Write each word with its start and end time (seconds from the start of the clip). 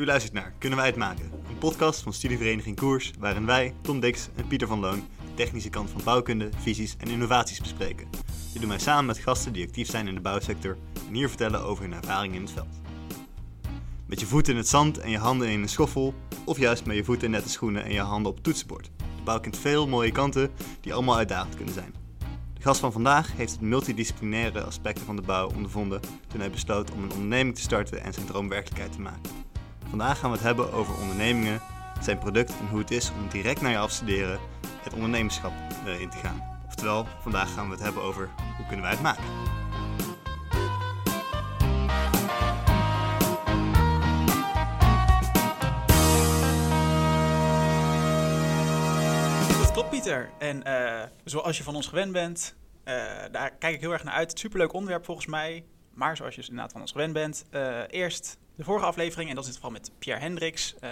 U 0.00 0.04
luistert 0.06 0.32
naar 0.32 0.52
Kunnen 0.58 0.78
wij 0.78 0.86
het 0.86 0.96
maken? 0.96 1.30
Een 1.48 1.58
podcast 1.58 2.00
van 2.00 2.12
studievereniging 2.12 2.76
Koers, 2.76 3.12
waarin 3.18 3.46
wij, 3.46 3.74
Tom 3.80 4.00
Dix 4.00 4.28
en 4.36 4.46
Pieter 4.46 4.68
van 4.68 4.80
Loon, 4.80 5.04
de 5.24 5.34
technische 5.34 5.70
kant 5.70 5.90
van 5.90 6.00
bouwkunde, 6.04 6.48
visies 6.56 6.96
en 6.98 7.08
innovaties 7.08 7.60
bespreken. 7.60 8.08
Dit 8.52 8.60
doen 8.60 8.68
wij 8.68 8.78
samen 8.78 9.06
met 9.06 9.18
gasten 9.18 9.52
die 9.52 9.66
actief 9.66 9.90
zijn 9.90 10.08
in 10.08 10.14
de 10.14 10.20
bouwsector 10.20 10.76
en 11.08 11.14
hier 11.14 11.28
vertellen 11.28 11.62
over 11.62 11.84
hun 11.84 11.92
ervaringen 11.92 12.36
in 12.36 12.42
het 12.42 12.50
veld. 12.50 12.80
Met 14.06 14.20
je 14.20 14.26
voeten 14.26 14.52
in 14.52 14.58
het 14.58 14.68
zand 14.68 14.98
en 14.98 15.10
je 15.10 15.18
handen 15.18 15.48
in 15.48 15.62
een 15.62 15.68
schoffel, 15.68 16.14
of 16.44 16.58
juist 16.58 16.86
met 16.86 16.96
je 16.96 17.04
voeten 17.04 17.24
in 17.24 17.30
nette 17.30 17.48
schoenen 17.48 17.84
en 17.84 17.92
je 17.92 18.00
handen 18.00 18.30
op 18.30 18.34
het 18.34 18.44
toetsenbord. 18.44 18.90
De 18.96 19.22
bouw 19.24 19.40
kent 19.40 19.56
veel 19.56 19.88
mooie 19.88 20.12
kanten 20.12 20.50
die 20.80 20.94
allemaal 20.94 21.16
uitdagend 21.16 21.56
kunnen 21.56 21.74
zijn. 21.74 21.94
De 22.54 22.62
gast 22.62 22.80
van 22.80 22.92
vandaag 22.92 23.32
heeft 23.36 23.52
het 23.52 23.60
multidisciplinaire 23.60 24.62
aspecten 24.62 25.04
van 25.04 25.16
de 25.16 25.22
bouw 25.22 25.48
ondervonden 25.54 26.00
toen 26.26 26.40
hij 26.40 26.50
besloot 26.50 26.90
om 26.90 27.02
een 27.02 27.12
onderneming 27.12 27.54
te 27.54 27.62
starten 27.62 28.02
en 28.02 28.12
zijn 28.12 28.26
droom 28.26 28.48
werkelijkheid 28.48 28.92
te 28.92 29.00
maken. 29.00 29.48
Vandaag 29.90 30.18
gaan 30.18 30.30
we 30.30 30.36
het 30.36 30.46
hebben 30.46 30.72
over 30.72 30.94
ondernemingen, 31.00 31.60
zijn 32.00 32.18
product 32.18 32.58
en 32.58 32.68
hoe 32.68 32.78
het 32.78 32.90
is 32.90 33.10
om 33.10 33.28
direct 33.28 33.60
na 33.60 33.68
je 33.68 33.78
afstuderen 33.78 34.40
het 34.82 34.94
ondernemerschap 34.94 35.52
eh, 35.84 36.00
in 36.00 36.10
te 36.10 36.16
gaan. 36.16 36.58
Oftewel, 36.66 37.06
vandaag 37.20 37.54
gaan 37.54 37.66
we 37.66 37.72
het 37.72 37.82
hebben 37.82 38.02
over 38.02 38.30
hoe 38.56 38.66
kunnen 38.66 38.84
wij 38.84 38.90
het 38.90 39.02
maken. 39.02 39.24
Dat 49.58 49.72
klopt, 49.72 49.90
Pieter. 49.90 50.30
En 50.38 50.62
eh, 50.62 51.08
zoals 51.24 51.56
je 51.56 51.62
van 51.62 51.74
ons 51.74 51.86
gewend 51.86 52.12
bent, 52.12 52.56
eh, 52.84 52.94
daar 53.32 53.50
kijk 53.58 53.74
ik 53.74 53.80
heel 53.80 53.92
erg 53.92 54.04
naar 54.04 54.14
uit. 54.14 54.38
Superleuk 54.38 54.72
onderwerp 54.72 55.04
volgens 55.04 55.26
mij. 55.26 55.64
Maar 55.94 56.16
zoals 56.16 56.34
je 56.34 56.40
inderdaad 56.40 56.72
van 56.72 56.80
ons 56.80 56.92
gewend 56.92 57.12
bent, 57.12 57.44
eerst 57.88 58.38
de 58.56 58.64
vorige 58.64 58.86
aflevering, 58.86 59.28
en 59.28 59.34
dat 59.34 59.44
is 59.44 59.50
het 59.50 59.58
geval 59.58 59.72
met 59.72 59.90
Pierre 59.98 60.22
Hendricks. 60.22 60.74
Eh, 60.80 60.90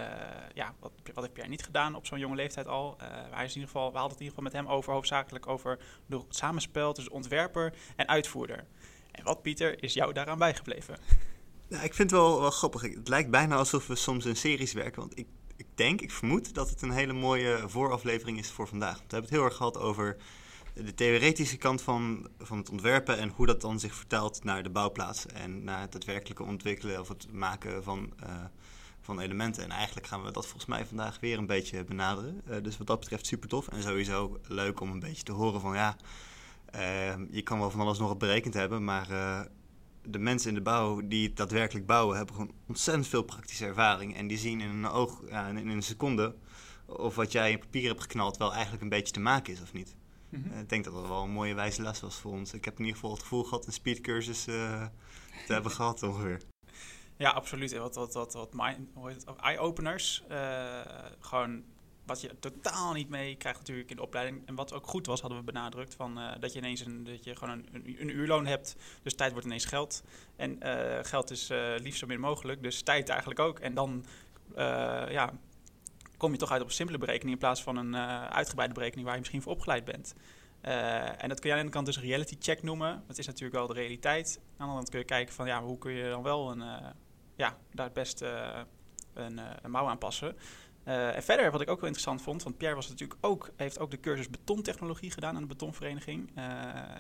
ja, 0.55 0.75
wat, 0.81 0.93
wat 1.15 1.23
heeft 1.23 1.33
Pierre 1.33 1.51
niet 1.51 1.65
gedaan 1.65 1.95
op 1.95 2.07
zo'n 2.07 2.19
jonge 2.19 2.37
leeftijd 2.37 2.67
al? 2.67 2.97
Eh, 2.99 3.41
in 3.41 3.49
ieder 3.49 3.63
geval, 3.63 3.93
we 3.93 3.99
hadden 3.99 4.17
het 4.17 4.21
in 4.21 4.27
ieder 4.27 4.29
geval 4.29 4.43
met 4.43 4.53
hem 4.53 4.67
over, 4.67 4.93
hoofdzakelijk 4.93 5.47
over 5.47 5.79
het 6.09 6.23
samenspel 6.29 6.93
tussen 6.93 7.13
ontwerper 7.13 7.75
en 7.97 8.09
uitvoerder. 8.09 8.67
En 9.11 9.25
wat, 9.25 9.43
Pieter, 9.43 9.83
is 9.83 9.95
jou 9.95 10.13
daaraan 10.13 10.39
bijgebleven? 10.39 10.99
Ja, 11.69 11.83
ik 11.89 11.95
vind 11.95 12.11
het 12.11 12.21
wel, 12.21 12.41
wel 12.41 12.51
grappig. 12.51 12.83
Het 12.83 13.09
lijkt 13.09 13.31
bijna 13.31 13.57
alsof 13.57 13.87
we 13.87 13.95
soms 13.95 14.25
in 14.25 14.37
series 14.37 14.73
werken. 14.73 15.01
Want 15.01 15.19
ik, 15.19 15.27
ik 15.57 15.67
denk, 15.75 16.01
ik 16.01 16.11
vermoed 16.11 16.55
dat 16.55 16.71
het 16.71 16.83
een 16.83 16.91
hele 16.91 17.13
mooie 17.13 17.63
vooraflevering 17.67 18.39
is 18.39 18.51
voor 18.51 18.69
vandaag. 18.69 18.97
We 18.97 19.01
hebben 19.01 19.21
het 19.21 19.31
heel 19.31 19.45
erg 19.45 19.57
gehad 19.57 19.79
over 19.79 20.17
de 20.85 20.95
theoretische 20.95 21.57
kant 21.57 21.83
van, 21.83 22.29
van 22.39 22.59
het 22.59 22.71
ontwerpen 22.71 23.19
en 23.19 23.29
hoe 23.29 23.47
dat 23.47 23.61
dan 23.61 23.81
zich 23.81 23.95
vertaalt 23.95 24.45
naar 24.45 24.63
de 24.63 24.71
bouwplaats 24.71 25.27
en 25.27 25.65
naar 25.65 25.81
het 25.81 25.93
daadwerkelijke 25.93 26.43
ontwikkelen 26.43 27.01
of 27.01 27.09
het 27.09 27.33
maken 27.33 27.85
van, 27.85 28.13
eh, 28.21 28.45
van 29.01 29.21
elementen. 29.21 29.63
En 29.63 29.71
eigenlijk 29.71 30.07
gaan 30.07 30.23
we 30.23 30.31
dat 30.31 30.47
volgens 30.47 30.67
mij 30.67 30.87
vandaag 30.87 31.21
weer 31.21 31.39
een 31.39 31.47
beetje 31.47 31.85
benaderen. 31.85 32.41
Eh, 32.47 32.63
dus 32.63 32.79
wat 32.79 32.87
dat 32.87 33.01
betreft 33.01 33.27
super 33.27 33.49
tof 33.49 33.69
en 33.69 33.83
sowieso 33.83 34.39
leuk 34.49 34.81
om 34.81 34.91
een 34.91 35.01
beetje 35.01 35.23
te 35.23 35.33
horen 35.33 35.61
van 35.61 35.75
ja, 35.75 35.97
eh, 36.71 37.15
je 37.31 37.43
kan 37.43 37.59
wel 37.59 37.71
van 37.71 37.81
alles 37.81 37.99
nog 37.99 38.11
op 38.11 38.19
berekend 38.19 38.55
hebben, 38.55 38.85
maar 38.85 39.11
eh, 39.11 39.41
de 40.03 40.19
mensen 40.19 40.49
in 40.49 40.55
de 40.55 40.61
bouw 40.61 41.01
die 41.05 41.27
het 41.27 41.37
daadwerkelijk 41.37 41.87
bouwen 41.87 42.17
hebben 42.17 42.35
gewoon 42.35 42.53
ontzettend 42.67 43.09
veel 43.09 43.23
praktische 43.23 43.67
ervaring 43.67 44.17
en 44.17 44.27
die 44.27 44.39
zien 44.39 44.61
in 44.61 44.71
een 44.71 44.87
oog, 44.87 45.23
in 45.55 45.69
een 45.69 45.83
seconde 45.83 46.35
of 46.87 47.15
wat 47.15 47.33
jij 47.33 47.51
in 47.51 47.59
papier 47.59 47.89
hebt 47.89 48.01
geknald 48.01 48.37
wel 48.37 48.53
eigenlijk 48.53 48.83
een 48.83 48.89
beetje 48.89 49.13
te 49.13 49.21
maken 49.21 49.53
is 49.53 49.63
of 49.63 49.73
niet. 49.73 49.95
Eh, 50.31 50.61
Ik 50.61 50.69
denk 50.69 50.85
dat 50.85 50.95
dat 50.95 51.07
wel 51.07 51.23
een 51.23 51.31
mooie 51.31 51.55
wijze 51.55 51.83
les 51.83 52.01
was 52.01 52.17
voor 52.17 52.33
ons. 52.33 52.53
Ik 52.53 52.65
heb 52.65 52.75
in 52.75 52.85
ieder 52.85 52.95
geval 52.95 53.11
het 53.11 53.23
gevoel 53.23 53.45
gehad 53.45 53.67
een 53.67 53.73
speedcursus 53.73 54.47
eh, 54.47 54.87
te 55.47 55.53
hebben 55.53 55.71
gehad 55.81 56.03
ongeveer. 56.03 56.41
Ja, 57.17 57.31
absoluut. 57.31 57.77
Wat, 57.77 57.95
wat, 57.95 58.15
wat, 58.15 58.33
wat 58.33 58.55
eye-openers. 59.41 60.23
Eh, 60.29 60.81
gewoon 61.21 61.65
wat 62.07 62.21
je 62.21 62.39
totaal 62.39 62.93
niet 62.93 63.09
mee 63.09 63.37
krijgt 63.37 63.59
natuurlijk 63.59 63.91
in 63.91 63.97
de 63.97 64.03
opleiding. 64.03 64.47
En 64.47 64.55
wat 64.55 64.73
ook 64.73 64.87
goed 64.87 65.07
was, 65.07 65.21
hadden 65.21 65.39
we 65.39 65.45
benadrukt. 65.45 65.95
Van, 65.95 66.21
dat 66.41 66.53
je 66.53 66.59
ineens 66.59 66.81
een, 66.81 67.05
dat 67.05 67.25
je 67.25 67.37
gewoon 67.37 67.59
een, 67.59 67.69
een, 67.73 67.97
een 68.01 68.17
uurloon 68.17 68.47
hebt. 68.47 68.77
Dus 69.03 69.15
tijd 69.15 69.31
wordt 69.31 69.47
ineens 69.47 69.65
geld. 69.65 70.03
En 70.37 70.59
geld 71.05 71.31
is 71.31 71.49
liefst 71.77 71.99
zo 71.99 72.07
min 72.07 72.21
mogelijk. 72.21 72.63
Dus 72.63 72.83
tijd 72.83 73.09
eigenlijk 73.09 73.41
ook. 73.41 73.59
En 73.59 73.75
dan 73.75 74.05
ja, 75.09 75.33
kom 76.19 76.33
je 76.33 76.39
toch 76.39 76.51
uit 76.51 76.61
op 76.61 76.67
een 76.67 76.73
simpele 76.73 76.99
berekening. 76.99 77.33
In 77.33 77.39
plaats 77.39 77.63
van 77.63 77.77
een 77.77 77.95
eh, 77.95 78.25
uitgebreide 78.25 78.75
berekening 78.75 79.05
waar 79.05 79.15
je 79.15 79.21
misschien 79.21 79.43
voor 79.43 79.53
opgeleid 79.53 79.85
bent. 79.85 80.15
Eh, 80.61 81.23
en 81.23 81.29
dat 81.29 81.41
kun 81.41 81.49
je 81.49 81.55
aan 81.55 81.61
de 81.61 81.65
ene 81.65 81.71
kant 81.71 81.87
dus 81.87 82.01
reality 82.01 82.37
check 82.39 82.63
noemen. 82.63 83.03
Dat 83.07 83.19
is 83.19 83.27
natuurlijk 83.27 83.55
wel 83.55 83.67
de 83.67 83.75
realiteit. 83.75 84.39
Aan 84.39 84.45
de 84.57 84.63
andere 84.63 84.77
kant 84.77 84.91
kun 84.91 84.99
je 84.99 85.05
kijken 85.05 85.35
van 85.35 85.47
ja, 85.47 85.63
hoe 85.63 85.79
kun 85.79 85.93
je 85.93 86.09
dan 86.09 86.23
wel 86.23 86.51
een, 86.51 86.63
eh, 86.63 86.87
ja, 87.37 87.57
daar 87.73 87.85
het 87.85 87.95
best 87.95 88.21
een, 88.21 89.41
een 89.63 89.71
mouw 89.71 89.87
aan 89.87 89.99
passen. 89.99 90.37
En 90.85 91.23
verder, 91.23 91.51
wat 91.51 91.61
ik 91.61 91.71
ook 91.71 91.81
wel 91.81 91.89
interessant 91.89 92.23
vond, 92.23 92.43
want 92.43 92.57
Pierre 92.57 92.77
was 92.77 92.89
natuurlijk 92.89 93.19
ook, 93.21 93.51
heeft 93.57 93.79
ook 93.79 93.91
de 93.91 94.01
cursus 94.01 94.31
betontechnologie 94.31 95.11
gedaan 95.11 95.35
aan 95.35 95.43
de 95.43 95.49
betonvereniging. 95.49 96.31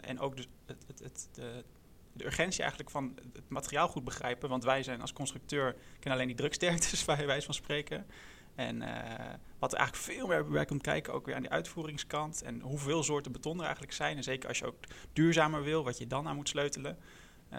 En 0.01 0.21
ook 0.21 0.37
dus 0.37 0.49
het, 0.67 0.85
het, 1.03 1.29
de, 1.33 1.65
de 2.13 2.25
urgentie 2.25 2.61
eigenlijk 2.61 2.91
van 2.91 3.19
het 3.33 3.49
materiaal 3.49 3.89
goed 3.89 4.05
begrijpen. 4.05 4.49
Want 4.49 4.65
wij 4.65 4.83
zijn 4.83 5.01
als 5.01 5.13
constructeur, 5.13 5.73
kennen 5.73 6.13
alleen 6.13 6.27
die 6.27 6.37
druksterktes 6.37 7.05
bij 7.15 7.27
wijze 7.27 7.45
van 7.45 7.55
spreken. 7.55 8.07
En 8.59 8.83
eh, 8.83 9.35
wat 9.59 9.73
er 9.73 9.79
eigenlijk 9.79 10.09
veel 10.09 10.27
meer 10.27 10.47
bij 10.47 10.65
komt 10.65 10.83
kijken, 10.83 11.13
ook 11.13 11.27
weer 11.27 11.35
aan 11.35 11.43
die 11.43 11.51
uitvoeringskant. 11.51 12.43
En 12.43 12.61
hoeveel 12.61 13.03
soorten 13.03 13.33
beton 13.33 13.57
er 13.57 13.63
eigenlijk 13.63 13.93
zijn. 13.93 14.17
En 14.17 14.23
zeker 14.23 14.49
als 14.49 14.59
je 14.59 14.67
ook 14.67 14.77
duurzamer 15.13 15.63
wil, 15.63 15.85
wat 15.85 15.99
je 15.99 16.07
dan 16.07 16.29
aan 16.29 16.37
moet 16.37 16.49
sleutelen. 16.49 16.99
Eh 17.49 17.59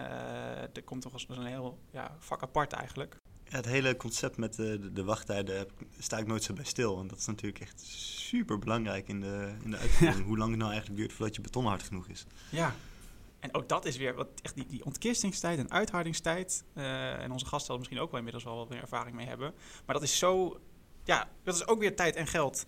er 0.76 0.82
komt 0.84 1.02
toch 1.02 1.12
als 1.12 1.26
een 1.28 1.44
heel 1.46 1.78
ja, 1.90 2.16
vak 2.18 2.42
apart 2.42 2.72
eigenlijk. 2.72 3.16
Ja, 3.44 3.56
het 3.56 3.64
hele 3.64 3.96
concept 3.96 4.36
met 4.36 4.54
de, 4.54 4.78
de, 4.78 4.92
de 4.92 5.04
wachttijden 5.04 5.68
sta 5.98 6.18
ik 6.18 6.26
nooit 6.26 6.42
zo 6.42 6.52
bij 6.52 6.64
stil. 6.64 6.96
Want 6.96 7.10
dat 7.10 7.18
is 7.18 7.26
natuurlijk 7.26 7.60
echt 7.60 7.80
super 7.80 8.58
belangrijk 8.58 9.08
in 9.08 9.20
de, 9.20 9.54
in 9.64 9.70
de 9.70 9.76
uitvoering. 9.76 10.24
Hoe 10.26 10.38
lang 10.38 10.50
het 10.50 10.58
nou 10.58 10.70
eigenlijk 10.70 11.00
duurt 11.00 11.12
voordat 11.12 11.34
je 11.34 11.40
beton 11.40 11.64
hard 11.64 11.82
genoeg 11.82 12.08
is. 12.08 12.26
Ja. 12.50 12.74
En 13.38 13.54
ook 13.54 13.68
dat 13.68 13.84
is 13.84 13.96
weer 13.96 14.14
wat 14.14 14.28
echt 14.42 14.54
die, 14.54 14.66
die 14.66 14.84
ontkistingstijd 14.84 15.58
en 15.58 15.70
uithardingstijd. 15.70 16.64
eh, 16.74 17.22
en 17.22 17.32
onze 17.32 17.46
gasten 17.46 17.66
zal 17.66 17.76
misschien 17.76 18.00
ook 18.00 18.08
wel 18.08 18.18
inmiddels 18.18 18.44
wel 18.44 18.56
wat 18.56 18.68
meer 18.68 18.80
ervaring 18.80 19.16
mee 19.16 19.26
hebben. 19.26 19.54
Maar 19.86 19.94
dat 19.94 20.04
is 20.04 20.18
zo. 20.18 20.60
Ja, 21.10 21.28
dat 21.44 21.54
is 21.54 21.66
ook 21.66 21.80
weer 21.80 21.96
tijd 21.96 22.16
en 22.16 22.26
geld. 22.26 22.66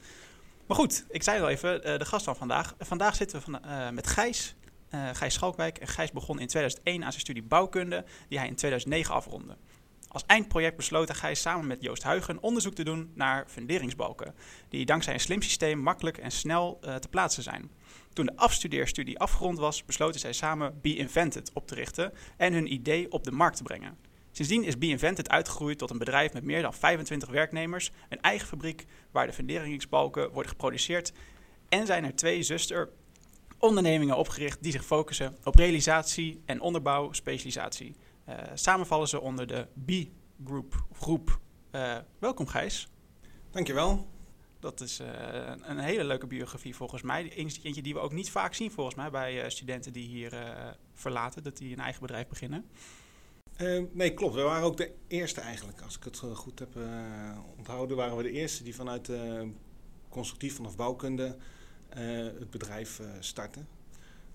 Maar 0.67 0.77
goed, 0.77 1.05
ik 1.09 1.23
zei 1.23 1.43
al 1.43 1.49
even, 1.49 1.85
eh, 1.85 1.99
de 1.99 2.05
gast 2.05 2.25
van 2.25 2.37
vandaag. 2.37 2.75
Vandaag 2.79 3.15
zitten 3.15 3.39
we 3.39 3.45
van, 3.45 3.65
eh, 3.65 3.91
met 3.91 4.07
Gijs. 4.07 4.55
eh, 4.89 5.09
Gijs 5.13 5.35
Schalkwijk. 5.35 5.79
En 5.79 5.87
Gijs 5.87 6.11
begon 6.11 6.41
in 6.41 6.47
2001 6.47 7.05
aan 7.05 7.11
zijn 7.11 7.21
studie 7.21 7.43
bouwkunde, 7.43 8.05
die 8.29 8.39
hij 8.39 8.47
in 8.47 8.55
2009 8.55 9.15
afronde. 9.15 9.57
Als 10.09 10.27
eindproject 10.27 10.77
besloot 10.77 11.15
Gijs 11.15 11.41
samen 11.41 11.67
met 11.67 11.83
Joost 11.83 12.03
Huigen 12.03 12.43
onderzoek 12.43 12.75
te 12.75 12.85
doen 12.85 13.13
naar 13.15 13.45
funderingsbalken, 13.49 14.35
die 14.69 14.87
dankzij 14.87 15.15
een 15.15 15.21
slim 15.21 15.43
systeem 15.43 15.79
makkelijk 15.79 16.19
en 16.19 16.31
snel 16.31 16.79
te 16.81 17.09
plaatsen 17.11 17.43
zijn. 17.43 17.71
Toen 18.13 18.27
de 18.27 18.37
afstudeerstudie 18.37 19.19
afgerond 19.19 19.59
was, 19.59 19.85
besloten 19.85 20.21
zij 20.21 20.33
samen 20.33 20.79
Be 20.81 20.97
Invented 20.97 21.51
op 21.53 21.67
te 21.67 21.75
richten 21.75 22.13
en 22.37 22.53
hun 22.53 22.73
idee 22.73 23.13
op 23.13 23.25
de 23.25 23.33
markt 23.33 23.57
te 23.57 23.63
brengen. 23.63 23.99
Sindsdien 24.33 24.65
is 24.65 24.79
Be 24.79 24.87
Invented 24.87 25.29
uitgegroeid 25.29 25.79
tot 25.79 25.91
een 25.91 25.99
bedrijf 25.99 26.33
met 26.33 26.45
meer 26.45 26.63
dan 26.63 26.75
25 26.75 27.29
werknemers, 27.29 27.91
een 28.09 28.21
eigen 28.21 28.49
fabriek 28.49 28.87
waar 29.11 29.27
de 29.27 29.33
funderingsbalken 29.33 30.31
worden 30.33 30.51
geproduceerd 30.51 31.13
en 31.69 31.87
zijn 31.87 32.05
er 32.05 32.15
twee 32.15 32.43
zusterondernemingen 32.43 34.17
opgericht 34.17 34.63
die 34.63 34.73
zich 34.73 34.85
focussen 34.85 35.37
op 35.45 35.55
realisatie 35.55 36.43
en 36.45 36.61
onderbouw 36.61 37.13
specialisatie. 37.13 37.97
Samen 38.55 38.87
vallen 38.87 39.09
ze 39.09 39.21
onder 39.21 39.47
de 39.47 39.67
B-groep. 39.87 40.85
Groep. 40.93 41.41
Eh, 41.71 41.97
welkom 42.19 42.47
Gijs. 42.47 42.89
Dankjewel. 43.51 44.11
Dat 44.61 44.81
is 44.81 44.99
eh, 45.01 45.09
een- 45.63 45.79
hele 45.79 46.05
leuke 46.05 46.27
biografie 46.27 46.75
volgens 46.77 47.03
mij. 47.03 47.33
Eentje 47.63 47.83
die 47.83 47.95
we 47.95 48.01
ook 48.01 48.13
niet 48.13 48.31
vaak 48.31 48.55
zien 48.55 48.71
volgens 48.71 48.97
mij 48.97 49.11
bij 49.11 49.51
studenten 49.51 49.93
die 49.93 50.07
hier 50.07 50.33
verlaten, 50.95 51.43
dat 51.43 51.57
die 51.57 51.73
een 51.73 51.81
eigen 51.83 52.01
bedrijf 52.01 52.29
beginnen. 52.29 52.65
Eh, 53.63 53.83
nee, 53.93 54.15
klopt. 54.15 54.35
We 54.35 54.43
waren 54.43 54.65
ook 54.65 54.77
de 54.77 54.93
eerste 55.09 55.41
eigenlijk. 55.41 55.81
Als 55.81 55.97
ik 55.97 56.05
het 56.05 56.21
eh, 56.23 56.37
goed 56.37 56.59
heb 56.59 56.77
eh, 56.77 57.39
onthouden, 57.57 57.97
waren 57.97 58.17
we 58.17 58.23
de 58.23 58.31
eerste 58.31 58.63
die 58.63 58.75
vanuit 58.75 59.09
eh, 59.09 59.43
constructief 60.09 60.57
vanaf 60.57 60.77
bouwkunde 60.77 61.37
het 62.39 62.51
bedrijf 62.51 63.01
starten. 63.21 63.69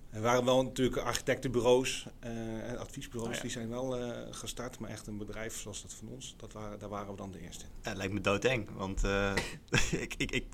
Er 0.10 0.22
waren 0.22 0.46
wel 0.46 0.64
natuurlijk 0.64 0.98
architectenbureaus 0.98 2.08
en 2.20 2.78
adviesbureaus, 2.78 3.30
Oh 3.30 3.36
ja. 3.36 3.42
die 3.42 3.52
zijn 3.52 3.70
wel 3.70 4.14
gestart. 4.32 4.80
Maar 4.80 4.90
echt 4.90 5.08
een 5.08 5.18
bedrijf 5.18 5.58
zoals 5.58 5.82
dat 5.82 5.94
van 5.94 6.08
ons, 6.08 6.36
dat 6.38 6.54
waren, 6.54 6.80
daar 6.80 6.90
waren 6.90 7.12
we 7.12 7.18
dan 7.18 7.32
de 7.32 7.40
eerste 7.40 7.64
in. 7.64 7.70
Ja, 7.82 7.90
het 7.90 7.98
lijkt 7.98 8.14
me 8.14 8.22
doodeng, 8.22 8.70
want 8.76 9.04
ik, 10.06 10.14
ik, 10.18 10.32
ik 10.32 10.46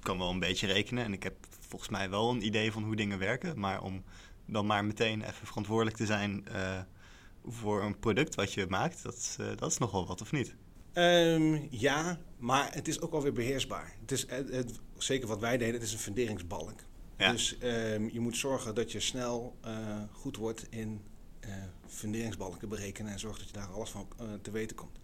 kan 0.00 0.18
wel 0.18 0.30
een 0.30 0.38
beetje 0.38 0.66
rekenen 0.66 1.04
en 1.04 1.12
ik 1.12 1.22
heb 1.22 1.34
volgens 1.60 1.90
mij 1.90 2.10
wel 2.10 2.30
een 2.30 2.46
idee 2.46 2.72
van 2.72 2.84
hoe 2.84 2.96
dingen 2.96 3.18
werken. 3.18 3.58
Maar 3.58 3.82
om 3.82 4.04
dan 4.46 4.66
maar 4.66 4.84
meteen 4.84 5.22
even 5.22 5.46
verantwoordelijk 5.46 5.96
te 5.96 6.06
zijn 6.06 6.44
voor 7.46 7.82
een 7.82 7.98
product 7.98 8.34
wat 8.34 8.52
je 8.52 8.66
maakt, 8.68 9.02
dat, 9.02 9.14
is, 9.16 9.36
eh, 9.40 9.46
dat 9.56 9.70
is 9.70 9.78
nogal 9.78 10.06
wat, 10.06 10.20
of 10.20 10.32
niet? 10.32 10.54
Ehm, 10.92 11.58
ja, 11.70 12.18
maar 12.38 12.74
het 12.74 12.88
is 12.88 13.00
ook 13.00 13.12
alweer 13.12 13.32
beheersbaar. 13.32 13.94
Het 14.00 14.12
is, 14.12 14.26
het, 14.30 14.48
het- 14.50 14.80
zeker 14.96 15.28
wat 15.28 15.40
wij 15.40 15.58
deden, 15.58 15.74
het 15.74 15.82
is 15.82 15.92
een 15.92 15.98
funderingsbalk. 15.98 16.80
Ja. 17.18 17.30
Dus 17.32 17.58
ehm, 17.58 18.08
je 18.12 18.20
moet 18.20 18.36
zorgen 18.36 18.74
dat 18.74 18.92
je 18.92 19.00
snel 19.00 19.56
eh, 19.60 19.72
goed 20.12 20.36
wordt 20.36 20.66
in 20.70 21.00
eh, 21.40 21.50
funderingsbalken 21.86 22.68
berekenen 22.68 23.12
en 23.12 23.18
zorg 23.18 23.38
dat 23.38 23.46
je 23.46 23.52
daar 23.52 23.66
alles 23.68 23.90
van 23.90 24.06
eh, 24.18 24.26
te 24.42 24.50
weten 24.50 24.76
komt. 24.76 24.98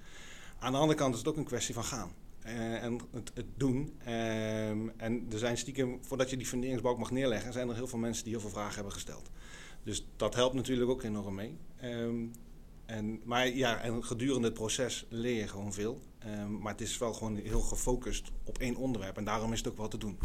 Aan 0.59 0.73
de 0.73 0.79
andere 0.79 0.99
kant 0.99 1.13
is 1.13 1.19
het 1.19 1.29
ook 1.29 1.37
een 1.37 1.45
kwestie 1.45 1.75
van 1.75 1.85
gaan. 1.85 2.13
Eh, 2.43 2.83
en 2.83 3.01
het, 3.11 3.31
het 3.35 3.47
doen. 3.57 3.95
Ehm, 4.05 4.89
en 4.97 5.27
er 5.33 5.39
zijn 5.39 5.59
stiekem, 5.59 5.99
voordat 6.03 6.31
je 6.31 6.37
die 6.37 6.47
funderingsbalk 6.47 6.99
mag 6.99 7.11
neerleggen, 7.11 7.53
zijn 7.53 7.69
er 7.69 7.75
heel 7.75 7.87
veel 7.87 7.99
mensen 7.99 8.25
die 8.25 8.33
heel 8.33 8.41
veel 8.43 8.51
vragen 8.51 8.75
hebben 8.75 8.93
gesteld. 8.93 9.31
Dus 9.89 10.07
dat 10.17 10.35
helpt 10.35 10.55
natuurlijk 10.55 10.91
ook 10.91 11.03
enorm 11.03 11.35
mee. 11.35 11.59
Ehm, 11.77 12.27
en, 12.87 13.21
maar 13.25 13.49
ja, 13.49 13.81
en 13.81 14.05
gedurende 14.05 14.47
het 14.47 14.57
proces 14.57 15.07
leer 15.09 15.37
je 15.37 15.49
gewoon 15.49 15.73
veel. 15.73 16.01
Ehm, 16.19 16.59
maar 16.59 16.73
het 16.73 16.81
is 16.81 16.99
wel 16.99 17.13
gewoon 17.13 17.37
heel 17.37 17.61
gefocust 17.61 18.31
op 18.45 18.59
één 18.59 18.77
onderwerp. 18.77 19.17
En 19.17 19.25
daarom 19.25 19.53
is 19.53 19.59
het 19.59 19.69
ook 19.69 19.77
wel 19.77 19.89
te 19.89 19.99
doen. 19.99 20.19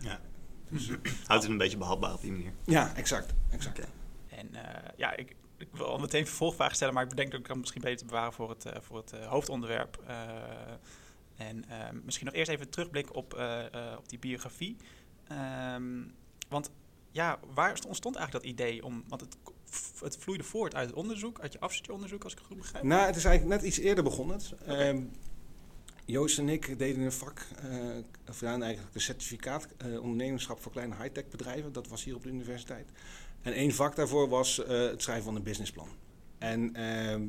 Ja. 0.00 0.20
Dus, 0.68 0.86
Houdt 1.26 1.42
het 1.42 1.52
een 1.52 1.58
beetje 1.58 1.76
behapbaar 1.76 2.14
op 2.14 2.20
die 2.20 2.30
manier. 2.32 2.52
Ja, 2.64 2.94
exact. 2.96 3.34
exact. 3.50 3.78
Oké. 3.78 3.88
En 4.28 4.54
eh, 4.54 4.88
ja, 4.96 5.16
ik, 5.16 5.36
ik 5.56 5.68
wil 5.72 5.86
al 5.86 5.98
meteen 5.98 6.26
vervolgvragen 6.26 6.74
stellen, 6.74 6.94
maar 6.94 7.02
ik 7.02 7.08
bedenk 7.08 7.30
dat 7.30 7.40
ik 7.40 7.46
kan 7.46 7.60
misschien 7.60 7.82
beter 7.82 8.06
bewaren 8.06 8.32
voor 8.32 8.50
het, 8.50 8.64
eh, 8.64 8.80
voor 8.80 8.96
het 8.96 9.12
eh, 9.12 9.26
hoofdonderwerp. 9.26 10.02
Eh, 10.06 10.16
en 11.36 11.68
eh, 11.68 11.88
misschien 12.04 12.26
nog 12.26 12.34
eerst 12.34 12.50
even 12.50 12.70
terugblik 12.70 13.14
op, 13.14 13.34
eh, 13.34 13.74
eh, 13.74 13.98
op 13.98 14.08
die 14.08 14.18
biografie. 14.18 14.76
Ehm, 15.28 16.02
want 16.48 16.70
ja, 17.12 17.38
waar 17.54 17.78
ontstond 17.86 18.16
eigenlijk 18.16 18.44
dat 18.44 18.54
idee 18.54 18.84
om... 18.84 19.04
Want 19.08 19.20
het, 19.20 19.36
het 20.00 20.16
vloeide 20.16 20.44
voort 20.44 20.74
uit 20.74 20.88
het 20.88 20.96
onderzoek, 20.96 21.40
uit 21.40 21.52
je 21.52 21.60
afstudeeronderzoek, 21.60 22.24
als 22.24 22.32
ik 22.32 22.38
het 22.38 22.48
goed 22.48 22.56
begrijp. 22.56 22.84
Nou, 22.84 23.06
het 23.06 23.16
is 23.16 23.24
eigenlijk 23.24 23.60
net 23.60 23.68
iets 23.68 23.78
eerder 23.78 24.04
begonnen. 24.04 24.40
Ehm, 24.66 25.02
Joost 26.04 26.38
en 26.38 26.48
ik 26.48 26.78
deden 26.78 27.02
een 27.02 27.12
vak, 27.12 27.46
eh, 27.62 27.78
of 28.28 28.40
ja, 28.40 28.60
eigenlijk 28.60 28.94
een 28.94 29.00
certificaat 29.00 29.68
eh, 29.76 30.02
ondernemerschap 30.02 30.62
voor 30.62 30.72
kleine 30.72 30.94
high-tech 30.96 31.28
bedrijven. 31.28 31.72
Dat 31.72 31.88
was 31.88 32.04
hier 32.04 32.14
op 32.14 32.22
de 32.22 32.28
universiteit. 32.28 32.88
En 33.42 33.52
één 33.52 33.72
vak 33.72 33.96
daarvoor 33.96 34.28
was 34.28 34.64
eh, 34.64 34.80
het 34.80 35.02
schrijven 35.02 35.24
van 35.24 35.36
een 35.36 35.42
businessplan. 35.42 35.88
En 36.38 36.74
ehm, 36.74 37.26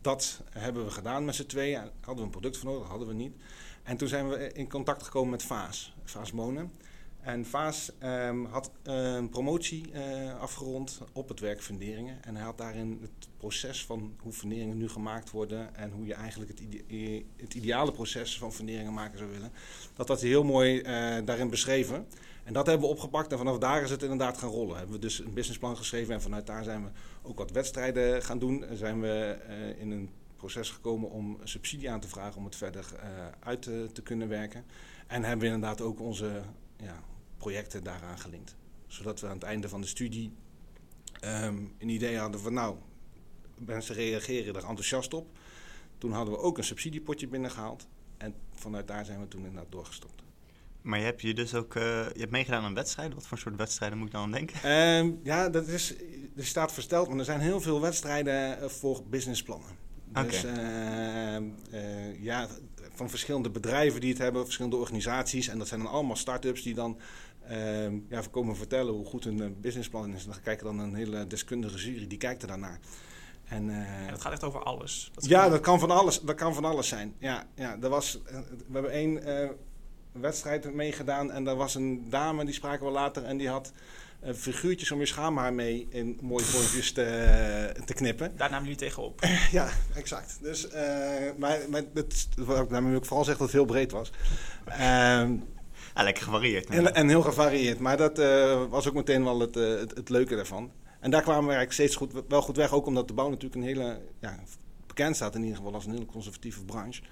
dat 0.00 0.42
hebben 0.50 0.84
we 0.84 0.90
gedaan 0.90 1.24
met 1.24 1.34
z'n 1.34 1.46
tweeën. 1.46 1.80
Hadden 1.80 2.16
we 2.16 2.22
een 2.22 2.30
product 2.30 2.56
voor 2.56 2.70
nodig, 2.70 2.88
hadden 2.88 3.08
we 3.08 3.14
niet. 3.14 3.36
En 3.82 3.96
toen 3.96 4.08
zijn 4.08 4.28
we 4.28 4.52
in 4.52 4.68
contact 4.68 5.02
gekomen 5.02 5.30
met 5.30 5.42
Vaas, 5.42 5.94
Vaas 6.04 6.32
Monen. 6.32 6.72
En 7.26 7.46
Vaas 7.46 7.92
ehm, 7.98 8.44
had 8.44 8.70
eh, 8.82 9.14
een 9.14 9.28
promotie 9.28 9.92
eh, 9.92 10.40
afgerond 10.40 11.00
op 11.12 11.28
het 11.28 11.40
werk 11.40 11.62
funderingen. 11.62 12.24
En 12.24 12.36
hij 12.36 12.44
had 12.44 12.58
daarin 12.58 12.98
het 13.00 13.28
proces 13.36 13.84
van 13.84 14.14
hoe 14.20 14.32
funderingen 14.32 14.76
nu 14.76 14.88
gemaakt 14.88 15.30
worden 15.30 15.74
en 15.74 15.90
hoe 15.90 16.06
je 16.06 16.14
eigenlijk 16.14 16.50
het, 16.50 16.60
ide- 16.60 17.24
het 17.36 17.54
ideale 17.54 17.92
proces 17.92 18.38
van 18.38 18.52
funderingen 18.52 18.92
maken 18.92 19.18
zou 19.18 19.30
willen. 19.30 19.52
Dat 19.94 20.08
had 20.08 20.20
hij 20.20 20.28
heel 20.28 20.44
mooi 20.44 20.80
eh, 20.80 21.16
daarin 21.24 21.50
beschreven. 21.50 22.06
En 22.44 22.52
dat 22.52 22.66
hebben 22.66 22.86
we 22.86 22.92
opgepakt 22.94 23.32
en 23.32 23.38
vanaf 23.38 23.58
daar 23.58 23.82
is 23.82 23.90
het 23.90 24.02
inderdaad 24.02 24.38
gaan 24.38 24.50
rollen. 24.50 24.76
Hebben 24.76 24.94
we 24.94 25.00
dus 25.00 25.18
een 25.18 25.34
businessplan 25.34 25.76
geschreven 25.76 26.14
en 26.14 26.22
vanuit 26.22 26.46
daar 26.46 26.64
zijn 26.64 26.84
we 26.84 26.90
ook 27.22 27.38
wat 27.38 27.50
wedstrijden 27.50 28.22
gaan 28.22 28.38
doen. 28.38 28.64
En 28.64 28.76
zijn 28.76 29.00
we 29.00 29.38
eh, 29.48 29.80
in 29.80 29.90
een 29.90 30.10
proces 30.36 30.70
gekomen 30.70 31.10
om 31.10 31.38
subsidie 31.44 31.90
aan 31.90 32.00
te 32.00 32.08
vragen 32.08 32.36
om 32.36 32.44
het 32.44 32.56
verder 32.56 32.86
eh, 33.00 33.08
uit 33.40 33.62
te, 33.62 33.88
te 33.92 34.02
kunnen 34.02 34.28
werken. 34.28 34.64
En 35.06 35.22
hebben 35.22 35.48
we 35.48 35.54
inderdaad 35.54 35.80
ook 35.80 36.00
onze 36.00 36.42
ja, 36.76 37.02
projecten 37.46 37.84
daaraan 37.84 38.18
gelinkt. 38.18 38.56
Zodat 38.86 39.20
we 39.20 39.26
aan 39.26 39.34
het 39.34 39.42
einde 39.42 39.68
van 39.68 39.80
de 39.80 39.86
studie 39.86 40.32
ehm, 41.20 41.56
een 41.78 41.88
idee 41.88 42.18
hadden 42.18 42.40
van 42.40 42.52
nou, 42.52 42.76
mensen 43.58 43.94
reageren 43.94 44.54
er 44.54 44.64
enthousiast 44.64 45.14
op. 45.14 45.26
Toen 45.98 46.12
hadden 46.12 46.34
we 46.34 46.40
ook 46.40 46.58
een 46.58 46.64
subsidiepotje 46.64 47.28
binnengehaald. 47.28 47.86
En 48.16 48.34
vanuit 48.52 48.88
daar 48.88 49.04
zijn 49.04 49.20
we 49.20 49.28
toen 49.28 49.44
inderdaad 49.44 49.72
doorgestopt. 49.72 50.22
Maar 50.82 50.98
je 50.98 51.04
hebt 51.04 51.22
je 51.22 51.34
dus 51.34 51.54
ook 51.54 51.74
eh, 51.74 51.82
je 52.12 52.20
hebt 52.20 52.30
meegedaan 52.30 52.64
aan 52.64 52.74
wedstrijden. 52.74 53.14
Wat 53.14 53.26
voor 53.26 53.38
soort 53.38 53.56
wedstrijden 53.56 53.98
moet 53.98 54.06
ik 54.06 54.12
dan 54.12 54.22
aan 54.22 54.32
denken? 54.32 54.62
Ehm, 54.62 55.10
ja, 55.22 55.48
dat 55.48 55.66
is, 55.66 55.94
er 56.36 56.46
staat 56.46 56.72
versteld, 56.72 57.08
maar 57.08 57.18
er 57.18 57.24
zijn 57.24 57.40
heel 57.40 57.60
veel 57.60 57.80
wedstrijden 57.80 58.60
eh, 58.60 58.68
voor 58.68 59.02
businessplannen. 59.10 59.70
Dus 60.12 60.44
ehm, 60.44 61.44
eh, 61.70 62.22
ja, 62.22 62.48
van 62.96 63.10
verschillende 63.10 63.50
bedrijven 63.50 64.00
die 64.00 64.10
het 64.10 64.18
hebben, 64.18 64.44
verschillende 64.44 64.76
organisaties. 64.76 65.48
En 65.48 65.58
dat 65.58 65.68
zijn 65.68 65.80
dan 65.80 65.90
allemaal 65.90 66.16
start-ups 66.16 66.62
die 66.62 66.74
dan 66.74 66.98
ja, 68.08 68.22
komen 68.30 68.56
vertellen 68.56 68.94
hoe 68.94 69.04
goed 69.04 69.24
hun 69.24 69.42
eh, 69.42 69.48
businessplan 69.60 70.14
is. 70.14 70.24
En 70.24 70.30
dan 70.30 70.40
kijken 70.42 70.66
dan 70.66 70.78
een 70.78 70.94
hele 70.94 71.26
deskundige 71.26 71.78
jury, 71.78 72.06
die 72.06 72.18
kijkt 72.18 72.42
er 72.42 72.48
daarnaar. 72.48 72.78
En, 73.48 73.70
En 73.70 74.10
dat 74.10 74.20
gaat 74.20 74.32
echt 74.32 74.44
over 74.44 74.62
alles. 74.62 75.10
Dat 75.14 75.26
ja, 75.26 75.48
dat 75.48 75.60
kan 75.60 75.78
van 75.78 75.90
alles, 75.90 76.20
dat 76.20 76.36
kan 76.36 76.54
van 76.54 76.64
alles 76.64 76.88
zijn. 76.88 77.14
Ja, 77.18 77.46
ja, 77.54 77.76
er 77.82 77.88
was, 77.88 78.20
eh, 78.26 78.38
we 78.48 78.72
hebben 78.72 78.90
één 78.90 79.24
eh, 79.24 79.48
wedstrijd 80.12 80.74
meegedaan 80.74 81.30
en 81.30 81.44
daar 81.44 81.56
was 81.56 81.74
een 81.74 82.06
dame, 82.10 82.44
die 82.44 82.54
spraken 82.54 82.86
we 82.86 82.92
later, 82.92 83.24
en 83.24 83.36
die 83.36 83.48
had 83.48 83.72
eh, 84.20 84.34
figuurtjes 84.34 84.90
om 84.90 84.98
je 84.98 85.06
schaamhaar 85.06 85.52
mee 85.52 85.86
in 85.90 86.18
mooie 86.22 86.44
vormpjes 86.44 86.92
te, 86.92 87.82
te 87.84 87.94
knippen. 87.94 88.36
Daar 88.36 88.50
namen 88.50 88.64
jullie 88.64 88.80
tegenop. 88.80 89.20
Ja, 89.50 89.68
exact. 89.94 90.38
Dus, 90.40 90.68
maar, 91.36 91.58
maar 91.68 91.82
het, 91.94 92.28
wat 92.36 92.70
ik 92.70 92.94
ook 92.94 93.04
vooral 93.04 93.24
zeg 93.24 93.36
dat 93.36 93.46
het 93.46 93.56
heel 93.56 93.64
breed 93.64 93.90
was. 93.90 94.10
Ehm, 94.64 95.36
Ah, 95.96 96.04
lekker 96.04 96.22
gevarieerd. 96.22 96.68
en, 96.68 96.94
en 96.94 97.08
heel 97.08 97.22
gevarieerd. 97.22 97.78
Maar 97.78 97.96
dat 97.96 98.18
eh, 98.18 98.64
was 98.68 98.88
ook 98.88 98.94
meteen 98.94 99.24
wel 99.24 99.40
het, 99.40 99.56
eh, 99.56 99.68
het, 99.68 99.94
het 99.94 100.08
leuke 100.08 100.36
daarvan. 100.36 100.72
En 101.00 101.10
daar 101.10 101.22
kwamen 101.22 101.46
we 101.48 101.54
eigenlijk 101.54 101.72
steeds 101.72 101.96
goed, 101.96 102.24
wel 102.28 102.42
goed 102.42 102.56
weg. 102.56 102.72
Ook 102.72 102.86
omdat 102.86 103.08
de 103.08 103.14
bouw 103.14 103.28
natuurlijk 103.28 103.54
een 103.54 103.62
hele... 103.62 104.00
Ja, 104.20 104.38
bekend 104.86 105.16
staat 105.16 105.34
in 105.34 105.40
ieder 105.40 105.56
geval 105.56 105.74
als 105.74 105.86
een 105.86 105.92
hele 105.92 106.06
conservatieve 106.06 106.64
branche. 106.64 107.02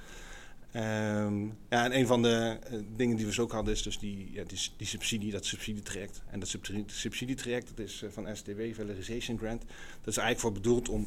Ehm, 0.73 1.45
ja, 1.45 1.85
en 1.85 1.99
een 1.99 2.07
van 2.07 2.23
de 2.23 2.59
eh, 2.63 2.79
dingen 2.97 3.17
die 3.17 3.25
we 3.25 3.31
dus 3.31 3.41
ook 3.41 3.53
hadden 3.53 3.75
is 3.75 3.83
dus 3.83 3.99
die, 3.99 4.31
ja, 4.33 4.45
die, 4.45 4.59
die 4.77 4.87
subsidie, 4.87 5.33
dat 5.33 5.45
subsidietraject. 5.45 6.23
En 6.31 6.41
dat 6.41 6.49
subsidie, 6.49 6.85
subsidietraject 6.87 7.69
dat 7.69 7.87
is 7.87 8.05
van 8.09 8.37
STW, 8.37 8.61
Valorization 8.75 9.39
Grant. 9.39 9.61
Dat 9.61 10.15
is 10.15 10.17
eigenlijk 10.17 10.41
voor 10.41 10.53
bedoeld 10.53 10.89
om 10.89 11.07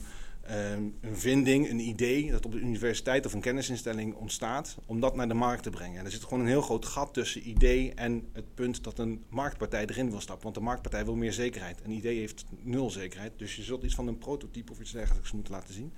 een 0.56 1.16
vinding, 1.16 1.70
een 1.70 1.80
idee 1.80 2.32
dat 2.32 2.46
op 2.46 2.52
de 2.52 2.60
universiteit 2.60 3.26
of 3.26 3.34
een 3.34 3.42
kennisinstelling 3.42 4.16
ontstaat, 4.16 4.78
om 4.86 5.00
dat 5.00 5.16
naar 5.16 5.28
de 5.28 5.34
markt 5.34 5.64
te 5.64 5.70
brengen. 5.70 6.00
En 6.00 6.06
er 6.06 6.12
zit 6.12 6.24
gewoon 6.24 6.40
een 6.40 6.48
heel 6.48 6.62
groot 6.62 6.86
gat 6.86 7.14
tussen 7.14 7.50
idee 7.50 7.94
en 7.94 8.28
het 8.34 8.54
punt 8.54 8.84
dat 8.84 9.00
een 9.00 9.24
marktpartij 9.30 9.86
erin 9.86 10.10
wil 10.10 10.22
stappen. 10.22 10.44
Want 10.44 10.56
de 10.56 10.62
marktpartij 10.62 11.06
wil 11.06 11.16
meer 11.16 11.34
zekerheid. 11.34 11.80
Een 11.84 11.92
idee 11.92 12.20
heeft 12.20 12.46
nul 12.64 12.90
zekerheid. 12.90 13.32
Dus 13.38 13.56
je 13.56 13.64
zult 13.64 13.84
iets 13.84 13.96
van 13.96 14.08
een 14.08 14.18
prototype 14.18 14.72
of 14.72 14.80
iets 14.80 14.92
dergelijks 14.92 15.32
moeten 15.32 15.54
laten 15.54 15.74
zien. 15.74 15.94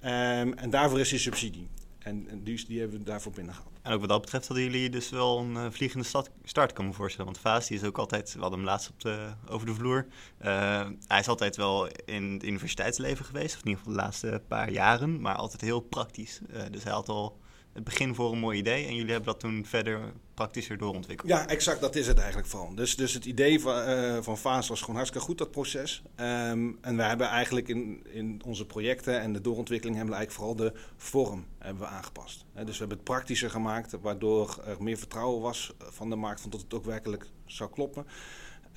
Ehm, 0.00 0.52
en 0.52 0.70
daarvoor 0.70 1.00
is 1.00 1.08
die 1.08 1.18
subsidie. 1.18 1.68
En, 2.04 2.28
en 2.28 2.42
die, 2.42 2.80
hebben 2.80 2.98
we 2.98 3.04
daarvoor 3.04 3.32
binnengehaald. 3.32 3.70
En 3.82 3.92
ook 3.92 4.00
wat 4.00 4.08
dat 4.08 4.20
betreft 4.20 4.46
hadden 4.46 4.64
jullie 4.64 4.90
dus 4.90 5.10
wel 5.10 5.38
een 5.38 5.56
eh, 5.56 5.66
vliegende 5.70 6.04
start, 6.04 6.30
start, 6.44 6.72
kan 6.72 6.94
voorstellen. 6.94 7.26
Want 7.26 7.38
Vaas 7.38 7.70
is 7.70 7.84
ook 7.84 7.98
altijd, 7.98 8.32
we 8.34 8.40
hadden 8.40 8.58
hem 8.58 8.68
laatst 8.68 8.90
op 8.90 9.00
de, 9.00 9.32
over 9.48 9.66
de 9.66 9.74
vloer. 9.74 10.06
Eh, 10.38 10.88
hij 11.06 11.18
is 11.18 11.28
altijd 11.28 11.56
wel 11.56 11.88
in 12.04 12.32
het 12.32 12.44
universiteitsleven 12.44 13.24
geweest, 13.24 13.54
of 13.54 13.62
in 13.62 13.68
ieder 13.68 13.78
geval 13.78 13.96
de 13.96 14.02
laatste 14.02 14.42
paar 14.48 14.70
jaren, 14.70 15.20
maar 15.20 15.34
altijd 15.34 15.60
heel 15.60 15.80
praktisch. 15.80 16.40
Eh, 16.50 16.62
dus 16.70 16.82
hij 16.82 16.92
had 16.92 17.08
al 17.08 17.40
het 17.72 17.84
begin 17.84 18.14
voor 18.14 18.32
een 18.32 18.38
mooi 18.38 18.58
idee 18.58 18.86
en 18.86 18.94
jullie 18.94 19.12
hebben 19.12 19.32
dat 19.32 19.40
toen 19.40 19.66
verder 19.66 20.12
praktischer 20.34 20.78
doorontwikkeld. 20.78 21.28
Ja, 21.28 21.48
exact, 21.48 21.80
dat 21.80 21.96
is 21.96 22.06
het 22.06 22.18
eigenlijk 22.18 22.48
vooral. 22.48 22.74
Dus, 22.74 22.96
dus 22.96 23.14
het 23.14 23.24
idee 23.24 23.60
van, 23.60 23.82
eh 23.82 24.18
van 24.20 24.38
was 24.42 24.80
gewoon 24.80 24.96
hartstikke 24.96 25.26
goed, 25.26 25.38
dat 25.38 25.50
proces. 25.50 26.02
Ehm, 26.14 26.70
en 26.80 26.96
we 26.96 27.02
hebben 27.02 27.26
eigenlijk 27.26 27.68
in, 27.68 28.06
in 28.12 28.40
onze 28.44 28.66
projecten 28.66 29.20
en 29.20 29.32
de 29.32 29.40
doorontwikkeling 29.40 29.96
hebben 29.96 30.14
we 30.14 30.20
eigenlijk 30.20 30.56
vooral 30.56 30.72
de 30.72 30.80
vorm 30.96 31.46
hebben 31.58 31.82
we 31.82 31.88
aangepast. 31.88 32.44
Dus 32.54 32.72
we 32.72 32.78
hebben 32.78 32.96
het 32.96 33.04
praktischer 33.04 33.50
gemaakt, 33.50 33.96
waardoor 34.00 34.62
er 34.66 34.82
meer 34.82 34.98
vertrouwen 34.98 35.40
was 35.40 35.72
van 35.78 36.10
de 36.10 36.16
markt, 36.16 36.40
van 36.40 36.50
dat 36.50 36.60
het 36.60 36.74
ook 36.74 36.84
werkelijk 36.84 37.26
zou 37.46 37.70
kloppen. 37.70 38.06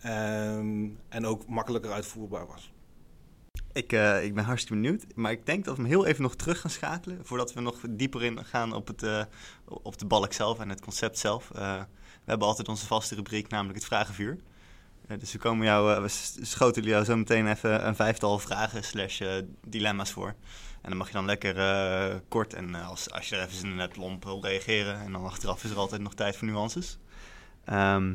Ehm, 0.01 0.87
en 1.09 1.25
ook 1.25 1.47
makkelijker 1.47 1.91
uitvoerbaar 1.91 2.47
was. 2.47 2.73
Ik, 3.75 3.93
eh, 3.93 4.23
ik 4.23 4.33
ben 4.33 4.43
hartstikke 4.43 4.81
benieuwd, 4.81 5.05
maar 5.15 5.31
ik 5.31 5.45
denk 5.45 5.65
dat 5.65 5.75
we 5.75 5.81
hem 5.81 5.91
heel 5.91 6.05
even 6.05 6.21
nog 6.21 6.35
terug 6.35 6.61
gaan 6.61 6.71
schakelen 6.71 7.19
voordat 7.23 7.53
we 7.53 7.61
nog 7.61 7.79
dieper 7.89 8.23
in 8.23 8.45
gaan 8.45 8.73
op, 8.73 8.87
het, 8.87 9.03
eh, 9.03 9.23
op 9.65 9.97
de 9.97 10.05
balk 10.05 10.33
zelf 10.33 10.59
en 10.59 10.69
het 10.69 10.81
concept 10.81 11.17
zelf. 11.17 11.51
Eh, 11.51 11.77
we 11.99 12.31
hebben 12.31 12.47
altijd 12.47 12.67
onze 12.67 12.85
vaste 12.85 13.15
rubriek, 13.15 13.49
namelijk 13.49 13.77
het 13.77 13.87
vragenvuur. 13.87 14.37
Dus 15.19 15.31
we, 15.31 15.37
komen 15.37 15.65
jou, 15.65 16.09
schoten 16.41 16.83
jou 16.83 17.05
zo 17.05 17.17
meteen 17.17 17.47
even 17.47 17.87
een 17.87 17.95
vijftal 17.95 18.39
vragen 18.39 18.83
slash 18.83 19.21
dilemma's 19.67 20.11
voor. 20.11 20.35
En 20.81 20.89
dan 20.89 20.97
mag 20.97 21.07
je 21.07 21.13
dan 21.13 21.25
lekker 21.25 22.21
kort 22.27 22.53
en 22.53 22.75
als, 22.75 23.11
als 23.11 23.29
je 23.29 23.35
er 23.35 23.47
even 23.47 23.69
in 23.69 23.79
hebt, 23.79 23.97
lomp 23.97 24.23
wil 24.23 24.41
reageren. 24.41 24.99
En 24.99 25.11
dan 25.11 25.25
achteraf 25.25 25.63
is 25.63 25.69
er 25.69 25.77
altijd 25.77 26.01
nog 26.01 26.13
tijd 26.13 26.35
voor 26.35 26.47
nuances. 26.47 26.97
Ehm, 27.65 28.13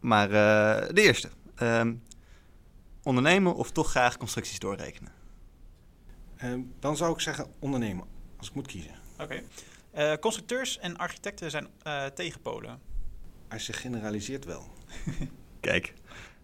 maar 0.00 0.28
de 0.28 1.02
eerste. 1.02 1.28
Ehm, 1.54 1.92
ondernemen 3.04 3.54
of 3.54 3.70
toch 3.70 3.90
graag 3.90 4.16
constructies 4.16 4.58
doorrekenen? 4.58 5.12
Ehm, 6.36 6.60
dan 6.78 6.96
zou 6.96 7.12
ik 7.12 7.20
zeggen 7.20 7.46
ondernemen, 7.58 8.06
als 8.36 8.48
ik 8.48 8.54
moet 8.54 8.66
kiezen. 8.66 8.94
Oké. 9.18 9.42
Eh, 9.90 10.12
constructeurs 10.20 10.78
en 10.78 10.96
architecten 10.96 11.50
zijn 11.50 11.68
eh, 11.82 12.06
tegenpolen. 12.06 12.80
Als 13.48 13.66
je 13.66 13.72
generaliseert 13.72 14.44
wel. 14.44 14.68
Kijk, 15.60 15.94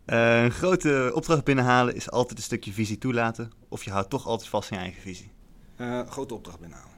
eh, 0.05 0.43
een 0.43 0.51
grote 0.51 1.11
opdracht 1.15 1.45
binnenhalen 1.45 1.95
is 1.95 2.11
altijd 2.11 2.39
een 2.39 2.45
stukje 2.45 2.73
visie 2.73 2.99
toelaten. 2.99 3.53
Of 3.69 3.85
je 3.85 3.91
houdt 3.91 4.11
toch 4.11 4.27
altijd 4.27 4.49
vast 4.49 4.73
aan 4.73 4.79
je 4.79 4.85
eigen 4.85 5.03
visie. 5.03 5.31
Eh, 5.77 6.07
grote 6.07 6.35
opdracht 6.35 6.61
binnenhalen. 6.61 6.95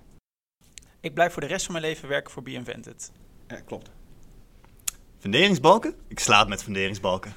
Ik 1.00 1.14
blijf 1.14 1.32
voor 1.32 1.42
de 1.42 1.48
rest 1.48 1.64
van 1.64 1.74
mijn 1.74 1.86
leven 1.86 2.08
werken 2.08 2.32
voor 2.32 2.48
Invented. 2.48 3.12
Ja, 3.48 3.60
klopt. 3.60 3.90
Funderingsbalken? 5.18 5.94
Ik 6.08 6.18
slaap 6.18 6.48
met 6.48 6.62
funderingsbalken. 6.62 7.34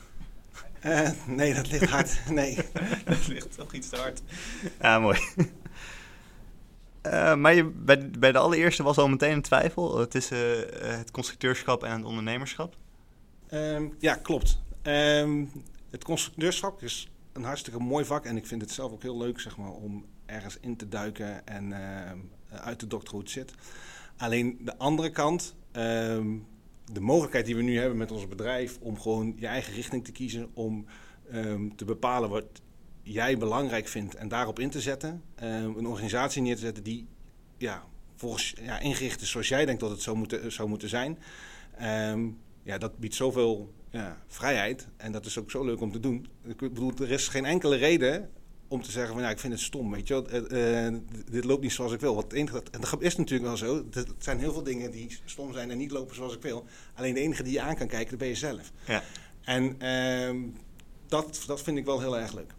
Eh, 0.86 1.10
nee, 1.28 1.54
dat 1.54 1.72
ligt 1.72 1.90
hard. 1.90 2.20
Nee. 2.30 2.58
Dat 3.06 3.28
ligt 3.28 3.58
toch 3.58 3.74
iets 3.74 3.90
te 3.90 3.96
hard. 3.96 4.22
Ja, 4.82 5.00
mooi. 5.00 5.20
Uh, 7.04 7.36
maar 7.42 7.54
je, 7.54 7.66
bij, 7.66 8.10
bij 8.10 8.32
de 8.32 8.38
allereerste 8.38 8.84
was 8.84 8.98
al 8.98 9.08
meteen 9.08 9.32
een 9.32 9.42
twijfel 9.42 10.08
tussen 10.08 10.38
uh, 10.38 10.98
het 10.98 11.12
constructeurschap 11.12 11.84
en 11.84 11.92
het 11.92 12.06
ondernemerschap? 12.06 12.76
Um, 13.52 13.96
ja, 14.00 14.16
klopt. 14.16 14.60
Um, 14.84 15.52
het 15.92 16.04
constructeurschap 16.04 16.84
is 16.84 17.12
een 17.34 17.44
hartstikke 17.44 17.80
mooi 17.80 18.06
vak 18.06 18.26
en 18.26 18.38
ik 18.38 18.48
vind 18.48 18.62
het 18.62 18.72
zelf 18.72 18.92
ook 18.92 19.02
heel 19.02 19.18
leuk 19.18 19.40
zeg 19.40 19.58
maar, 19.58 19.72
om 19.72 20.06
ergens 20.26 20.58
in 20.60 20.76
te 20.76 20.88
duiken 20.88 21.48
en 21.48 21.70
uh, 21.70 22.60
uit 22.62 22.80
te 22.80 22.88
dokteren 22.88 23.16
hoe 23.16 23.24
het 23.24 23.32
zit. 23.32 23.54
Alleen 24.18 24.60
de 24.62 24.78
andere 24.78 25.10
kant, 25.10 25.56
um, 25.72 26.48
de 26.92 27.00
mogelijkheid 27.00 27.46
die 27.46 27.56
we 27.56 27.62
nu 27.62 27.80
hebben 27.80 27.98
met 27.98 28.12
ons 28.12 28.28
bedrijf 28.28 28.78
om 28.80 29.00
gewoon 29.00 29.34
je 29.38 29.48
eigen 29.48 29.74
richting 29.74 30.06
te 30.06 30.12
kiezen, 30.12 30.50
om 30.54 30.86
um, 31.34 31.76
te 31.76 31.86
bepalen 31.86 32.30
wat 32.30 32.46
jij 33.04 33.38
belangrijk 33.38 33.88
vindt 33.88 34.16
en 34.16 34.28
daarop 34.28 34.60
in 34.60 34.70
te 34.70 34.82
zetten. 34.82 35.24
Um, 35.44 35.78
een 35.78 35.88
organisatie 35.88 36.42
neer 36.42 36.56
te 36.56 36.62
zetten 36.62 36.84
die 36.84 37.08
ja, 37.58 37.84
volgens 38.16 38.56
ja, 38.62 38.80
ingericht 38.80 39.22
is 39.22 39.30
zoals 39.30 39.48
jij 39.48 39.66
denkt 39.66 39.82
dat 39.82 39.90
het 39.90 40.02
zou 40.02 40.18
moeten, 40.18 40.52
zou 40.52 40.70
moeten 40.70 40.90
zijn. 40.90 41.18
ja, 42.64 42.78
dat 42.78 42.98
biedt 42.98 43.16
zoveel 43.16 43.74
ja, 43.90 44.24
vrijheid. 44.28 44.88
En 44.98 45.12
dat 45.12 45.26
is 45.26 45.38
ook 45.38 45.52
zo 45.52 45.66
leuk 45.66 45.82
om 45.82 45.92
te 45.92 46.00
doen. 46.00 46.28
Ik 46.44 46.58
bedoel, 46.58 46.92
er 47.02 47.12
is 47.12 47.28
geen 47.28 47.46
enkele 47.46 47.76
reden 47.76 48.30
om 48.76 48.82
te 48.82 48.92
zeggen 48.92 49.14
van 49.14 49.24
ja, 49.24 49.30
ik 49.30 49.40
vind 49.40 49.54
het 49.54 49.62
stom, 49.62 49.92
weet 49.92 50.08
je 50.08 50.14
wel. 50.14 50.52
Uh, 50.52 51.00
dit 51.32 51.44
loopt 51.46 51.62
niet 51.62 51.72
zoals 51.72 51.92
ik 51.92 52.00
wil. 52.00 52.14
Want 52.14 52.24
het 52.26 52.34
enige 52.34 52.54
dat, 52.54 52.70
en 52.70 52.82
dat 52.82 53.02
is 53.02 53.16
natuurlijk 53.16 53.48
wel 53.48 53.58
zo. 53.58 53.86
Er 53.94 54.06
zijn 54.18 54.40
heel 54.40 54.54
veel 54.54 54.64
dingen 54.64 54.92
die 54.92 55.20
stom 55.26 55.54
zijn 55.54 55.72
en 55.72 55.78
niet 55.78 55.92
lopen 55.92 56.16
zoals 56.16 56.36
ik 56.36 56.42
wil. 56.42 56.66
Alleen 56.96 57.14
de 57.14 57.20
enige 57.20 57.44
die 57.44 57.54
je 57.54 57.62
aan 57.62 57.76
kan 57.76 57.88
kijken, 57.88 58.10
dat 58.10 58.20
ben 58.20 58.28
je 58.28 58.36
zelf. 58.36 58.72
Ja. 58.86 59.04
En 59.42 59.76
uh, 59.84 60.52
dat, 61.08 61.44
dat 61.48 61.62
vind 61.62 61.78
ik 61.78 61.86
wel 61.86 62.00
heel 62.00 62.18
erg 62.18 62.34
leuk. 62.34 62.54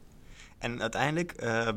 En 0.59 0.81
uiteindelijk, 0.81 1.43
uh, 1.43 1.69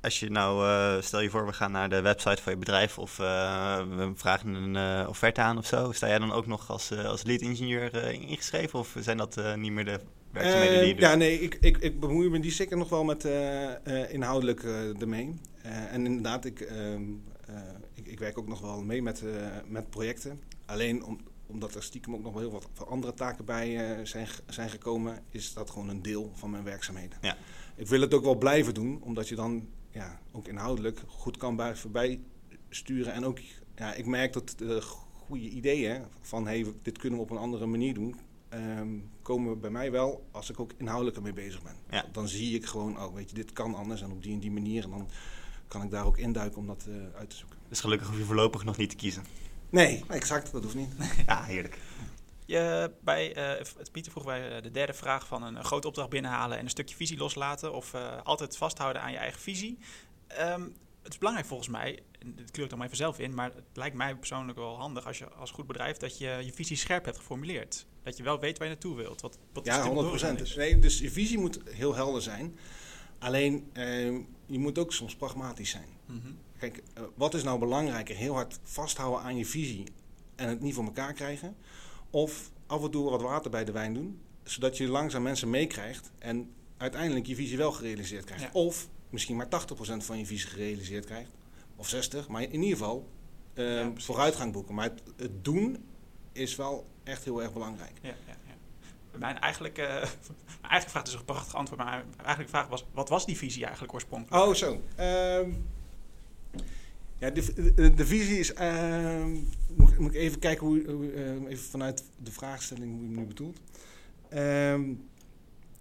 als 0.00 0.20
je 0.20 0.30
nou, 0.30 1.02
stel 1.02 1.20
je 1.20 1.30
voor, 1.30 1.46
we 1.46 1.52
gaan 1.52 1.72
naar 1.72 1.88
de 1.88 2.00
website 2.00 2.42
van 2.42 2.52
je 2.52 2.58
bedrijf 2.58 2.98
of 2.98 3.16
we 3.16 4.12
vragen 4.14 4.54
een 4.54 5.06
offerte 5.06 5.40
aan 5.40 5.58
of 5.58 5.66
zo. 5.66 5.92
Sta 5.92 6.06
jij 6.06 6.18
dan 6.18 6.32
ook 6.32 6.46
nog 6.46 6.70
als, 6.70 6.92
als 6.92 7.22
lead 7.22 7.40
ingenieur 7.40 8.12
ingeschreven 8.12 8.78
of 8.78 8.96
zijn 8.98 9.16
dat 9.16 9.56
niet 9.56 9.72
meer 9.72 9.84
de 9.84 10.00
werkzaamheden 10.32 10.78
die 10.78 10.88
je 10.88 10.94
doet? 10.94 11.02
Ja, 11.02 11.14
nee, 11.14 11.40
ik, 11.40 11.58
ik, 11.60 11.76
ik 11.76 12.00
bemoei 12.00 12.28
me 12.28 12.40
die 12.40 12.50
zeker 12.50 12.76
nog 12.76 12.88
wel 12.88 13.04
met 13.04 13.28
inhoudelijk 14.10 14.62
ermee. 15.00 15.40
en 15.62 16.06
inderdaad, 16.06 16.44
ik, 16.44 16.60
ehm, 16.60 17.02
ik, 17.94 18.06
ik, 18.06 18.18
werk 18.18 18.38
ook 18.38 18.48
nog 18.48 18.60
wel 18.60 18.82
mee 18.82 19.02
met, 19.02 19.22
met 19.66 19.90
projecten. 19.90 20.40
Alleen 20.66 21.04
om, 21.04 21.20
omdat 21.46 21.74
er 21.74 21.82
stiekem 21.82 22.14
ook 22.14 22.22
nog 22.22 22.32
wel 22.32 22.42
heel 22.42 22.50
wat 22.50 22.86
andere 22.86 23.14
taken 23.14 23.44
bij 23.44 23.98
zijn, 24.02 24.28
zijn 24.46 24.70
gekomen, 24.70 25.22
is 25.30 25.52
dat 25.52 25.70
gewoon 25.70 25.88
een 25.88 26.02
deel 26.02 26.32
van 26.34 26.50
mijn 26.50 26.64
werkzaamheden. 26.64 27.18
Ja. 27.20 27.36
Ik 27.76 27.86
wil 27.86 28.00
het 28.00 28.14
ook 28.14 28.24
wel 28.24 28.38
blijven 28.38 28.74
doen, 28.74 29.02
omdat 29.02 29.28
je 29.28 29.34
dan 29.34 29.68
ja, 29.90 30.20
ook 30.32 30.48
inhoudelijk 30.48 31.02
goed 31.06 31.36
kan 31.36 31.56
bij, 31.56 31.76
voorbij 31.76 32.20
sturen. 32.68 33.12
En 33.12 33.24
ook, 33.24 33.38
ja, 33.76 33.94
ik 33.94 34.06
merk 34.06 34.32
dat 34.32 34.54
de 34.56 34.80
goede 35.12 35.48
ideeën 35.48 36.02
van 36.20 36.46
hey, 36.46 36.66
dit 36.82 36.98
kunnen 36.98 37.18
we 37.18 37.24
op 37.24 37.30
een 37.30 37.36
andere 37.36 37.66
manier 37.66 37.94
doen, 37.94 38.16
um, 38.54 39.10
komen 39.22 39.60
bij 39.60 39.70
mij 39.70 39.90
wel 39.90 40.28
als 40.30 40.50
ik 40.50 40.60
ook 40.60 40.72
inhoudelijk 40.76 41.16
ermee 41.16 41.32
bezig 41.32 41.62
ben. 41.62 41.76
Ja. 41.90 42.04
Dan 42.12 42.28
zie 42.28 42.54
ik 42.54 42.66
gewoon, 42.66 43.02
oh 43.02 43.14
weet 43.14 43.28
je, 43.28 43.34
dit 43.34 43.52
kan 43.52 43.74
anders 43.74 44.02
en 44.02 44.10
op 44.10 44.22
die 44.22 44.32
en 44.32 44.40
die 44.40 44.50
manier. 44.50 44.84
En 44.84 44.90
dan 44.90 45.08
kan 45.68 45.82
ik 45.82 45.90
daar 45.90 46.06
ook 46.06 46.18
induiken 46.18 46.58
om 46.58 46.66
dat 46.66 46.84
uh, 46.88 46.94
uit 47.14 47.30
te 47.30 47.36
zoeken. 47.36 47.58
Dus 47.68 47.80
gelukkig 47.80 48.08
hoef 48.08 48.18
je 48.18 48.24
voorlopig 48.24 48.64
nog 48.64 48.76
niet 48.76 48.90
te 48.90 48.96
kiezen. 48.96 49.24
Nee, 49.68 50.04
exact, 50.08 50.52
dat 50.52 50.62
hoeft 50.62 50.74
niet. 50.74 50.92
ja, 51.26 51.42
heerlijk. 51.42 51.78
Je, 52.46 52.92
bij, 53.00 53.58
uh, 53.58 53.66
Pieter 53.92 54.12
vroeg 54.12 54.24
bij 54.24 54.56
uh, 54.56 54.62
de 54.62 54.70
derde 54.70 54.92
vraag 54.92 55.26
van 55.26 55.42
een, 55.42 55.56
een, 55.56 55.64
grote 55.64 55.86
opdracht 55.86 56.10
binnenhalen 56.10 56.58
en 56.58 56.64
een 56.64 56.70
stukje 56.70 56.96
visie 56.96 57.18
loslaten 57.18 57.72
of 57.72 57.94
uh, 57.94 58.22
altijd 58.22 58.56
vasthouden 58.56 59.02
aan 59.02 59.12
je 59.12 59.18
eigen 59.18 59.40
visie. 59.40 59.78
Um, 60.40 60.74
het 61.02 61.12
is 61.12 61.18
belangrijk 61.18 61.48
volgens 61.48 61.68
mij, 61.68 62.02
en 62.18 62.34
dit 62.34 62.50
kleur 62.50 62.64
ik 62.64 62.70
dan 62.70 62.78
maar 62.78 62.86
even 62.86 62.98
zelf 62.98 63.18
in, 63.18 63.34
maar 63.34 63.54
het 63.54 63.64
lijkt 63.76 63.96
mij 63.96 64.16
persoonlijk 64.16 64.58
wel 64.58 64.78
handig 64.78 65.06
als 65.06 65.18
je 65.18 65.28
als 65.28 65.50
goed 65.50 65.66
bedrijf 65.66 65.96
dat 65.96 66.18
je 66.18 66.38
je 66.44 66.52
visie 66.52 66.76
scherp 66.76 67.04
hebt 67.04 67.16
geformuleerd. 67.16 67.86
Dat 68.02 68.16
je 68.16 68.22
wel 68.22 68.40
weet 68.40 68.58
waar 68.58 68.66
je 68.66 68.72
naartoe 68.72 68.96
wilt. 68.96 69.20
Wat, 69.20 69.38
wat 69.52 69.64
ja, 69.64 69.86
100 69.86 70.08
procent. 70.08 70.56
Nee, 70.56 70.78
dus 70.78 70.98
je 70.98 71.10
visie 71.10 71.38
moet 71.38 71.60
heel 71.64 71.94
helder 71.94 72.22
zijn. 72.22 72.58
Alleen, 73.18 73.70
ehm, 73.72 74.20
je 74.46 74.58
moet 74.58 74.78
ook 74.78 74.92
soms 74.92 75.16
pragmatisch 75.16 75.70
zijn. 75.70 75.88
Mm 76.06 76.20
-hmm. 76.22 76.38
Kijk, 76.58 76.82
wat 77.14 77.34
is 77.34 77.42
nou 77.42 77.58
belangrijker? 77.58 78.16
Heel 78.16 78.34
hard 78.34 78.58
vasthouden 78.62 79.20
aan 79.22 79.36
je 79.36 79.46
visie 79.46 79.84
en 80.36 80.48
het 80.48 80.60
niet 80.60 80.74
voor 80.74 80.84
elkaar 80.84 81.12
krijgen? 81.12 81.56
Of 82.10 82.50
af 82.66 82.84
en 82.84 82.90
toe 82.90 83.10
wat 83.10 83.22
water 83.22 83.50
bij 83.50 83.64
de 83.64 83.72
wijn 83.72 83.94
doen, 83.94 84.20
zodat 84.42 84.76
je 84.76 84.88
langzaam 84.88 85.22
mensen 85.22 85.50
meekrijgt 85.50 86.10
en 86.18 86.50
uiteindelijk 86.76 87.26
je 87.26 87.34
visie 87.34 87.56
wel 87.56 87.72
gerealiseerd 87.72 88.24
krijgt. 88.24 88.52
Of 88.52 88.88
misschien 89.10 89.36
maar 89.36 89.48
80% 89.48 90.04
van 90.04 90.18
je 90.18 90.26
visie 90.26 90.48
gerealiseerd 90.48 91.04
krijgt. 91.04 91.30
Of 91.76 91.88
60, 91.88 92.28
maar 92.28 92.42
in 92.42 92.62
ieder 92.62 92.78
geval 92.78 93.08
uh, 93.54 93.86
vooruitgang 93.94 94.52
boeken. 94.52 94.74
Maar 94.74 94.84
het, 94.84 95.02
het, 95.16 95.44
doen 95.44 95.84
is 96.32 96.56
wel 96.56 96.86
echt 97.04 97.24
heel 97.24 97.42
erg 97.42 97.52
belangrijk. 97.52 97.92
Ja, 98.02 98.08
ja, 98.08 98.36
ja. 98.46 99.18
Mijn 99.18 99.38
eigenlijke, 99.38 99.82
uh, 99.82 100.08
mijn 100.68 100.82
vraag 100.82 101.02
is 101.02 101.14
een 101.14 101.24
prachtig 101.24 101.54
antwoord, 101.54 101.80
maar 101.80 101.90
mijn 101.90 102.16
eigenlijke 102.16 102.56
vraag 102.56 102.68
was: 102.68 102.84
wat 102.92 103.08
was 103.08 103.26
die 103.26 103.36
visie 103.36 103.62
eigenlijk 103.62 103.94
oorspronkelijk? 103.94 104.44
Oh, 104.44 104.54
zo. 104.54 104.72
Uh, 104.72 105.54
ja, 107.18 107.30
de, 107.30 107.72
de, 107.74 107.94
de 107.94 108.06
visie 108.06 108.38
is. 108.38 108.52
Uh, 108.52 109.24
moet, 109.76 109.98
moet, 109.98 110.14
ik 110.14 110.20
even 110.20 110.38
kijken 110.38 110.66
hoe. 110.66 110.82
Uh, 110.82 111.50
even 111.50 111.64
vanuit 111.64 112.04
de 112.16 112.32
vraagstelling 112.32 112.92
hoe 112.92 113.00
je 113.00 113.08
hem 113.08 113.18
nu 113.18 113.26
bedoelt. 113.26 113.60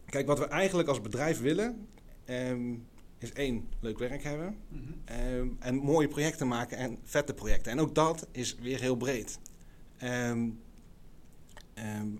Kijk, 0.05 0.27
wat 0.27 0.39
we 0.39 0.47
eigenlijk 0.47 0.89
als 0.89 1.01
bedrijf 1.01 1.39
willen. 1.39 1.87
Ehm, 2.25 2.73
is 3.17 3.33
één, 3.33 3.69
leuk 3.79 3.99
werk 3.99 4.23
hebben. 4.23 4.57
Mm 4.67 5.01
-hmm. 5.05 5.57
en 5.59 5.75
mooie 5.75 6.07
projecten 6.07 6.47
maken 6.47 6.77
en 6.77 6.97
vette 7.03 7.33
projecten. 7.33 7.71
En 7.71 7.79
ook 7.79 7.95
dat 7.95 8.27
is 8.31 8.55
weer 8.55 8.79
heel 8.79 8.95
breed. 8.95 9.39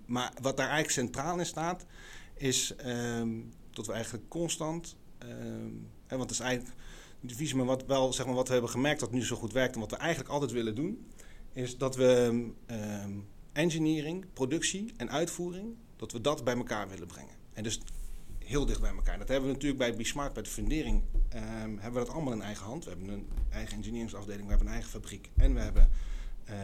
Maar 0.05 0.33
wat 0.41 0.57
daar 0.57 0.69
eigenlijk 0.69 0.89
centraal 0.89 1.39
in 1.39 1.45
staat. 1.45 1.85
Is 2.33 2.73
dat 3.71 3.85
we 3.85 3.93
eigenlijk 3.93 4.29
constant. 4.29 4.95
want 6.07 6.21
het 6.21 6.31
is 6.31 6.39
eigenlijk 6.39 6.75
divisie. 7.19 7.55
Maar 7.55 7.65
wat, 7.65 7.85
wel, 7.85 8.13
zeg 8.13 8.25
maar, 8.25 8.35
wat 8.35 8.47
we 8.47 8.53
hebben 8.53 8.71
gemerkt 8.71 8.99
dat 8.99 9.11
nu 9.11 9.23
zo 9.23 9.35
goed 9.35 9.53
werkt 9.53 9.73
en 9.73 9.79
wat 9.79 9.91
we 9.91 9.97
eigenlijk 9.97 10.29
altijd 10.29 10.51
willen 10.51 10.75
doen, 10.75 11.07
is 11.51 11.77
dat 11.77 11.95
we 11.95 12.47
engineering, 13.51 14.25
productie 14.33 14.93
en 14.97 15.09
uitvoering, 15.09 15.75
dat 15.95 16.11
we 16.11 16.21
dat 16.21 16.43
bij 16.43 16.55
elkaar 16.55 16.89
willen 16.89 17.07
brengen. 17.07 17.35
En 17.53 17.63
dus 17.63 17.79
heel 18.37 18.65
dicht 18.65 18.81
bij 18.81 18.95
elkaar. 18.95 19.17
Dat 19.17 19.27
hebben 19.27 19.47
we 19.47 19.53
natuurlijk 19.53 19.79
bij 19.79 19.95
BeSmart, 19.95 20.33
bij 20.33 20.43
de 20.43 20.49
fundering, 20.49 21.03
hebben 21.29 21.93
we 21.93 21.99
dat 21.99 22.09
allemaal 22.09 22.33
in 22.33 22.41
eigen 22.41 22.65
hand. 22.65 22.83
We 22.83 22.89
hebben 22.89 23.09
een 23.09 23.27
eigen 23.49 23.75
engineeringsafdeling, 23.75 24.43
we 24.43 24.49
hebben 24.49 24.67
een 24.67 24.73
eigen 24.73 24.91
fabriek 24.91 25.29
en 25.37 25.53
we 25.53 25.59
hebben 25.59 25.89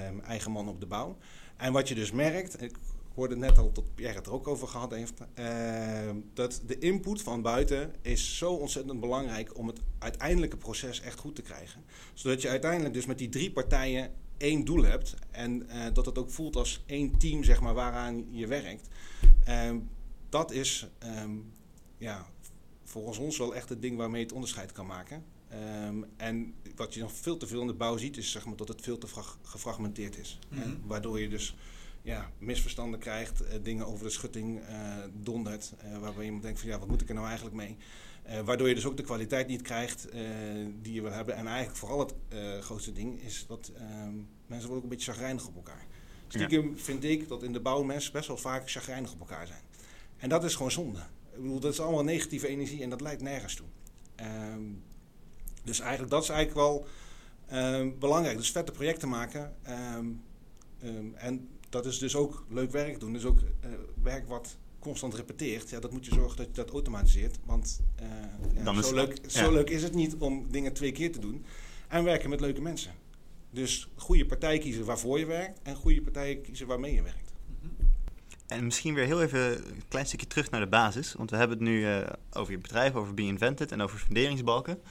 um, 0.10 0.20
eigen 0.20 0.51
man 0.51 0.70
op 0.70 0.80
de 0.80 0.86
bouw. 0.86 1.18
En 1.58 1.74
wat 1.74 1.88
je 1.88 1.96
dus 1.96 2.12
merkt, 2.12 2.62
ik 2.62 2.75
hoorde 3.15 3.36
net 3.36 3.58
al 3.58 3.72
tot 3.72 3.96
Pierre 3.96 4.15
het 4.15 4.25
er 4.25 4.34
ook 4.34 4.48
over 4.48 4.68
gehad 4.68 4.92
heeft, 4.92 5.22
uh, 5.39 6.10
dat 6.34 6.62
de 6.65 6.77
input 6.80 7.22
van 7.22 7.42
buiten 7.42 7.94
is 8.01 8.38
zo 8.38 8.54
ontzettend 8.54 9.00
belangrijk 9.00 9.58
om 9.58 9.68
het 9.68 9.80
uiteindelijke 10.00 10.58
proces 10.58 11.01
echt 11.01 11.20
goed 11.20 11.36
te 11.36 11.42
krijgen. 11.42 11.84
Zodat 12.13 12.42
je 12.42 12.50
uiteindelijk 12.50 12.94
dus 12.94 13.06
met 13.06 13.18
die 13.18 13.30
drie 13.30 13.51
partijen 13.51 14.12
één 14.38 14.65
doel 14.65 14.84
hebt 14.84 15.15
en 15.32 15.63
uh, 15.68 15.86
dat 15.94 16.06
het 16.06 16.18
ook 16.18 16.30
voelt 16.30 16.56
als 16.56 16.84
één 16.86 17.18
team 17.18 17.44
zeg 17.44 17.62
maar, 17.62 17.74
waaraan 17.74 18.25
je 18.30 18.48
werkt. 18.48 18.88
Uh, 19.48 19.75
dat 20.30 20.51
is 20.51 20.88
ja, 21.98 22.25
volgens 22.84 23.18
ons 23.18 23.38
wel 23.38 23.56
echt 23.56 23.70
het 23.70 23.82
ding 23.82 23.98
waarmee 23.98 24.20
je 24.20 24.25
het 24.25 24.36
onderscheid 24.36 24.72
kan 24.72 24.86
maken. 24.86 25.24
Um, 25.54 26.06
en 26.18 26.54
wat 26.75 26.94
je 26.94 27.00
nog 27.00 27.12
veel 27.12 27.38
te 27.38 27.48
veel 27.48 27.62
in 27.62 27.68
de 27.68 27.74
bouw 27.74 27.98
ziet, 27.98 28.18
is 28.18 28.32
zeg 28.32 28.46
maar, 28.46 28.56
dat 28.56 28.68
het 28.68 28.82
veel 28.82 28.98
te 28.98 29.08
gefragmenteerd 29.42 30.18
is. 30.18 30.40
Mm 30.50 30.58
-hmm. 30.58 30.72
en 30.72 30.82
waardoor 30.86 31.20
je 31.20 31.30
dus 31.30 31.56
ja, 32.02 32.32
misverstanden 32.38 33.00
krijgt, 33.00 33.42
uh, 33.42 33.48
dingen 33.64 33.86
over 33.86 34.04
de 34.06 34.12
schutting 34.12 34.60
uh, 34.60 34.96
dondert, 35.14 35.74
uh, 35.86 35.98
waarbij 35.98 36.25
iemand 36.25 36.44
denkt 36.44 36.60
van 36.60 36.70
ja, 36.70 36.80
wat 36.80 36.88
moet 36.88 37.02
ik 37.02 37.08
er 37.08 37.16
nou 37.16 37.28
eigenlijk 37.28 37.56
mee? 37.56 37.78
waardoor 38.46 38.68
je 38.68 38.75
dus 38.75 38.86
ook 38.86 38.98
de 38.98 39.04
kwaliteit 39.04 39.48
niet 39.48 39.62
krijgt 39.62 40.08
die 40.82 40.94
je 40.94 41.02
wil 41.02 41.12
hebben. 41.12 41.36
En 41.36 41.48
eigenlijk 41.48 41.78
vooral 41.78 42.00
het 42.00 42.14
grootste 42.60 42.92
ding 42.92 43.22
is 43.22 43.46
dat 43.48 43.72
ehm, 43.75 44.14
mensen 44.48 44.68
worden 44.68 44.75
ook 44.75 44.84
een 44.84 44.90
beetje 44.90 45.12
chagrijnig 45.12 45.48
op 45.48 45.56
elkaar. 45.56 45.86
Stiekem 46.28 46.70
ja. 46.70 46.78
vind 46.78 47.04
ik 47.04 47.28
dat 47.28 47.44
in 47.44 47.54
de 47.54 47.60
bouw 47.60 47.84
mensen 47.84 48.12
best 48.12 48.28
wel 48.28 48.38
vaak 48.38 48.70
chagrijnig 48.70 49.14
op 49.14 49.20
elkaar 49.20 49.48
zijn. 49.48 49.62
En 50.18 50.30
dat 50.30 50.44
is 50.44 50.56
gewoon 50.56 50.72
zonde. 50.72 51.00
Ik 51.34 51.42
bedoel, 51.42 51.60
dat 51.60 51.74
is 51.74 51.80
allemaal 51.80 52.04
negatieve 52.04 52.48
energie 52.48 52.84
en 52.84 52.90
dat 52.90 53.02
leidt 53.02 53.22
nergens 53.22 53.56
toe. 53.56 53.68
Um, 54.54 54.84
dus 55.65 55.79
eigenlijk, 55.79 56.12
dat 56.12 56.24
is 56.24 56.29
eigenlijk 56.29 56.67
wel 56.67 56.86
um, 57.53 58.00
belangrijk. 58.00 58.38
Dus 58.38 58.51
vette 58.51 58.72
projecten 58.72 59.10
maken. 59.10 59.55
en 61.15 61.50
dat 61.69 61.86
is 61.86 62.00
dus 62.00 62.15
ook 62.15 62.45
leuk 62.50 62.72
werk 62.72 63.00
doen. 63.00 63.13
Dus 63.13 63.25
ook 63.25 63.39
uh, 63.39 63.69
werk 64.03 64.27
wat 64.27 64.57
constant 64.79 65.13
repeteert. 65.13 65.69
Ja, 65.69 65.79
dat 65.79 65.91
moet 65.91 66.05
je 66.05 66.13
zorgen 66.13 66.38
dat 66.38 66.45
je 66.45 66.51
dat 66.53 66.69
automatiseert. 66.69 67.38
Want 67.45 67.81
uh, 68.01 68.63
ja, 68.63 68.81
zo, 68.81 68.93
leuk, 68.93 69.17
ja. 69.22 69.29
zo 69.29 69.51
leuk 69.51 69.69
is 69.69 69.84
het 69.84 69.93
niet 69.93 70.15
om 70.15 70.51
dingen 70.51 70.74
twee 70.74 70.91
keer 70.91 71.12
te 71.12 71.19
doen. 71.19 71.45
En 71.88 72.03
werken 72.03 72.29
met 72.29 72.39
leuke 72.39 72.62
mensen. 72.62 72.91
Dus 73.50 73.89
goede 73.95 74.25
partij 74.25 74.57
kiezen 74.57 74.86
waarvoor 74.86 75.19
je 75.19 75.25
werkt. 75.25 75.60
En 75.63 75.75
goede 75.75 76.01
partij 76.01 76.36
kiezen 76.38 76.67
waarmee 76.67 76.93
je 76.93 77.01
werkt. 77.01 77.34
En 78.48 78.65
misschien 78.65 78.93
weer 78.93 79.05
heel 79.05 79.22
even 79.22 79.57
een 79.57 79.84
klein 79.88 80.05
stukje 80.05 80.27
terug 80.27 80.50
naar 80.50 80.62
de 80.62 80.67
basis. 80.67 81.13
Want 81.13 81.29
we 81.29 81.38
hebben 81.38 81.57
het 81.57 81.67
nu 81.67 81.79
uh, 81.79 82.00
over 82.34 82.51
je 82.51 82.60
bedrijf, 82.60 82.93
over 82.93 83.13
Be 83.13 83.22
Invented 83.22 83.72
en 83.72 83.81
over 83.81 84.00
funderingsbalken. 84.00 84.81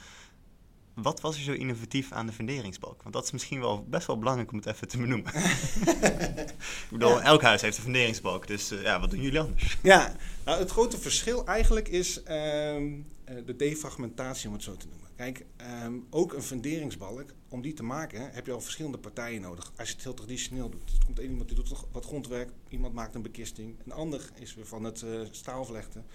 Wat 0.95 1.21
was 1.21 1.35
er 1.35 1.41
zo 1.43 1.51
innovatief 1.51 2.11
aan 2.11 2.25
de 2.25 2.31
funderingsbalk? 2.33 3.01
Want 3.01 3.13
dat 3.15 3.23
is 3.23 3.31
misschien 3.31 3.59
wel 3.59 3.85
best 3.89 4.07
wel 4.07 4.17
belangrijk 4.19 4.51
om 4.51 4.57
het 4.57 4.65
even 4.65 4.87
te 4.87 4.97
benoemen. 4.97 5.33
ik 5.35 6.87
bedoel, 6.89 7.09
Ja. 7.09 7.21
elk 7.21 7.41
huis 7.41 7.61
heeft 7.61 7.77
een 7.77 7.83
funderingsbalk, 7.83 8.47
dus 8.47 8.71
eh, 8.71 8.81
ja, 8.81 8.99
wat 8.99 9.09
doen 9.09 9.21
jullie 9.21 9.39
anders? 9.39 9.77
Ja, 9.83 10.15
nou, 10.45 10.59
het 10.59 10.71
grote 10.71 10.97
verschil 10.97 11.45
eigenlijk 11.45 11.87
is 11.87 12.23
ehm, 12.23 12.93
eh, 13.23 13.35
de 13.45 13.55
defragmentatie, 13.55 14.47
om 14.47 14.53
het 14.53 14.63
zo 14.63 14.75
te 14.77 14.87
noemen. 14.87 15.03
Kijk, 15.15 15.45
ehm, 15.57 15.93
ook 16.09 16.33
een 16.33 16.43
funderingsbalk, 16.43 17.25
om 17.49 17.61
die 17.61 17.73
te 17.73 17.83
maken 17.83 18.29
heb 18.33 18.45
je 18.45 18.51
al 18.51 18.61
verschillende 18.61 18.97
partijen 18.97 19.41
nodig. 19.41 19.71
Als 19.77 19.87
je 19.87 19.93
het 19.93 20.03
heel 20.03 20.13
traditioneel 20.13 20.69
doet. 20.69 20.91
Er 20.99 21.05
komt 21.05 21.19
één 21.19 21.29
iemand 21.29 21.47
die 21.47 21.57
doet 21.57 21.73
wat 21.91 22.05
grondwerk, 22.05 22.49
iemand 22.69 22.93
maakt 22.93 23.15
een 23.15 23.21
bekisting. 23.21 23.75
Een 23.85 23.91
ander 23.91 24.29
is 24.39 24.55
weer 24.55 24.65
van 24.65 24.83
het 24.83 25.01
eh, 25.01 25.09
staalvlechten. 25.31 26.05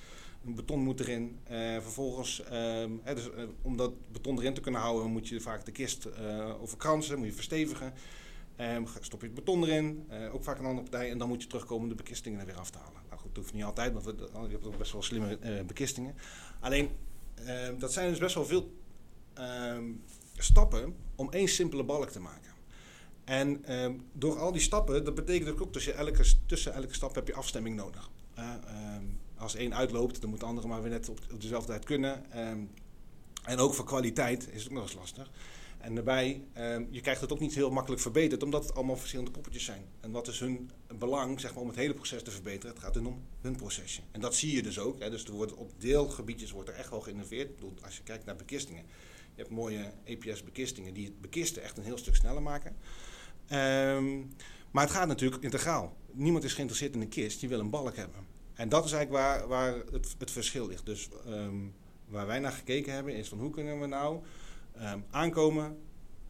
Een 0.45 0.55
beton 0.55 0.81
moet 0.81 1.01
erin. 1.01 1.39
Eh, 1.45 1.57
vervolgens, 1.59 2.43
ehm, 2.43 2.91
hè, 3.03 3.15
dus, 3.15 3.31
eh, 3.31 3.45
om 3.63 3.77
dat 3.77 3.93
beton 4.13 4.39
erin 4.39 4.55
te 4.55 4.61
kunnen 4.61 4.81
houden, 4.81 5.11
moet 5.11 5.29
je 5.29 5.41
vaak 5.41 5.65
de 5.65 5.73
kist 5.73 6.05
eh 6.05 6.63
overkransen, 6.63 7.19
moet 7.19 7.27
je 7.27 7.33
verstevigen. 7.33 7.93
Ehm, 8.57 8.85
stop 9.01 9.21
je 9.21 9.27
het 9.27 9.35
beton 9.35 9.65
erin, 9.65 10.11
ook 10.33 10.45
vaak 10.45 10.59
een 10.59 10.65
andere 10.65 10.91
partij. 10.91 11.11
En 11.11 11.19
dan 11.19 11.29
moet 11.29 11.43
je 11.43 11.49
terugkomen 11.49 11.83
om 11.83 11.89
de 11.89 11.95
bekistingen 11.95 12.41
er 12.41 12.47
weer 12.47 12.59
af 12.59 12.71
te 12.71 12.79
halen. 12.79 13.01
Nou 13.09 13.21
goed, 13.21 13.35
dat 13.35 13.43
hoeft 13.43 13.55
niet 13.55 13.65
altijd, 13.65 13.93
want 13.93 14.05
we, 14.05 14.15
je 14.33 14.53
hebt 14.53 14.67
ook 14.67 14.79
best 14.79 14.93
wel 14.93 15.03
slimme 15.03 15.39
bekistingen. 15.67 16.15
Alleen, 16.61 16.91
ehm, 17.35 17.79
dat 17.79 17.93
zijn 17.93 18.09
dus 18.09 18.19
best 18.19 18.35
wel 18.35 18.47
veel 18.47 18.73
stappen 20.37 20.97
om 21.15 21.31
één 21.31 21.49
simpele 21.49 21.85
balk 21.85 22.11
te 22.11 22.21
maken. 22.21 22.53
En 23.25 23.65
door 24.13 24.39
al 24.39 24.53
die 24.53 24.61
stappen, 24.61 25.05
dat 25.05 25.15
betekent 25.15 25.61
ook 25.61 25.73
tussen 25.73 25.97
elke, 25.97 26.25
tussen 26.47 26.73
elke 26.73 26.95
stap 26.95 27.15
heb 27.15 27.27
je 27.27 27.35
afstemming 27.35 27.77
nodig. 27.77 28.11
Als 29.41 29.55
één 29.55 29.75
uitloopt, 29.75 30.21
dan 30.21 30.31
moet 30.31 30.41
de 30.41 30.47
andere 30.47 30.69
maar 30.69 30.83
weer 30.83 30.91
net 30.91 31.09
op, 31.09 31.21
dezelfde 31.39 31.69
tijd 31.69 31.85
kunnen. 31.85 32.31
Ehm, 32.33 32.59
en 33.45 33.59
ook 33.59 33.75
voor 33.75 33.85
kwaliteit 33.85 34.49
is 34.53 34.63
het 34.63 34.73
ook 34.73 34.79
nog 34.79 34.83
eens 34.83 34.95
lastig. 34.95 35.31
En 35.79 35.95
daarbij, 35.95 36.43
ehm, 36.53 36.85
je 36.91 37.01
krijgt 37.01 37.21
het 37.21 37.33
ook 37.33 37.41
niet 37.41 37.55
heel 37.55 37.71
makkelijk 37.71 38.03
verbeterd, 38.03 38.43
omdat 38.43 38.63
het 38.65 38.75
allemaal 38.75 38.97
verschillende 38.97 39.31
poppetjes 39.31 39.65
zijn. 39.65 39.85
En 40.01 40.11
wat 40.11 40.29
is 40.29 40.41
hun 40.41 40.71
belang, 40.99 41.41
zeg 41.41 41.53
maar, 41.53 41.63
om 41.63 41.69
het 41.69 41.77
hele 41.77 41.95
proces 41.95 42.23
te 42.23 42.31
verbeteren? 42.31 42.75
Het 42.75 42.85
gaat 42.85 42.95
hun 42.95 43.07
om 43.07 43.23
hun 43.41 43.57
procesje. 43.57 44.01
En 44.11 44.21
dat 44.21 44.35
zie 44.35 44.57
je 44.57 44.63
dus 44.63 44.79
ook. 44.79 45.01
Hè. 45.01 45.11
Dus 45.11 45.25
er 45.25 45.33
wordt 45.33 45.55
op 45.55 45.73
deelgebiedjes 45.79 46.51
wordt 46.51 46.69
er 46.69 46.75
echt 46.75 46.91
wel 46.91 47.01
geïnnoveerd. 47.01 47.55
Bedoel, 47.55 47.75
als 47.85 47.97
je 47.97 48.03
kijkt 48.03 48.25
naar 48.25 48.37
bekistingen. 48.37 48.85
Je 49.35 49.43
hebt 49.43 49.51
mooie 49.51 49.93
EPS-bekistingen 50.05 50.95
die 50.95 51.05
het 51.05 51.21
bekisten 51.21 51.63
echt 51.63 51.79
een 51.79 51.85
heel 51.85 51.99
stuk 51.99 52.15
sneller 52.15 52.43
maken. 52.43 52.77
Ehm, 53.47 54.19
maar 54.71 54.85
het 54.85 54.93
gaat 54.93 55.09
natuurlijk 55.09 55.43
integraal. 55.43 55.97
Niemand 56.13 56.45
is 56.45 56.53
geïnteresseerd 56.53 56.95
in 56.95 57.01
een 57.01 57.09
kist, 57.09 57.41
die 57.41 57.49
wil 57.49 57.61
een 57.61 57.71
balk 57.71 57.97
hebben. 57.97 58.30
En 58.61 58.69
dat 58.69 58.85
is 58.85 58.93
eigenlijk 58.93 59.25
waar, 59.25 59.49
waar 59.49 59.75
het, 59.93 60.15
het 60.19 60.31
verschil 60.31 60.67
ligt. 60.67 60.87
Dus 60.87 61.09
ehm, 61.27 61.57
waar 62.07 62.27
wij 62.27 62.39
naar 62.39 62.53
gekeken 62.53 62.93
hebben 62.93 63.15
is 63.15 63.29
van 63.29 63.39
hoe 63.39 63.51
kunnen 63.51 63.81
we 63.81 63.87
nou 63.87 64.23
ehm, 64.77 65.01
aankomen, 65.11 65.79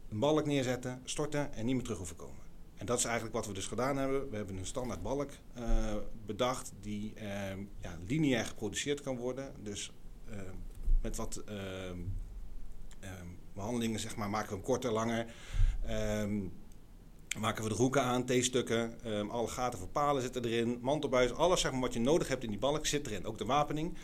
een 0.09 0.19
balk 0.19 0.45
neerzetten, 0.45 1.01
storten 1.03 1.53
en 1.53 1.65
niet 1.65 1.75
meer 1.75 1.83
terug 1.83 1.97
hoeven 1.97 2.15
komen. 2.15 2.41
En 2.77 2.85
dat 2.85 2.97
is 2.97 3.03
eigenlijk 3.03 3.35
wat 3.35 3.47
we 3.47 3.53
dus 3.53 3.67
gedaan 3.67 3.97
hebben. 3.97 4.29
We 4.29 4.35
hebben 4.35 4.57
een 4.57 4.65
standaard 4.65 5.01
balk 5.01 5.31
eh, 5.53 5.95
bedacht 6.25 6.71
die 6.81 7.13
ehm, 7.15 7.59
ja, 7.79 7.97
lineair 8.07 8.45
geproduceerd 8.45 9.01
kan 9.01 9.17
worden. 9.17 9.53
Dus 9.63 9.91
met 11.01 11.15
wat 11.15 11.43
behandelingen 13.53 13.99
zeg 13.99 14.15
maar, 14.15 14.29
maken 14.29 14.49
we 14.49 14.55
hem 14.55 14.63
korter, 14.63 14.91
langer. 14.91 15.25
Maken 17.39 17.63
we 17.63 17.69
de 17.69 17.75
hoeken 17.75 18.03
aan, 18.03 18.25
T-stukken, 18.25 19.03
ehm, 19.03 19.29
alle 19.29 19.47
gaten 19.47 19.79
voor 19.79 19.87
palen 19.87 20.21
zitten 20.21 20.45
erin, 20.45 20.77
mantelbuis, 20.81 21.33
alles 21.33 21.61
zeg 21.61 21.71
maar, 21.71 21.81
wat 21.81 21.93
je 21.93 21.99
nodig 21.99 22.27
hebt 22.27 22.43
in 22.43 22.49
die 22.49 22.59
balk 22.59 22.85
zit 22.85 23.07
erin. 23.07 23.25
Ook 23.25 23.37
de 23.37 23.45
wapening. 23.45 23.97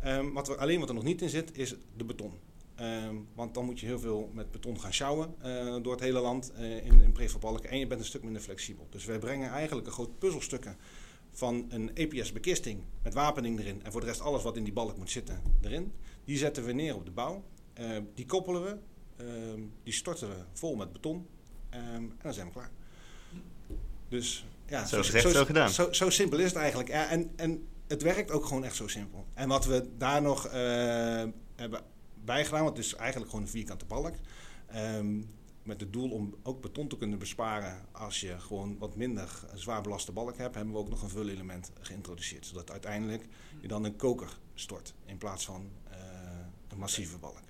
Ehm, 0.00 0.32
wat 0.32 0.48
er, 0.48 0.56
alleen 0.56 0.80
wat 0.80 0.88
er 0.88 0.94
nog 0.94 1.04
niet 1.04 1.22
in 1.22 1.28
zit, 1.28 1.58
is 1.58 1.74
de 1.96 2.04
beton. 2.04 2.32
Ehm, 2.74 3.14
want 3.34 3.54
dan 3.54 3.64
moet 3.64 3.80
je 3.80 3.86
heel 3.86 3.98
veel 3.98 4.30
met 4.34 4.50
beton 4.50 4.80
gaan 4.80 4.92
sjouwen 4.92 5.34
eh, 5.38 5.76
door 5.82 5.92
het 5.92 6.00
hele 6.00 6.20
land 6.20 6.52
eh, 6.52 6.86
in, 6.86 7.00
in 7.00 7.12
prefabbalken. 7.12 7.70
En 7.70 7.78
je 7.78 7.86
bent 7.86 8.00
een 8.00 8.06
stuk 8.06 8.22
minder 8.22 8.42
flexibel. 8.42 8.86
Dus 8.90 9.04
wij 9.04 9.18
brengen 9.18 9.50
eigenlijk 9.50 9.86
een 9.86 9.92
groot 9.92 10.18
puzzelstukken 10.18 10.76
van 11.30 11.66
een 11.68 11.90
EPS-bekisting 11.94 12.82
met 13.02 13.14
wapening 13.14 13.58
erin. 13.58 13.82
En 13.82 13.92
voor 13.92 14.00
de 14.00 14.06
rest 14.06 14.20
alles 14.20 14.42
wat 14.42 14.56
in 14.56 14.64
die 14.64 14.72
balk 14.72 14.96
moet 14.96 15.10
zitten 15.10 15.42
erin. 15.60 15.92
Die 16.24 16.36
zetten 16.36 16.64
we 16.64 16.72
neer 16.72 16.94
op 16.94 17.04
de 17.04 17.10
bouw. 17.10 17.44
Die 18.14 18.26
koppelen 18.26 18.62
we. 18.62 18.76
Die 19.82 19.92
storten 19.92 20.28
we 20.28 20.36
vol 20.52 20.76
met 20.76 20.92
beton. 20.92 21.26
Ehm, 21.70 21.84
en 21.84 22.18
dan 22.22 22.32
zijn 22.32 22.46
we 22.46 22.52
klaar. 22.52 22.70
Dus 24.08 24.44
ja, 24.66 24.86
Zo 24.86 25.02
zo 25.02 25.44
gedaan. 25.44 25.70
Zo, 25.70 25.92
zo 25.92 26.10
simpel 26.10 26.38
is 26.38 26.44
het 26.44 26.56
eigenlijk. 26.56 26.88
Ja, 26.88 27.08
en, 27.08 27.30
en 27.36 27.68
het 27.86 28.02
werkt 28.02 28.30
ook 28.30 28.44
gewoon 28.44 28.64
echt 28.64 28.76
zo 28.76 28.88
simpel. 28.88 29.26
En 29.34 29.48
wat 29.48 29.64
we 29.64 29.88
daar 29.98 30.22
nog 30.22 30.46
eh, 30.46 30.52
hebben 31.54 31.80
bijgedaan, 32.24 32.64
want 32.64 32.76
het 32.76 32.86
is 32.86 32.94
eigenlijk 32.94 33.30
gewoon 33.30 33.44
een 33.44 33.50
vierkante 33.50 33.84
balk. 33.84 34.14
Ehm, 34.66 35.20
met 35.62 35.80
het 35.80 35.92
doel 35.92 36.10
om 36.10 36.34
ook 36.42 36.60
beton 36.60 36.88
te 36.88 36.96
kunnen 36.96 37.18
besparen 37.18 37.86
als 37.92 38.20
je 38.20 38.40
gewoon 38.40 38.78
wat 38.78 38.96
minder 38.96 39.40
zwaar 39.54 39.82
belaste 39.82 40.12
balk 40.12 40.36
hebt, 40.36 40.54
hebben 40.54 40.74
we 40.74 40.80
ook 40.80 40.88
nog 40.88 41.02
een 41.02 41.08
vulelement 41.08 41.70
geïntroduceerd. 41.80 42.46
Zodat 42.46 42.70
uiteindelijk 42.70 43.26
je 43.60 43.68
dan 43.68 43.84
een 43.84 43.96
koker 43.96 44.38
stort 44.54 44.94
in 45.04 45.18
plaats 45.18 45.44
van 45.44 45.70
eh, 45.90 45.98
een 46.68 46.78
massieve 46.78 47.18
balk. 47.18 47.49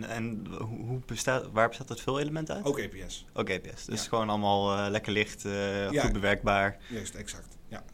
En, 0.00 0.46
hoe 0.60 1.00
bestaat, 1.06 1.50
waar 1.52 1.68
bestaat 1.68 1.88
dat 1.88 2.00
veel 2.00 2.20
element 2.20 2.50
uit? 2.50 2.64
Ook 2.64 2.78
EPS. 2.78 3.24
Ook 3.32 3.48
EPS. 3.48 3.84
Dus 3.84 4.02
Ja. 4.02 4.08
gewoon 4.08 4.28
allemaal 4.28 4.76
eh, 4.76 4.90
lekker 4.90 5.12
licht, 5.12 5.44
eh, 5.44 5.90
Ja. 5.90 6.02
goed 6.02 6.12
bewerkbaar. 6.12 6.76
Juist, 6.88 7.14
exact. 7.14 7.56
Ja. 7.68 7.84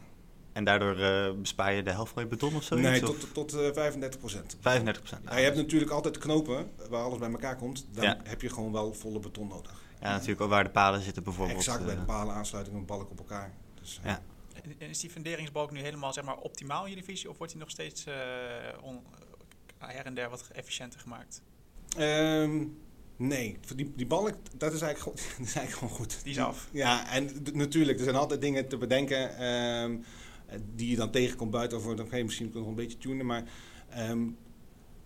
En 0.53 0.63
daardoor 0.63 0.97
eh, 0.99 1.31
bespaar 1.33 1.73
je 1.73 1.83
de 1.83 1.91
helft 1.91 2.13
van 2.13 2.23
je 2.23 2.29
beton 2.29 2.55
of 2.55 2.63
zo? 2.63 2.75
nee, 2.75 2.99
tot, 3.01 3.33
tot 3.33 3.53
eh, 3.53 3.59
35 3.73 4.19
procent. 4.19 4.57
35 4.61 5.01
procent. 5.03 5.29
Ja, 5.29 5.37
je 5.37 5.43
hebt 5.43 5.55
natuurlijk 5.55 5.91
altijd 5.91 6.17
knopen 6.17 6.71
waar 6.89 7.03
alles 7.03 7.17
bij 7.19 7.29
elkaar 7.31 7.55
komt. 7.55 7.87
Dan 7.91 8.03
Ja. 8.03 8.17
heb 8.23 8.41
je 8.41 8.49
gewoon 8.49 8.71
wel 8.71 8.93
volle 8.93 9.19
beton 9.19 9.47
nodig. 9.47 9.81
Ja, 10.01 10.11
natuurlijk 10.11 10.41
ook 10.41 10.49
waar 10.49 10.63
de 10.63 10.69
palen 10.69 11.01
zitten 11.01 11.23
bijvoorbeeld. 11.23 11.57
exact, 11.57 11.85
bij 11.85 11.95
de 11.95 12.01
palen 12.01 12.35
aansluitingen, 12.35 12.85
balk 12.85 13.09
op 13.11 13.17
elkaar. 13.19 13.53
Dus, 13.79 13.99
Ja. 14.03 14.21
Is 14.77 14.99
die 14.99 15.09
funderingsbalk 15.09 15.71
nu 15.71 15.79
helemaal 15.79 16.13
zeg 16.13 16.23
maar, 16.23 16.37
optimaal 16.37 16.83
in 16.83 16.89
jullie 16.89 17.03
visie? 17.03 17.29
Of 17.29 17.37
wordt 17.37 17.51
die 17.53 17.61
nog 17.61 17.71
steeds 17.71 18.05
eh, 18.05 18.13
on- 18.81 19.03
her 19.77 20.05
en 20.05 20.13
der 20.13 20.29
wat 20.29 20.47
efficiënter 20.53 20.99
gemaakt? 20.99 21.41
Ehm, 21.97 22.65
nee, 23.15 23.57
die, 23.75 23.91
die 23.95 24.05
balk, 24.05 24.33
dat 24.57 24.73
is, 24.73 24.81
eigenlijk 24.81 24.99
gewoon, 24.99 25.17
dat 25.37 25.47
is 25.47 25.55
eigenlijk 25.55 25.71
gewoon 25.71 25.93
goed. 25.93 26.23
Die 26.23 26.31
is 26.31 26.39
af. 26.39 26.67
Ja, 26.71 27.11
en 27.11 27.29
natuurlijk, 27.53 27.97
er 27.97 28.03
zijn 28.03 28.15
altijd 28.15 28.41
dingen 28.41 28.67
te 28.67 28.77
bedenken 28.77 29.37
ehm, 29.37 29.97
die 30.75 30.89
je 30.89 30.95
dan 30.95 31.11
tegenkomt 31.11 31.51
buiten. 31.51 31.77
Of 31.77 31.95
dan 31.95 32.07
kan 32.07 32.17
je 32.17 32.23
misschien 32.23 32.51
nog 32.53 32.67
een 32.67 32.75
beetje 32.75 32.97
tunen, 32.97 33.25
maar 33.25 33.43
ehm, 33.89 34.27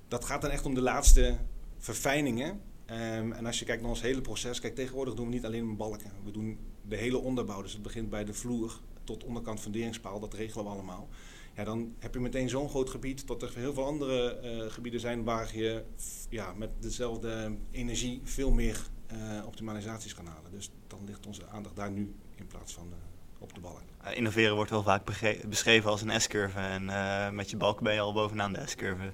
dat 0.08 0.26
gaat 0.26 0.42
dan 0.42 0.52
echt 0.52 0.66
om 0.66 0.74
de 0.74 0.82
laatste 0.82 1.38
verfijningen. 1.78 2.62
En 2.86 3.46
als 3.46 3.60
je 3.60 3.66
kijkt 3.66 3.82
naar 3.82 3.92
ons 3.92 4.02
hele 4.02 4.22
proces, 4.22 4.60
kijk, 4.60 4.76
tegenwoordig 4.76 5.14
doen 5.14 5.26
we 5.26 5.34
niet 5.34 5.46
alleen 5.46 5.78
balken. 5.78 6.12
We 6.24 6.32
doen 6.32 6.58
de 6.88 6.96
hele 6.96 7.18
onderbouw, 7.18 7.62
dus 7.62 7.74
het 7.74 7.82
begint 7.82 8.10
bij 8.10 8.26
de 8.26 8.34
vloer 8.34 8.80
tot 9.04 9.24
onderkant 9.24 9.60
funderingspaal, 9.60 10.20
dat 10.20 10.34
regelen 10.34 10.66
we 10.66 10.72
allemaal. 10.72 11.08
Ja, 11.56 11.64
dan 11.64 11.96
heb 12.00 12.14
je 12.14 12.20
meteen 12.20 12.50
zo'n 12.50 12.70
groot 12.70 12.90
gebied 12.90 13.28
tot 13.28 13.42
er 13.42 13.52
heel 13.56 13.74
veel 13.74 13.86
andere 13.86 14.36
eh, 14.36 14.72
gebieden 14.72 15.00
zijn 15.00 15.24
waar 15.24 15.56
je 15.58 15.84
ja, 16.30 16.54
met 16.54 16.70
dezelfde 16.80 17.56
energie 17.72 18.22
veel 18.24 18.52
meer 18.52 18.78
eh, 19.08 19.18
optimalisaties 19.46 20.14
kan 20.16 20.26
halen. 20.26 20.52
Dus 20.52 20.70
dan 20.88 21.00
ligt 21.06 21.26
onze 21.28 21.48
aandacht 21.48 21.76
daar 21.76 21.92
nu 21.92 22.16
in 22.36 22.48
plaats 22.48 22.74
van 22.74 22.88
eh, 22.92 22.98
op 23.42 23.54
de 23.54 23.60
balk. 23.60 23.82
eh, 24.04 24.18
innoveren 24.18 24.56
wordt 24.56 24.70
wel 24.72 24.84
vaak 24.84 25.04
beschreven 25.48 25.90
als 25.90 26.02
een 26.02 26.22
S-curve. 26.22 26.60
En 26.60 26.90
eh, 26.90 27.30
met 27.30 27.50
je 27.50 27.58
balk 27.58 27.82
ben 27.82 27.94
je 27.94 28.00
al 28.00 28.14
bovenaan 28.14 28.54
de 28.54 28.62
S-curve. 28.68 29.14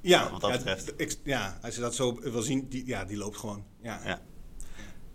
Ja, 0.00 0.30
Wat 0.30 0.40
dat 0.40 0.50
ja, 0.50 0.56
betreft. 0.56 0.92
ik- 0.96 1.18
ja, 1.24 1.58
als 1.62 1.74
je 1.74 1.80
dat 1.80 1.94
zo 1.94 2.20
wil 2.20 2.42
zien, 2.42 2.68
die, 2.68 2.86
ja, 2.86 3.04
die 3.04 3.16
loopt 3.16 3.36
gewoon. 3.36 3.64
Ja. 3.82 4.00
Ja. 4.04 4.20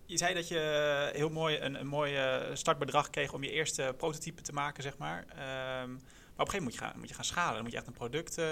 Je 0.05 0.17
zei 0.17 0.33
dat 0.33 0.47
je 0.47 1.09
heel 1.13 1.29
mooi 1.29 1.59
een, 1.59 1.79
een 1.79 1.87
mooi 1.87 2.17
startbedrag 2.53 3.09
kreeg 3.09 3.33
om 3.33 3.43
je 3.43 3.51
eerste 3.51 3.93
prototype 3.97 4.41
te 4.41 4.53
maken, 4.53 4.83
zeg 4.83 4.97
maar. 4.97 5.25
Ehm, 5.37 5.89
maar 6.35 6.45
op 6.45 6.53
een 6.53 6.61
gegeven 6.61 6.63
moment 6.63 6.63
moet 6.63 6.73
je 6.73 6.79
gaan, 6.79 6.99
moet 6.99 7.09
je 7.09 7.15
gaan 7.15 7.23
schalen. 7.25 7.53
Dan 7.53 7.63
moet 7.63 7.71
je 7.71 7.77
echt 7.77 7.87
een 7.87 7.93
product 7.93 8.37
eh, 8.37 8.45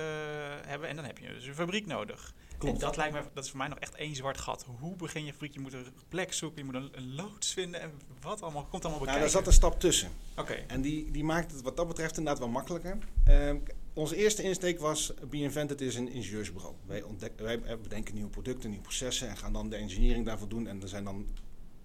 hebben 0.65 0.89
en 0.89 0.96
dan 0.96 1.06
heb 1.06 1.17
je 1.17 1.28
dus 1.28 1.46
een 1.46 1.56
fabriek 1.56 1.86
nodig. 1.86 2.34
Klopt. 2.58 2.74
En 2.76 2.80
dat 2.86 2.98
lijkt 2.98 3.13
me, 3.13 3.22
dat 3.34 3.44
is 3.44 3.50
voor 3.50 3.60
mij 3.60 3.67
nog 3.67 3.80
echt 3.80 3.96
één 3.96 4.15
zwart 4.15 4.38
gat. 4.38 4.65
Hoe 4.80 4.96
begin 4.96 5.26
je 5.26 5.32
fabriek? 5.32 5.54
Je 5.54 5.60
moet 5.60 5.74
een 5.74 5.86
plek 6.10 6.34
zoeken, 6.34 6.58
je 6.58 6.65
moet 6.65 6.76
een, 6.76 6.89
een 6.91 7.15
loods 7.15 7.54
vinden 7.54 7.82
en 7.82 7.91
wat 8.22 8.41
allemaal 8.41 8.65
komt 8.65 8.86
allemaal 8.86 8.89
Nou, 8.91 9.00
bekijken. 9.00 9.22
daar 9.22 9.30
zat 9.30 9.48
een 9.48 9.54
stap 9.54 9.80
tussen. 9.80 10.10
Oké. 10.38 10.54
En 10.54 10.82
die, 10.82 11.12
die 11.12 11.24
maakt 11.24 11.52
het 11.52 11.62
wat 11.62 11.78
dat 11.78 11.88
betreft 11.88 12.17
inderdaad 12.17 12.39
wel 12.41 12.52
makkelijker. 12.52 12.98
Ehm, 13.26 13.58
onze 13.94 14.15
eerste 14.15 14.44
insteek 14.44 14.80
was, 14.80 15.13
Be 15.30 15.38
Invented 15.38 15.82
is 15.82 15.96
een 15.96 16.10
ingenieursbureau. 16.10 16.76
Wij, 16.86 17.04
eh, 17.44 17.78
bedenken 17.82 18.13
nieuwe 18.13 18.30
producten, 18.30 18.70
nieuwe 18.70 18.84
processen 18.86 19.30
en 19.30 19.38
gaan 19.38 19.54
dan 19.54 19.70
de 19.70 19.76
engineering 19.76 20.26
daarvoor 20.26 20.50
doen. 20.50 20.67
En 20.67 20.82
er 20.82 20.88
zijn 20.88 21.04
dan 21.04 21.28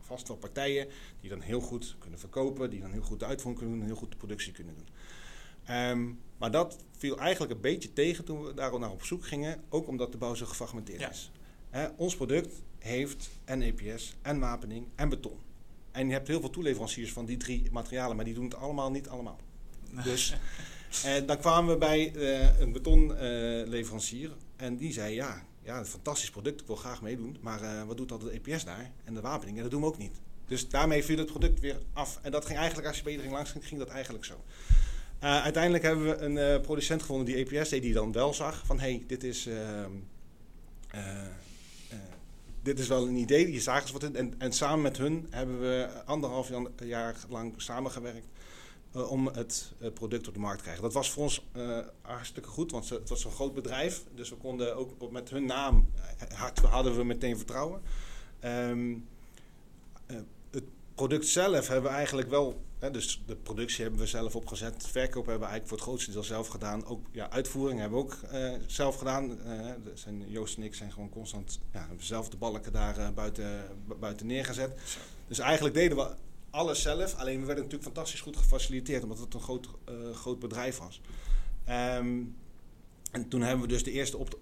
vast 0.00 0.28
wel 0.28 0.36
partijen 0.36 0.88
die 1.20 1.30
dan 1.30 1.40
heel 1.40 1.60
goed 1.60 1.96
kunnen 1.98 2.18
verkopen, 2.18 2.70
die 2.70 2.80
dan 2.80 2.92
heel 2.92 3.02
goed 3.02 3.18
de 3.20 3.26
uitvoering 3.26 3.58
kunnen 3.58 3.74
doen 3.78 3.84
en 3.86 3.92
heel 3.92 4.00
goed 4.02 4.10
de 4.10 4.16
productie 4.16 4.52
kunnen 4.52 4.74
doen. 4.74 4.88
Ehm, 5.66 6.08
maar 6.38 6.50
dat 6.50 6.76
viel 6.96 7.18
eigenlijk 7.18 7.52
een 7.52 7.60
beetje 7.60 7.92
tegen 7.92 8.24
toen 8.24 8.44
we 8.44 8.54
daar 8.54 8.78
naar 8.78 8.90
op 8.90 9.04
zoek 9.04 9.26
gingen, 9.26 9.62
ook 9.68 9.88
omdat 9.88 10.12
de 10.12 10.18
bouw 10.18 10.34
zo 10.34 10.46
gefragmenteerd 10.46 11.00
Ja. 11.00 11.10
is. 11.10 11.30
Ons 11.96 12.16
product 12.16 12.62
heeft 12.78 13.30
en 13.44 13.62
EPS 13.62 14.16
en 14.22 14.38
wapening 14.40 14.86
en 14.94 15.08
beton. 15.08 15.38
En 15.92 16.06
je 16.06 16.12
hebt 16.12 16.28
heel 16.28 16.40
veel 16.40 16.50
toeleveranciers 16.50 17.12
van 17.12 17.24
die 17.24 17.36
drie 17.36 17.70
materialen, 17.70 18.16
maar 18.16 18.24
die 18.24 18.34
doen 18.34 18.44
het 18.44 18.54
allemaal 18.54 18.90
niet 18.90 19.08
allemaal. 19.08 19.38
Dus 20.04 20.36
eh, 21.04 21.26
dan 21.26 21.38
kwamen 21.38 21.72
we 21.72 21.78
bij 21.78 22.14
eh, 22.14 22.60
een 22.60 22.72
betonleverancier 22.72 24.30
en 24.56 24.76
die 24.76 24.92
zei 24.92 25.14
ja, 25.14 25.42
ja, 25.62 25.78
een 25.78 25.86
fantastisch 25.86 26.30
product, 26.30 26.60
ik 26.60 26.66
wil 26.66 26.76
graag 26.76 27.02
meedoen. 27.02 27.36
Maar 27.40 27.62
eh, 27.62 27.82
wat 27.82 27.96
doet 27.96 28.08
dan 28.08 28.18
de 28.20 28.40
EPS 28.44 28.64
daar? 28.64 28.90
En 29.04 29.14
de 29.14 29.20
wapening? 29.20 29.56
Ja, 29.56 29.62
dat 29.62 29.70
doen 29.70 29.80
we 29.80 29.86
ook 29.86 29.98
niet. 29.98 30.20
Dus 30.46 30.68
daarmee 30.68 31.04
viel 31.04 31.18
het 31.18 31.26
product 31.26 31.60
weer 31.60 31.78
af. 31.92 32.18
En 32.22 32.30
dat 32.30 32.44
ging 32.44 32.58
eigenlijk, 32.58 32.88
als 32.88 32.96
je 32.96 33.02
bij 33.02 33.12
iedereen 33.12 33.32
langs 33.32 33.50
ging, 33.50 33.66
ging 33.66 33.80
dat 33.80 33.88
eigenlijk 33.88 34.24
zo. 34.24 34.44
Uh, 35.22 35.42
uiteindelijk 35.42 35.84
hebben 35.84 36.04
we 36.04 36.16
een 36.16 36.36
uh, 36.36 36.60
producent 36.60 37.00
gevonden 37.00 37.26
die 37.26 37.36
EPS 37.36 37.68
deed, 37.68 37.82
die 37.82 37.92
dan 37.92 38.12
wel 38.12 38.34
zag 38.34 38.62
van 38.66 38.80
hey, 38.80 39.04
dit 39.06 39.24
is. 39.24 39.46
Uh, 39.46 39.54
dit 42.62 42.78
is 42.78 42.88
wel 42.88 43.06
een 43.06 43.16
idee, 43.16 43.46
die 43.46 43.60
zagen 43.60 43.86
ze 43.86 43.92
wat 43.92 44.02
in. 44.02 44.16
En, 44.16 44.34
en, 44.38 44.52
samen 44.52 44.82
met 44.82 44.96
hun 44.96 45.26
hebben 45.30 45.60
we 45.60 45.88
anderhalf 46.04 46.50
jaar 46.82 47.16
lang 47.28 47.54
samengewerkt 47.56 48.26
om 48.92 49.26
het 49.26 49.72
product 49.94 50.28
op 50.28 50.34
de 50.34 50.40
markt 50.40 50.56
te 50.56 50.62
krijgen. 50.62 50.82
Dat 50.84 50.92
was 50.92 51.10
voor 51.10 51.22
ons 51.22 51.46
hartstikke 52.00 52.48
goed, 52.48 52.70
want 52.70 52.88
het 52.88 53.08
was 53.08 53.24
een 53.24 53.30
groot 53.30 53.54
bedrijf. 53.54 54.02
Dus 54.14 54.30
we 54.30 54.36
konden 54.36 54.76
ook 54.76 55.10
met 55.10 55.30
hun 55.30 55.46
naam, 55.46 55.90
hadden 56.68 56.96
we 56.96 57.04
meteen 57.04 57.36
vertrouwen. 57.36 57.82
Het 60.06 60.24
product 60.96 61.26
zelf 61.26 61.68
hebben 61.68 61.90
we 61.90 61.96
eigenlijk 61.96 62.30
wel 62.30 62.64
Hè, 62.78 62.90
dus 62.90 63.22
de 63.26 63.36
productie 63.36 63.82
hebben 63.82 64.00
we 64.00 64.06
zelf 64.06 64.36
opgezet. 64.36 64.86
Verkoop 64.86 65.26
hebben 65.26 65.46
we 65.46 65.52
eigenlijk 65.52 65.68
voor 65.68 65.76
het 65.76 65.86
grootste 65.86 66.10
deel 66.10 66.22
zelf 66.22 66.48
gedaan. 66.48 66.86
Ook 66.86 67.06
ja, 67.12 67.30
uitvoering 67.30 67.80
hebben 67.80 67.98
we 67.98 68.04
ook 68.04 68.18
uh, 68.32 68.52
zelf 68.66 68.96
gedaan. 68.96 69.38
Uh, 69.46 69.70
zijn, 69.94 70.30
Joost 70.30 70.56
en 70.56 70.62
ik 70.62 70.74
zijn 70.74 70.92
gewoon 70.92 71.08
constant 71.08 71.60
ja, 71.72 71.88
zelf 71.98 72.28
de 72.28 72.36
balken 72.36 72.72
daar 72.72 72.98
uh, 72.98 73.08
buiten, 73.14 73.64
buiten 74.00 74.26
neergezet. 74.26 74.80
Dus 75.28 75.38
eigenlijk 75.38 75.74
deden 75.74 75.96
we 75.96 76.14
alles 76.50 76.82
zelf. 76.82 77.14
Alleen 77.14 77.40
we 77.40 77.46
werden 77.46 77.64
natuurlijk 77.64 77.92
fantastisch 77.92 78.20
goed 78.20 78.36
gefaciliteerd 78.36 79.02
omdat 79.02 79.18
het 79.18 79.34
een 79.34 79.40
groot, 79.40 79.68
groot 80.12 80.38
bedrijf 80.38 80.78
was. 80.78 81.00
Um, 81.68 82.36
en 83.10 83.28
toen 83.28 83.40
hebben 83.40 83.60
we 83.60 83.72
dus 83.72 83.84
de 83.84 83.90
eerste 83.92 84.16
op, 84.16 84.38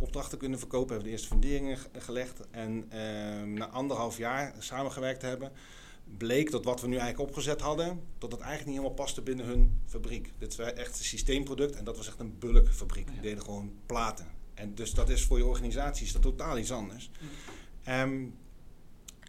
opdrachten 0.00 0.38
kunnen 0.38 0.58
verkopen, 0.58 0.88
hebben 0.88 0.98
we 0.98 1.10
de 1.10 1.10
eerste 1.10 1.28
funderingen 1.28 1.78
gelegd. 1.98 2.40
En 2.50 2.86
ehm, 2.88 3.52
na 3.52 3.68
anderhalf 3.68 4.18
jaar 4.18 4.54
samengewerkt 4.58 5.22
hebben, 5.22 5.52
bleek 6.16 6.50
dat 6.50 6.64
wat 6.64 6.80
we 6.80 6.86
nu 6.86 6.96
eigenlijk 6.96 7.28
opgezet 7.28 7.60
hadden, 7.60 8.00
dat 8.18 8.30
dat 8.30 8.40
eigenlijk 8.40 8.68
niet 8.68 8.78
helemaal 8.78 9.04
paste 9.04 9.22
binnen 9.22 9.46
hun 9.46 9.80
fabriek. 9.86 10.32
Dit 10.38 10.56
was 10.56 10.72
echt 10.72 10.98
een 10.98 11.04
systeemproduct 11.04 11.76
en 11.76 11.84
dat 11.84 11.96
was 11.96 12.06
echt 12.06 12.20
een 12.20 12.38
bulkfabriek. 12.38 13.10
Die 13.10 13.20
deden 13.20 13.44
gewoon 13.44 13.72
platen. 13.86 14.26
En 14.54 14.74
dus 14.74 14.94
dat 14.94 15.08
is 15.08 15.24
voor 15.24 15.38
je 15.38 15.44
organisatie 15.44 16.06
is 16.06 16.12
dat 16.12 16.22
totaal 16.22 16.58
iets 16.58 16.72
anders. 16.72 17.10
Um, 17.88 18.34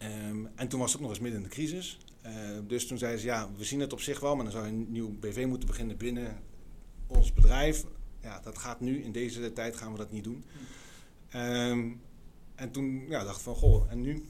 um, 0.04 0.50
en 0.56 0.68
toen 0.68 0.80
was 0.80 0.92
het 0.92 1.02
ook 1.02 1.08
nog 1.08 1.10
eens 1.10 1.20
midden 1.20 1.42
in 1.42 1.48
de 1.48 1.54
crisis. 1.54 1.98
Uh, 2.26 2.32
dus 2.68 2.88
toen 2.88 2.98
zeiden 2.98 3.22
ze, 3.22 3.26
ja, 3.26 3.50
we 3.58 3.64
zien 3.64 3.80
het 3.80 3.94
op 3.94 4.02
zich 4.02 4.20
wel, 4.20 4.36
maar 4.36 4.44
dan 4.44 4.54
zou 4.54 4.66
je 4.66 4.72
een 4.72 4.92
nieuw 4.92 5.20
BV 5.20 5.46
moeten 5.48 5.68
beginnen 5.68 5.98
binnen 5.98 6.40
ons 7.08 7.34
bedrijf. 7.34 7.86
Ja, 8.22 8.40
dat 8.40 8.58
gaat 8.58 8.80
nu, 8.80 9.04
in 9.04 9.12
deze 9.12 9.54
tijd 9.54 9.76
gaan 9.76 9.92
we 9.92 9.98
dat 9.98 10.12
niet 10.12 10.24
doen. 10.24 10.46
Um, 11.36 12.02
en 12.56 12.72
toen 12.72 13.06
ja, 13.10 13.24
dachten 13.24 13.38
we 13.38 13.44
van, 13.44 13.56
goh, 13.56 13.92
en 13.92 14.02
nu? 14.02 14.26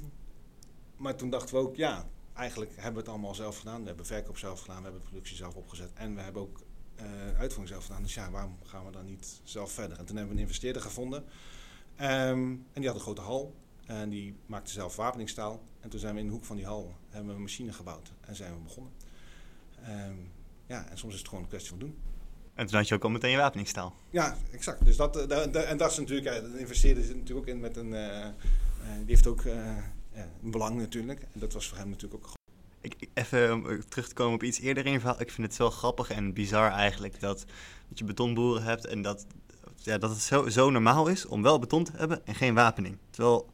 Maar 0.98 1.16
toen 1.16 1.30
dachten 1.30 1.56
we 1.56 1.62
ook, 1.62 1.76
ja, 1.76 2.10
eigenlijk 2.40 2.72
hebben 2.76 2.94
we 2.94 3.00
het 3.00 3.10
allemaal 3.10 3.36
zelf 3.36 3.58
gedaan. 3.58 3.82
We 3.82 3.88
hebben 3.88 4.06
verkoop 4.06 4.38
zelf 4.38 4.60
gedaan, 4.60 4.78
we 4.78 4.84
hebben 4.84 5.02
productie 5.02 5.36
zelf 5.36 5.56
opgezet 5.56 5.92
en 5.94 6.16
we 6.16 6.22
hebben 6.22 6.42
ook 6.42 6.62
uh, 6.96 7.06
uitvoering 7.40 7.68
zelf 7.68 7.86
gedaan. 7.86 8.02
Dus 8.02 8.14
ja, 8.14 8.32
waarom 8.32 8.58
gaan 8.64 8.86
we 8.86 8.92
dan 8.92 9.06
niet 9.06 9.42
zelf 9.44 9.72
verder? 9.72 9.98
En 9.98 10.06
toen 10.06 10.16
hebben 10.16 10.34
we 10.36 10.42
een 10.42 10.48
investeerder 10.48 10.82
gevonden. 10.82 11.24
Um, 12.02 12.66
en 12.74 12.82
die 12.82 12.86
had 12.86 12.96
een 12.96 13.02
grote 13.02 13.22
hal. 13.22 13.56
En 13.86 14.10
die 14.10 14.36
maakte 14.46 14.72
zelf 14.72 14.96
wapeningstaal. 14.96 15.62
En 15.80 15.90
toen 15.90 16.00
zijn 16.00 16.14
we 16.14 16.20
in 16.20 16.26
de 16.26 16.32
hoek 16.32 16.46
van 16.46 16.56
die 16.56 16.66
hal 16.66 16.96
hebben 17.10 17.30
we 17.30 17.36
een 17.36 17.42
machine 17.42 17.74
gebouwd. 17.74 18.12
En 18.22 18.36
zijn 18.36 18.54
we 18.54 18.60
begonnen. 18.60 18.94
Um, 19.90 20.32
ja, 20.66 20.90
en 20.90 20.98
soms 20.98 21.14
is 21.14 21.20
het 21.20 21.28
gewoon 21.28 21.44
een 21.44 21.50
kwestie 21.50 21.70
van 21.70 21.80
doen. 21.80 21.98
En 22.54 22.66
toen 22.66 22.78
had 22.78 22.88
je 22.88 22.96
ook 22.96 23.04
al 23.04 23.10
meteen 23.10 23.32
je 23.32 23.38
wapeningstaal. 23.38 23.94
Ja, 24.10 24.38
exact. 24.52 24.86
Dus 24.86 24.98
dat, 24.98 25.32
uh, 25.32 25.70
en 25.70 25.78
dat 25.78 25.92
is 25.92 25.98
natuurlijk, 25.98 26.44
uh, 26.44 26.52
de 26.52 26.60
investeerder 26.60 27.04
zit 27.04 27.16
natuurlijk 27.16 27.48
ook 27.48 27.54
in 27.54 27.60
met 27.60 27.78
een, 27.78 27.92
die 28.98 29.06
heeft 29.06 29.28
ook 29.28 29.44
belang 30.40 30.78
natuurlijk. 30.78 31.22
En 31.22 31.40
dat 31.40 31.54
was 31.54 31.68
voor 31.68 31.78
hem 31.78 31.90
natuurlijk 31.90 32.26
ook 32.26 32.38
ik, 32.82 33.10
even 33.14 33.54
om 33.54 33.84
terug 33.90 34.08
te 34.08 34.14
komen 34.14 34.34
op 34.34 34.44
iets 34.44 34.60
eerder 34.60 34.86
in 34.86 34.92
je 34.92 35.00
verhaal. 35.00 35.22
Ik 35.22 35.32
vind 35.32 35.48
het 35.48 35.58
wel 35.58 35.70
grappig 35.70 36.10
en 36.10 36.34
bizar 36.34 36.72
eigenlijk 36.72 37.20
dat, 37.20 37.46
dat 37.88 38.00
je 38.00 38.04
betonboeren 38.04 38.64
hebt 38.64 38.86
en 38.86 39.02
dat, 39.02 39.26
ja, 39.76 39.98
dat 39.98 40.10
het 40.10 40.20
zo, 40.20 40.50
zo 40.50 40.70
normaal 40.70 41.08
is 41.08 41.26
om 41.26 41.42
wel 41.42 41.60
beton 41.60 41.84
te 41.84 41.92
hebben 41.96 42.26
en 42.26 42.36
geen 42.36 42.54
wapening. 42.54 42.98
Terwijl 43.10 43.50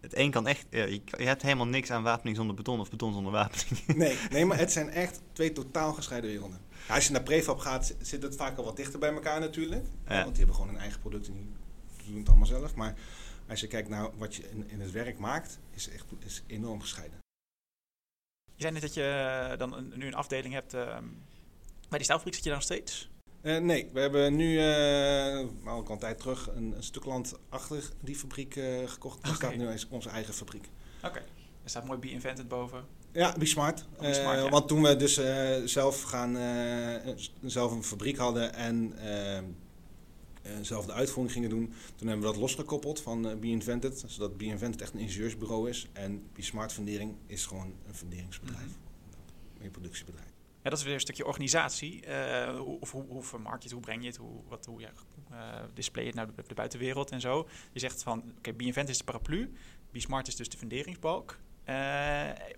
het 0.00 0.16
een 0.16 0.30
kan 0.30 0.46
echt, 0.46 0.66
ja, 0.70 0.84
je, 0.84 1.00
je, 1.18 1.24
hebt 1.24 1.42
helemaal 1.42 1.66
niks 1.66 1.90
aan 1.90 2.02
wapening 2.02 2.36
zonder 2.36 2.56
beton 2.56 2.80
of 2.80 2.90
beton 2.90 3.12
zonder 3.12 3.32
wapening. 3.32 3.86
Nee, 3.96 4.18
nee 4.30 4.44
maar 4.44 4.58
het 4.58 4.72
zijn 4.72 4.90
echt 4.90 5.20
twee 5.32 5.52
totaal 5.52 5.92
gescheiden 5.92 6.30
werelden. 6.30 6.58
Ja, 6.88 6.94
als 6.94 7.06
je 7.06 7.12
naar 7.12 7.22
prefab 7.22 7.58
gaat, 7.58 7.94
zit 8.00 8.22
het 8.22 8.36
vaak 8.36 8.58
al 8.58 8.64
wat 8.64 8.76
dichter 8.76 8.98
bij 8.98 9.12
elkaar 9.12 9.40
natuurlijk. 9.40 9.84
Ja. 10.08 10.14
Want 10.14 10.28
die 10.28 10.36
hebben 10.36 10.54
gewoon 10.54 10.74
een 10.74 10.80
eigen 10.80 11.00
product 11.00 11.26
en 11.26 11.56
die 11.96 12.10
doen 12.10 12.18
het 12.18 12.28
allemaal 12.28 12.46
zelf. 12.46 12.74
Maar 12.74 12.94
als 13.50 13.60
je 13.60 13.66
kijkt 13.66 13.88
naar 13.88 14.10
wat 14.16 14.34
je 14.34 14.50
in, 14.50 14.68
in 14.68 14.80
het 14.80 14.90
werk 14.90 15.18
maakt, 15.18 15.58
is 15.70 15.88
echt 15.88 16.04
is 16.18 16.42
enorm 16.46 16.80
gescheiden. 16.80 17.18
Je 18.54 18.62
zei 18.62 18.72
net 18.72 18.82
dat 18.82 18.94
je 18.94 19.02
eh, 19.50 19.58
dan 19.58 19.74
een, 19.74 19.92
nu 19.96 20.06
een 20.06 20.14
afdeling 20.14 20.54
hebt. 20.54 20.74
Uh, 20.74 20.98
bij 21.88 21.98
die 21.98 22.02
staalfabriek 22.02 22.34
zit 22.34 22.44
je 22.44 22.50
dan 22.50 22.58
nog 22.58 22.68
steeds? 22.68 23.10
Uh, 23.42 23.58
nee, 23.58 23.90
we 23.92 24.00
hebben 24.00 24.36
nu, 24.36 24.52
uh, 24.52 25.48
al 25.64 25.90
een 25.90 25.98
tijd 25.98 26.18
terug, 26.18 26.48
een, 26.54 26.72
een, 26.76 26.82
stuk 26.82 27.04
land 27.04 27.34
achter 27.48 27.90
die 28.00 28.16
fabriek 28.16 28.52
gekocht. 28.84 29.22
Daar 29.22 29.34
okay. 29.34 29.54
staat 29.54 29.88
nu 29.88 29.96
onze 29.96 30.08
eigen 30.08 30.34
fabriek. 30.34 30.68
Oké, 30.96 31.06
okay. 31.06 31.22
er 31.62 31.70
staat 31.70 31.84
mooi 31.84 31.98
Be 31.98 32.10
Invented 32.10 32.48
boven. 32.48 32.84
Ja, 33.12 33.34
Be 33.38 33.46
Smart. 33.46 33.86
Oh, 33.94 34.00
Be 34.00 34.14
Smart 34.14 34.38
ja. 34.38 34.48
Want 34.48 34.68
toen 34.68 34.82
we 34.82 34.96
dus 34.96 35.20
zelf, 35.64 36.02
gaan, 36.02 36.36
zelf 37.42 37.72
een 37.72 37.84
fabriek 37.84 38.16
hadden 38.16 38.54
en 38.54 38.94
zelf 40.60 40.86
de 40.86 40.92
uitvoering 40.92 41.34
gingen 41.34 41.50
doen. 41.50 41.72
Toen 41.96 42.08
hebben 42.08 42.26
we 42.26 42.32
dat 42.32 42.40
losgekoppeld 42.40 43.00
van 43.00 43.26
uh, 43.26 43.34
Be 43.34 43.46
Invented. 43.46 44.04
Zodat 44.06 44.36
Be 44.36 44.44
Invented 44.44 44.80
echt 44.80 44.92
een 44.92 44.98
ingenieursbureau 44.98 45.68
is. 45.68 45.86
En 45.92 46.28
Be 46.32 46.42
Smart 46.42 46.72
Fundering 46.72 47.14
is 47.26 47.46
gewoon 47.46 47.74
een 47.86 47.94
funderingsbedrijf. 47.94 48.66
Mm 48.66 48.72
-hmm. 48.72 49.64
Een 49.64 49.70
productiebedrijf. 49.70 50.28
Ja, 50.62 50.70
dat 50.70 50.78
is 50.78 50.84
weer 50.84 50.94
een 50.94 51.00
stukje 51.00 51.26
organisatie. 51.26 52.06
Uh, 52.06 52.58
hoe, 52.58 52.80
of 52.80 52.90
hoe, 52.90 53.04
hoe 53.08 53.22
vermarkt 53.22 53.62
je 53.62 53.68
het, 53.68 53.72
hoe 53.72 53.80
breng 53.80 54.02
je 54.02 54.08
het, 54.08 54.16
hoe, 54.16 54.40
wat, 54.48 54.66
hoe 54.66 54.80
ja, 54.80 54.90
uh, 55.30 55.38
display 55.74 56.04
je 56.04 56.10
het 56.10 56.18
naar 56.18 56.26
de, 56.26 56.42
de, 56.46 56.54
buitenwereld 56.54 57.10
en 57.10 57.20
zo. 57.20 57.48
Je 57.72 57.80
zegt 57.80 58.02
van, 58.02 58.18
oké, 58.18 58.38
okay, 58.38 58.56
Be 58.56 58.64
Invented 58.64 58.92
is 58.92 58.98
de 58.98 59.04
paraplu. 59.04 59.52
Be 59.90 60.00
Smart 60.00 60.28
is 60.28 60.36
dus 60.36 60.48
de 60.48 60.56
funderingsbalk. 60.56 61.38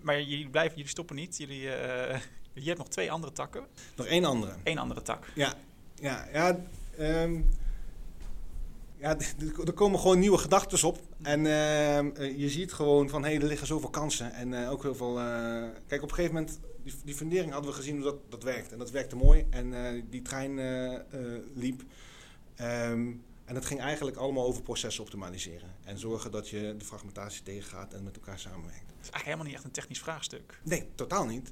maar 0.01 0.23
jullie 0.23 0.49
blijven, 0.49 0.77
jullie 0.77 0.91
stoppen 0.91 1.17
niet. 1.17 1.37
Jullie, 1.37 1.61
je 1.61 2.21
hebt 2.65 2.79
nog 2.79 2.89
twee 2.89 3.13
andere 3.13 3.33
takken. 3.33 3.67
Nog 3.97 4.07
één 4.07 4.25
andere. 4.25 4.55
Eén 4.65 4.79
andere 4.79 5.03
tak. 5.03 5.31
Ja, 5.35 5.55
ja, 5.95 6.29
ja 6.33 6.61
um, 6.99 7.49
ja, 9.03 9.17
er 9.65 9.73
komen 9.73 10.01
gewoon 10.01 10.19
nieuwe 10.19 10.39
gedachten 10.39 10.89
op. 10.89 11.01
En 11.23 11.41
uh, 11.45 12.39
je 12.39 12.49
ziet 12.49 12.73
gewoon 12.73 13.09
van, 13.09 13.23
hé, 13.23 13.31
hey, 13.31 13.41
er 13.41 13.47
liggen 13.47 13.67
zoveel 13.67 13.91
kansen. 13.91 14.33
En 14.33 14.53
uh, 14.53 14.71
ook 14.71 14.83
heel 14.83 14.95
veel... 14.95 15.19
Uh, 15.19 15.25
kijk, 15.87 16.03
op 16.03 16.09
een 16.09 16.15
gegeven 16.15 16.35
moment, 16.35 16.61
die, 16.83 16.95
die 17.05 17.15
fundering 17.15 17.53
hadden 17.53 17.71
we 17.71 17.77
gezien 17.77 17.95
hoe 17.95 18.05
dat, 18.05 18.17
dat 18.29 18.43
werkt. 18.43 18.73
En 18.73 18.79
dat 18.79 18.91
werkte 18.91 19.17
mooi. 19.17 19.47
En 19.51 19.75
die 20.11 20.23
trein 20.23 20.55
liep. 21.55 21.83
Um, 22.61 23.23
en 23.45 23.55
het 23.55 23.67
ging 23.67 23.81
eigenlijk 23.81 24.17
allemaal 24.17 24.45
over 24.45 24.63
processen 24.63 25.03
optimaliseren. 25.03 25.75
En 25.85 25.99
zorgen 25.99 26.31
dat 26.31 26.49
je 26.49 26.75
de 26.79 26.85
fragmentatie 26.85 27.43
tegengaat 27.43 27.95
en 27.95 28.03
met 28.03 28.17
elkaar 28.17 28.39
samenwerkt. 28.39 28.81
Het 28.81 29.05
is 29.05 29.11
eigenlijk 29.11 29.25
helemaal 29.25 29.47
niet 29.47 29.55
echt 29.55 29.65
een 29.65 29.71
technisch 29.71 30.01
vraagstuk. 30.01 30.61
Nee, 30.63 30.89
totaal 30.95 31.27
niet. 31.27 31.51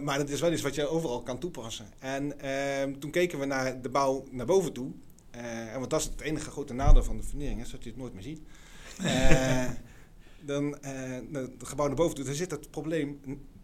maar 0.00 0.18
het 0.18 0.30
is 0.30 0.40
wel 0.40 0.52
iets 0.52 0.62
wat 0.62 0.74
je 0.74 0.86
overal 0.86 1.22
kan 1.22 1.38
toepassen. 1.38 1.86
En 1.98 2.40
ehm, 2.40 2.98
toen 2.98 3.10
keken 3.10 3.38
we 3.38 3.44
naar 3.44 3.82
de 3.82 3.88
bouw 3.88 4.24
naar 4.30 4.46
boven 4.46 4.72
toe. 4.72 4.92
Uh, 5.36 5.72
want 5.72 5.90
dat 5.90 6.00
is 6.00 6.06
het 6.06 6.20
enige 6.20 6.50
grote 6.50 6.74
nadeel 6.74 7.04
van 7.04 7.16
de 7.16 7.22
fundering, 7.22 7.60
is 7.60 7.70
dat 7.70 7.84
je 7.84 7.90
het 7.90 7.98
nooit 7.98 8.12
meer 8.12 8.22
ziet. 8.22 8.40
Uh, 9.00 9.70
dan 10.50 10.78
uh, 10.84 11.18
het 11.32 11.50
gebouw 11.58 11.86
naar 11.86 11.96
boven 11.96 12.16
doet, 12.16 12.26
dan 12.26 12.34
zit 12.34 12.50
het 12.50 12.70
probleem 12.70 13.20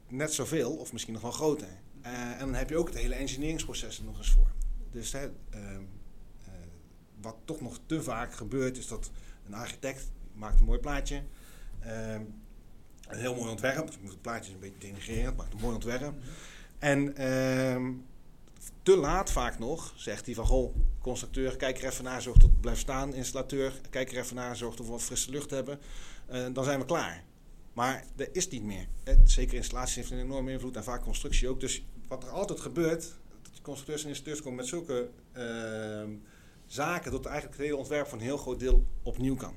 net 0.08 0.32
zoveel, 0.32 0.76
of 0.76 0.92
misschien 0.92 1.12
nog 1.12 1.22
wel 1.22 1.30
groter. 1.32 1.68
en 2.02 2.38
dan 2.38 2.54
heb 2.54 2.68
je 2.68 2.76
ook 2.76 2.88
het 2.88 2.98
hele 2.98 3.14
engineeringsproces 3.14 3.98
er 3.98 4.04
nog 4.04 4.18
eens 4.18 4.30
voor. 4.30 4.50
Dus 4.90 5.14
ehm, 5.14 5.82
wat 7.20 7.36
toch 7.44 7.60
nog 7.60 7.80
te 7.86 8.02
vaak 8.02 8.34
gebeurt, 8.34 8.76
is 8.76 8.88
dat 8.88 9.10
een 9.46 9.54
architect 9.54 10.10
maakt 10.32 10.60
een 10.60 10.66
mooi 10.66 10.78
plaatje. 10.78 11.22
Ehm, 11.80 12.22
een 13.08 13.18
heel 13.18 13.34
mooi 13.34 13.50
ontwerp. 13.50 13.88
Het 14.02 14.20
plaatje 14.20 14.48
is 14.48 14.54
een 14.54 14.60
beetje 14.60 14.88
denigrerend, 14.88 15.36
maakt 15.36 15.52
een 15.52 15.60
mooi 15.60 15.74
ontwerp. 15.74 16.14
En 16.78 17.16
ehm, 17.16 17.92
te 18.82 18.96
laat 18.96 19.30
vaak 19.30 19.58
nog 19.58 19.92
zegt 19.96 20.26
hij 20.26 20.34
van... 20.34 20.46
Goh, 20.46 20.74
constructeur, 21.00 21.56
kijk 21.56 21.78
er 21.78 21.90
even 21.90 22.04
naar, 22.04 22.22
zorg 22.22 22.36
dat 22.36 22.50
het 22.50 22.60
blijft 22.60 22.80
staan. 22.80 23.14
Installateur, 23.14 23.80
kijk 23.90 24.12
er 24.12 24.18
even 24.18 24.36
naar, 24.36 24.56
zorg 24.56 24.74
dat 24.74 24.86
we 24.86 24.92
wat 24.92 25.02
frisse 25.02 25.30
lucht 25.30 25.50
hebben. 25.50 25.78
Uh, 26.32 26.46
dan 26.52 26.64
zijn 26.64 26.78
we 26.78 26.84
klaar. 26.84 27.24
Maar 27.72 28.04
dat 28.16 28.28
is 28.32 28.48
niet 28.48 28.62
meer. 28.62 28.86
Eh, 29.04 29.14
zeker 29.24 29.56
installatie 29.56 30.00
heeft 30.00 30.10
een 30.12 30.18
enorme 30.18 30.52
invloed 30.52 30.76
en 30.76 30.84
vaak 30.84 31.02
constructie 31.02 31.48
ook. 31.48 31.60
Dus 31.60 31.84
wat 32.08 32.24
er 32.24 32.30
altijd 32.30 32.60
gebeurt... 32.60 33.18
Dat 33.42 33.60
constructeurs 33.62 34.02
en 34.02 34.08
installateurs 34.08 34.42
komen 34.44 34.58
met 34.58 34.66
zulke 34.66 35.08
uh, 35.36 36.16
zaken... 36.66 37.10
dat 37.10 37.24
eigenlijk 37.26 37.56
het 37.56 37.66
hele 37.66 37.78
ontwerp 37.78 38.08
van 38.08 38.18
een 38.18 38.24
heel 38.24 38.36
groot 38.36 38.58
deel 38.58 38.86
opnieuw 39.02 39.36
kan. 39.36 39.56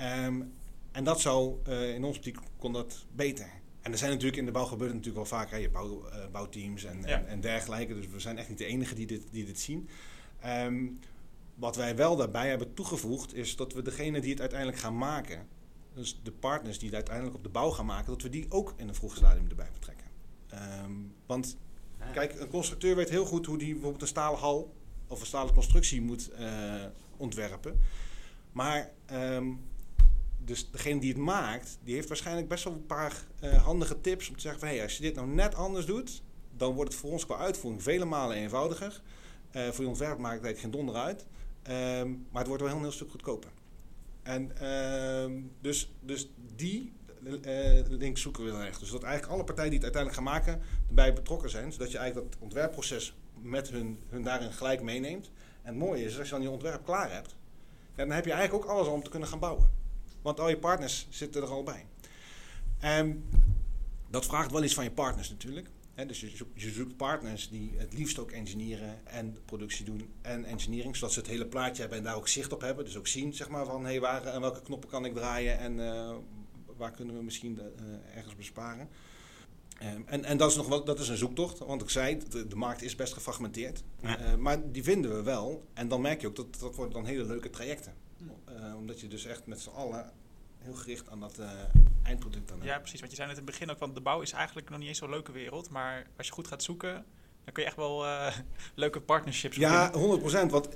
Um, 0.00 0.52
en 0.92 1.04
dat 1.04 1.20
zou, 1.20 1.56
uh, 1.68 1.94
in 1.94 2.04
ons 2.04 2.16
optiek 2.16 2.38
kon 2.58 2.72
dat 2.72 3.04
beter. 3.12 3.50
En 3.82 3.92
er 3.92 3.98
zijn 3.98 4.10
natuurlijk 4.10 4.38
in 4.38 4.44
de 4.44 4.52
bouw 4.52 4.64
gebeurt 4.64 4.90
natuurlijk 4.90 5.16
wel 5.16 5.38
vaak. 5.38 5.50
Hè, 5.50 5.56
je 5.56 5.70
bouw, 5.70 6.06
uh, 6.06 6.14
bouwteams 6.32 6.84
en, 6.84 7.00
ja. 7.00 7.18
en, 7.18 7.26
en, 7.26 7.40
dergelijke. 7.40 7.94
Dus 7.94 8.08
we 8.08 8.20
zijn 8.20 8.38
echt 8.38 8.48
niet 8.48 8.58
de 8.58 8.64
enigen 8.64 8.96
die 8.96 9.06
dit, 9.06 9.22
die 9.30 9.44
dit 9.44 9.60
zien. 9.60 9.88
Um, 10.46 10.98
wat 11.54 11.76
wij 11.76 11.96
wel 11.96 12.16
daarbij 12.16 12.48
hebben 12.48 12.74
toegevoegd, 12.74 13.34
is 13.34 13.56
dat 13.56 13.72
we 13.72 13.82
degene 13.82 14.20
die 14.20 14.30
het 14.30 14.40
uiteindelijk 14.40 14.78
gaan 14.78 14.98
maken, 14.98 15.46
dus 15.94 16.20
de 16.22 16.32
partners 16.32 16.78
die 16.78 16.86
het 16.86 16.96
uiteindelijk 16.96 17.36
op 17.36 17.42
de 17.42 17.48
bouw 17.48 17.70
gaan 17.70 17.86
maken, 17.86 18.06
dat 18.06 18.22
we 18.22 18.28
die 18.28 18.46
ook 18.48 18.74
in 18.76 18.88
een 18.88 18.94
vroeg 18.94 19.16
stadium 19.16 19.48
erbij 19.48 19.68
betrekken. 19.72 20.06
Ehm, 20.48 20.92
want 21.26 21.56
kijk, 22.12 22.40
een 22.40 22.48
constructeur 22.48 22.96
weet 22.96 23.08
heel 23.08 23.24
goed 23.24 23.46
hoe 23.46 23.58
die 23.58 23.72
bijvoorbeeld 23.72 24.02
een 24.02 24.08
stalen 24.08 24.38
hal 24.38 24.74
of 25.06 25.20
een 25.20 25.26
stalen 25.26 25.54
constructie 25.54 26.02
moet 26.02 26.30
eh, 26.30 26.84
ontwerpen. 27.16 27.80
Maar 28.52 28.90
ehm, 29.06 29.52
dus 30.44 30.70
degene 30.70 31.00
die 31.00 31.12
het 31.12 31.22
maakt, 31.22 31.78
die 31.84 31.94
heeft 31.94 32.08
waarschijnlijk 32.08 32.48
best 32.48 32.64
wel 32.64 32.72
een 32.72 32.86
paar 32.86 33.26
eh, 33.40 33.64
handige 33.64 34.00
tips 34.00 34.28
om 34.28 34.34
te 34.34 34.40
zeggen 34.40 34.60
van 34.60 34.68
hé, 34.68 34.74
hey, 34.74 34.84
als 34.84 34.96
je 34.96 35.02
dit 35.02 35.14
nou 35.14 35.28
net 35.28 35.54
anders 35.54 35.86
doet, 35.86 36.22
dan 36.56 36.74
wordt 36.74 36.92
het 36.92 37.00
voor 37.00 37.10
ons 37.10 37.26
qua 37.26 37.36
uitvoering 37.36 37.82
vele 37.82 38.04
malen 38.04 38.36
eenvoudiger. 38.36 39.02
Eh, 39.50 39.68
voor 39.68 39.84
je 39.84 39.90
ontwerp 39.90 40.18
maakt 40.18 40.46
het 40.46 40.58
geen 40.58 40.70
donder 40.70 40.94
uit. 40.94 41.26
Ehm, 41.62 42.10
maar 42.10 42.40
het 42.40 42.46
wordt 42.46 42.62
wel 42.62 42.72
een 42.72 42.80
heel, 42.80 42.92
stuk 42.92 43.10
goedkoper. 43.10 43.50
En 44.22 44.58
ehm, 44.58 45.40
dus, 45.60 45.92
dus 46.00 46.30
die 46.56 46.92
uh, 47.22 47.80
link 47.88 48.18
zoeken 48.18 48.44
we 48.44 48.50
dan 48.50 48.62
echt. 48.62 48.80
Dus 48.80 48.90
dat 48.90 49.02
eigenlijk 49.02 49.32
alle 49.32 49.44
partijen 49.44 49.70
die 49.70 49.80
het 49.80 49.94
uiteindelijk 49.94 50.22
gaan 50.22 50.42
maken 50.42 50.62
erbij 50.88 51.12
betrokken 51.12 51.50
zijn. 51.50 51.72
Zodat 51.72 51.90
je 51.90 51.98
eigenlijk 51.98 52.30
dat 52.30 52.40
ontwerpproces 52.40 53.16
met 53.40 53.70
hun, 53.70 53.98
hun 54.08 54.22
daarin 54.22 54.52
gelijk 54.52 54.82
meeneemt. 54.82 55.30
En 55.62 55.68
het 55.68 55.76
mooie 55.76 56.04
is, 56.04 56.18
als 56.18 56.28
je 56.28 56.34
dan 56.34 56.42
je 56.42 56.50
ontwerp 56.50 56.84
klaar 56.84 57.12
hebt, 57.12 57.34
dan 57.94 58.10
heb 58.10 58.24
je 58.24 58.32
eigenlijk 58.32 58.64
ook 58.64 58.70
alles 58.70 58.86
om 58.86 59.02
te 59.02 59.10
kunnen 59.10 59.28
gaan 59.28 59.38
bouwen. 59.38 59.81
Want 60.22 60.40
al 60.40 60.48
je 60.48 60.58
partners 60.58 61.06
zitten 61.10 61.42
er 61.42 61.48
al 61.48 61.62
bij. 61.62 61.86
En 62.78 63.24
dat 64.10 64.26
vraagt 64.26 64.50
wel 64.50 64.64
iets 64.64 64.74
van 64.74 64.84
je 64.84 64.90
partners 64.90 65.30
natuurlijk. 65.30 65.70
dus 66.06 66.20
je 66.20 66.28
zoekt, 66.28 66.62
je 66.62 66.70
zoekt, 66.70 66.96
partners 66.96 67.48
die 67.48 67.72
het 67.76 67.92
liefst 67.92 68.18
ook 68.18 68.30
engineeren 68.30 69.06
en 69.06 69.36
productie 69.44 69.84
doen 69.84 70.12
en 70.22 70.44
engineering, 70.44 70.96
zodat 70.96 71.12
ze 71.12 71.18
het 71.18 71.28
hele 71.28 71.46
plaatje 71.46 71.80
hebben 71.80 71.98
en 71.98 72.04
daar 72.04 72.16
ook 72.16 72.28
zicht 72.28 72.52
op 72.52 72.60
hebben. 72.60 72.84
Dus 72.84 72.96
ook 72.96 73.06
zien 73.06 73.34
zeg 73.34 73.48
maar, 73.48 73.64
van 73.64 73.84
hey, 73.84 74.00
waar 74.00 74.24
en 74.24 74.40
welke 74.40 74.62
knoppen 74.62 74.88
kan 74.88 75.04
ik 75.04 75.14
draaien 75.14 75.58
en 75.58 75.78
uh, 75.78 76.16
waar 76.76 76.90
kunnen 76.90 77.16
we 77.16 77.22
misschien 77.22 77.58
uh, 77.58 78.16
ergens 78.16 78.36
besparen. 78.36 78.88
Um, 79.82 80.04
en, 80.06 80.24
en 80.24 80.36
dat 80.36 80.50
is 80.50 80.56
nog 80.56 80.68
wel, 80.68 80.84
dat 80.84 81.00
is 81.00 81.08
een 81.08 81.16
zoektocht, 81.16 81.58
want 81.58 81.82
ik 81.82 81.90
zei, 81.90 82.18
de, 82.28 82.46
de 82.46 82.56
markt 82.56 82.82
is 82.82 82.94
best 82.94 83.12
gefragmenteerd. 83.12 83.82
Ja. 84.02 84.20
Uh, 84.20 84.34
maar 84.34 84.70
die 84.72 84.82
vinden 84.82 85.16
we 85.16 85.22
wel. 85.22 85.66
En 85.74 85.88
dan 85.88 86.00
merk 86.00 86.20
je 86.20 86.26
ook 86.26 86.36
dat 86.36 86.58
dat 86.60 86.74
worden 86.74 86.94
dan 86.94 87.04
hele 87.04 87.24
leuke 87.24 87.50
trajecten. 87.50 87.94
Uh, 88.48 88.76
omdat 88.76 89.00
je 89.00 89.08
dus 89.08 89.24
echt 89.24 89.46
met 89.46 89.60
z'n 89.60 89.70
allen 89.70 90.10
heel 90.58 90.74
gericht 90.74 91.10
aan 91.10 91.20
dat 91.20 91.38
uh, 91.38 91.50
eindproduct 92.02 92.48
dan 92.48 92.58
Ja, 92.62 92.78
precies. 92.78 93.00
Want 93.00 93.10
je 93.10 93.16
zei 93.16 93.28
net 93.28 93.38
in 93.38 93.44
het 93.44 93.52
begin 93.52 93.70
ook 93.70 93.78
van 93.78 93.94
de 93.94 94.00
bouw 94.00 94.20
is 94.20 94.32
eigenlijk 94.32 94.70
nog 94.70 94.78
niet 94.78 94.88
eens 94.88 94.98
zo'n 94.98 95.10
leuke 95.10 95.32
wereld. 95.32 95.70
Maar 95.70 96.06
als 96.16 96.26
je 96.26 96.32
goed 96.32 96.46
gaat 96.46 96.62
zoeken, 96.62 96.92
dan 97.44 97.52
kun 97.52 97.62
je 97.62 97.68
echt 97.68 97.76
wel 97.76 98.04
uh, 98.04 98.36
leuke 98.74 99.00
partnerships 99.00 99.56
Ja, 99.56 99.92
100%. 99.92 99.96
Want 100.50 100.68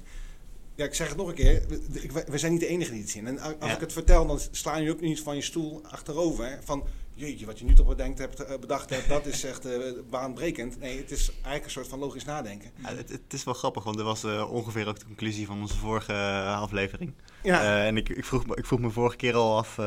ja, 0.74 0.84
ik 0.84 0.94
zeg 0.94 1.08
het 1.08 1.16
nog 1.16 1.28
een 1.28 1.34
keer. 1.34 1.64
We, 1.68 2.24
we 2.28 2.38
zijn 2.38 2.52
niet 2.52 2.60
de 2.60 2.66
enige 2.66 2.90
die 2.90 3.00
het 3.00 3.10
zien. 3.10 3.26
En 3.26 3.38
als 3.38 3.54
ja. 3.60 3.74
ik 3.74 3.80
het 3.80 3.92
vertel, 3.92 4.26
dan 4.26 4.40
sla 4.50 4.76
je 4.76 4.90
ook 4.90 5.00
niet 5.00 5.20
van 5.20 5.36
je 5.36 5.42
stoel 5.42 5.86
achterover. 5.86 6.46
Hè, 6.46 6.62
van, 6.62 6.86
jeetje, 7.14 7.46
wat 7.46 7.58
je 7.58 7.64
nu 7.64 7.74
toch 7.74 7.86
bedenkt 7.86 8.18
hebt, 8.18 8.60
bedacht 8.60 8.90
hebt, 8.90 9.08
dat 9.08 9.26
is 9.26 9.44
echt 9.44 9.66
uh, 9.66 9.92
baanbrekend. 10.10 10.78
Nee, 10.78 10.98
het 10.98 11.10
is 11.10 11.30
eigenlijk 11.30 11.64
een 11.64 11.70
soort 11.70 11.88
van 11.88 11.98
logisch 11.98 12.24
nadenken. 12.24 12.70
Ja, 12.82 12.94
het, 12.94 13.08
het, 13.08 13.32
is 13.32 13.44
wel 13.44 13.54
grappig, 13.54 13.84
want 13.84 13.96
dat 13.96 14.06
was 14.06 14.24
uh, 14.24 14.52
ongeveer 14.52 14.88
ook 14.88 14.98
de 14.98 15.04
conclusie 15.04 15.46
van 15.46 15.60
onze 15.60 15.76
vorige 15.76 16.12
uh, 16.12 16.60
aflevering. 16.60 17.12
Ja. 17.46 17.84
en 17.84 17.96
ik, 17.96 18.08
ik, 18.08 18.24
vroeg, 18.24 18.56
ik 18.56 18.66
vroeg 18.66 18.80
me 18.80 18.90
vorige 18.90 19.16
keer 19.16 19.34
al 19.34 19.56
af 19.56 19.78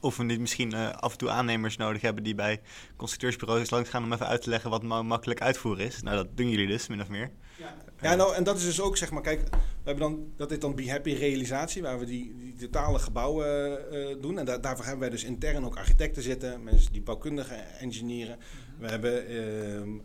of 0.00 0.16
we 0.16 0.24
niet 0.24 0.40
misschien 0.40 0.74
af 0.74 1.12
en 1.12 1.18
toe 1.18 1.30
aannemers 1.30 1.76
nodig 1.76 2.02
hebben 2.02 2.24
die 2.24 2.34
bij 2.34 2.60
constructeursbureaus 2.96 3.70
langs 3.70 3.88
gaan 3.88 4.04
om 4.04 4.12
even 4.12 4.26
uit 4.26 4.42
te 4.42 4.50
leggen 4.50 4.70
wat 4.70 4.82
ma 4.82 5.02
makkelijk 5.02 5.40
uitvoeren 5.40 5.86
is. 5.86 6.02
Nou, 6.02 6.16
dat 6.16 6.36
doen 6.36 6.50
jullie 6.50 6.66
dus, 6.66 6.88
min 6.88 7.00
of 7.00 7.08
meer. 7.08 7.30
Ja. 7.58 7.74
Ja, 8.00 8.14
nou, 8.14 8.34
en 8.34 8.44
dat 8.44 8.56
is 8.56 8.64
dus 8.64 8.80
ook, 8.80 8.96
zeg 8.96 9.10
maar, 9.10 9.22
kijk, 9.22 9.40
we 9.50 9.56
hebben 9.84 10.10
dan, 10.10 10.32
dat 10.36 10.50
is 10.50 10.58
dan 10.58 10.74
Be 10.74 10.90
Happy 10.90 11.12
realisatie, 11.12 11.82
waar 11.82 11.98
we 11.98 12.04
die, 12.04 12.34
die 12.38 12.56
totale 12.56 12.98
gebouwen 12.98 13.78
doen. 14.20 14.38
En 14.38 14.44
da 14.44 14.58
daarvoor 14.58 14.84
hebben 14.84 15.00
wij 15.00 15.10
dus 15.10 15.24
intern 15.24 15.64
ook 15.64 15.76
architecten 15.76 16.22
zitten, 16.22 16.62
mensen 16.62 16.92
die 16.92 17.02
bouwkundige 17.02 17.54
engineeren. 17.54 18.38
We 18.78 18.88
hebben 18.88 19.32
uh, 19.32 20.00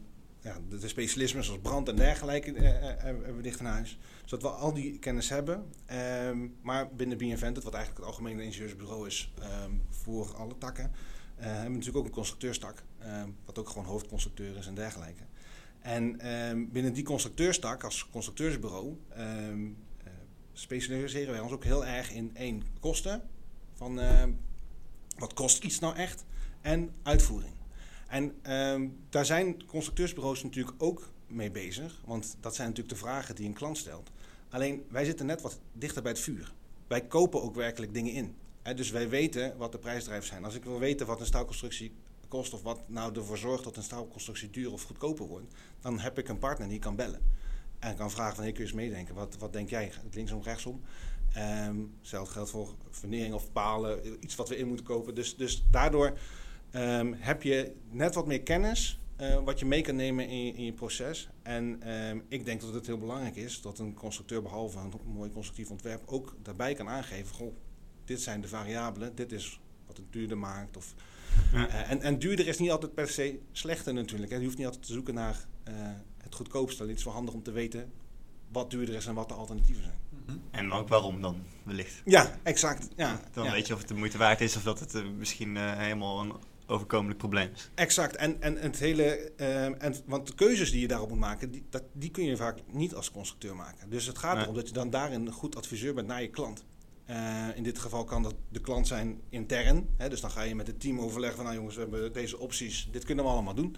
ja, 0.47 0.77
de 0.79 0.87
specialismen 0.87 1.43
zoals 1.43 1.59
brand 1.61 1.89
en 1.89 1.95
dergelijke 1.95 2.51
uh, 2.51 2.61
hebben 2.97 3.35
we 3.35 3.41
dicht 3.41 3.59
in 3.59 3.65
huis. 3.65 3.97
Zodat 4.25 4.51
we 4.51 4.57
al 4.57 4.73
die 4.73 4.99
kennis 4.99 5.29
hebben. 5.29 5.65
Um, 6.25 6.55
maar 6.61 6.93
binnen 6.95 7.17
BeInvented, 7.17 7.63
wat 7.63 7.73
eigenlijk 7.73 8.05
het 8.05 8.13
algemene 8.13 8.43
ingenieursbureau 8.43 9.07
is 9.07 9.33
um, 9.63 9.81
voor 9.89 10.35
alle 10.35 10.57
takken, 10.57 10.91
hebben 11.35 11.63
we 11.63 11.69
natuurlijk 11.69 11.97
ook 11.97 12.05
een 12.05 12.11
constructeurstak, 12.11 12.83
um, 13.05 13.35
wat 13.45 13.59
ook 13.59 13.69
gewoon 13.69 13.85
hoofdconstructeur 13.85 14.57
is 14.57 14.67
en 14.67 14.75
dergelijke. 14.75 15.23
En 15.79 16.17
binnen 16.71 16.93
die 16.93 17.03
constructeurstak, 17.03 17.83
als 17.83 18.09
constructeursbureau, 18.09 18.97
specialiseren 20.53 21.31
wij 21.31 21.41
ons 21.41 21.51
ook 21.51 21.63
heel 21.63 21.85
erg 21.85 22.11
in 22.11 22.35
één 22.35 22.63
kosten. 22.79 23.21
Van 23.73 23.99
wat 25.17 25.33
kost 25.33 25.63
iets 25.63 25.79
nou 25.79 25.95
echt? 25.95 26.25
En 26.61 26.93
uitvoering. 27.03 27.53
En 28.07 28.51
um, 28.53 28.97
daar 29.09 29.25
zijn 29.25 29.65
constructeursbureaus 29.65 30.43
natuurlijk 30.43 30.83
ook 30.83 31.09
mee 31.27 31.51
bezig. 31.51 32.01
Want 32.05 32.37
dat 32.39 32.55
zijn 32.55 32.67
natuurlijk 32.67 32.95
de 32.95 33.01
vragen 33.01 33.35
die 33.35 33.47
een 33.47 33.53
klant 33.53 33.77
stelt. 33.77 34.11
Alleen 34.49 34.85
wij 34.89 35.05
zitten 35.05 35.25
net 35.25 35.41
wat 35.41 35.59
dichter 35.73 36.01
bij 36.01 36.11
het 36.11 36.21
vuur. 36.21 36.53
Wij 36.87 37.01
kopen 37.01 37.41
ook 37.41 37.55
werkelijk 37.55 37.93
dingen 37.93 38.13
in. 38.13 38.35
Dus 38.75 38.89
wij 38.89 39.09
weten 39.09 39.57
wat 39.57 39.71
de 39.71 39.77
prijsdrijvers 39.77 40.27
zijn. 40.27 40.45
Als 40.45 40.55
ik 40.55 40.63
wil 40.63 40.79
weten 40.79 41.07
wat 41.07 41.19
een 41.19 41.25
staalconstructie 41.25 41.91
kost 42.27 42.53
of 42.53 42.61
wat 42.61 42.89
nou 42.89 43.15
ervoor 43.15 43.37
zorgt 43.37 43.63
dat 43.63 43.77
een 43.77 43.83
staalconstructie 43.83 44.49
duur 44.49 44.71
of 44.71 44.83
goedkoper 44.83 45.25
wordt, 45.25 45.53
dan 45.81 45.99
heb 45.99 46.17
ik 46.17 46.27
een 46.27 46.39
partner 46.39 46.67
die 46.67 46.79
kan 46.79 46.95
bellen. 46.95 47.21
En 47.79 47.95
kan 47.95 48.11
vragen 48.11 48.35
van, 48.35 48.43
hey, 48.43 48.53
kun 48.53 48.63
je 48.63 48.69
eens 48.69 48.79
meedenken? 48.79 49.15
Wat, 49.15 49.37
wat 49.37 49.53
denk 49.53 49.69
jij? 49.69 49.91
Linksom, 50.11 50.41
rechtsom? 50.41 50.81
Um, 51.37 51.95
hetzelfde 51.99 52.33
geldt 52.33 52.49
voor 52.49 52.75
fundering 52.91 53.33
of 53.33 53.51
palen, 53.51 54.23
iets 54.23 54.35
wat 54.35 54.49
we 54.49 54.57
in 54.57 54.67
moeten 54.67 54.85
kopen. 54.85 55.15
Dus, 55.15 55.35
dus 55.35 55.63
daardoor 55.71 56.17
um, 56.71 57.13
heb 57.13 57.43
je 57.43 57.73
net 57.89 58.15
wat 58.15 58.27
meer 58.27 58.41
kennis 58.41 58.99
uh, 59.21 59.43
wat 59.43 59.59
je 59.59 59.65
mee 59.65 59.81
kan 59.81 59.95
nemen 59.95 60.27
in 60.27 60.45
je, 60.45 60.53
in 60.53 60.63
je 60.63 60.73
proces. 60.73 61.29
En 61.41 61.93
um, 61.93 62.23
ik 62.27 62.45
denk 62.45 62.61
dat 62.61 62.73
het 62.73 62.85
heel 62.85 62.97
belangrijk 62.97 63.35
is 63.35 63.61
dat 63.61 63.79
een 63.79 63.93
constructeur 63.93 64.41
behalve 64.41 64.79
een 64.79 64.93
mooi 65.05 65.31
constructief 65.31 65.69
ontwerp 65.69 66.01
ook 66.05 66.35
daarbij 66.41 66.73
kan 66.73 66.89
aangeven, 66.89 67.35
goh, 67.35 67.55
dit 68.05 68.21
zijn 68.21 68.41
de 68.41 68.47
variabelen, 68.47 69.15
dit 69.15 69.31
is 69.31 69.59
wat 69.85 69.97
het 69.97 70.05
duurder 70.11 70.37
maakt 70.37 70.77
of 70.77 70.93
ja. 71.53 71.67
Uh, 71.67 71.91
en, 71.91 72.01
en 72.01 72.19
duurder 72.19 72.47
is 72.47 72.59
niet 72.59 72.71
altijd 72.71 72.93
per 72.93 73.09
se 73.09 73.39
slechter 73.51 73.93
natuurlijk. 73.93 74.31
Hè. 74.31 74.37
Je 74.37 74.43
hoeft 74.43 74.57
niet 74.57 74.65
altijd 74.65 74.85
te 74.85 74.93
zoeken 74.93 75.13
naar 75.13 75.45
uh, 75.67 75.73
het 76.17 76.35
goedkoopste. 76.35 76.83
Het 76.83 76.97
is 76.97 77.03
wel 77.03 77.13
handig 77.13 77.33
om 77.33 77.43
te 77.43 77.51
weten 77.51 77.91
wat 78.51 78.71
duurder 78.71 78.95
is 78.95 79.05
en 79.05 79.13
wat 79.13 79.27
de 79.27 79.33
alternatieven 79.33 79.83
zijn. 79.83 79.97
Mm-hmm. 80.09 80.41
En 80.51 80.71
ook 80.71 80.87
waarom 80.87 81.21
dan, 81.21 81.43
wellicht. 81.63 82.01
Ja, 82.05 82.39
exact. 82.43 82.87
Ja, 82.95 83.21
dan 83.31 83.43
ja. 83.43 83.51
weet 83.51 83.67
je 83.67 83.73
of 83.73 83.79
het 83.79 83.87
de 83.87 83.93
moeite 83.93 84.17
waard 84.17 84.41
is 84.41 84.55
of 84.55 84.63
dat 84.63 84.79
het 84.79 84.93
uh, 84.93 85.09
misschien 85.17 85.57
helemaal 85.57 86.19
een 86.19 86.33
overkomelijk 86.67 87.17
probleem 87.17 87.51
is. 87.53 87.69
Exact. 87.75 88.15
En, 88.15 88.41
en, 88.41 88.57
en 88.57 88.69
het 88.69 88.79
hele, 88.79 89.31
en, 89.77 89.95
want 90.05 90.27
de 90.27 90.33
keuzes 90.33 90.71
die 90.71 90.81
je 90.81 90.87
daarop 90.87 91.09
moet 91.09 91.19
maken, 91.19 91.51
die, 91.51 91.65
dat, 91.69 91.83
die 91.93 92.11
kun 92.11 92.25
je 92.25 92.37
vaak 92.37 92.59
niet 92.71 92.95
als 92.95 93.11
constructeur 93.11 93.55
maken. 93.55 93.89
Dus 93.89 94.05
het 94.05 94.17
gaat 94.17 94.33
nee. 94.33 94.43
erom 94.43 94.55
dat 94.55 94.67
je 94.67 94.73
dan 94.73 94.89
daarin 94.89 95.25
een 95.25 95.33
goed 95.33 95.55
adviseur 95.55 95.93
bent 95.93 96.07
naar 96.07 96.21
je 96.21 96.29
klant. 96.29 96.65
Uh, 97.09 97.47
in 97.55 97.63
dit 97.63 97.79
geval 97.79 98.03
kan 98.03 98.23
dat 98.23 98.35
de 98.49 98.59
klant 98.59 98.87
zijn 98.87 99.21
intern. 99.29 99.89
Hè, 99.97 100.09
dus 100.09 100.21
dan 100.21 100.31
ga 100.31 100.41
je 100.41 100.55
met 100.55 100.67
het 100.67 100.79
team 100.79 100.99
overleggen 100.99 101.35
van... 101.35 101.45
nou 101.45 101.57
jongens, 101.57 101.75
we 101.75 101.81
hebben 101.81 102.13
deze 102.13 102.39
opties, 102.39 102.89
dit 102.91 103.05
kunnen 103.05 103.25
we 103.25 103.31
allemaal 103.31 103.53
doen. 103.53 103.75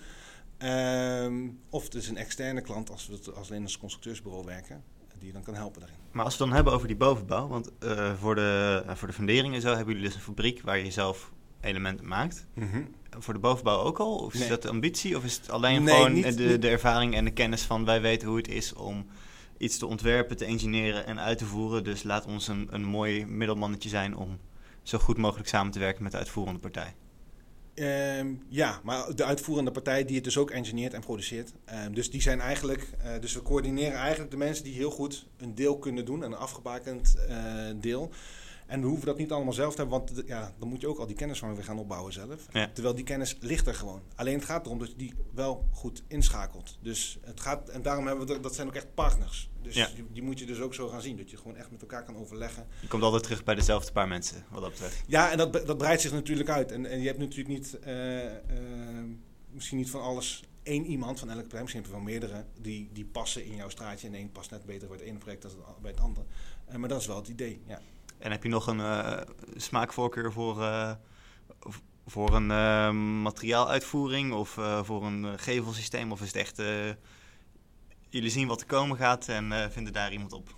Uh, 0.63 1.49
of 1.69 1.83
het 1.83 1.95
is 1.95 2.09
een 2.09 2.17
externe 2.17 2.61
klant 2.61 2.89
als 2.89 3.07
we 3.07 3.13
het 3.13 3.35
als 3.35 3.49
alleen 3.49 3.63
als 3.63 3.77
constructeursbureau 3.77 4.45
werken... 4.45 4.83
die 5.17 5.27
je 5.27 5.33
dan 5.33 5.43
kan 5.43 5.53
helpen 5.53 5.79
daarin. 5.79 5.99
Maar 6.11 6.25
als 6.25 6.37
we 6.37 6.43
het 6.43 6.47
dan 6.47 6.55
hebben 6.55 6.73
over 6.73 6.87
die 6.87 6.97
bovenbouw... 6.97 7.47
want 7.47 7.71
uh, 7.83 8.13
voor, 8.13 8.35
de, 8.35 8.83
voor 8.87 9.07
de 9.07 9.13
fundering 9.13 9.53
en 9.55 9.61
zo 9.61 9.67
hebben 9.67 9.87
jullie 9.87 10.07
dus 10.07 10.15
een 10.15 10.21
fabriek... 10.21 10.61
waar 10.61 10.77
je 10.77 10.91
zelf 10.91 11.31
elementen 11.61 12.07
maakt. 12.07 12.45
Mm 12.53 12.69
-hmm. 12.71 12.87
Voor 13.19 13.33
de 13.33 13.39
bovenbouw 13.39 13.79
ook 13.79 13.99
al? 13.99 14.15
Of 14.15 14.33
is 14.33 14.39
nee. 14.39 14.49
dat 14.49 14.61
de 14.61 14.69
ambitie? 14.69 15.17
Of 15.17 15.23
is 15.23 15.35
het 15.35 15.49
alleen 15.49 15.83
nee, 15.83 15.95
gewoon 15.95 16.13
niet, 16.13 16.37
de, 16.37 16.59
de 16.59 16.69
ervaring 16.69 17.15
en 17.15 17.25
de 17.25 17.31
kennis 17.31 17.61
van... 17.61 17.85
wij 17.85 18.01
weten 18.01 18.27
hoe 18.27 18.37
het 18.37 18.47
is 18.47 18.73
om 18.73 19.05
iets 19.57 19.77
te 19.77 19.85
ontwerpen, 19.85 20.37
te 20.37 20.45
engineeren 20.45 21.05
en 21.05 21.19
uit 21.19 21.37
te 21.37 21.45
voeren. 21.45 21.83
Dus 21.83 22.03
laat 22.03 22.25
ons 22.25 22.47
een, 22.47 22.67
een 22.71 22.83
mooi 22.83 23.25
middelmannetje 23.25 23.89
zijn 23.89 24.15
om 24.15 24.39
zo 24.83 24.97
goed 24.97 25.17
mogelijk 25.17 25.49
samen 25.49 25.71
te 25.71 25.79
werken 25.79 26.03
met 26.03 26.11
de 26.11 26.17
uitvoerende 26.17 26.59
partij. 26.59 26.95
Um, 28.19 28.43
ja, 28.49 28.79
maar 28.83 29.15
de 29.15 29.23
uitvoerende 29.23 29.71
partij 29.71 30.05
die 30.05 30.15
het 30.15 30.23
dus 30.23 30.37
ook 30.37 30.51
engineert 30.51 30.93
en 30.93 31.01
produceert. 31.01 31.53
Um, 31.85 31.93
dus 31.93 32.11
die 32.11 32.21
zijn 32.21 32.39
eigenlijk, 32.39 32.89
uh, 33.05 33.11
dus 33.19 33.33
we 33.33 33.41
coördineren 33.41 33.97
eigenlijk 33.97 34.31
de 34.31 34.37
mensen 34.37 34.63
die 34.63 34.73
heel 34.73 34.89
goed 34.89 35.27
een 35.37 35.55
deel 35.55 35.77
kunnen 35.77 36.05
doen, 36.05 36.21
een 36.21 36.35
afgebakend 36.35 37.15
uh, 37.29 37.35
deel. 37.75 38.11
En 38.69 38.81
we 38.81 38.87
hoeven 38.87 39.05
dat 39.05 39.17
niet 39.17 39.31
allemaal 39.31 39.53
zelf 39.53 39.75
te 39.75 39.81
hebben, 39.81 39.99
want 39.99 40.23
ja, 40.27 40.53
dan 40.59 40.69
moet 40.69 40.81
je 40.81 40.87
ook 40.87 40.99
al 40.99 41.07
die 41.07 41.15
kennis 41.15 41.39
van 41.39 41.55
weer 41.55 41.63
gaan 41.63 41.79
opbouwen 41.79 42.13
zelf. 42.13 42.45
Ja. 42.51 42.69
Terwijl 42.73 42.95
die 42.95 43.03
kennis 43.03 43.37
ligt 43.39 43.67
er 43.67 43.75
gewoon. 43.75 44.01
Alleen 44.15 44.35
het 44.35 44.45
gaat 44.45 44.65
erom 44.65 44.79
dat 44.79 44.87
je 44.87 44.95
die 44.95 45.13
wel 45.33 45.65
goed 45.71 46.03
inschakelt. 46.07 46.77
Dus 46.81 47.17
het 47.21 47.39
gaat, 47.39 47.69
en 47.69 47.81
daarom 47.81 48.07
hebben 48.07 48.27
we 48.27 48.39
dat 48.39 48.55
zijn 48.55 48.67
ook 48.67 48.75
echt 48.75 48.93
partners. 48.93 49.49
Dus 49.61 49.75
ja. 49.75 49.89
die, 49.95 50.05
die, 50.11 50.23
moet 50.23 50.39
je 50.39 50.45
dus 50.45 50.59
ook 50.59 50.73
zo 50.73 50.87
gaan 50.87 51.01
zien. 51.01 51.17
Dat 51.17 51.29
je 51.29 51.37
gewoon 51.37 51.55
echt 51.55 51.71
met 51.71 51.81
elkaar 51.81 52.03
kan 52.03 52.17
overleggen. 52.17 52.67
Je 52.81 52.87
komt 52.87 53.03
altijd 53.03 53.23
terug 53.23 53.43
bij 53.43 53.55
dezelfde 53.55 53.91
paar 53.91 54.07
mensen, 54.07 54.43
wat 54.49 54.61
dat 54.61 54.71
betreft. 54.71 55.03
Ja, 55.07 55.31
en 55.31 55.37
dat, 55.37 55.53
dat 55.53 55.77
breidt 55.77 56.01
zich 56.01 56.11
natuurlijk 56.11 56.49
uit. 56.49 56.71
En, 56.71 56.85
en 56.85 56.99
je 56.99 57.07
hebt 57.07 57.19
natuurlijk 57.19 57.49
niet, 57.49 57.77
uh, 57.87 58.23
uh, 58.23 58.31
misschien 59.51 59.77
niet 59.77 59.89
van 59.89 60.01
alles 60.01 60.43
één 60.63 60.85
iemand 60.85 61.19
van 61.19 61.29
elk 61.29 61.43
bedrijf, 61.43 61.63
misschien 61.63 61.83
heb 61.83 61.91
je 61.91 61.97
wel 61.97 62.07
meerdere, 62.07 62.45
die, 62.61 62.89
die 62.93 63.05
passen 63.05 63.45
in 63.45 63.55
jouw 63.55 63.69
straatje. 63.69 64.07
En 64.07 64.13
één 64.13 64.31
past 64.31 64.51
net 64.51 64.65
beter 64.65 64.87
bij 64.87 64.97
het 64.97 65.05
ene 65.05 65.17
project 65.17 65.41
dan 65.41 65.51
bij 65.81 65.91
het 65.91 65.99
andere. 65.99 66.25
Eh, 66.65 66.75
maar 66.75 66.89
dat 66.89 66.99
is 66.99 67.07
wel 67.07 67.15
het 67.15 67.27
idee, 67.27 67.61
ja. 67.67 67.81
En 68.19 68.31
heb 68.31 68.43
je 68.43 68.49
nog 68.49 68.67
een 68.67 68.79
eh, 68.79 69.21
smaakvoorkeur 69.55 70.31
voor, 70.31 70.61
eh, 70.61 70.91
voor 72.05 72.35
een 72.35 72.51
eh, 72.51 72.91
materiaaluitvoering 73.21 74.33
of 74.33 74.49
voor 74.83 75.05
een 75.05 75.39
gevelsysteem? 75.39 76.11
Of 76.11 76.21
is 76.21 76.27
het 76.27 76.35
echt, 76.35 76.61
jullie 78.09 78.29
zien 78.29 78.47
wat 78.47 78.61
er 78.61 78.67
komen 78.67 78.97
gaat 78.97 79.27
en 79.27 79.71
vinden 79.71 79.93
daar 79.93 80.11
iemand 80.11 80.33
op? 80.33 80.55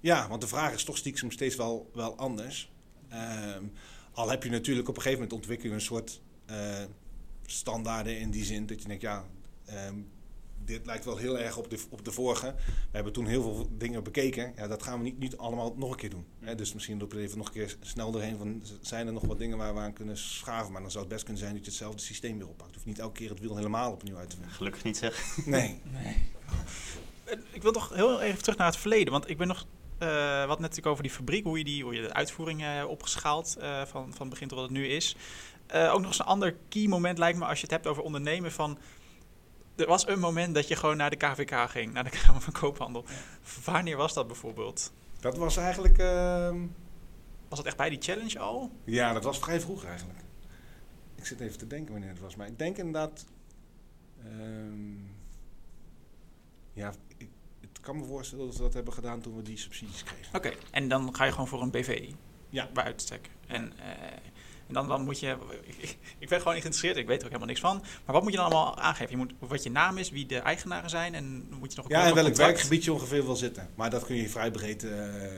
Ja, 0.00 0.28
want 0.28 0.40
de 0.40 0.48
vraag 0.48 0.72
is 0.72 0.84
toch 0.84 0.96
stiekem 0.96 1.30
steeds 1.30 1.56
wel, 1.56 1.90
wel 1.94 2.16
anders. 2.16 2.72
Ehm, 3.08 3.64
al 4.12 4.30
heb 4.30 4.42
je 4.42 4.50
natuurlijk 4.50 4.88
op 4.88 4.96
een 4.96 5.02
gegeven 5.02 5.22
moment 5.22 5.38
ontwikkel 5.38 5.68
je 5.68 5.74
een 5.74 5.80
soort 5.80 6.20
standaarden 7.46 8.18
in 8.18 8.30
die 8.30 8.44
zin 8.44 8.66
dat 8.66 8.82
je 8.82 8.88
denkt, 8.88 9.02
ja, 9.02 9.24
ehm, 9.64 9.96
dit 10.64 10.86
lijkt 10.86 11.04
wel 11.04 11.16
heel 11.16 11.38
erg 11.38 11.56
op 11.56 11.70
de, 11.70 11.78
op 11.90 12.04
de 12.04 12.12
vorige. 12.12 12.54
We 12.66 12.90
hebben 12.90 13.12
toen 13.12 13.26
heel 13.26 13.42
veel 13.42 13.68
dingen 13.70 14.02
bekeken. 14.04 14.52
Ja, 14.56 14.66
dat 14.66 14.82
gaan 14.82 14.98
we 14.98 15.04
niet, 15.04 15.18
niet 15.18 15.36
allemaal 15.36 15.74
nog 15.76 15.90
een 15.90 15.96
keer 15.96 16.10
doen. 16.10 16.26
Hè? 16.40 16.54
Dus 16.54 16.72
misschien 16.74 16.98
loop 16.98 17.12
je 17.12 17.18
even 17.18 17.38
nog 17.38 17.46
een 17.46 17.52
keer 17.52 17.76
snel 17.80 18.10
doorheen 18.10 18.36
van, 18.38 18.62
zijn 18.80 19.06
er 19.06 19.12
nog 19.12 19.24
wat 19.24 19.38
dingen 19.38 19.58
waar 19.58 19.74
we 19.74 19.80
aan 19.80 19.92
kunnen 19.92 20.18
schaven? 20.18 20.72
Maar 20.72 20.80
dan 20.82 20.90
zou 20.90 21.04
het 21.04 21.12
best 21.12 21.24
kunnen 21.24 21.42
zijn 21.42 21.54
dat 21.54 21.64
je 21.64 21.70
hetzelfde 21.70 22.02
systeem 22.02 22.38
weer 22.38 22.48
oppakt. 22.48 22.68
Je 22.68 22.74
hoeft 22.74 22.86
niet 22.86 22.98
elke 22.98 23.18
keer 23.18 23.30
het 23.30 23.40
wiel 23.40 23.56
helemaal 23.56 23.92
opnieuw 23.92 24.16
uit 24.16 24.30
te 24.30 24.36
vinden. 24.36 24.54
Gelukkig 24.54 24.84
niet 24.84 24.96
zeg. 24.96 25.36
Nee. 25.46 25.80
Nee. 25.92 26.16
Ik 27.52 27.62
wil 27.62 27.72
toch 27.72 27.94
heel 27.94 28.20
even 28.20 28.42
terug 28.42 28.58
naar 28.58 28.66
het 28.66 28.76
verleden. 28.76 29.12
Want 29.12 29.30
ik 29.30 29.38
ben 29.38 29.46
nog. 29.46 29.66
eh 29.98 30.46
wat 30.46 30.60
net 30.60 30.86
over 30.86 31.02
die 31.02 31.12
fabriek, 31.12 31.44
hoe 31.44 31.58
je, 31.58 31.64
die, 31.64 31.82
hoe 31.82 31.94
je 31.94 32.02
de 32.02 32.12
uitvoering 32.12 32.60
eh, 32.62 32.68
hebt 32.68 32.88
opgeschaald 32.88 33.56
eh, 33.56 33.76
van, 33.84 34.02
van 34.12 34.20
het 34.20 34.28
begin 34.28 34.48
tot 34.48 34.58
wat 34.58 34.68
het 34.68 34.76
nu 34.76 34.86
is. 34.86 35.16
Eh, 35.66 35.92
ook 35.92 35.98
nog 35.98 36.06
eens 36.06 36.18
een 36.18 36.24
ander 36.24 36.56
key 36.68 36.86
moment 36.86 37.18
lijkt 37.18 37.38
me 37.38 37.44
als 37.44 37.56
je 37.56 37.62
het 37.62 37.70
hebt 37.70 37.86
over 37.86 38.02
ondernemen 38.02 38.52
van... 38.52 38.78
Er 39.76 39.86
was 39.86 40.06
een 40.06 40.18
moment 40.18 40.54
dat 40.54 40.68
je 40.68 40.76
gewoon 40.76 40.96
naar 40.96 41.10
de 41.10 41.16
KVK 41.16 41.70
ging, 41.70 41.92
naar 41.92 42.04
de 42.04 42.10
Kamer 42.24 42.40
van 42.40 42.52
Koophandel. 42.52 43.04
Wanneer 43.64 43.96
was 43.96 44.14
dat 44.14 44.26
bijvoorbeeld? 44.26 44.92
Dat 45.20 45.36
was 45.36 45.56
eigenlijk... 45.56 45.98
ehm, 45.98 46.66
Was 47.48 47.58
het 47.58 47.66
echt 47.66 47.76
bij 47.76 47.88
die 47.90 48.02
challenge 48.02 48.38
al? 48.38 48.70
Ja, 48.84 49.12
dat 49.12 49.24
was 49.24 49.38
vrij 49.38 49.60
vroeg 49.60 49.84
eigenlijk. 49.84 50.18
Ik 51.14 51.26
zit 51.26 51.40
even 51.40 51.58
te 51.58 51.66
denken 51.66 51.92
wanneer 51.92 52.10
het 52.10 52.20
was. 52.20 52.36
Maar 52.36 52.46
ik 52.46 52.58
denk 52.58 52.76
inderdaad... 52.76 53.24
ehm, 54.24 54.96
ja, 56.72 56.92
ik, 57.16 57.28
kan 57.80 57.96
me 57.98 58.04
voorstellen 58.04 58.46
dat 58.46 58.56
we 58.56 58.62
dat 58.62 58.74
hebben 58.74 58.92
gedaan 58.92 59.20
toen 59.20 59.36
we 59.36 59.42
die 59.42 59.56
subsidies 59.56 60.02
kregen. 60.04 60.34
Oké, 60.36 60.52
en 60.70 60.88
dan 60.88 61.14
ga 61.14 61.24
je 61.24 61.30
gewoon 61.30 61.48
voor 61.48 61.62
een 61.62 61.70
BV 61.70 62.10
Ja. 62.48 62.68
bij 62.72 62.84
uitstek. 62.84 63.30
En, 63.46 63.72
eh, 63.78 64.18
en 64.66 64.74
dan, 64.74 64.88
dan 64.88 65.04
moet 65.04 65.20
je... 65.20 65.36
Ik, 65.78 65.98
ik 66.18 66.28
ben 66.28 66.38
gewoon 66.38 66.54
niet 66.54 66.62
geïnteresseerd, 66.62 66.96
ik 66.96 67.06
weet 67.06 67.18
er 67.18 67.24
ook 67.24 67.32
helemaal 67.32 67.48
niks 67.48 67.60
van. 67.60 67.76
Maar 68.04 68.14
wat 68.14 68.22
moet 68.22 68.30
je 68.32 68.36
dan 68.38 68.46
allemaal 68.46 68.78
aangeven? 68.78 69.10
Je 69.10 69.16
moet 69.16 69.32
wat 69.38 69.62
je 69.62 69.70
naam 69.70 69.98
is, 69.98 70.10
wie 70.10 70.26
de 70.26 70.38
eigenaren 70.38 70.90
zijn 70.90 71.14
en 71.14 71.46
dan 71.50 71.58
moet 71.58 71.70
je 71.72 71.76
nog 71.76 71.84
een 71.90 71.96
Ja, 71.96 72.06
en 72.06 72.14
welk 72.14 72.26
contract- 72.26 72.36
werkgebied 72.50 72.84
je 72.84 72.92
ongeveer 72.92 73.24
wil 73.24 73.36
zitten. 73.36 73.68
Maar 73.74 73.90
dat 73.90 74.04
kun 74.06 74.16
je 74.16 74.28
vrij 74.28 74.50
breed 74.50 74.84
eh, 74.84 74.90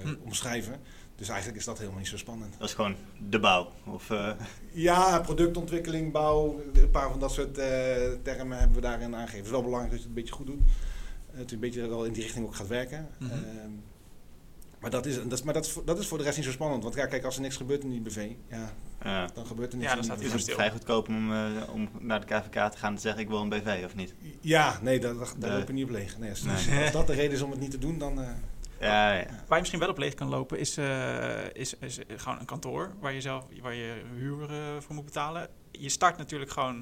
Hm. 0.02 0.14
omschrijven. 0.24 0.80
Dus 1.16 1.28
eigenlijk 1.28 1.58
is 1.58 1.64
dat 1.64 1.78
helemaal 1.78 1.98
niet 1.98 2.08
zo 2.08 2.16
spannend. 2.16 2.54
Dat 2.58 2.68
is 2.68 2.74
gewoon 2.74 2.96
de 3.28 3.38
bouw. 3.40 3.72
Of, 3.84 4.10
eh, 4.10 4.30
Ja, 4.72 5.20
productontwikkeling, 5.20 6.12
bouw, 6.12 6.60
een 6.74 6.90
paar 6.90 7.10
van 7.10 7.20
dat 7.20 7.32
soort 7.32 7.58
eh, 7.58 7.66
termen 8.22 8.58
hebben 8.58 8.76
we 8.76 8.82
daarin 8.82 9.14
aangegeven. 9.14 9.36
Het 9.36 9.44
is 9.46 9.50
wel 9.52 9.62
belangrijk 9.62 9.92
dat 9.92 10.02
je 10.02 10.08
het 10.08 10.16
een 10.16 10.22
beetje 10.22 10.34
goed 10.34 10.46
doet. 10.46 10.60
Dat 11.36 11.48
je 11.50 11.54
een 11.54 11.60
beetje 11.60 11.88
wel 11.88 12.04
in 12.04 12.12
die 12.12 12.22
richting 12.22 12.46
ook 12.46 12.54
gaat 12.54 12.66
werken. 12.66 13.08
Mhm. 13.18 13.30
Ehm, 13.32 13.70
maar 14.80 14.90
dat, 14.90 15.06
is, 15.06 15.14
dat, 15.22 15.32
is, 15.32 15.42
maar 15.42 15.54
dat, 15.54 15.64
is, 15.64 15.70
voor- 15.72 15.84
dat 15.84 15.98
is 15.98 16.06
voor 16.06 16.18
de 16.18 16.24
rest 16.24 16.36
niet 16.36 16.46
zo 16.46 16.52
spannend. 16.52 16.82
Want 16.82 16.94
ja, 16.94 17.06
kijk, 17.06 17.24
als 17.24 17.36
er 17.36 17.42
niks 17.42 17.56
gebeurt 17.56 17.82
in 17.82 17.90
die 17.90 18.00
BV, 18.00 18.28
ja, 18.48 18.72
ja. 19.02 19.28
dan 19.34 19.46
gebeurt 19.46 19.72
er 19.72 19.78
niks 19.78 19.90
Ja, 19.90 19.94
dan 19.96 20.04
staat 20.04 20.18
die 20.18 20.26
Is 20.26 20.32
het 20.32 20.52
vrij 20.52 20.70
goedkoop 20.70 21.08
om, 21.08 21.32
eh, 21.32 21.46
om 21.72 21.88
naar 22.00 22.20
de 22.20 22.26
KVK 22.26 22.70
te 22.70 22.78
gaan 22.78 22.90
en 22.90 22.94
te 22.94 23.00
zeggen 23.00 23.20
ik 23.22 23.28
wil 23.28 23.40
een 23.40 23.48
BV 23.48 23.82
of 23.84 23.94
niet? 23.94 24.14
Ja, 24.40 24.78
nee, 24.82 25.00
daar, 25.00 25.14
daar, 25.38 25.58
loop 25.58 25.66
je 25.66 25.72
niet 25.72 25.84
op 25.84 25.90
leeg. 25.90 26.18
Nee, 26.18 26.30
als, 26.30 26.42
Nee. 26.42 26.82
als 26.82 26.92
dat 26.92 27.06
de 27.06 27.12
reden 27.14 27.32
is 27.32 27.42
om 27.42 27.50
het 27.50 27.60
niet 27.60 27.70
te 27.70 27.78
doen, 27.78 27.98
dan... 27.98 28.20
eh, 28.20 28.28
Ja, 28.80 29.12
ja. 29.12 29.24
Waar 29.26 29.34
je 29.48 29.58
misschien 29.58 29.78
wel 29.80 29.88
op 29.88 29.98
leeg 29.98 30.14
kan 30.14 30.28
lopen, 30.28 30.58
is, 30.58 30.76
eh, 30.76 31.44
is, 31.52 31.74
is 31.78 31.98
gewoon 32.16 32.38
een 32.38 32.44
kantoor 32.46 32.94
waar 33.00 33.12
je 33.12 33.20
zelf 33.20 33.44
waar 33.62 33.74
je 33.74 34.02
huur 34.14 34.50
eh, 34.50 34.56
voor 34.80 34.94
moet 34.94 35.04
betalen. 35.04 35.48
Je 35.70 35.88
start 35.88 36.16
natuurlijk 36.18 36.50
gewoon, 36.50 36.76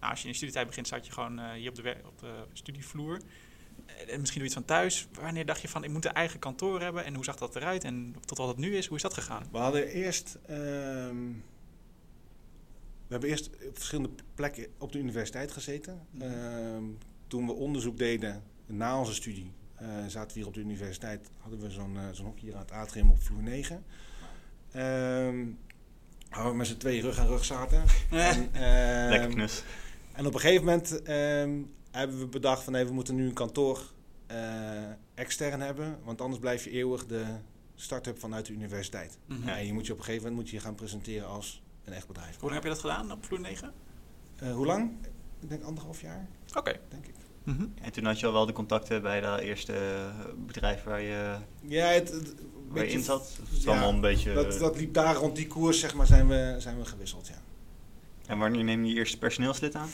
nou, 0.00 0.10
als 0.10 0.18
je 0.20 0.24
in 0.24 0.30
de 0.30 0.36
studietijd 0.36 0.66
begint, 0.66 0.86
start 0.86 1.06
je 1.06 1.12
gewoon 1.12 1.38
eh, 1.38 1.50
hier 1.52 1.68
op 1.68 1.74
de, 1.74 1.94
op 2.06 2.18
de 2.18 2.32
studievloer. 2.52 3.20
Eh, 3.96 4.12
En 4.12 4.20
misschien 4.20 4.40
doe 4.40 4.48
je 4.50 4.54
het 4.56 4.66
van 4.66 4.76
thuis. 4.76 5.08
Wanneer 5.20 5.46
dacht 5.46 5.60
je 5.60 5.68
van, 5.68 5.84
ik 5.84 5.90
moet 5.90 6.04
een 6.04 6.12
eigen 6.12 6.38
kantoor 6.38 6.80
hebben? 6.80 7.04
En 7.04 7.14
hoe 7.14 7.24
zag 7.24 7.36
dat 7.36 7.56
eruit? 7.56 7.84
En 7.84 8.14
tot 8.24 8.38
wat 8.38 8.48
het 8.48 8.56
nu 8.56 8.76
is, 8.76 8.86
hoe 8.86 8.96
is 8.96 9.02
dat 9.02 9.14
gegaan? 9.14 9.42
We 9.52 9.58
hadden 9.58 9.86
eerst. 9.88 10.38
ehm, 10.46 11.16
we 13.06 13.12
hebben 13.12 13.28
eerst 13.30 13.46
op 13.68 13.76
verschillende 13.76 14.10
plekken 14.34 14.66
op 14.78 14.92
de 14.92 14.98
universiteit 14.98 15.52
gezeten. 15.52 16.06
Ehm, 16.18 16.84
toen 17.26 17.46
we 17.46 17.52
onderzoek 17.52 17.98
deden 17.98 18.42
na 18.66 18.98
onze 18.98 19.14
studie, 19.14 19.52
eh, 19.74 19.88
zaten 20.06 20.28
we 20.28 20.38
hier 20.38 20.46
op 20.46 20.54
de 20.54 20.60
universiteit. 20.60 21.30
Hadden 21.38 21.60
we 21.60 21.70
zo'n 21.70 21.98
zo'n 22.12 22.26
hokje 22.26 22.44
hier 22.46 22.54
aan 22.54 22.60
het 22.60 22.70
atrium 22.72 23.10
op 23.10 23.22
vloer 23.22 23.42
9. 23.42 23.84
Ehm 24.72 25.44
waar 26.30 26.50
we 26.50 26.56
met 26.56 26.66
z'n 26.66 26.76
tweeën 26.76 27.02
rug 27.02 27.18
aan 27.18 27.26
rug 27.26 27.44
zaten. 27.44 27.82
En, 28.10 28.48
ehm, 28.52 29.08
Lekker 29.10 29.28
knus. 29.28 29.62
en 30.12 30.26
op 30.26 30.34
een 30.34 30.40
gegeven 30.40 30.64
moment 30.64 31.02
ehm, 31.02 31.58
hebben 31.98 32.18
we 32.18 32.26
bedacht 32.26 32.62
van 32.62 32.72
nee, 32.72 32.84
we 32.86 32.92
moeten 32.92 33.14
nu 33.14 33.26
een 33.26 33.32
kantoor 33.32 33.80
eh, 34.26 34.36
extern 35.14 35.60
hebben. 35.60 35.98
Want 36.04 36.20
anders 36.20 36.40
blijf 36.40 36.64
je 36.64 36.70
eeuwig 36.70 37.06
de 37.06 37.24
start-up 37.74 38.18
vanuit 38.18 38.46
de 38.46 38.52
universiteit. 38.52 39.18
Ja, 39.44 39.56
en 39.58 39.66
je 39.66 39.72
moet 39.72 39.86
je 39.86 39.92
op 39.92 39.98
een 39.98 40.04
gegeven 40.04 40.22
moment 40.26 40.42
moet 40.42 40.50
je 40.50 40.56
je 40.56 40.62
gaan 40.62 40.74
presenteren 40.74 41.28
als 41.28 41.62
een 41.84 41.92
echt 41.92 42.06
bedrijf. 42.06 42.34
Hoe 42.34 42.50
lang 42.50 42.52
heb 42.54 42.62
je 42.62 42.68
dat 42.68 42.78
gedaan 42.78 43.12
op 43.12 43.24
vloer 43.24 43.40
9? 43.40 43.72
Eh, 44.36 44.52
hoe 44.54 44.66
lang? 44.66 44.90
Ik 45.40 45.48
denk 45.48 45.62
anderhalf 45.62 46.00
jaar, 46.00 46.28
Oké. 46.54 46.76
denk 46.88 47.06
ik. 47.06 47.14
Mhm. 47.42 47.66
En 47.82 47.92
toen 47.92 48.04
had 48.04 48.20
je 48.20 48.26
al 48.26 48.32
wel 48.32 48.46
de 48.46 48.52
contacten 48.52 49.02
bij 49.02 49.20
dat 49.20 49.38
eerste 49.40 49.72
eh, 49.72 50.14
bedrijf 50.46 50.82
waar 50.82 51.00
je, 51.00 51.36
Ja, 51.62 51.86
het, 51.86 52.08
het- 52.12 52.28
een 52.28 52.36
waar 52.68 52.76
je 52.78 52.82
beetje- 52.82 52.98
in 52.98 53.04
zat? 53.04 53.38
Het 53.50 53.62
ja, 53.62 53.70
allemaal 53.70 53.90
een 53.92 54.00
beetje... 54.00 54.34
Dat, 54.34 54.58
dat 54.58 54.76
liep 54.76 54.94
daar 54.94 55.14
rond 55.14 55.36
die 55.36 55.46
koers, 55.46 55.80
zeg 55.80 55.94
maar, 55.94 56.06
zijn 56.06 56.28
we, 56.28 56.54
zijn 56.58 56.78
we 56.78 56.84
gewisseld, 56.84 57.26
ja. 57.28 57.38
En 58.26 58.38
wanneer 58.38 58.64
neem 58.64 58.84
je 58.84 58.90
je 58.92 58.98
eerste 58.98 59.18
personeelslid 59.18 59.74
aan? 59.74 59.88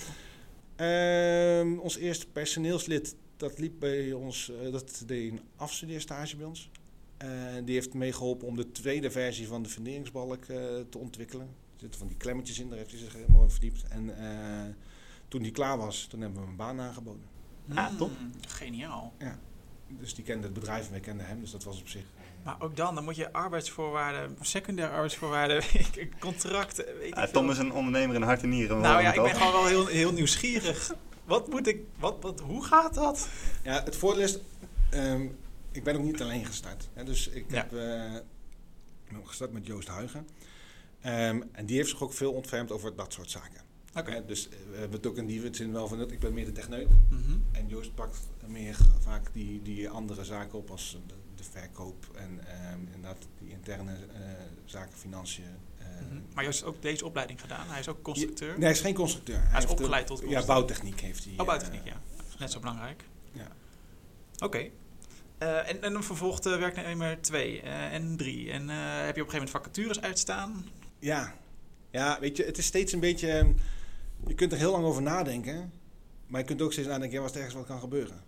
Ehm, 0.83 1.79
ons 1.79 1.97
eerste 1.97 2.27
personeelslid, 2.27 3.17
dat 3.37 3.59
liep 3.59 3.73
bij 3.79 4.13
ons, 4.13 4.51
eh, 4.51 4.73
dat 4.73 5.03
deed 5.07 5.33
een 5.33 5.41
afstudeerstage 5.57 6.37
bij 6.37 6.47
ons. 6.47 6.71
En 7.17 7.65
die 7.65 7.75
heeft 7.75 7.95
meegeholpen 7.95 8.47
om 8.47 8.57
de 8.57 8.73
tweede 8.73 9.11
versie 9.11 9.49
van 9.49 9.63
de 9.63 9.69
funderingsbalk 9.69 10.45
eh, 10.45 10.57
te 10.89 10.99
ontwikkelen. 10.99 11.47
Er 11.47 11.81
zitten 11.81 11.99
van 11.99 12.09
die 12.09 12.17
klemmetjes 12.17 12.59
in, 12.59 12.69
daar 12.69 12.79
heeft 12.79 12.91
hij 12.91 13.01
zich 13.01 13.13
helemaal 13.13 13.43
in 13.43 13.51
verdiept. 13.51 13.85
En 13.89 14.19
eh, 14.19 14.75
toen 15.29 15.43
die 15.43 15.53
klaar 15.53 15.79
was, 15.79 16.07
toen 16.07 16.21
hebben 16.21 16.39
we 16.39 16.45
hem 16.45 16.51
een 16.51 16.59
baan 16.59 16.81
aangeboden. 16.81 17.25
Ah, 17.75 17.97
top. 17.97 18.11
Mm, 18.21 18.31
Geniaal. 18.49 19.13
Dus 19.89 20.15
die 20.15 20.25
kende 20.25 20.45
het 20.45 20.55
bedrijf 20.55 20.85
en 20.85 20.91
wij 20.91 21.01
kenden 21.01 21.27
hem, 21.27 21.41
dus 21.41 21.51
dat 21.51 21.65
was 21.65 21.81
op 21.81 21.89
zich... 21.89 22.05
Maar 22.45 22.57
ook 22.59 22.77
dan, 22.77 22.95
dan 22.95 23.05
moet 23.05 23.17
je 23.17 23.33
arbeidsvoorwaarden, 23.33 24.37
secundaire 24.41 24.93
arbeidsvoorwaarden, 24.95 25.63
contracten, 26.21 26.85
weet 26.99 27.07
ik 27.09 27.15
Ah, 27.15 27.23
veel. 27.23 27.33
Tom 27.33 27.51
is 27.51 27.59
een 27.59 27.73
ondernemer 27.73 28.17
in 28.17 28.23
hart 28.23 28.43
en 28.43 28.49
nieren. 28.49 28.81
Nou 28.81 29.03
ja, 29.03 29.13
ik 29.13 29.23
ben 29.23 29.35
gewoon 29.35 29.53
wel 29.53 29.67
heel, 29.67 29.87
heel 29.87 30.13
nieuwsgierig. 30.13 30.95
Wat 31.25 31.49
moet 31.49 31.67
ik, 31.67 31.81
wat, 31.99 32.17
wat, 32.21 32.41
hoe 32.41 32.65
gaat 32.65 32.95
dat? 32.95 33.29
Ja, 33.63 33.83
het 33.85 33.97
voordeel 33.97 34.23
is, 34.23 34.39
ehm, 34.91 35.27
ik 35.73 35.85
ben 35.85 35.97
ook 35.97 36.03
niet 36.03 36.23
alleen 36.23 36.45
gestart. 36.47 36.89
Hè, 36.93 37.05
dus 37.05 37.29
ik 37.29 37.45
Ja. 37.49 37.57
heb 37.57 37.73
eh, 37.73 39.19
gestart 39.25 39.53
met 39.53 39.67
Joost 39.67 39.89
Huigen. 39.89 40.29
Ehm, 41.01 41.43
en 41.53 41.67
die 41.67 41.77
heeft 41.77 41.89
zich 41.89 42.03
ook 42.03 42.13
veel 42.13 42.33
ontfermd 42.33 42.73
over 42.73 42.97
dat 42.97 43.13
soort 43.13 43.31
zaken. 43.31 43.61
Oké. 43.97 44.11
Hè, 44.11 44.25
dus 44.25 44.49
eh, 44.49 44.55
we 44.71 44.77
hebben 44.79 44.97
het 44.97 45.07
ook 45.07 45.17
in 45.17 45.27
die 45.27 45.49
zin 45.55 45.73
wel 45.73 45.89
van, 45.89 46.11
ik 46.11 46.21
ben 46.21 46.35
meer 46.35 46.45
de 46.45 46.53
techneut. 46.53 46.89
Mhm. 47.11 47.33
En 47.53 47.69
Joost 47.69 47.95
pakt 47.95 48.19
meer 48.47 48.77
vaak 49.01 49.27
die, 49.33 49.63
die 49.63 49.89
andere 49.89 50.25
zaken 50.25 50.59
op 50.59 50.71
als 50.71 50.99
de, 51.43 51.59
verkoop 51.59 52.07
en 52.15 52.41
ehm, 52.47 52.81
inderdaad 52.95 53.27
die 53.39 53.51
interne 53.51 53.93
eh, 53.93 54.21
zaken, 54.65 54.99
financiën. 54.99 55.45
eh. 55.79 55.87
Mhm. 55.87 56.21
Maar 56.35 56.45
je 56.45 56.51
hebt 56.51 56.65
ook 56.65 56.83
deze 56.83 57.05
opleiding 57.07 57.41
gedaan. 57.41 57.69
Hij 57.69 57.81
is 57.81 57.89
ook 57.89 58.03
constructeur. 58.03 58.53
Nee, 58.53 58.63
hij 58.63 58.71
is 58.71 58.81
geen 58.81 58.95
constructeur. 58.95 59.41
Hij 59.49 59.63
is 59.63 59.67
opgeleid 59.67 60.07
tot 60.07 60.23
Ja, 60.29 60.45
bouwtechniek 60.45 61.01
heeft 61.01 61.25
hij. 61.25 61.35
Oh, 61.37 61.47
buitentechniek, 61.47 61.93
eh, 61.93 61.99
ja. 62.19 62.37
Net 62.39 62.53
zo 62.53 62.61
belangrijk. 62.61 63.05
Ja. 63.33 63.49
Oké. 64.39 64.69
Eh, 65.39 65.69
en, 65.69 65.83
en 65.83 65.93
dan 65.93 66.05
vervolgt 66.05 66.47
uh, 66.47 66.59
werknemer 66.59 67.21
2 67.23 67.61
eh, 67.61 67.93
en 67.95 68.17
3. 68.17 68.51
En 68.51 68.69
heb 68.69 69.17
je 69.17 69.23
op 69.23 69.29
een 69.29 69.33
gegeven 69.33 69.33
moment 69.33 69.51
vacatures 69.51 70.01
uitstaan? 70.01 70.67
Ja. 70.99 71.35
ja, 71.91 72.21
weet 72.21 72.37
je, 72.37 72.45
het 72.45 72.59
is 72.59 72.67
steeds 72.67 72.93
een 72.93 73.01
beetje. 73.01 73.29
ehm, 73.31 73.53
Je 74.27 74.35
kunt 74.35 74.53
er 74.53 74.59
heel 74.59 74.71
lang 74.73 74.85
over 74.85 75.03
nadenken, 75.03 75.73
maar 76.27 76.41
je 76.41 76.47
kunt 76.47 76.63
ook 76.63 76.73
steeds 76.73 76.89
nadenken: 76.89 77.17
ja, 77.17 77.23
was 77.23 77.31
er 77.33 77.37
ergens 77.37 77.55
wat 77.55 77.67
kan 77.67 77.81
gebeuren? 77.81 78.23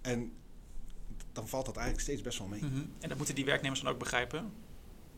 En 0.00 0.32
dan 1.38 1.48
valt 1.48 1.66
dat 1.66 1.76
eigenlijk 1.76 2.06
steeds 2.06 2.22
best 2.22 2.38
wel 2.38 2.48
mee. 2.48 2.64
Mhm. 2.64 2.80
En 3.00 3.08
dat 3.08 3.16
moeten 3.16 3.34
die 3.34 3.44
werknemers 3.44 3.80
dan 3.80 3.92
ook 3.92 3.98
begrijpen? 3.98 4.52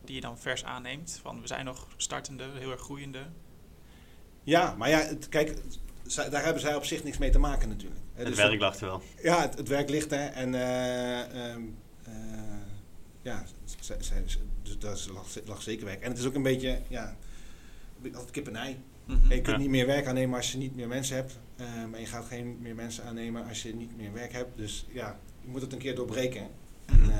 Die 0.04 0.14
je 0.14 0.20
dan 0.20 0.38
vers 0.38 0.64
aanneemt. 0.64 1.18
Van 1.22 1.40
we 1.40 1.46
zijn 1.46 1.64
nog 1.64 1.86
startende, 1.96 2.44
heel 2.58 2.70
erg 2.70 2.80
groeiende. 2.80 3.26
Ja, 4.42 4.74
maar 4.78 4.88
ja, 4.88 4.98
het, 4.98 5.28
kijk, 5.28 5.56
daar 6.30 6.44
hebben 6.44 6.62
zij 6.62 6.74
op 6.74 6.84
zich 6.84 7.04
niks 7.04 7.18
mee 7.18 7.30
te 7.30 7.38
maken 7.38 7.68
natuurlijk. 7.68 8.00
Het 8.14 8.26
dus 8.26 8.36
werk 8.36 8.60
lag 8.60 8.80
er 8.80 8.86
wel. 8.86 9.02
Ja, 9.22 9.40
het, 9.40 9.56
het 9.56 9.68
werk 9.68 9.90
ligt 9.90 10.12
er. 10.12 10.28
En 10.30 10.54
eh, 10.54 11.50
ehm, 11.50 11.62
eh, 12.02 12.12
ja, 13.22 13.44
zij- 13.80 14.02
zij- 14.02 14.24
dus 14.62 14.78
dat 14.78 14.96
is- 14.96 15.08
lag, 15.08 15.26
lag 15.44 15.62
zeker 15.62 15.84
werk. 15.86 16.02
En 16.02 16.10
het 16.10 16.18
is 16.18 16.26
ook 16.26 16.34
een 16.34 16.42
beetje, 16.42 16.80
ja, 16.88 17.16
altijd 18.12 18.30
kip 18.30 18.46
en 18.46 18.56
ei. 18.56 18.76
Mhm. 19.04 19.18
Je 19.22 19.34
kunt 19.34 19.46
Ja. 19.46 19.56
niet 19.56 19.68
meer 19.70 19.86
werk 19.86 20.06
aannemen 20.06 20.36
als 20.36 20.52
je 20.52 20.58
niet 20.58 20.76
meer 20.76 20.88
mensen 20.88 21.16
hebt. 21.16 21.38
Ehm, 21.56 21.94
en 21.94 22.00
je 22.00 22.06
gaat 22.06 22.24
geen 22.24 22.58
meer 22.60 22.74
mensen 22.74 23.04
aannemen 23.04 23.48
als 23.48 23.62
je 23.62 23.74
niet 23.74 23.96
meer 23.96 24.12
werk 24.12 24.32
hebt. 24.32 24.56
Dus 24.56 24.86
ja, 24.92 25.18
je 25.42 25.48
moet 25.48 25.60
het 25.60 25.72
een 25.72 25.78
keer 25.78 25.94
doorbreken. 25.94 26.48
En 26.86 27.00
Mhm. 27.00 27.10
eh, 27.10 27.18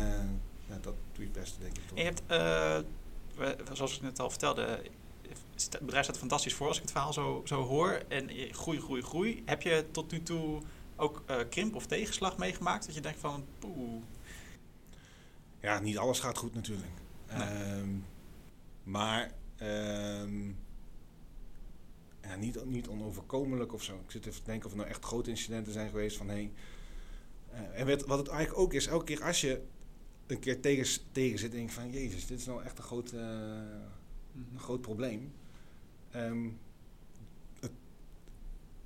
ja, 0.69 0.75
dat 0.81 0.83
doe 0.85 0.95
je 1.13 1.23
het 1.23 1.33
beste, 1.33 1.59
denk 1.61 1.77
ik. 1.77 1.83
toch. 1.89 1.99
En 1.99 2.05
je 2.05 2.11
hebt, 2.11 2.23
eh, 2.27 3.75
zoals 3.75 3.97
ik 3.97 4.03
net 4.03 4.19
al 4.21 4.31
vertelde, 4.31 4.83
het 5.55 5.79
bedrijf 5.81 6.03
staat 6.05 6.15
er 6.15 6.21
fantastisch 6.21 6.55
voor 6.55 6.67
als 6.67 6.77
ik 6.77 6.83
het 6.83 6.93
verhaal 6.93 7.13
zo, 7.13 7.43
zo 7.45 7.63
hoor. 7.63 8.03
En 8.09 8.31
groei, 8.51 8.81
groei, 8.81 9.03
groei. 9.03 9.43
Heb 9.47 9.63
je 9.63 9.85
tot 9.91 10.11
nu 10.11 10.23
toe 10.23 10.61
ook 10.97 11.23
eh, 11.27 11.37
krimp 11.51 11.75
of 11.75 11.87
tegenslag 11.87 12.37
meegemaakt? 12.39 12.87
Dat 12.87 12.95
je 12.95 13.01
denkt 13.01 13.21
van, 13.21 13.45
poeh. 13.59 14.03
Ja, 15.61 15.79
niet 15.81 15.99
alles 15.99 16.21
gaat 16.21 16.39
goed 16.39 16.55
natuurlijk. 16.55 16.89
Nee. 17.29 17.39
Ehm, 17.49 17.89
maar 18.83 19.33
ehm, 19.57 20.49
ja, 22.23 22.37
niet, 22.39 22.65
niet 22.65 22.89
onoverkomelijk 22.89 23.73
of 23.73 23.83
zo. 23.83 23.95
Ik 24.05 24.11
zit 24.11 24.27
even 24.27 24.41
te 24.41 24.47
denken 24.47 24.67
of 24.67 24.73
er 24.73 24.79
nou 24.79 24.91
echt 24.91 25.05
grote 25.05 25.31
incidenten 25.31 25.73
zijn 25.73 25.89
geweest 25.89 26.17
van 26.17 26.29
hé. 26.29 26.51
En 27.75 27.87
wat, 27.87 28.07
wat 28.07 28.19
het 28.19 28.29
eigenlijk 28.29 28.61
ook 28.61 28.73
is, 28.75 28.87
elke 28.87 29.05
keer 29.05 29.23
als 29.25 29.41
je 29.41 29.63
een 30.27 30.39
keer 30.39 30.61
tegen, 30.61 31.03
tegen 31.13 31.39
zit, 31.39 31.53
denk 31.53 31.69
je 31.69 31.75
van 31.75 31.91
Jezus, 31.91 32.27
dit 32.27 32.39
is 32.39 32.47
nou 32.47 32.63
echt 32.65 32.79
een 32.79 32.85
groot, 32.85 33.13
eh, 33.13 33.21
een 34.53 34.59
groot 34.59 34.81
probleem. 34.81 35.33
Ehm, 36.11 36.49
het, 37.61 37.71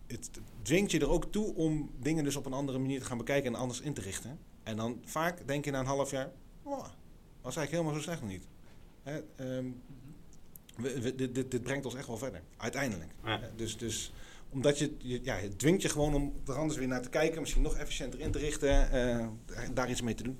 het 0.06 0.30
dwingt 0.62 0.90
je 0.90 1.00
er 1.00 1.08
ook 1.10 1.32
toe 1.32 1.54
om 1.54 1.90
dingen 2.00 2.24
dus 2.24 2.36
op 2.36 2.46
een 2.46 2.52
andere 2.52 2.78
manier 2.78 2.98
te 3.00 3.04
gaan 3.06 3.18
bekijken 3.18 3.54
en 3.54 3.60
anders 3.60 3.80
in 3.80 3.94
te 3.94 4.00
richten. 4.00 4.38
En 4.62 4.76
dan 4.76 5.00
vaak 5.04 5.46
denk 5.46 5.64
je 5.64 5.70
na 5.70 5.80
een 5.80 5.86
half 5.86 6.10
jaar, 6.10 6.32
oh, 6.62 6.78
was 7.40 7.56
eigenlijk 7.56 7.70
helemaal 7.70 7.94
zo 7.94 8.00
slecht 8.00 8.20
nog 8.20 8.30
niet. 8.30 8.46
Hè, 9.02 9.20
ehm, 9.36 9.66
we- 10.76 11.00
we- 11.00 11.14
dit, 11.14 11.34
dit, 11.34 11.50
dit 11.50 11.62
brengt 11.62 11.84
ons 11.84 11.94
echt 11.94 12.06
wel 12.06 12.16
verder, 12.18 12.42
uiteindelijk. 12.56 13.10
Ja. 13.24 13.40
Dus, 13.56 13.76
dus 13.76 14.12
omdat 14.54 14.78
je, 14.78 14.94
je- 14.98 15.20
ja, 15.22 15.34
het 15.34 15.58
dwingt 15.58 15.82
je 15.82 15.88
gewoon 15.88 16.14
om 16.14 16.32
er 16.46 16.54
anders 16.54 16.78
weer 16.78 16.88
naar 16.88 17.02
te 17.02 17.08
kijken, 17.08 17.40
misschien 17.40 17.62
nog 17.62 17.76
efficiënter 17.76 18.20
in 18.20 18.30
te 18.30 18.38
richten, 18.38 18.90
eh, 18.90 19.26
daar 19.74 19.90
iets 19.90 20.00
mee 20.02 20.14
te 20.14 20.22
doen. 20.22 20.38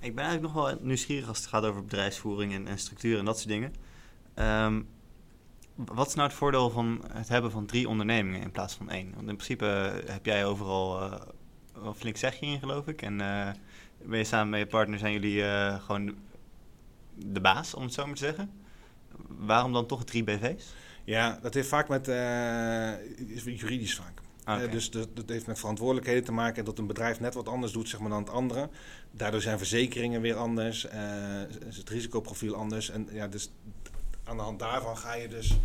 Ik 0.00 0.14
ben 0.14 0.24
eigenlijk 0.24 0.54
nog 0.54 0.64
wel 0.64 0.78
nieuwsgierig 0.80 1.28
als 1.28 1.38
het 1.38 1.46
gaat 1.46 1.64
over 1.64 1.82
bedrijfsvoering 1.84 2.52
en, 2.52 2.66
en 2.66 2.78
structuur 2.78 3.18
en 3.18 3.24
dat 3.24 3.36
soort 3.36 3.48
dingen. 3.48 3.74
Ehm, 4.34 4.82
wat 5.74 6.06
is 6.08 6.14
nou 6.14 6.28
het 6.28 6.36
voordeel 6.36 6.70
van 6.70 7.04
het 7.12 7.28
hebben 7.28 7.50
van 7.50 7.66
drie 7.66 7.88
ondernemingen 7.88 8.40
in 8.40 8.50
plaats 8.50 8.74
van 8.74 8.90
één? 8.90 9.06
Want 9.14 9.28
in 9.28 9.36
principe 9.36 9.66
eh, 9.66 10.12
heb 10.12 10.26
jij 10.26 10.44
overal 10.44 11.02
een 11.74 11.94
flink 11.94 12.16
zegje 12.16 12.46
in, 12.46 12.58
geloof 12.58 12.86
ik. 12.86 13.02
En 13.02 13.20
eh, 13.20 13.50
ben 14.04 14.18
je 14.18 14.24
samen 14.24 14.48
met 14.50 14.60
je 14.60 14.66
partner, 14.66 14.98
zijn 14.98 15.12
jullie 15.12 15.42
gewoon 15.80 16.14
de 17.14 17.40
baas, 17.40 17.74
om 17.74 17.82
het 17.82 17.92
zo 17.92 18.06
maar 18.06 18.14
te 18.14 18.24
zeggen. 18.24 18.50
Waarom 19.28 19.72
dan 19.72 19.86
toch 19.86 20.04
drie 20.04 20.24
BV's? 20.24 20.74
Ja, 21.04 21.38
dat 21.42 21.54
heeft 21.54 21.68
vaak 21.68 21.88
met 21.88 22.08
is 23.28 23.44
juridisch 23.44 23.94
vaak. 23.94 24.20
Eh, 24.44 24.70
dus 24.70 24.90
dat, 24.90 25.08
dat 25.16 25.28
heeft 25.28 25.46
met 25.46 25.58
verantwoordelijkheden 25.58 26.24
te 26.24 26.32
maken 26.32 26.64
dat 26.64 26.78
een 26.78 26.86
bedrijf 26.86 27.20
net 27.20 27.34
wat 27.34 27.48
anders 27.48 27.72
doet 27.72 27.88
zeg 27.88 28.00
maar, 28.00 28.10
dan 28.10 28.18
het 28.22 28.30
andere. 28.30 28.68
Daardoor 29.10 29.40
zijn 29.40 29.58
verzekeringen 29.58 30.20
weer 30.20 30.34
anders, 30.36 30.86
eh, 30.86 31.42
is 31.68 31.76
het 31.76 31.88
risicoprofiel 31.88 32.54
anders. 32.54 32.90
En 32.90 33.08
ja, 33.12 33.28
dus 33.28 33.50
aan 34.24 34.36
de 34.36 34.42
hand 34.42 34.58
daarvan 34.58 34.96
ga 34.96 35.14
je 35.14 35.28
dus 35.28 35.56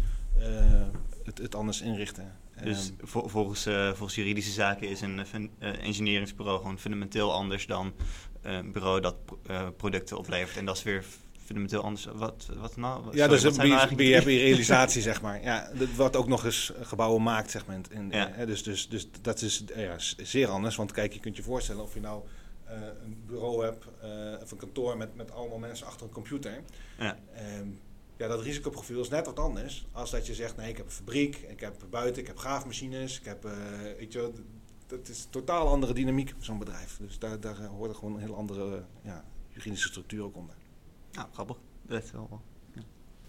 het, 1.23 1.37
het 1.37 1.55
anders 1.55 1.81
inrichten. 1.81 2.35
Dus 2.63 2.91
Ehm, 2.97 3.07
vol- 3.07 3.27
volgens, 3.27 3.63
volgens 3.93 4.15
juridische 4.15 4.51
zaken 4.51 4.89
is 4.89 5.01
een 5.01 5.19
eh, 5.59 5.83
engineeringsbureau 5.83 6.57
gewoon 6.57 6.79
fundamenteel 6.79 7.33
anders 7.33 7.65
dan 7.67 7.93
een 8.41 8.71
bureau 8.71 9.01
dat 9.01 9.25
pro- 9.25 9.71
producten 9.77 10.17
oplevert. 10.17 10.57
En 10.57 10.65
dat 10.65 10.77
is 10.77 10.83
weer 10.83 11.03
fundamenteel 11.45 11.81
anders. 11.81 12.05
Wat, 12.05 12.49
wat 12.57 12.75
nou? 12.77 13.15
Ja, 13.15 13.27
dus 13.27 13.43
wat 13.43 13.57
een 13.57 13.67
nou 13.69 13.95
drie? 13.95 14.19
realisatie 14.19 15.01
zeg 15.11 15.21
maar. 15.21 15.43
Ja, 15.43 15.69
dat- 15.75 15.91
wat 15.95 16.15
ook 16.15 16.27
nog 16.27 16.45
eens 16.45 16.71
gebouwen 16.81 17.23
maakt, 17.23 17.51
zeg 17.51 17.65
maar. 17.65 17.77
In, 17.89 18.07
Ja. 18.11 18.31
eh, 18.33 18.47
dus, 18.47 18.63
dus, 18.63 18.89
dus 18.89 19.07
dat 19.21 19.41
is 19.41 19.65
eh, 19.65 19.83
ja, 19.83 19.95
zeer 20.17 20.47
anders. 20.47 20.75
Want 20.75 20.91
kijk, 20.91 21.13
je 21.13 21.19
kunt 21.19 21.35
je 21.37 21.43
voorstellen 21.43 21.83
of 21.83 21.93
je 21.93 21.99
nou 21.99 22.23
eh, 22.65 22.77
een 23.03 23.23
bureau 23.27 23.63
hebt 23.63 23.85
eh, 24.01 24.41
of 24.43 24.51
een 24.51 24.57
kantoor 24.57 24.97
met, 24.97 25.15
met 25.15 25.31
allemaal 25.31 25.57
mensen 25.57 25.87
achter 25.87 26.05
een 26.07 26.13
computer. 26.13 26.61
Ja. 26.99 27.17
Ehm, 27.35 27.67
ja, 28.17 28.27
dat 28.27 28.41
risicoprofiel 28.41 29.01
is 29.01 29.09
net 29.09 29.25
wat 29.25 29.39
anders. 29.39 29.85
Als 29.91 30.11
dat 30.11 30.25
je 30.27 30.33
zegt, 30.33 30.57
nee, 30.57 30.69
ik 30.69 30.77
heb 30.77 30.85
een 30.85 30.91
fabriek, 30.91 31.35
ik 31.35 31.59
heb 31.59 31.75
buiten, 31.89 32.21
ik 32.21 32.27
heb 32.27 32.37
graafmachines, 32.37 33.19
ik 33.19 33.25
heb, 33.25 33.45
eh, 33.45 33.51
weet 33.97 34.13
je 34.13 34.31
dat 34.87 35.07
is 35.09 35.23
een 35.23 35.29
totaal 35.29 35.67
andere 35.67 35.93
dynamiek, 35.93 36.33
zo'n 36.39 36.59
bedrijf. 36.59 36.97
Dus 37.01 37.19
daar, 37.19 37.39
daar 37.39 37.59
eh, 37.59 37.67
hoort 37.67 37.89
er 37.89 37.95
gewoon 37.95 38.13
een 38.13 38.19
heel 38.19 38.35
andere 38.35 38.75
eh, 38.75 38.81
ja, 39.03 39.23
juridische 39.49 39.87
structuur 39.87 40.23
ook 40.23 40.35
onder. 40.35 40.55
Nou, 41.15 41.27
grappig. 41.33 41.57
Dat 41.81 42.03
is 42.03 42.11
wel... 42.11 42.41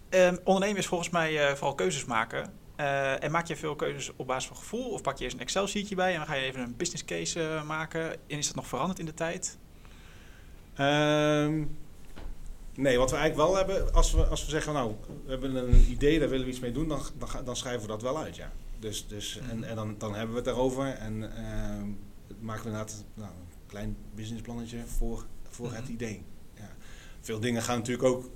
Ehm, 0.09 0.37
ondernemen 0.43 0.77
is 0.77 0.85
volgens 0.87 1.09
mij 1.09 1.47
eh, 1.47 1.55
vooral 1.55 1.75
keuzes 1.75 2.05
maken. 2.05 2.53
Eh, 2.75 3.23
en 3.23 3.31
maak 3.31 3.47
je 3.47 3.55
veel 3.55 3.75
keuzes 3.75 4.11
op 4.15 4.27
basis 4.27 4.47
van 4.47 4.57
gevoel? 4.57 4.89
Of 4.89 5.01
pak 5.01 5.17
je 5.17 5.23
eerst 5.23 5.35
een 5.35 5.41
Excel-sheetje 5.41 5.95
bij 5.95 6.11
en 6.11 6.17
dan 6.17 6.27
ga 6.27 6.33
je 6.33 6.45
even 6.45 6.61
een 6.61 6.75
business 6.77 7.05
case 7.05 7.47
eh, 7.47 7.63
maken? 7.63 8.11
En 8.11 8.37
is 8.37 8.47
dat 8.47 8.55
nog 8.55 8.67
veranderd 8.67 8.99
in 8.99 9.05
de 9.05 9.13
tijd? 9.13 9.57
Ehm, 10.73 11.63
nee, 12.75 12.97
wat 12.97 13.11
we 13.11 13.17
eigenlijk 13.17 13.35
wel 13.49 13.55
hebben, 13.55 13.93
als 13.93 14.11
we, 14.11 14.25
als 14.25 14.43
we 14.45 14.49
zeggen, 14.49 14.73
nou, 14.73 14.95
we 15.25 15.29
hebben 15.31 15.55
een 15.55 15.85
idee, 15.89 16.19
daar 16.19 16.29
willen 16.29 16.45
we 16.45 16.51
iets 16.51 16.59
mee 16.59 16.71
doen, 16.71 16.87
dan, 16.87 17.01
dan, 17.45 17.55
schrijven 17.55 17.81
we 17.81 17.87
dat 17.87 18.01
wel 18.01 18.17
uit, 18.17 18.35
ja. 18.35 18.51
Dus, 18.79 19.07
dus, 19.07 19.39
en, 19.49 19.63
en 19.63 19.75
dan, 19.75 19.95
dan 19.97 20.11
hebben 20.11 20.29
we 20.29 20.35
het 20.35 20.45
daarover 20.45 20.85
en 20.87 21.35
ehm, 21.35 21.87
maken 22.39 22.63
we 22.63 22.69
inderdaad 22.69 23.03
nou, 23.13 23.29
een 23.31 23.67
klein 23.67 23.97
businessplannetje 24.15 24.85
voor, 24.85 25.25
voor 25.49 25.71
het 25.73 25.83
Mhm. 25.83 25.91
idee. 25.91 26.23
Veel 27.27 27.39
dingen 27.39 27.61
gaan 27.61 27.77
natuurlijk 27.77 28.07
ook, 28.07 28.29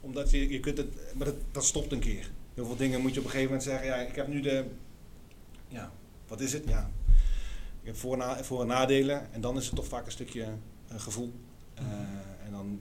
omdat 0.00 0.30
je, 0.30 0.48
je 0.48 0.60
kunt 0.60 0.76
het, 0.78 1.14
maar 1.14 1.26
dat, 1.26 1.34
dat 1.52 1.64
stopt 1.64 1.92
een 1.92 1.98
keer. 1.98 2.30
Heel 2.54 2.66
veel 2.66 2.76
dingen 2.76 3.00
moet 3.00 3.14
je 3.14 3.18
op 3.18 3.24
een 3.24 3.30
gegeven 3.30 3.52
moment 3.52 3.68
zeggen, 3.68 3.86
ja, 3.86 3.96
ik 3.96 4.14
heb 4.14 4.28
nu 4.28 4.40
de, 4.40 4.64
ja, 5.68 5.92
wat 6.28 6.40
is 6.40 6.52
het? 6.52 6.64
Ja, 6.66 6.90
ik 7.80 7.86
heb 7.86 7.96
voor- 7.96 8.12
en 8.12 8.18
na- 8.18 8.44
voor- 8.44 8.60
en 8.60 8.66
nadelen 8.66 9.32
en 9.32 9.40
dan 9.40 9.56
is 9.56 9.66
het 9.66 9.74
toch 9.74 9.86
vaak 9.86 10.06
een 10.06 10.12
stukje 10.12 10.42
eh, 10.88 11.00
gevoel. 11.00 11.32
Eh, 11.74 11.84
en 12.44 12.50
dan 12.50 12.80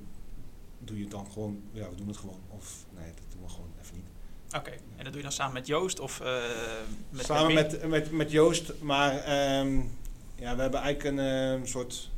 doe 0.79 0.97
je 0.97 1.01
het 1.03 1.11
dan 1.11 1.31
gewoon, 1.31 1.61
ja, 1.71 1.89
we 1.89 1.95
doen 1.95 2.07
het 2.07 2.17
gewoon. 2.17 2.39
Of 2.49 2.85
nee, 2.89 3.05
dat 3.05 3.31
doen 3.31 3.41
we 3.41 3.49
gewoon 3.49 3.71
even 3.81 3.95
niet. 3.95 4.55
Oké, 4.55 4.71
en 4.71 5.03
dat 5.03 5.05
doe 5.05 5.15
je 5.15 5.21
dan 5.21 5.31
samen 5.31 5.53
met 5.53 5.67
Joost 5.67 5.99
of 5.99 6.19
eh, 6.19 6.43
met 7.09 7.25
Samen 7.25 7.53
met, 7.53 7.87
met, 7.87 8.11
met, 8.11 8.31
Joost, 8.31 8.73
maar 8.81 9.17
ehm, 9.17 9.77
ja, 10.35 10.55
we 10.55 10.61
hebben 10.61 10.79
eigenlijk 10.79 11.17
een 11.17 11.67
soort, 11.67 12.11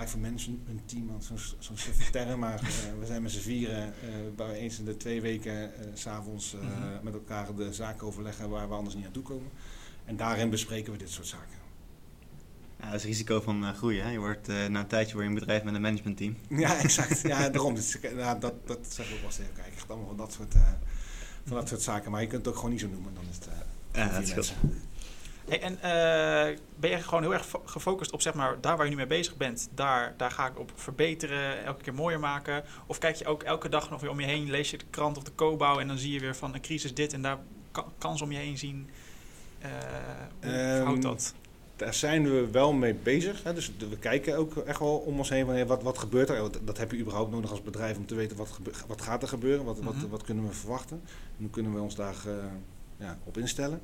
ja, 0.00 0.08
voor 0.08 0.20
mensen 0.20 0.62
een 0.68 0.80
team, 0.84 1.06
want 1.06 1.24
zo'n 1.58 1.76
suffe 1.76 2.10
term, 2.10 2.38
maar 2.38 2.60
eh, 2.60 2.68
we 3.00 3.06
zijn 3.06 3.22
met 3.22 3.30
z'n 3.32 3.38
vieren, 3.40 3.82
eh 3.84 4.08
waar 4.36 4.48
we 4.48 4.54
eens 4.54 4.78
in 4.78 4.84
de 4.84 4.96
twee 4.96 5.20
weken 5.20 5.70
s 5.94 6.00
s'avonds 6.00 6.52
Mhm. 6.52 7.04
met 7.04 7.14
elkaar 7.14 7.54
de 7.54 7.72
zaken 7.72 8.06
overleggen 8.06 8.48
waar 8.50 8.68
we 8.68 8.74
anders 8.74 8.94
niet 8.94 9.06
aan 9.06 9.12
toe 9.12 9.22
komen. 9.22 9.50
En 10.04 10.16
daarin 10.16 10.50
bespreken 10.50 10.92
we 10.92 10.98
dit 10.98 11.10
soort 11.10 11.26
zaken. 11.26 11.56
Ja, 12.80 12.84
dat 12.84 12.94
is 12.94 13.00
het 13.02 13.10
risico 13.10 13.40
van 13.40 13.74
groeien. 13.74 14.04
Hè? 14.04 14.10
Je 14.10 14.18
wordt 14.18 14.46
na 14.46 14.80
een 14.80 14.86
tijdje 14.86 15.12
word 15.12 15.24
je 15.24 15.30
een 15.32 15.38
bedrijf 15.38 15.62
met 15.62 15.74
een 15.74 15.80
managementteam. 15.80 16.36
Ja, 16.48 16.78
exact. 16.78 17.20
Ja, 17.20 17.48
daarom. 17.48 17.74
Dus, 17.74 17.98
ja, 18.16 18.34
dat, 18.34 18.54
dat 18.66 18.78
zeg 18.88 19.08
ik 19.08 19.14
ook 19.14 19.20
wel 19.20 19.30
steeds. 19.30 19.48
Kijk, 19.54 19.72
echt 19.74 19.88
allemaal 19.90 20.06
van 20.08 20.16
dat, 20.16 20.32
soort, 20.32 20.54
van 21.44 21.56
dat 21.56 21.68
soort 21.68 21.82
zaken. 21.82 22.10
Maar 22.10 22.20
je 22.20 22.26
kunt 22.26 22.40
het 22.40 22.48
ook 22.48 22.54
gewoon 22.60 22.70
niet 22.70 22.80
zo 22.80 22.88
noemen. 22.88 23.14
Dan 23.14 23.24
is 23.30 23.36
het 23.36 23.46
eh, 23.48 23.54
Ja, 23.92 24.20
dat 24.20 24.34
mensen. 24.34 24.56
Hey, 25.48 25.60
en 25.60 25.72
eh, 25.82 26.58
ben 26.76 26.90
je 26.90 26.96
gewoon 26.96 27.22
heel 27.22 27.32
erg 27.32 27.46
fo- 27.46 27.62
gefocust 27.64 28.12
op 28.12 28.22
zeg 28.22 28.34
maar, 28.34 28.60
daar 28.60 28.76
waar 28.76 28.84
je 28.84 28.90
nu 28.90 28.96
mee 28.96 29.06
bezig 29.06 29.36
bent, 29.36 29.68
daar, 29.74 30.14
daar 30.16 30.30
ga 30.30 30.46
ik 30.46 30.58
op 30.58 30.72
verbeteren, 30.74 31.64
elke 31.64 31.82
keer 31.82 31.94
mooier 31.94 32.20
maken? 32.20 32.64
Of 32.86 32.98
kijk 32.98 33.16
je 33.16 33.26
ook 33.26 33.42
elke 33.42 33.68
dag 33.68 33.90
nog 33.90 34.00
weer 34.00 34.10
om 34.10 34.20
je 34.20 34.26
heen, 34.26 34.50
lees 34.50 34.70
je 34.70 34.78
de 34.78 34.84
krant 34.90 35.16
of 35.16 35.22
de 35.22 35.34
co-bouw 35.34 35.78
en 35.78 35.88
dan 35.88 35.98
zie 35.98 36.12
je 36.12 36.20
weer 36.20 36.36
van 36.36 36.54
een 36.54 36.60
crisis 36.60 36.94
dit 36.94 37.12
en 37.12 37.22
daar 37.22 37.38
ka- 37.72 37.84
kans 37.98 38.22
om 38.22 38.32
je 38.32 38.38
heen 38.38 38.58
zien? 38.58 38.90
Eh 39.58 39.70
hoe 40.40 40.50
Ehm, 40.50 40.76
verhoudt 40.76 41.02
dat? 41.02 41.34
Daar 41.76 41.94
zijn 41.94 42.24
we 42.30 42.48
wel 42.50 42.72
mee 42.72 42.94
bezig. 42.94 43.42
Hè. 43.42 43.54
Dus 43.54 43.72
we 43.90 43.96
kijken 43.98 44.36
ook 44.36 44.56
echt 44.56 44.78
wel 44.78 44.96
om 44.96 45.18
ons 45.18 45.28
heen. 45.28 45.66
Wat, 45.66 45.82
wat 45.82 45.98
gebeurt 45.98 46.28
er? 46.28 46.36
Dat, 46.36 46.58
dat 46.62 46.78
heb 46.78 46.90
je 46.92 46.98
überhaupt 46.98 47.30
nodig 47.30 47.50
als 47.50 47.62
bedrijf 47.62 47.96
om 47.96 48.06
te 48.06 48.14
weten 48.14 48.36
wat, 48.36 48.48
gebe- 48.50 48.70
wat 48.86 49.02
gaat 49.02 49.22
er 49.22 49.28
gebeuren. 49.28 49.64
Wat, 49.64 49.80
wat, 49.80 49.94
Mhm. 49.94 50.08
wat 50.08 50.22
kunnen 50.22 50.46
we 50.48 50.52
verwachten. 50.54 51.00
En 51.04 51.36
hoe 51.38 51.50
kunnen 51.50 51.74
we 51.74 51.80
ons 51.80 51.94
daar 51.94 52.14
eh, 52.26 52.32
ja, 52.96 53.18
op 53.24 53.36
instellen. 53.38 53.80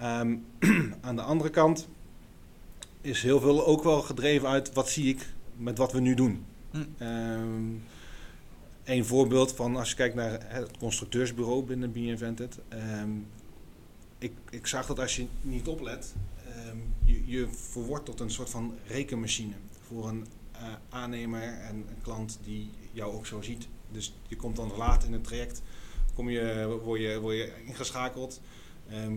Ehm, 0.00 0.36
aan 1.00 1.16
de 1.16 1.22
andere 1.22 1.50
kant 1.50 1.88
is 3.00 3.22
heel 3.22 3.40
veel 3.40 3.66
ook 3.66 3.82
wel 3.82 4.02
gedreven 4.02 4.48
uit 4.48 4.72
wat 4.72 4.88
zie 4.88 5.08
ik 5.08 5.32
met 5.56 5.78
wat 5.78 5.92
we 5.92 6.00
nu 6.00 6.14
doen. 6.14 6.44
Hm. 6.70 6.78
Ehm, 6.98 7.72
een 8.84 9.04
voorbeeld 9.04 9.52
van 9.52 9.76
als 9.76 9.90
je 9.90 9.96
kijkt 9.96 10.14
naar 10.14 10.40
het 10.42 10.78
constructeursbureau 10.78 11.64
binnen 11.64 11.92
Be 11.92 12.00
Invented. 12.00 12.58
Ehm, 12.68 13.10
ik, 14.18 14.32
ik 14.50 14.66
zag 14.66 14.86
dat 14.86 14.98
als 14.98 15.16
je 15.16 15.26
niet 15.42 15.68
oplet, 15.68 16.14
je, 17.04 17.26
je 17.26 17.48
verwordt 17.48 18.04
tot 18.04 18.20
een 18.20 18.30
soort 18.30 18.50
van 18.50 18.74
rekenmachine 18.86 19.54
voor 19.86 20.08
een 20.08 20.26
eh, 20.52 20.62
aannemer 20.88 21.42
en 21.42 21.74
een 21.74 22.02
klant 22.02 22.38
die 22.44 22.70
jou 22.92 23.14
ook 23.14 23.26
zo 23.26 23.42
ziet. 23.42 23.68
Dus 23.90 24.14
je 24.28 24.36
komt 24.36 24.56
dan 24.56 24.72
laat 24.76 25.04
in 25.04 25.12
het 25.12 25.24
traject, 25.24 25.62
kom 26.14 26.30
je, 26.30 26.78
word, 26.84 27.00
je, 27.00 27.20
word 27.20 27.36
je 27.36 27.52
ingeschakeld. 27.66 28.40
Ehm, 28.90 29.16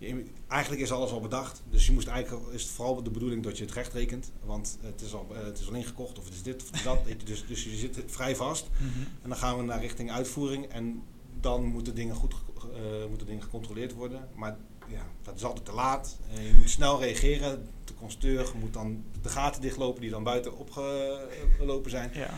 je- 0.00 0.24
eigenlijk 0.48 0.82
is 0.82 0.92
alles 0.92 1.10
al 1.10 1.20
bedacht, 1.20 1.62
dus 1.70 1.86
je 1.86 1.92
moest 1.92 2.06
eigenlijk, 2.08 2.48
is 2.52 2.62
het 2.62 2.70
vooral 2.70 3.02
de 3.02 3.10
bedoeling 3.10 3.42
dat 3.42 3.58
je 3.58 3.64
het 3.64 3.72
recht 3.72 3.92
rekent, 3.92 4.32
want 4.44 4.78
het 4.80 5.00
is 5.00 5.14
al, 5.14 5.26
eh, 5.34 5.44
het 5.44 5.58
is 5.58 5.68
al 5.68 5.74
ingekocht 5.74 6.18
of 6.18 6.24
het 6.24 6.34
is 6.34 6.42
dit 6.42 6.62
of 6.72 6.82
dat. 6.82 6.98
Dus, 7.24 7.46
dus 7.46 7.64
je 7.64 7.76
zit 7.76 8.02
vrij 8.06 8.36
vast. 8.36 8.68
Mhm. 8.76 9.00
En 9.22 9.28
dan 9.28 9.36
gaan 9.38 9.56
we 9.56 9.62
naar 9.62 9.80
richting 9.80 10.10
uitvoering 10.10 10.64
en 10.66 11.02
dan 11.40 11.64
moeten 11.64 11.94
dingen 11.94 12.14
goed, 12.14 12.34
eh, 12.74 12.80
moeten 13.08 13.26
dingen 13.26 13.42
gecontroleerd 13.42 13.92
worden. 13.92 14.28
Maar 14.34 14.56
ja, 14.88 15.06
dat 15.22 15.34
is 15.36 15.44
altijd 15.44 15.64
te 15.64 15.72
laat. 15.72 16.18
Eh, 16.34 16.46
je 16.46 16.52
moet 16.54 16.70
snel 16.70 17.00
reageren. 17.00 17.68
De 17.84 17.94
constructeur 17.94 18.52
moet 18.60 18.72
dan 18.72 19.04
de 19.22 19.28
gaten 19.28 19.60
dichtlopen 19.60 20.00
die 20.00 20.10
dan 20.10 20.22
buiten 20.24 20.58
opgelopen 20.58 21.90
zijn. 21.90 22.10
Ja. 22.14 22.30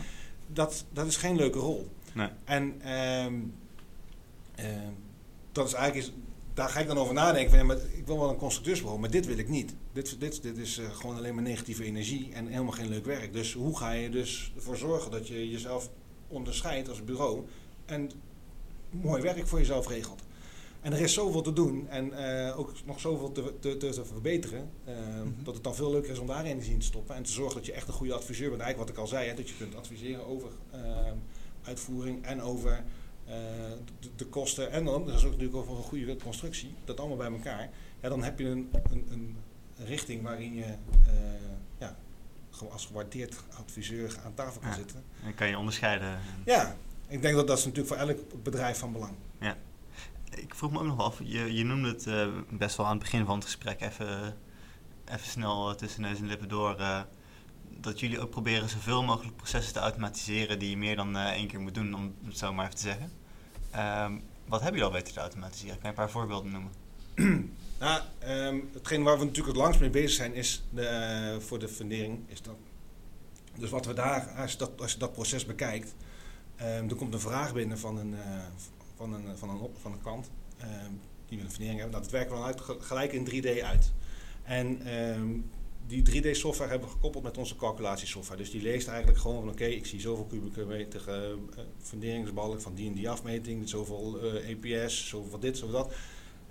Dat, 0.47 0.85
dat 0.91 1.07
is 1.07 1.17
geen 1.17 1.35
leuke 1.35 1.59
rol. 1.59 1.89
Nee. 2.13 2.29
En 2.43 2.81
ehm, 2.81 3.33
ehm, 4.55 4.91
dat 5.51 5.67
is 5.67 5.73
eigenlijk, 5.73 6.07
is, 6.07 6.13
daar 6.53 6.69
ga 6.69 6.79
ik 6.79 6.87
dan 6.87 6.97
over 6.97 7.13
nadenken. 7.13 7.49
Van, 7.49 7.59
ja, 7.59 7.65
maar 7.65 7.77
ik 7.77 8.05
wil 8.05 8.19
wel 8.19 8.29
een 8.29 8.35
constructeursbureau, 8.35 8.99
maar 9.01 9.11
dit 9.11 9.25
wil 9.25 9.37
ik 9.37 9.49
niet. 9.49 9.73
Dit, 9.93 10.19
dit, 10.19 10.41
dit 10.41 10.57
is 10.57 10.77
eh, 10.77 10.95
gewoon 10.95 11.17
alleen 11.17 11.33
maar 11.35 11.43
negatieve 11.43 11.83
energie 11.83 12.29
en 12.33 12.47
helemaal 12.47 12.71
geen 12.71 12.89
leuk 12.89 13.05
werk. 13.05 13.33
Dus 13.33 13.53
hoe 13.53 13.77
ga 13.77 13.91
je 13.91 14.09
dus 14.09 14.51
ervoor 14.55 14.77
zorgen 14.77 15.11
dat 15.11 15.27
je 15.27 15.49
jezelf 15.49 15.89
onderscheidt 16.27 16.89
als 16.89 17.03
bureau 17.03 17.45
en 17.85 18.11
mooi 18.89 19.21
werk 19.21 19.47
voor 19.47 19.59
jezelf 19.59 19.87
regelt? 19.87 20.21
En 20.81 20.93
er 20.93 20.99
is 21.01 21.13
zoveel 21.13 21.41
te 21.41 21.53
doen 21.53 21.89
en 21.89 22.13
eh, 22.47 22.59
ook 22.59 22.71
nog 22.85 22.99
zoveel 22.99 23.31
te, 23.31 23.53
te, 23.59 23.77
te, 23.77 23.89
te 23.89 24.05
verbeteren. 24.05 24.69
eh, 24.85 24.93
Dat 25.43 25.53
het 25.53 25.63
dan 25.63 25.75
veel 25.75 25.91
leuker 25.91 26.11
is 26.11 26.19
om 26.19 26.27
daar 26.27 26.45
energie 26.45 26.73
in 26.73 26.79
te 26.79 26.85
stoppen. 26.85 27.15
En 27.15 27.23
te 27.23 27.31
zorgen 27.31 27.55
dat 27.55 27.65
je 27.65 27.71
echt 27.73 27.87
een 27.87 27.93
goede 27.93 28.13
adviseur 28.13 28.49
bent. 28.49 28.61
Eigenlijk 28.61 28.89
wat 28.89 28.97
ik 28.97 29.03
al 29.11 29.17
zei, 29.17 29.27
hè, 29.29 29.35
dat 29.35 29.49
je 29.49 29.55
kunt 29.57 29.75
adviseren 29.75 30.25
over 30.27 30.49
eh, 30.71 30.79
uitvoering 31.63 32.23
en 32.25 32.41
over 32.41 32.83
de, 33.25 34.09
de 34.15 34.25
kosten. 34.25 34.71
En 34.71 34.85
dan, 34.85 35.05
dat 35.05 35.15
is 35.15 35.23
ook 35.23 35.31
natuurlijk 35.31 35.57
over 35.57 35.77
een 35.77 35.83
goede 35.83 36.15
constructie. 36.17 36.73
Dat 36.85 36.99
allemaal 36.99 37.17
bij 37.17 37.31
elkaar. 37.31 37.69
Ja, 38.01 38.09
dan 38.09 38.23
heb 38.23 38.39
je 38.39 38.45
een, 38.45 38.69
een, 38.91 39.05
een 39.11 39.37
richting 39.85 40.21
waarin 40.23 40.53
je 40.53 40.63
eh, 40.63 41.13
ja, 41.77 41.97
gewoon 42.49 42.73
als 42.73 42.85
gewaardeerd 42.85 43.35
adviseur 43.59 44.19
aan 44.25 44.33
tafel 44.33 44.59
kan 44.61 44.69
Ja. 44.69 44.75
zitten. 44.75 45.03
Dan 45.23 45.33
kan 45.35 45.47
je 45.47 45.57
onderscheiden. 45.57 46.19
Ja, 46.45 46.75
ik 47.07 47.21
denk 47.21 47.35
dat 47.35 47.47
dat 47.47 47.57
is 47.57 47.65
natuurlijk 47.65 47.93
voor 47.95 48.07
elk 48.07 48.43
bedrijf 48.43 48.77
van 48.77 48.91
belang. 48.91 49.13
Ik 50.35 50.55
vroeg 50.55 50.71
me 50.71 50.79
ook 50.79 50.85
nog 50.85 50.99
af, 50.99 51.19
je, 51.23 51.53
je 51.53 51.63
noemde 51.63 51.87
het 51.87 52.07
eh, 52.07 52.27
best 52.49 52.77
wel 52.77 52.85
aan 52.85 52.91
het 52.91 53.01
begin 53.01 53.25
van 53.25 53.35
het 53.35 53.43
gesprek 53.43 53.81
even, 53.81 54.37
even 55.05 55.27
snel 55.27 55.69
eh, 55.69 55.75
tussen 55.75 56.01
neus 56.01 56.17
en 56.19 56.25
lippen 56.25 56.47
door. 56.49 56.75
eh, 56.79 57.01
dat 57.83 57.99
jullie 57.99 58.19
ook 58.19 58.29
proberen 58.29 58.69
zoveel 58.69 59.03
mogelijk 59.03 59.35
processen 59.35 59.73
te 59.73 59.79
automatiseren 59.79 60.59
die 60.59 60.69
je 60.69 60.77
meer 60.77 60.95
dan 60.95 61.17
eh, 61.17 61.25
één 61.31 61.47
keer 61.47 61.59
moet 61.59 61.73
doen, 61.75 61.93
om 61.95 62.15
het 62.25 62.37
zo 62.37 62.53
maar 62.53 62.65
even 62.65 62.77
te 62.77 62.81
zeggen. 62.83 63.11
Ehm, 63.71 64.13
wat 64.45 64.61
hebben 64.61 64.79
jullie 64.79 64.83
al 64.95 64.99
weten 64.99 65.13
te 65.13 65.19
automatiseren? 65.19 65.73
Kan 65.73 65.81
je 65.83 65.87
een 65.87 65.93
paar 65.93 66.09
voorbeelden 66.09 66.51
noemen? 66.51 66.71
Nou, 67.79 68.01
ehm, 68.19 68.59
hetgeen 68.73 69.03
waar 69.03 69.17
we 69.19 69.25
natuurlijk 69.25 69.53
het 69.55 69.63
langst 69.63 69.79
mee 69.79 69.89
bezig 69.89 70.11
zijn 70.11 70.33
is 70.33 70.63
de, 70.69 70.85
eh, 70.85 71.39
voor 71.39 71.59
de 71.59 71.67
fundering. 71.67 72.19
Is 72.27 72.41
dat. 72.41 72.55
Dus 73.57 73.69
wat 73.69 73.85
we 73.85 73.93
daar, 73.93 74.27
als 74.37 74.51
je 74.51 74.57
dat, 74.57 74.81
als 74.81 74.91
je 74.91 74.97
dat 74.97 75.13
proces 75.13 75.45
bekijkt, 75.45 75.95
ehm 76.55 76.89
er 76.89 76.95
komt 76.95 77.13
een 77.13 77.19
vraag 77.19 77.53
binnen 77.53 77.79
van 77.79 77.97
een, 77.97 78.13
eh, 78.13 78.39
van 78.95 79.13
een, 79.13 79.37
van 79.37 79.49
een, 79.49 79.57
op- 79.59 79.77
van 79.81 79.91
een 79.91 80.01
klant 80.01 80.29
die 81.27 81.37
wil 81.37 81.45
een 81.45 81.51
fundering 81.51 81.79
hebben. 81.79 81.91
Nou, 81.99 82.03
dat 82.03 82.11
werken 82.11 82.35
we 82.37 82.43
uit, 82.43 82.61
ge- 82.61 82.77
gelijk 82.79 83.13
in 83.13 83.25
3D 83.25 83.61
uit. 83.63 83.91
En 84.43 84.81
die 85.87 86.03
3D-software 86.09 86.69
hebben 86.69 86.87
we 86.87 86.93
gekoppeld 86.93 87.23
met 87.23 87.37
onze 87.37 87.55
calculatiesoftware. 87.55 88.39
Dus 88.39 88.51
die 88.51 88.61
leest 88.61 88.87
eigenlijk 88.87 89.19
gewoon 89.19 89.39
van 89.39 89.49
oké, 89.49 89.65
ik 89.65 89.85
zie 89.85 89.99
zoveel 89.99 90.25
kubieke 90.25 90.65
meter 90.65 91.09
eh, 91.09 91.19
funderingsbalk 91.81 92.61
van 92.61 92.75
die 92.75 92.87
en 92.87 92.93
die 92.93 93.09
afmeting, 93.09 93.69
zoveel 93.69 94.19
eh, 94.19 94.49
EPS, 94.49 95.07
zoveel 95.07 95.39
dit, 95.39 95.57
zoveel 95.57 95.75
dat. 95.75 95.93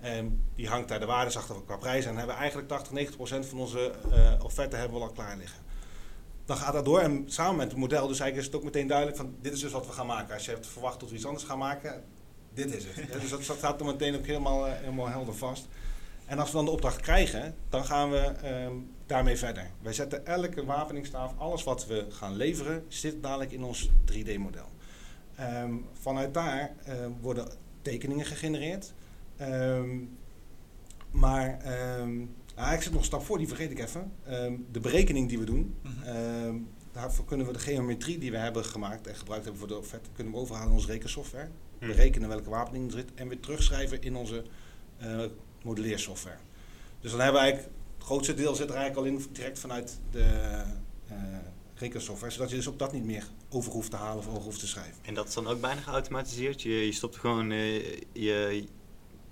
Ehm, 0.01 0.25
die 0.55 0.67
hangt 0.67 0.87
daar 0.87 0.99
de 0.99 1.05
waardes 1.05 1.37
achter 1.37 1.55
qua 1.65 1.77
prijs. 1.77 2.05
En 2.05 2.15
hebben 2.15 2.35
we 2.35 2.39
eigenlijk 2.41 2.67
80, 2.67 2.93
90 2.93 3.15
procent 3.15 3.45
van 3.45 3.59
onze 3.59 3.91
eh 4.11 4.33
offerte 4.43 4.75
hebben 4.75 4.97
we 4.97 5.03
al 5.03 5.11
klaar 5.11 5.37
liggen. 5.37 5.61
Dan 6.45 6.57
gaat 6.57 6.73
dat 6.73 6.85
door 6.85 6.99
en 6.99 7.23
samen 7.25 7.55
met 7.55 7.71
het 7.71 7.79
model, 7.79 8.07
dus 8.07 8.19
eigenlijk 8.19 8.37
is 8.37 8.45
het 8.45 8.55
ook 8.55 8.63
meteen 8.63 8.87
duidelijk 8.87 9.17
van 9.17 9.35
dit 9.41 9.53
is 9.53 9.59
dus 9.59 9.71
wat 9.71 9.85
we 9.85 9.91
gaan 9.91 10.07
maken. 10.07 10.33
Als 10.33 10.45
je 10.45 10.51
hebt 10.51 10.67
verwacht 10.67 10.99
dat 10.99 11.09
we 11.09 11.15
iets 11.15 11.25
anders 11.25 11.43
gaan 11.43 11.57
maken, 11.57 12.03
dit 12.53 12.73
is 12.75 12.85
het. 12.85 13.11
Dus 13.21 13.29
dat 13.29 13.57
staat 13.57 13.79
er 13.79 13.85
meteen 13.85 14.15
ook 14.15 14.25
helemaal, 14.25 14.65
helemaal 14.65 15.07
helder 15.07 15.35
vast. 15.35 15.67
En 16.33 16.39
als 16.39 16.49
we 16.49 16.55
dan 16.55 16.65
de 16.65 16.71
opdracht 16.71 17.01
krijgen, 17.01 17.55
dan 17.69 17.85
gaan 17.85 18.09
we 18.11 18.17
ehm, 18.17 18.73
daarmee 19.05 19.37
verder. 19.37 19.69
Wij 19.81 19.93
zetten 19.93 20.25
elke 20.25 20.65
wapeningsstaaf, 20.65 21.33
alles 21.37 21.63
wat 21.63 21.85
we 21.85 22.05
gaan 22.09 22.35
leveren, 22.35 22.83
zit 22.87 23.23
dadelijk 23.23 23.51
in 23.51 23.63
ons 23.63 23.89
3D-model. 24.05 24.65
Ehm, 25.35 25.73
vanuit 25.91 26.33
daar 26.33 26.75
ehm, 26.85 27.11
worden 27.21 27.47
tekeningen 27.81 28.25
gegenereerd. 28.25 28.93
Maar 31.11 31.49
ik 32.73 32.81
zit 32.81 32.91
nog 32.91 32.99
een 32.99 33.05
stap 33.05 33.23
voor, 33.23 33.37
die 33.37 33.47
vergeet 33.47 33.71
ik 33.71 33.79
even. 33.79 34.11
De 34.71 34.79
berekening 34.79 35.29
die 35.29 35.39
we 35.39 35.45
doen, 35.45 35.75
Mhm. 35.81 36.55
daarvoor 36.91 37.25
kunnen 37.25 37.47
we 37.47 37.53
de 37.53 37.59
geometrie 37.59 38.17
die 38.17 38.31
we 38.31 38.37
hebben 38.37 38.65
gemaakt 38.65 39.07
en 39.07 39.15
gebruikt 39.15 39.43
hebben 39.43 39.61
voor 39.61 39.69
de 39.71 39.77
offerte, 39.77 40.09
kunnen 40.15 40.33
we 40.33 40.39
overhalen 40.39 40.69
in 40.69 40.75
onze 40.75 40.91
rekensoftware. 40.91 41.49
Berekenen 41.79 42.29
welke 42.29 42.49
wapening 42.49 42.85
er 42.85 42.97
zit 42.97 43.13
en 43.15 43.27
weer 43.27 43.39
terugschrijven 43.39 44.01
in 44.01 44.15
onze 44.15 44.43
eh 44.97 45.23
modelleersoftware. 45.63 46.37
Dus 47.01 47.11
dan 47.11 47.19
hebben 47.19 47.41
we 47.41 47.47
eigenlijk, 47.47 47.75
het 47.97 48.05
grootste 48.05 48.33
deel 48.33 48.55
zit 48.55 48.69
er 48.69 48.75
eigenlijk 48.75 49.07
al 49.07 49.13
in 49.13 49.25
direct 49.31 49.59
vanuit 49.59 49.99
de 50.11 50.23
eh, 51.07 51.15
rekensoftware, 51.75 52.33
zodat 52.33 52.49
je 52.49 52.55
dus 52.55 52.67
ook 52.67 52.79
dat 52.79 52.93
niet 52.93 53.03
meer 53.03 53.23
over 53.49 53.71
hoeft 53.71 53.89
te 53.89 53.95
halen 53.95 54.17
of 54.17 54.27
over 54.27 54.41
hoeft 54.41 54.59
te 54.59 54.67
schrijven. 54.67 54.95
En 55.01 55.13
dat 55.13 55.27
is 55.27 55.33
dan 55.33 55.47
ook 55.47 55.61
bijna 55.61 55.81
geautomatiseerd. 55.81 56.61
Je, 56.61 56.85
je 56.85 56.91
stopt 56.91 57.15
gewoon 57.15 57.51
eh, 57.51 57.75
je, 58.11 58.65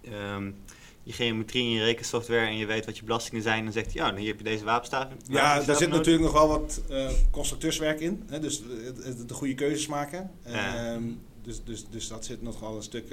ehm, 0.02 0.52
je 1.04 1.14
geometrie 1.14 1.64
in 1.64 1.70
je 1.70 1.84
rekensoftware 1.84 2.46
en 2.46 2.58
je 2.58 2.66
weet 2.66 2.86
wat 2.86 2.98
je 2.98 3.04
belastingen 3.04 3.42
zijn. 3.42 3.58
En 3.58 3.64
dan 3.64 3.74
zegt 3.74 3.94
hij, 3.94 4.06
ja, 4.06 4.16
hier 4.16 4.28
heb 4.28 4.38
je 4.38 4.44
deze 4.44 4.64
wapenstaaf. 4.64 5.08
Ja, 5.28 5.54
daar 5.56 5.64
zit 5.64 5.80
nodig. 5.80 5.98
natuurlijk 5.98 6.24
nog 6.24 6.34
wel 6.34 6.48
wat 6.48 6.82
eh, 6.90 7.10
constructeurswerk 7.32 8.00
in. 8.00 8.24
Hè? 8.30 8.40
Dus 8.40 8.62
de, 8.62 9.26
de 9.26 9.34
goede 9.34 9.54
keuzes 9.54 9.88
maken. 9.88 10.32
Ja. 10.46 10.94
Ehm, 10.94 11.04
dus, 11.42 11.64
dus, 11.64 11.86
dus 11.90 12.08
dat 12.08 12.26
zit 12.26 12.42
nog 12.42 12.60
wel 12.60 12.76
een 12.76 12.84
stuk, 12.84 13.10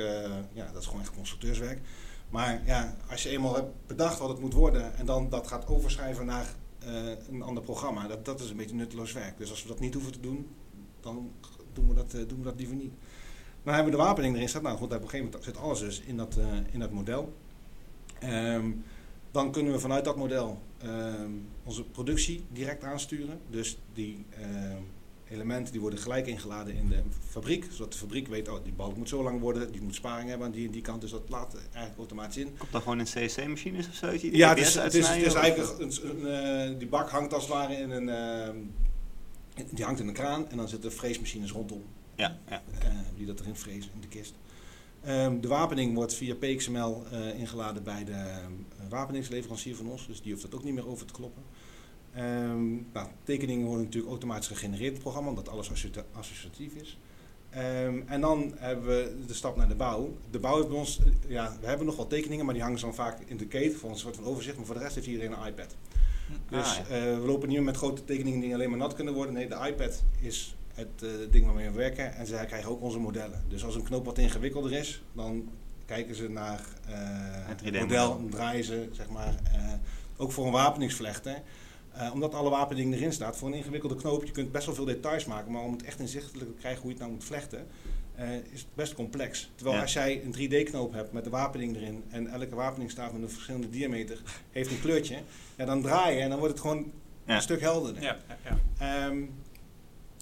ja, 0.52 0.70
dat 0.72 0.82
is 0.82 0.86
gewoon 0.86 1.00
echt 1.00 1.14
constructeurswerk. 1.14 1.78
Maar 2.30 2.62
ja, 2.66 2.96
als 3.10 3.22
je 3.22 3.28
eenmaal 3.28 3.54
hebt 3.54 3.86
bedacht 3.86 4.18
wat 4.18 4.28
het 4.28 4.40
moet 4.40 4.52
worden 4.52 4.96
en 4.96 5.06
dan 5.06 5.28
dat 5.28 5.46
gaat 5.46 5.66
overschrijven 5.66 6.26
naar 6.26 6.54
eh, 6.78 7.10
een 7.30 7.42
ander 7.42 7.62
programma, 7.62 8.06
dat, 8.06 8.24
dat 8.24 8.40
is 8.40 8.50
een 8.50 8.56
beetje 8.56 8.74
nutteloos 8.74 9.12
werk. 9.12 9.38
Dus 9.38 9.50
als 9.50 9.62
we 9.62 9.68
dat 9.68 9.80
niet 9.80 9.94
hoeven 9.94 10.12
te 10.12 10.20
doen, 10.20 10.48
dan 11.00 11.30
doen 11.72 11.88
we 11.88 11.94
dat, 11.94 12.14
eh, 12.14 12.28
doen 12.28 12.38
we 12.38 12.44
dat 12.44 12.58
liever 12.58 12.76
niet. 12.76 12.92
Dan 13.62 13.74
hebben 13.74 13.92
we 13.92 13.98
de 13.98 14.04
wapening 14.04 14.34
erin 14.34 14.48
staan. 14.48 14.62
Nou 14.62 14.76
goed, 14.76 14.86
op 14.86 14.92
een 14.92 15.08
gegeven 15.08 15.24
moment 15.24 15.44
zit 15.44 15.56
alles 15.56 15.78
dus 15.78 16.00
in 16.00 16.16
dat, 16.16 16.36
eh, 16.36 16.46
in 16.70 16.80
dat 16.80 16.90
model. 16.90 17.32
Ehm, 18.20 18.70
dan 19.30 19.52
kunnen 19.52 19.72
we 19.72 19.78
vanuit 19.78 20.04
dat 20.04 20.16
model 20.16 20.58
ehm, 20.78 21.32
onze 21.64 21.84
productie 21.84 22.44
direct 22.52 22.84
aansturen. 22.84 23.40
Dus 23.50 23.78
die 23.92 24.24
ehm, 24.30 24.82
elementen 25.30 25.72
die 25.72 25.80
worden 25.80 25.98
gelijk 25.98 26.26
ingeladen 26.26 26.74
in 26.74 26.88
de 26.88 27.02
fabriek. 27.28 27.66
Zodat 27.70 27.92
de 27.92 27.98
fabriek 27.98 28.28
weet, 28.28 28.48
oh 28.48 28.64
die 28.64 28.72
balk 28.72 28.96
moet 28.96 29.08
zo 29.08 29.22
lang 29.22 29.40
worden, 29.40 29.72
die 29.72 29.82
moet 29.82 29.94
sparing 29.94 30.28
hebben 30.28 30.46
aan 30.46 30.52
die 30.52 30.66
en 30.66 30.72
die 30.72 30.82
kant. 30.82 31.00
Dus 31.00 31.10
dat 31.10 31.28
laat 31.28 31.54
eigenlijk 31.54 31.98
automatisch 31.98 32.36
in. 32.36 32.56
Komt 32.58 32.72
dan 32.72 32.82
gewoon 32.82 32.98
in 32.98 33.04
CNC-machines 33.04 33.88
of 33.88 33.94
zo? 33.94 34.18
Die 34.18 34.36
Ja, 34.36 34.48
het 34.48 34.58
is, 34.58 34.74
het 34.74 34.94
is, 34.94 35.08
het 35.08 35.26
is 35.26 35.34
eigenlijk 35.34 35.80
een, 35.80 36.26
een, 36.26 36.70
eh, 36.72 36.78
die 36.78 36.88
bak 36.88 37.10
hangt 37.10 37.34
als 37.34 37.42
het 37.42 37.52
ware 37.52 37.74
in 37.74 37.90
een, 37.90 38.08
ehm, 38.08 38.56
die 39.70 39.84
hangt 39.84 40.00
in 40.00 40.08
een 40.08 40.14
kraan 40.14 40.50
en 40.50 40.56
dan 40.56 40.68
zitten 40.68 40.92
freesmachines 40.92 41.50
rondom 41.50 41.82
Ja, 42.14 42.38
ja. 42.48 42.62
eh, 42.80 42.90
die 43.16 43.26
dat 43.26 43.40
erin 43.40 43.56
frezen 43.56 43.90
in 43.94 44.00
de 44.00 44.08
kist. 44.08 44.34
Ehm, 45.04 45.40
de 45.40 45.48
wapening 45.48 45.94
wordt 45.94 46.14
via 46.14 46.34
PXML 46.34 47.04
eh, 47.10 47.38
ingeladen 47.38 47.82
bij 47.82 48.04
de 48.04 48.12
eh, 48.12 48.46
wapeningsleverancier 48.88 49.76
van 49.76 49.90
ons, 49.90 50.06
dus 50.06 50.22
die 50.22 50.32
hoeft 50.32 50.44
dat 50.44 50.54
ook 50.54 50.64
niet 50.64 50.74
meer 50.74 50.88
over 50.88 51.06
te 51.06 51.12
kloppen. 51.12 51.42
Ehm, 52.14 52.70
nou, 52.92 53.06
tekeningen 53.24 53.66
worden 53.66 53.84
natuurlijk 53.84 54.10
automatisch 54.10 54.46
gegenereerd 54.48 54.86
in 54.86 54.92
het 54.92 55.02
programma, 55.02 55.28
omdat 55.28 55.48
alles 55.48 55.70
associa- 55.70 56.04
associatief 56.12 56.74
is. 56.74 56.98
Ehm, 57.50 58.00
en 58.06 58.20
dan 58.20 58.52
hebben 58.56 58.86
we 58.86 59.14
de 59.26 59.34
stap 59.34 59.56
naar 59.56 59.68
de 59.68 59.74
bouw. 59.74 60.16
De 60.30 60.38
bouw 60.38 60.56
heeft 60.56 60.68
bij 60.68 60.76
ons, 60.78 61.00
ja, 61.28 61.56
we 61.60 61.66
hebben 61.66 61.86
nog 61.86 61.96
wel 61.96 62.06
tekeningen, 62.06 62.44
maar 62.44 62.54
die 62.54 62.62
hangen 62.62 62.80
dan 62.80 62.94
vaak 62.94 63.18
in 63.26 63.36
de 63.36 63.46
keten 63.46 63.78
voor 63.78 63.90
een 63.90 63.96
soort 63.98 64.16
van 64.16 64.24
overzicht. 64.24 64.56
Maar 64.56 64.66
voor 64.66 64.74
de 64.74 64.80
rest 64.80 64.94
heeft 64.94 65.06
iedereen 65.06 65.32
een 65.32 65.46
iPad. 65.46 65.76
Dus 66.48 66.78
Ah, 66.78 66.88
ja. 66.88 66.94
eh, 66.96 67.02
we 67.20 67.26
lopen 67.26 67.48
niet 67.48 67.56
meer 67.56 67.66
met 67.66 67.76
grote 67.76 68.04
tekeningen 68.04 68.40
die 68.40 68.54
alleen 68.54 68.68
maar 68.70 68.78
nat 68.78 68.94
kunnen 68.94 69.14
worden. 69.14 69.34
Nee, 69.34 69.48
de 69.48 69.66
iPad 69.68 70.02
is 70.20 70.56
het 70.74 71.02
eh, 71.02 71.08
ding 71.30 71.44
waarmee 71.44 71.66
we 71.70 71.76
werken. 71.76 72.14
En 72.14 72.26
zij 72.26 72.46
krijgen 72.46 72.70
ook 72.70 72.82
onze 72.82 72.98
modellen. 72.98 73.42
Dus 73.48 73.64
als 73.64 73.74
een 73.74 73.82
knoop 73.82 74.04
wat 74.04 74.18
ingewikkelder 74.18 74.72
is, 74.72 75.02
dan 75.12 75.48
kijken 75.86 76.14
ze 76.14 76.28
naar 76.30 76.60
eh, 76.86 76.94
Het 77.48 77.60
het 77.60 77.74
3D 77.74 77.78
model. 77.80 78.08
model. 78.08 78.18
En 78.18 78.30
draaien 78.30 78.64
ze, 78.64 78.88
zeg 78.92 79.08
maar, 79.08 79.34
ook 80.16 80.32
voor 80.32 80.46
een 80.46 80.52
wapeningsvlechter. 80.52 81.42
Eh, 81.98 82.12
omdat 82.12 82.34
alle 82.34 82.50
wapening 82.50 82.94
erin 82.94 83.12
staat, 83.12 83.36
voor 83.36 83.48
een 83.48 83.54
ingewikkelde 83.54 83.94
knoop, 83.94 84.24
je 84.24 84.32
kunt 84.32 84.52
best 84.52 84.66
wel 84.66 84.74
veel 84.74 84.84
details 84.84 85.24
maken, 85.24 85.52
maar 85.52 85.62
om 85.62 85.72
het 85.72 85.82
echt 85.82 86.00
inzichtelijk 86.00 86.50
te 86.50 86.56
krijgen 86.58 86.80
hoe 86.82 86.90
je 86.90 86.96
het 86.96 87.04
nou 87.04 87.12
moet 87.16 87.24
vlechten, 87.24 87.66
eh, 88.14 88.34
is 88.34 88.60
het 88.60 88.74
best 88.74 88.94
complex. 88.94 89.50
Terwijl 89.54 89.76
Ja. 89.76 89.82
als 89.82 89.92
jij 89.92 90.24
een 90.24 90.32
3D-knoop 90.32 90.92
hebt 90.92 91.12
met 91.12 91.24
de 91.24 91.30
wapening 91.30 91.76
erin 91.76 92.04
en 92.08 92.26
elke 92.26 92.54
wapeningsstaaf 92.54 93.12
met 93.12 93.22
een 93.22 93.30
verschillende 93.30 93.70
diameter 93.70 94.22
heeft 94.50 94.70
een 94.70 94.80
kleurtje, 94.80 95.18
ja, 95.56 95.64
dan 95.64 95.82
draai 95.82 96.16
je 96.16 96.22
en 96.22 96.28
dan 96.28 96.38
wordt 96.38 96.52
het 96.52 96.62
gewoon 96.62 96.92
Ja. 97.24 97.34
een 97.34 97.42
stuk 97.42 97.60
helderder. 97.60 98.02
Ja, 98.02 98.16
ja, 98.28 98.36
ja. 98.78 99.06
Ehm, 99.06 99.22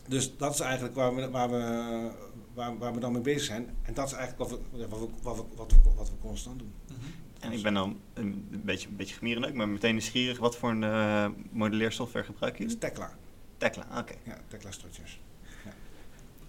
dus 0.09 0.37
dat 0.37 0.55
is 0.55 0.61
eigenlijk 0.61 0.95
waar 0.95 1.15
we, 1.15 1.31
waar, 1.31 1.51
we, 1.51 2.11
waar, 2.55 2.79
waar 2.79 2.95
we 2.95 3.01
dan 3.01 3.13
mee 3.13 3.23
bezig 3.23 3.43
zijn. 3.45 3.69
En 3.83 3.95
dat 3.95 4.07
is 4.07 4.13
eigenlijk 4.13 4.51
wat 4.51 4.61
we, 4.61 4.87
wat 4.89 5.01
we, 5.01 5.07
wat 5.23 5.37
we, 5.37 5.43
wat 5.57 5.73
we, 5.73 5.79
wat 5.97 6.09
we 6.11 6.17
constant 6.21 6.59
doen. 6.59 6.73
Mhm. 6.89 7.01
En 7.47 7.53
ik 7.53 7.63
ben 7.63 7.75
dan 7.75 8.01
een 8.15 8.49
beetje, 8.51 8.89
een 8.89 8.97
beetje 8.97 9.15
gemierenleuk, 9.15 9.55
maar 9.55 9.69
meteen 9.69 9.93
nieuwsgierig. 9.93 10.39
Wat 10.39 10.57
voor 10.57 10.71
een 10.71 10.85
eh 10.85 11.27
modelleersoftware 11.51 12.27
is 12.41 12.59
jullie? 12.59 12.79
Tekla. 12.79 13.11
Tekla, 13.57 13.87
oké. 13.99 14.15
Ja, 14.23 14.39
Tekla 14.49 14.71
Structures. 14.71 15.21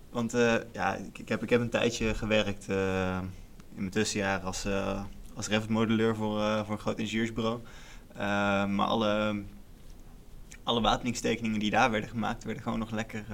Want 0.10 0.34
eh, 0.34 0.56
ja, 0.72 0.96
ik, 0.96 1.20
ik, 1.20 1.30
heb, 1.30 1.44
ik 1.44 1.50
heb 1.50 1.62
een 1.62 1.70
tijdje 1.70 2.16
gewerkt. 2.16 2.70
eh, 2.70 3.20
in 3.76 3.84
mijn 3.84 3.92
tussenjaar 3.92 4.40
als, 4.40 4.66
uh, 4.66 5.04
als 5.36 5.48
Revit-modelleur 5.48 6.16
voor, 6.16 6.40
uh, 6.40 6.64
voor 6.64 6.74
een 6.74 6.80
groot 6.80 7.00
ingenieursbureau. 7.00 7.60
maar 8.68 8.88
alle, 8.88 9.44
alle 10.64 10.82
wapeningstekeningen 10.82 11.60
die 11.60 11.72
daar 11.72 11.92
werden 11.92 12.10
gemaakt, 12.10 12.44
werden 12.44 12.64
gewoon 12.64 12.80
nog 12.80 12.92
lekker 12.92 13.26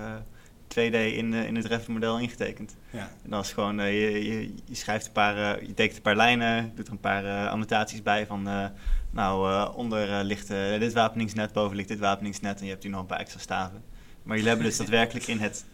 2D 0.74 1.16
in, 1.16 1.34
in 1.34 1.56
het 1.56 1.66
Revit-model 1.66 2.20
ingetekend. 2.20 2.76
Ja. 2.90 3.10
En 3.24 3.30
dan 3.30 3.40
is 3.40 3.52
gewoon, 3.52 3.76
je, 3.76 4.26
je, 4.26 4.54
je, 4.66 4.76
schrijft 4.76 5.06
een 5.06 5.12
paar, 5.12 5.66
je 5.66 5.74
tekent 5.74 5.96
een 5.96 6.02
paar 6.02 6.16
lijnen, 6.16 6.72
doet 6.76 6.88
er 6.88 6.94
een 6.94 7.00
paar 7.00 7.48
annotaties 7.48 8.02
bij 8.02 8.26
van, 8.26 8.72
nou, 9.12 9.74
onder 9.76 10.24
ligt 10.24 10.48
dit 10.80 10.94
wapeningsnet, 10.94 11.54
boven 11.54 11.76
ligt 11.76 11.88
dit 11.88 12.00
wapeningsnet 12.00 12.60
en 12.60 12.66
je 12.66 12.72
hebt 12.72 12.84
hier 12.84 12.92
nog 12.92 13.02
een 13.02 13.08
paar 13.08 13.20
extra 13.20 13.40
staven. 13.40 13.84
Maar 14.24 14.36
jullie 14.36 14.52
hebben 14.52 14.68
dus 14.68 14.78
daadwerkelijk 14.84 15.28
in 15.28 15.40
het 15.40 15.66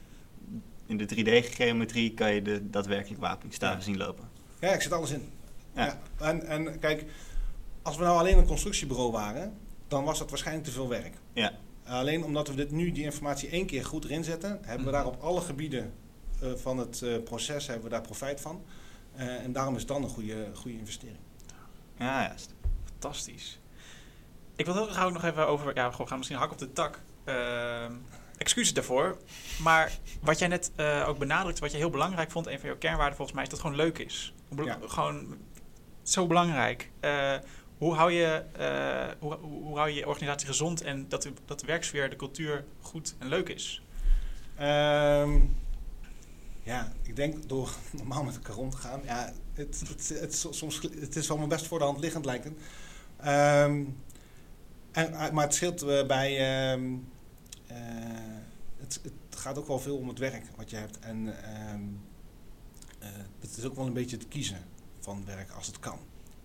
in 0.89 0.97
de 0.97 1.15
3D-geometrie 1.15 2.13
kan 2.13 2.33
je 2.33 2.41
de 2.41 2.69
daadwerkelijk 2.69 3.21
wapeningsstaven 3.21 3.77
ja. 3.77 3.83
zien 3.83 3.97
lopen. 3.97 4.29
Ja, 4.59 4.73
ik 4.73 4.81
zet 4.81 4.91
alles 4.91 5.11
in. 5.11 5.29
Ja. 5.75 5.99
En, 6.17 6.45
en 6.47 6.79
kijk, 6.79 7.05
als 7.81 7.97
we 7.97 8.03
nou 8.03 8.19
alleen 8.19 8.37
een 8.37 8.45
constructiebureau 8.45 9.11
waren, 9.11 9.53
dan 9.87 10.03
was 10.03 10.19
dat 10.19 10.29
waarschijnlijk 10.29 10.65
te 10.65 10.71
veel 10.73 10.89
werk. 10.89 11.13
Ja. 11.33 11.51
Alleen 11.89 12.23
omdat 12.23 12.47
we 12.47 12.55
dit 12.55 12.71
nu 12.71 12.91
die 12.91 13.03
informatie 13.03 13.49
één 13.49 13.65
keer 13.65 13.85
goed 13.85 14.05
erin 14.05 14.23
zetten, 14.23 14.59
hebben 14.61 14.85
we 14.85 14.91
daar 14.91 15.05
mhm. 15.05 15.13
op 15.13 15.21
alle 15.21 15.41
gebieden 15.41 15.93
uh, 16.43 16.51
van 16.55 16.77
het 16.77 17.01
uh, 17.01 17.23
proces 17.23 17.67
hebben 17.67 17.83
we 17.83 17.89
daar 17.89 18.01
profijt 18.01 18.41
van. 18.41 18.63
Uh, 19.15 19.43
en 19.43 19.51
daarom 19.51 19.73
is 19.73 19.79
het 19.79 19.89
dan 19.89 20.03
een 20.03 20.09
goede, 20.09 20.47
goede 20.53 20.77
investering. 20.77 21.17
Ja, 21.97 22.21
juist. 22.21 22.53
Fantastisch. 22.85 23.59
Ik 24.55 24.65
wil 24.65 24.73
heel 24.73 24.87
graag 24.87 25.05
ook 25.05 25.13
nog 25.13 25.23
even 25.23 25.47
over, 25.47 25.75
ja, 25.75 25.89
we 25.97 26.07
gaan 26.07 26.17
misschien 26.17 26.39
hak 26.39 26.51
op 26.51 26.57
de 26.57 26.73
tak. 26.73 27.01
Ehm, 27.23 27.93
excuses 28.37 28.73
daarvoor. 28.73 29.17
Maar 29.61 29.97
wat 30.21 30.39
jij 30.39 30.47
net 30.47 30.71
ook 31.05 31.17
benadrukt, 31.17 31.59
wat 31.59 31.71
je 31.71 31.77
heel 31.77 31.89
belangrijk 31.89 32.31
vond, 32.31 32.47
een 32.47 32.59
van 32.59 32.69
jouw 32.69 32.77
kernwaarden 32.77 33.15
volgens 33.15 33.35
mij, 33.35 33.45
is 33.45 33.49
dat 33.49 33.59
het 33.59 33.67
gewoon 33.67 33.85
leuk 33.85 33.97
is. 33.97 34.33
Gewoon 34.87 35.37
zo 36.03 36.27
belangrijk. 36.27 36.91
Hoe, 37.79 37.93
hou 37.93 38.11
je, 38.11 38.43
uh, 38.59 39.07
hoe, 39.19 39.35
hoe, 39.35 39.77
hou 39.77 39.89
je 39.89 39.95
je 39.95 40.07
organisatie 40.07 40.47
gezond 40.47 40.81
en 40.81 41.09
dat 41.09 41.21
de, 41.21 41.33
dat 41.45 41.59
de 41.59 41.65
werksfeer, 41.65 42.09
de 42.09 42.15
cultuur 42.15 42.65
goed 42.81 43.15
en 43.19 43.27
leuk 43.27 43.49
is? 43.49 43.83
Um, 44.61 45.55
ja, 46.63 46.93
ik 47.01 47.15
denk 47.15 47.49
door 47.49 47.75
normaal 47.91 48.23
met 48.23 48.35
elkaar 48.35 48.55
rond 48.55 48.71
te 48.71 48.77
gaan. 48.77 49.01
Ja, 49.03 49.33
het, 49.53 49.83
het, 49.87 50.19
het, 50.19 50.47
soms, 50.49 50.81
het 50.99 51.15
is 51.15 51.27
wel 51.27 51.47
best 51.47 51.67
voor 51.67 51.79
de 51.79 51.85
hand 51.85 51.99
liggend 51.99 52.25
lijken. 52.25 52.57
Um, 53.25 53.97
en, 54.91 55.33
maar 55.33 55.43
het 55.43 55.53
scheelt 55.53 56.07
bij... 56.07 56.71
Um, 56.71 57.07
uh, 57.71 57.77
het, 58.77 58.99
het, 59.03 59.39
gaat 59.39 59.57
ook 59.57 59.67
wel 59.67 59.79
veel 59.79 59.97
om 59.97 60.07
het 60.07 60.19
werk 60.19 60.45
wat 60.55 60.69
je 60.69 60.75
hebt. 60.75 60.99
En 60.99 61.25
het 63.39 63.57
is 63.57 63.65
ook 63.65 63.75
wel 63.75 63.85
een 63.85 63.93
beetje 63.93 64.17
het 64.17 64.27
kiezen 64.27 64.65
van 64.99 65.25
werk 65.25 65.51
als 65.51 65.67
het 65.67 65.79
kan. 65.79 65.99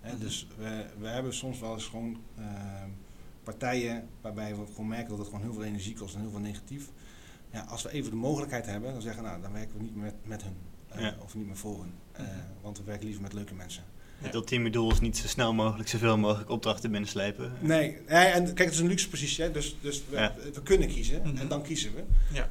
Hè? 0.05 0.11
Mm 0.11 0.17
-hmm. 0.17 0.25
Dus 0.25 0.47
we, 0.57 0.85
we 0.99 1.07
hebben 1.07 1.33
soms 1.33 1.59
wel 1.59 1.73
eens 1.73 1.85
gewoon 1.85 2.21
uh, 2.39 2.45
partijen 3.43 4.09
waarbij 4.21 4.55
we 4.55 4.65
gewoon 4.65 4.87
merken 4.87 5.09
dat 5.09 5.17
het 5.17 5.27
gewoon 5.27 5.41
heel 5.41 5.53
veel 5.53 5.63
energie 5.63 5.95
kost 5.95 6.15
en 6.15 6.21
heel 6.21 6.29
veel 6.29 6.39
negatief. 6.39 6.91
Ja, 7.51 7.61
als 7.61 7.83
we 7.83 7.91
even 7.91 8.11
de 8.11 8.17
mogelijkheid 8.17 8.65
hebben, 8.65 8.91
dan 8.91 9.01
zeggen 9.01 9.23
we 9.23 9.29
nou, 9.29 9.41
dan 9.41 9.51
werken 9.51 9.77
we 9.77 9.83
niet 9.83 9.95
met, 9.95 10.15
met 10.23 10.43
hun. 10.43 10.55
Uh, 10.95 11.01
ja. 11.01 11.15
Of 11.23 11.35
niet 11.35 11.45
meer 11.45 11.57
voor 11.57 11.79
hun. 11.79 11.93
Mm 12.19 12.25
-hmm. 12.25 12.41
Want 12.61 12.77
we 12.77 12.83
werken 12.83 13.05
liever 13.05 13.23
met 13.23 13.33
leuke 13.33 13.53
mensen. 13.53 13.83
Het 14.17 14.33
ultieme 14.33 14.69
doel 14.69 14.91
is 14.91 14.99
niet 14.99 15.17
zo 15.17 15.27
snel 15.27 15.53
mogelijk 15.53 15.89
zoveel 15.89 16.17
mogelijk 16.17 16.49
opdrachten 16.49 16.91
binnenslepen. 16.91 17.53
Nee, 17.59 17.97
nee 18.07 18.25
en 18.25 18.45
kijk, 18.45 18.59
het 18.59 18.73
is 18.73 18.79
een 18.79 18.87
luxe 18.87 19.09
positie, 19.09 19.43
hè? 19.43 19.51
dus, 19.51 19.77
dus 19.81 20.03
we, 20.09 20.31
we, 20.53 20.61
kunnen 20.63 20.87
kiezen 20.87 21.23
en 21.23 21.33
mhm. 21.33 21.47
dan 21.47 21.63
kiezen 21.63 21.91
we. 21.95 22.03
Ja. 22.33 22.49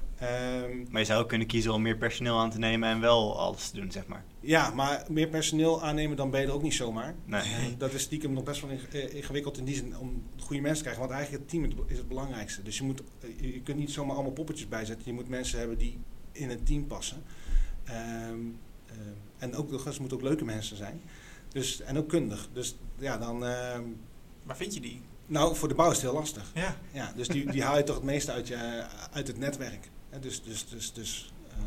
Um, 0.63 0.87
maar 0.91 1.01
je 1.01 1.07
zou 1.07 1.23
ook 1.23 1.29
kunnen 1.29 1.47
kiezen 1.47 1.73
om 1.73 1.83
meer 1.83 1.97
personeel 1.97 2.39
aan 2.39 2.51
te 2.51 2.59
nemen 2.59 2.89
en 2.89 3.01
wel 3.01 3.39
alles 3.39 3.69
te 3.69 3.81
doen, 3.81 3.93
zeg 3.93 4.07
maar. 4.07 4.25
Ja, 4.41 4.71
maar 4.71 5.05
meer 5.09 5.29
personeel 5.29 5.83
aannemen 5.83 6.17
dan 6.17 6.31
ben 6.31 6.41
je 6.41 6.47
er 6.47 6.53
ook 6.53 6.63
niet 6.63 6.75
zomaar. 6.75 7.15
Nee. 7.25 7.77
Dat 7.79 7.93
is 7.93 8.03
stiekem 8.03 8.33
nog 8.33 8.45
best 8.45 8.61
wel 8.61 8.71
eh, 8.71 9.15
ingewikkeld 9.15 9.59
in 9.59 9.65
die 9.65 9.75
zin 9.75 9.99
om 9.99 10.23
goede 10.39 10.63
mensen 10.63 10.85
te 10.85 10.91
krijgen, 10.91 11.03
want 11.03 11.13
eigenlijk 11.13 11.43
het 11.43 11.51
team 11.51 11.87
is 11.87 11.99
het 11.99 12.09
belangrijkste. 12.09 12.63
Dus 12.63 12.79
je, 12.79 12.85
moet, 12.85 13.03
eh, 13.21 13.53
je 13.53 13.61
kunt 13.61 13.79
niet 13.79 13.91
zomaar 13.91 14.15
allemaal 14.15 14.33
poppetjes 14.33 14.69
bijzetten, 14.69 15.07
je 15.07 15.13
moet 15.13 15.29
mensen 15.29 15.59
hebben 15.59 15.79
die 15.79 15.99
in 16.33 16.49
het 16.49 16.67
team 16.67 16.87
passen. 16.87 17.23
Um, 17.89 17.95
um, 18.35 18.59
en 19.39 19.55
ook, 19.55 19.85
het 19.85 19.99
moeten 19.99 20.17
ook 20.17 20.23
leuke 20.23 20.45
mensen 20.45 20.77
zijn. 20.77 21.01
Dus, 21.55 21.81
en 21.81 21.99
ook 21.99 22.09
kundig. 22.09 22.49
Dus 22.53 22.77
ja, 22.99 23.19
dan... 23.19 23.45
Uh, 23.45 23.79
Waar 24.43 24.57
vind 24.57 24.75
je 24.75 24.81
die? 24.81 25.03
Nou, 25.27 25.57
voor 25.57 25.69
de 25.69 25.75
bouw 25.75 25.91
is 25.91 25.97
het 25.97 26.03
heel 26.05 26.15
lastig. 26.15 26.51
Ja. 26.55 26.77
ja 26.93 27.13
dus 27.17 27.29
die, 27.29 27.51
die 27.51 27.63
haal 27.63 27.77
je 27.77 27.85
toch 27.85 27.95
het 27.95 28.05
meeste 28.05 28.33
uit, 28.33 28.49
je, 28.49 28.87
uit 29.13 29.27
het 29.27 29.39
netwerk. 29.39 29.91
dus 30.21 30.43
dus, 30.43 30.69
dus, 30.69 30.93
dus 30.93 31.33
uh, 31.49 31.65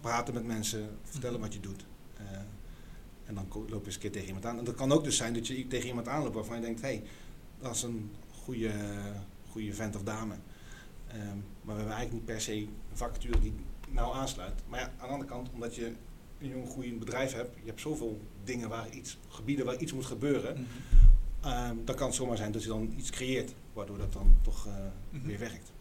praten 0.00 0.34
met 0.34 0.46
mensen, 0.46 0.98
vertellen 1.02 1.40
wat 1.40 1.52
je 1.52 1.60
doet. 1.60 1.84
Uh, 2.20 2.36
en 3.24 3.34
dan 3.34 3.46
loop 3.52 3.68
je 3.68 3.84
eens 3.84 3.94
een 3.94 4.00
keer 4.00 4.12
tegen 4.12 4.26
iemand 4.26 4.46
aan. 4.46 4.58
En 4.58 4.64
dat 4.64 4.74
kan 4.74 4.92
ook 4.92 5.04
dus 5.04 5.16
zijn 5.16 5.34
dat 5.34 5.46
je 5.46 5.66
tegen 5.66 5.88
iemand 5.88 6.08
aanloopt 6.08 6.34
waarvan 6.34 6.56
je 6.56 6.62
denkt... 6.62 6.80
hé, 6.80 6.86
hey, 6.86 7.02
dat 7.58 7.74
is 7.74 7.82
een 7.82 8.10
goede, 8.42 8.72
goede 9.50 9.74
vent 9.74 9.96
of 9.96 10.02
dame. 10.02 10.34
Um, 10.34 11.44
maar 11.62 11.74
we 11.74 11.80
hebben 11.80 11.94
eigenlijk 11.96 12.12
niet 12.12 12.24
per 12.24 12.40
se 12.40 12.52
een 12.54 12.76
vacature 12.92 13.40
die 13.40 13.54
nou 13.88 14.14
aansluit. 14.14 14.62
Maar 14.68 14.80
ja, 14.80 14.86
aan 14.86 15.06
de 15.06 15.12
andere 15.12 15.30
kant, 15.30 15.50
omdat 15.52 15.74
je 15.74 15.92
een 16.40 16.48
jong 16.48 16.68
groeiend 16.68 16.98
bedrijf 16.98 17.32
hebt, 17.32 17.56
je 17.60 17.66
hebt 17.66 17.80
zoveel 17.80 18.20
dingen 18.44 18.68
waar 18.68 18.90
iets, 18.90 19.18
gebieden 19.28 19.64
waar 19.64 19.76
iets 19.76 19.92
moet 19.92 20.06
gebeuren, 20.06 20.56
mm 20.56 20.66
-hmm. 21.40 21.68
um, 21.68 21.84
dan 21.84 21.94
kan 21.94 22.06
het 22.06 22.16
zomaar 22.16 22.36
zijn 22.36 22.52
dat 22.52 22.62
je 22.62 22.68
dan 22.68 22.94
iets 22.96 23.10
creëert, 23.10 23.54
waardoor 23.72 23.98
dat 23.98 24.12
dan 24.12 24.36
toch 24.42 24.66
uh, 24.66 24.72
mm 24.72 25.20
-hmm. 25.20 25.28
weer 25.28 25.38
werkt. 25.38 25.72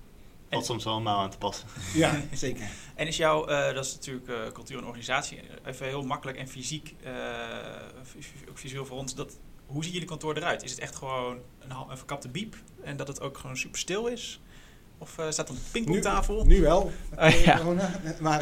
Valt 0.49 0.65
soms 0.65 0.85
allemaal 0.85 1.19
aan 1.19 1.29
te 1.29 1.37
passen. 1.37 1.67
Ja, 1.93 2.21
zeker. 2.33 2.69
En 2.95 3.07
is 3.07 3.17
jouw, 3.17 3.49
uh, 3.49 3.73
dat 3.73 3.85
is 3.85 3.93
natuurlijk 3.93 4.27
uh, 4.27 4.51
cultuur 4.51 4.77
en 4.77 4.85
organisatie, 4.85 5.39
even 5.65 5.85
heel 5.85 6.03
makkelijk 6.03 6.37
en 6.37 6.47
fysiek, 6.47 6.95
ook 8.49 8.57
visueel 8.57 8.85
voor 8.85 8.97
ons, 8.97 9.15
dat, 9.15 9.37
hoe 9.65 9.83
ziet 9.83 9.93
jullie 9.93 10.07
kantoor 10.07 10.37
eruit? 10.37 10.63
Is 10.63 10.71
het 10.71 10.79
echt 10.79 10.95
gewoon 10.95 11.39
een, 11.59 11.71
een 11.89 11.97
verkapte 11.97 12.29
biep 12.29 12.55
en 12.83 12.97
dat 12.97 13.07
het 13.07 13.21
ook 13.21 13.37
gewoon 13.37 13.57
super 13.57 13.79
stil 13.79 14.07
is? 14.07 14.39
Of 14.97 15.09
staat 15.29 15.49
er 15.49 15.55
een 15.55 15.61
pingpongtafel? 15.71 16.45
Nu, 16.45 16.55
nu 16.55 16.61
wel. 16.61 16.91
Oh, 17.17 17.29
ja. 17.29 17.61
Maar 18.21 18.41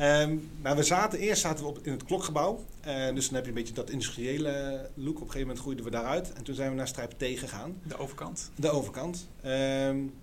Um, 0.00 0.50
maar 0.62 0.76
we 0.76 0.82
zaten, 0.82 1.18
eerst 1.18 1.40
zaten 1.40 1.64
we 1.64 1.70
op, 1.70 1.78
in 1.82 1.92
het 1.92 2.04
klokgebouw. 2.04 2.64
Uh, 2.86 3.14
dus 3.14 3.24
dan 3.24 3.34
heb 3.34 3.44
je 3.44 3.48
een 3.48 3.56
beetje 3.56 3.74
dat 3.74 3.90
industriële 3.90 4.50
look. 4.94 5.08
Op 5.08 5.14
een 5.14 5.20
gegeven 5.20 5.40
moment 5.40 5.58
groeiden 5.58 5.84
we 5.84 5.90
daaruit. 5.90 6.32
En 6.32 6.42
toen 6.42 6.54
zijn 6.54 6.70
we 6.70 6.76
naar 6.76 6.88
Strijp 6.88 7.10
T 7.10 7.24
gegaan. 7.38 7.80
De 7.82 7.96
overkant? 7.96 8.50
De 8.56 8.70
overkant. 8.70 9.28
Um, 9.44 10.14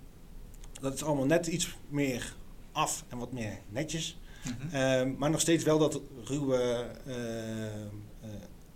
dat 0.80 0.94
is 0.94 1.04
allemaal 1.04 1.26
net 1.26 1.46
iets 1.46 1.76
meer 1.88 2.34
af 2.72 3.04
en 3.08 3.18
wat 3.18 3.32
meer 3.32 3.58
netjes. 3.68 4.18
Mm 4.44 4.56
-hmm. 4.58 4.80
um, 4.80 5.14
maar 5.18 5.30
nog 5.30 5.40
steeds 5.40 5.64
wel 5.64 5.78
dat 5.78 6.00
ruwe 6.24 6.86
uh, 7.06 7.14
uh, 7.14 7.22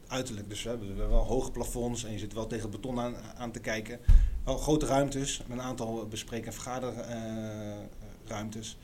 uiterlijk. 0.07 0.49
Dus 0.49 0.63
we 0.63 0.69
hebben 0.69 0.97
wel 0.97 1.25
hoge 1.25 1.51
plafonds 1.51 2.05
en 2.05 2.13
je 2.13 2.19
zit 2.19 2.33
wel 2.33 2.47
tegen 2.47 2.71
het 2.71 2.81
beton 2.81 3.01
aan, 3.01 3.17
aan 3.37 3.51
te 3.51 3.61
kijken. 3.61 4.01
Wel 4.45 4.57
grote 4.57 4.87
ruimtes, 4.87 5.43
met 5.47 5.59
een 5.59 5.65
aantal 5.65 6.07
bespreken- 6.07 6.47
en 6.47 6.53
vergaderruimtes. 6.53 8.79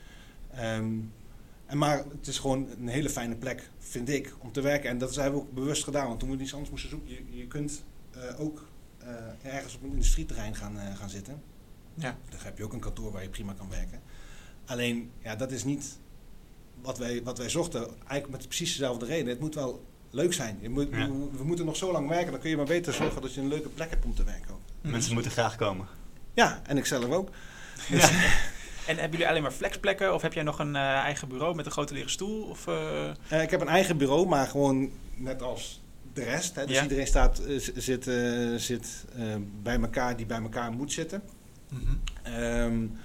Um, 0.59 1.11
en 1.65 1.77
maar 1.77 2.03
het 2.17 2.27
is 2.27 2.39
gewoon 2.39 2.67
een 2.79 2.87
hele 2.87 3.09
fijne 3.09 3.35
plek, 3.35 3.69
vind 3.79 4.09
ik, 4.09 4.35
om 4.39 4.51
te 4.51 4.61
werken. 4.61 4.89
En 4.89 4.97
dat 4.97 5.15
hebben 5.15 5.39
we 5.39 5.45
ook 5.45 5.53
bewust 5.53 5.83
gedaan. 5.83 6.07
Want 6.07 6.19
toen 6.19 6.29
we 6.29 6.43
iets 6.43 6.53
anders 6.53 6.71
moesten 6.71 6.89
zoeken, 6.89 7.09
je, 7.09 7.37
je 7.37 7.47
kunt 7.47 7.83
uh, 8.17 8.39
ook 8.39 8.67
uh, 9.03 9.53
ergens 9.53 9.75
op 9.75 9.83
een 9.83 9.91
industrieterrein 9.91 10.55
gaan, 10.55 10.75
uh, 10.75 10.95
gaan 10.95 11.09
zitten. 11.09 11.41
Ja. 11.93 12.17
Dan 12.29 12.39
heb 12.43 12.57
je 12.57 12.63
ook 12.63 12.73
een 12.73 12.79
kantoor 12.79 13.11
waar 13.11 13.23
je 13.23 13.29
prima 13.29 13.53
kan 13.53 13.69
werken. 13.69 14.01
Alleen, 14.65 15.11
ja, 15.23 15.35
dat 15.35 15.51
is 15.51 15.63
niet 15.63 15.97
wat 16.81 16.97
wij, 16.97 17.23
wat 17.23 17.37
wij 17.37 17.49
zochten. 17.49 17.81
Eigenlijk 17.81 18.29
met 18.29 18.47
precies 18.47 18.69
dezelfde 18.69 19.05
reden. 19.05 19.27
Het 19.27 19.39
moet 19.39 19.55
wel 19.55 19.85
leuk 20.09 20.33
zijn. 20.33 20.57
Je 20.61 20.69
moet, 20.69 20.87
ja. 20.91 21.09
we, 21.09 21.27
we, 21.37 21.43
moeten 21.43 21.65
nog 21.65 21.75
zo 21.75 21.91
lang 21.91 22.07
werken. 22.07 22.31
Dan 22.31 22.39
kun 22.39 22.49
je 22.49 22.57
maar 22.57 22.65
beter 22.65 22.93
zorgen 22.93 23.21
dat 23.21 23.33
je 23.33 23.41
een 23.41 23.47
leuke 23.47 23.69
plek 23.69 23.89
hebt 23.89 24.05
om 24.05 24.15
te 24.15 24.23
werken. 24.23 24.53
Ook. 24.53 24.61
Mensen 24.81 25.13
moeten 25.13 25.31
graag 25.31 25.55
komen. 25.55 25.87
Ja, 26.33 26.61
en 26.65 26.77
ik 26.77 26.85
zelf 26.85 27.05
ook. 27.05 27.29
Dus, 27.89 28.09
ja. 28.09 28.09
En 28.87 28.95
hebben 28.95 29.11
jullie 29.11 29.27
alleen 29.27 29.41
maar 29.41 29.51
flexplekken? 29.51 30.13
Of 30.13 30.21
heb 30.21 30.33
jij 30.33 30.43
nog 30.43 30.59
een 30.59 30.75
uh, 30.75 30.81
eigen 30.81 31.27
bureau 31.27 31.55
met 31.55 31.65
een 31.65 31.71
grote 31.71 31.93
lege 31.93 32.09
stoel? 32.09 32.43
Of, 32.43 32.67
uh... 32.67 32.75
Uh, 33.31 33.41
ik 33.41 33.51
heb 33.51 33.61
een 33.61 33.67
eigen 33.67 33.97
bureau, 33.97 34.27
maar 34.27 34.47
gewoon 34.47 34.91
net 35.15 35.41
als 35.41 35.81
de 36.13 36.23
rest. 36.23 36.55
Hè. 36.55 36.65
Dus 36.65 36.75
ja. 36.75 36.81
iedereen 36.81 37.07
staat, 37.07 37.41
zit, 37.75 38.03
zit 38.57 39.05
bij 39.61 39.79
elkaar 39.79 40.15
die 40.15 40.25
bij 40.25 40.41
elkaar 40.41 40.71
moet 40.71 40.91
zitten. 40.91 41.23
Mm 41.69 41.79
-hmm. 41.85 42.33
um, 42.33 42.97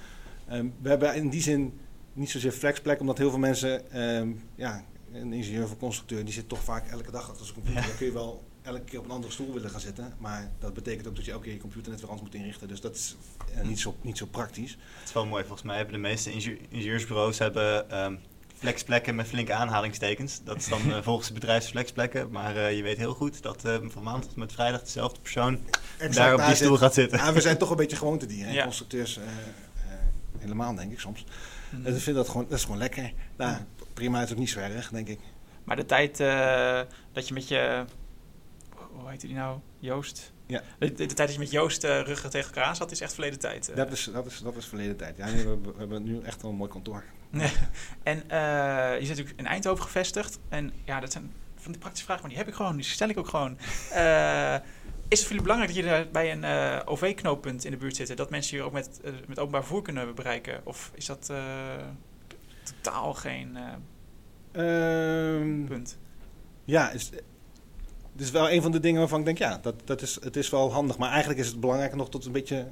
um, 0.51 0.75
we 0.83 0.89
hebben 0.89 1.15
in 1.15 1.29
die 1.29 1.43
zin 1.43 1.81
niet 2.13 2.31
zozeer 2.31 2.53
flexplek, 2.53 3.01
omdat 3.01 3.19
heel 3.19 3.31
veel 3.31 3.39
mensen... 3.39 4.01
Um, 4.01 4.43
ja, 4.55 4.85
een 5.13 5.33
ingenieur 5.33 5.65
of 5.65 5.71
een 5.71 5.77
constructeur, 5.77 6.25
die 6.25 6.35
zit 6.35 6.49
toch 6.49 6.65
vaak 6.65 6.89
elke 6.89 7.11
dag 7.11 7.31
achter 7.31 7.45
zijn 7.45 7.55
computer. 7.55 7.83
Ja. 7.83 7.89
Dan 7.89 7.97
kun 7.97 8.07
je 8.07 8.13
wel 8.13 8.45
elke 8.69 8.85
keer 8.85 8.99
op 8.99 9.05
een 9.05 9.11
andere 9.11 9.33
stoel 9.33 9.53
willen 9.53 9.71
gaan 9.71 9.81
zitten. 9.81 10.15
Maar 10.19 10.51
dat 10.59 10.75
betekent 10.75 11.07
ook 11.07 11.17
dat 11.17 11.25
je 11.25 11.31
elke 11.31 11.45
keer 11.45 11.53
je 11.53 11.61
computer 11.61 11.91
net 11.91 12.01
weer 12.01 12.11
anders 12.11 12.31
moet 12.31 12.41
inrichten. 12.41 12.69
Dus 12.69 12.81
dat 12.81 12.95
is 12.95 13.17
uh, 13.57 13.63
niet, 13.63 13.81
zo, 13.81 13.97
niet 14.01 14.19
zo 14.19 14.27
praktisch. 14.27 14.71
Het 14.71 15.09
is 15.09 15.13
wel 15.13 15.27
mooi. 15.27 15.43
Volgens 15.45 15.63
mij 15.63 15.77
hebben 15.77 15.95
de 15.95 16.01
meeste 16.01 16.33
ingenieursbureaus 16.33 17.39
hebben, 17.39 17.99
um, 18.05 18.21
flexplekken 18.59 19.15
met 19.15 19.27
flinke 19.27 19.53
aanhalingstekens. 19.53 20.41
Dat 20.45 20.57
is 20.57 20.69
dan 20.69 20.81
uh, 20.87 21.03
volgens 21.09 21.29
de 21.29 21.35
bedrijfsflexplekken. 21.35 22.31
Maar 22.31 22.57
uh, 22.57 22.77
je 22.77 22.83
weet 22.83 22.97
heel 22.97 23.15
goed 23.15 23.43
dat 23.43 23.65
uh, 23.67 23.77
van 23.83 24.03
maandag 24.03 24.25
tot 24.25 24.37
met 24.37 24.53
vrijdag 24.53 24.81
dezelfde 24.81 25.21
persoon 25.21 25.59
exact, 25.99 26.15
daar 26.15 26.35
op 26.35 26.47
die 26.47 26.55
stoel 26.55 26.69
zit. 26.69 26.79
gaat 26.79 26.95
zitten. 26.95 27.19
Ja, 27.19 27.33
we 27.33 27.41
zijn 27.41 27.59
toch 27.63 27.71
een 27.71 27.77
beetje 27.77 27.97
gewoontedieren. 27.97 28.53
Ja. 28.53 28.65
Constructeurs 28.65 29.19
helemaal, 30.39 30.75
denk 30.75 30.93
ik 30.93 31.01
soms. 31.01 31.25
Mm. 31.71 31.83
Dus 31.83 31.97
ik 31.97 32.03
vind 32.03 32.17
dat 32.17 32.29
gewoon, 32.29 32.47
dat 32.49 32.59
is 32.59 32.65
gewoon 32.65 32.79
lekker. 32.79 33.13
Nou, 33.37 33.57
prima 33.95 34.23
is 34.23 34.31
ook 34.33 34.39
niet 34.39 34.51
zo 34.51 34.59
erg, 34.59 34.91
denk 34.91 35.09
ik. 35.09 35.19
Maar 35.65 35.77
de 35.77 35.87
tijd 35.87 36.21
eh, 36.21 36.81
dat 37.13 37.29
je 37.29 37.35
met 37.35 37.49
je... 37.49 37.85
Hoe 39.01 39.11
heet 39.11 39.21
die 39.21 39.35
nou? 39.35 39.59
Joost? 39.79 40.33
Ja. 40.47 40.63
De, 40.79 40.93
de, 40.93 41.07
tijd 41.07 41.17
dat 41.17 41.33
je 41.33 41.39
met 41.39 41.51
Joost 41.51 41.85
eh 41.85 42.01
ruggen 42.01 42.31
tegen 42.31 42.47
elkaar 42.49 42.65
aan 42.65 42.77
zat, 42.77 42.91
is 42.91 43.01
echt 43.01 43.13
verleden 43.13 43.39
tijd. 43.39 43.69
eh. 43.69 43.77
Dat 43.77 43.93
is, 43.93 44.05
dat 44.13 44.27
is, 44.27 44.39
dat 44.39 44.57
is 44.57 44.67
verleden 44.67 44.97
tijd. 44.97 45.17
Ja, 45.17 45.27
nee, 45.27 45.45
we, 45.49 45.61
we 45.61 45.73
hebben 45.79 46.03
nu 46.03 46.21
echt 46.21 46.43
wel 46.43 46.51
een 46.51 46.57
mooi 46.57 46.71
kantoor. 46.71 47.05
En 48.03 48.31
eh, 48.31 48.99
je 49.01 49.07
zit 49.07 49.09
natuurlijk 49.17 49.39
in 49.39 49.47
Eindhoven 49.47 49.85
gevestigd. 49.85 50.39
En 50.49 50.73
ja, 50.85 51.01
dat 51.01 51.13
zijn 51.13 51.33
van 51.57 51.71
die 51.73 51.81
praktische 51.81 52.05
vragen, 52.07 52.23
maar 52.23 52.31
die 52.33 52.41
heb 52.43 52.49
ik 52.49 52.55
gewoon. 52.55 52.77
Die 52.77 52.85
stel 52.85 53.09
ik 53.09 53.19
ook 53.19 53.29
gewoon. 53.29 53.59
Is 55.09 55.19
het 55.19 55.27
voor 55.29 55.37
jullie 55.37 55.43
belangrijk 55.53 55.75
dat 55.75 55.85
jullie 55.85 56.09
bij 56.09 56.33
een 56.33 56.87
OV-knooppunt 56.87 57.65
in 57.65 57.71
de 57.71 57.77
buurt 57.77 57.97
zitten? 57.97 58.17
Dat 58.17 58.31
mensen 58.31 58.57
je 58.57 58.63
ook 58.63 58.73
met, 58.73 59.01
met 59.27 59.39
openbaar 59.39 59.61
vervoer 59.61 59.83
kunnen 59.83 60.15
bereiken? 60.15 60.61
Of 60.65 60.91
is 60.95 61.07
dat 61.07 61.33
totaal 62.63 63.15
geen 63.15 63.57
eh, 63.57 65.35
Ehm, 65.37 65.65
punt? 65.65 65.99
ja, 66.65 66.91
is, 66.91 67.11
is 68.21 68.31
wel 68.31 68.51
een 68.51 68.63
van 68.63 68.71
de 68.73 68.81
dingen 68.81 68.99
waarvan 69.01 69.19
ik 69.19 69.25
denk, 69.25 69.39
ja, 69.39 69.59
dat, 69.63 69.75
dat 69.85 70.03
is, 70.03 70.19
het 70.21 70.37
is 70.37 70.51
wel 70.51 70.73
handig. 70.73 70.99
Maar 70.99 71.11
eigenlijk 71.11 71.41
is 71.41 71.47
het 71.47 71.61
belangrijker 71.61 71.97
nog 71.97 72.07
dat 72.07 72.15
het 72.15 72.25
een 72.27 72.33
beetje 72.33 72.67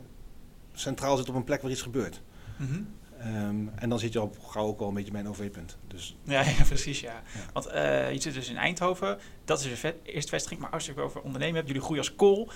centraal 0.75 1.17
zit 1.17 1.29
op 1.29 1.35
een 1.35 1.45
plek 1.45 1.63
waar 1.63 1.71
iets 1.71 1.83
gebeurt. 1.83 2.21
Mhm. 2.57 2.81
Ehm, 3.19 3.69
en 3.75 3.89
dan 3.89 3.99
zit 3.99 4.13
je 4.13 4.19
al 4.19 4.35
gauw 4.47 4.67
ook 4.67 4.81
al 4.81 4.89
een 4.89 4.95
beetje 4.95 5.13
bij 5.13 5.21
een 5.21 5.29
OV-punt. 5.29 5.77
Dus 5.87 6.17
Ja, 6.23 6.41
ja, 6.59 6.65
precies, 6.67 7.01
ja. 7.01 7.13
Ja. 7.35 7.41
Want 7.53 7.67
eh, 7.67 8.13
je 8.13 8.21
zit 8.21 8.35
dus 8.35 8.49
in 8.49 8.57
Eindhoven. 8.57 9.19
Dat 9.45 9.59
is 9.61 9.65
de 9.65 9.77
ve- 9.77 9.95
eerste 10.03 10.31
vestiging. 10.31 10.61
Maar 10.61 10.71
als 10.71 10.85
je 10.87 10.93
het 10.93 11.01
over 11.01 11.21
ondernemen 11.21 11.55
hebt, 11.55 11.67
jullie 11.67 11.83
groeien 11.83 12.03
als 12.03 12.15
kool. 12.15 12.49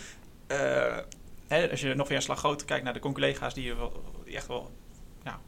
Eh, 0.47 0.97
hè, 1.49 1.71
als 1.71 1.81
je 1.81 1.95
nog 1.95 2.09
weer 2.09 2.17
een 2.17 2.23
slag 2.23 2.39
groter 2.39 2.67
kijkt 2.67 2.85
naar 2.85 2.93
de 2.93 2.99
collega's 3.01 3.55
die, 3.55 3.71
er 3.71 3.77
wel, 3.77 4.03
die 4.25 4.37
echt 4.37 4.47
wel 4.47 4.71
ja, 5.25 5.41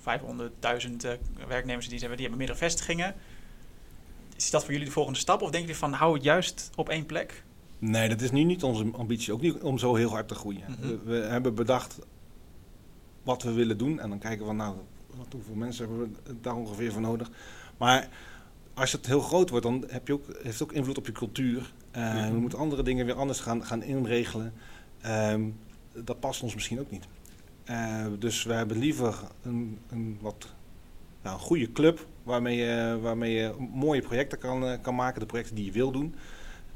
500.000 0.00 1.04
eh, 1.04 1.12
werknemers 1.48 1.88
die 1.88 1.98
hebben, 1.98 2.16
die 2.16 2.26
hebben 2.26 2.36
meerdere 2.38 2.58
vestigingen. 2.58 3.14
Is 4.38 4.50
dat 4.50 4.62
voor 4.62 4.72
jullie 4.72 4.86
de 4.86 4.92
volgende 4.92 5.18
stap? 5.18 5.42
Of 5.42 5.50
denken 5.50 5.60
jullie 5.60 5.76
van 5.76 5.92
hou 5.92 6.14
het 6.14 6.22
juist 6.22 6.70
op 6.76 6.88
één 6.88 7.06
plek? 7.06 7.44
nee, 7.78 8.08
dat 8.08 8.20
is 8.20 8.30
nu 8.30 8.44
niet 8.44 8.62
onze 8.62 8.90
ambitie. 8.92 9.32
Ook 9.32 9.40
niet 9.40 9.54
om 9.54 9.78
zo 9.78 9.94
heel 9.94 10.10
hard 10.10 10.28
te 10.28 10.34
groeien. 10.34 10.64
Mhm. 10.68 10.88
we, 10.88 10.98
we 11.04 11.16
hebben 11.16 11.54
bedacht 11.54 11.98
wat 13.22 13.42
we 13.42 13.52
willen 13.52 13.78
doen. 13.78 14.00
En 14.00 14.08
dan 14.08 14.18
kijken 14.18 14.38
we 14.38 14.44
van, 14.44 14.56
nou, 14.56 14.76
wat, 15.16 15.26
hoeveel 15.32 15.54
mensen 15.54 15.88
hebben 15.88 16.16
we 16.24 16.34
daar 16.40 16.56
ongeveer 16.56 16.92
voor 16.92 17.00
nodig. 17.00 17.30
Maar 17.76 18.08
als 18.74 18.92
het 18.92 19.06
heel 19.06 19.20
groot 19.20 19.50
wordt, 19.50 19.64
dan 19.64 19.84
heb 19.88 20.06
je 20.06 20.12
ook, 20.12 20.26
heeft 20.26 20.58
het 20.58 20.62
ook 20.62 20.72
invloed 20.72 20.98
op 20.98 21.06
je 21.06 21.12
cultuur. 21.12 21.72
Mhm. 21.92 22.32
We 22.32 22.38
moeten 22.38 22.58
andere 22.58 22.82
dingen 22.82 23.06
weer 23.06 23.14
anders 23.14 23.40
gaan, 23.40 23.64
gaan 23.64 23.82
inregelen. 23.82 24.52
Ehm, 25.00 25.42
dat 25.92 26.20
past 26.20 26.42
ons 26.42 26.54
misschien 26.54 26.80
ook 26.80 26.90
niet. 26.90 27.04
Eh, 27.64 28.06
dus 28.18 28.42
we 28.42 28.52
hebben 28.52 28.78
liever 28.78 29.20
een, 29.42 29.78
een 29.90 30.18
wat 30.20 30.54
nou, 31.22 31.36
een 31.36 31.42
goede 31.42 31.72
club 31.72 32.06
waarmee 32.28 32.56
je, 32.56 32.98
waarmee 33.00 33.32
je 33.34 33.54
mooie 33.72 34.02
projecten 34.02 34.38
kan, 34.38 34.64
eh, 34.66 34.78
kan 34.82 34.94
maken, 34.94 35.20
de 35.20 35.26
projecten 35.26 35.54
die 35.54 35.64
je 35.64 35.72
wil 35.72 35.90
doen. 35.90 36.14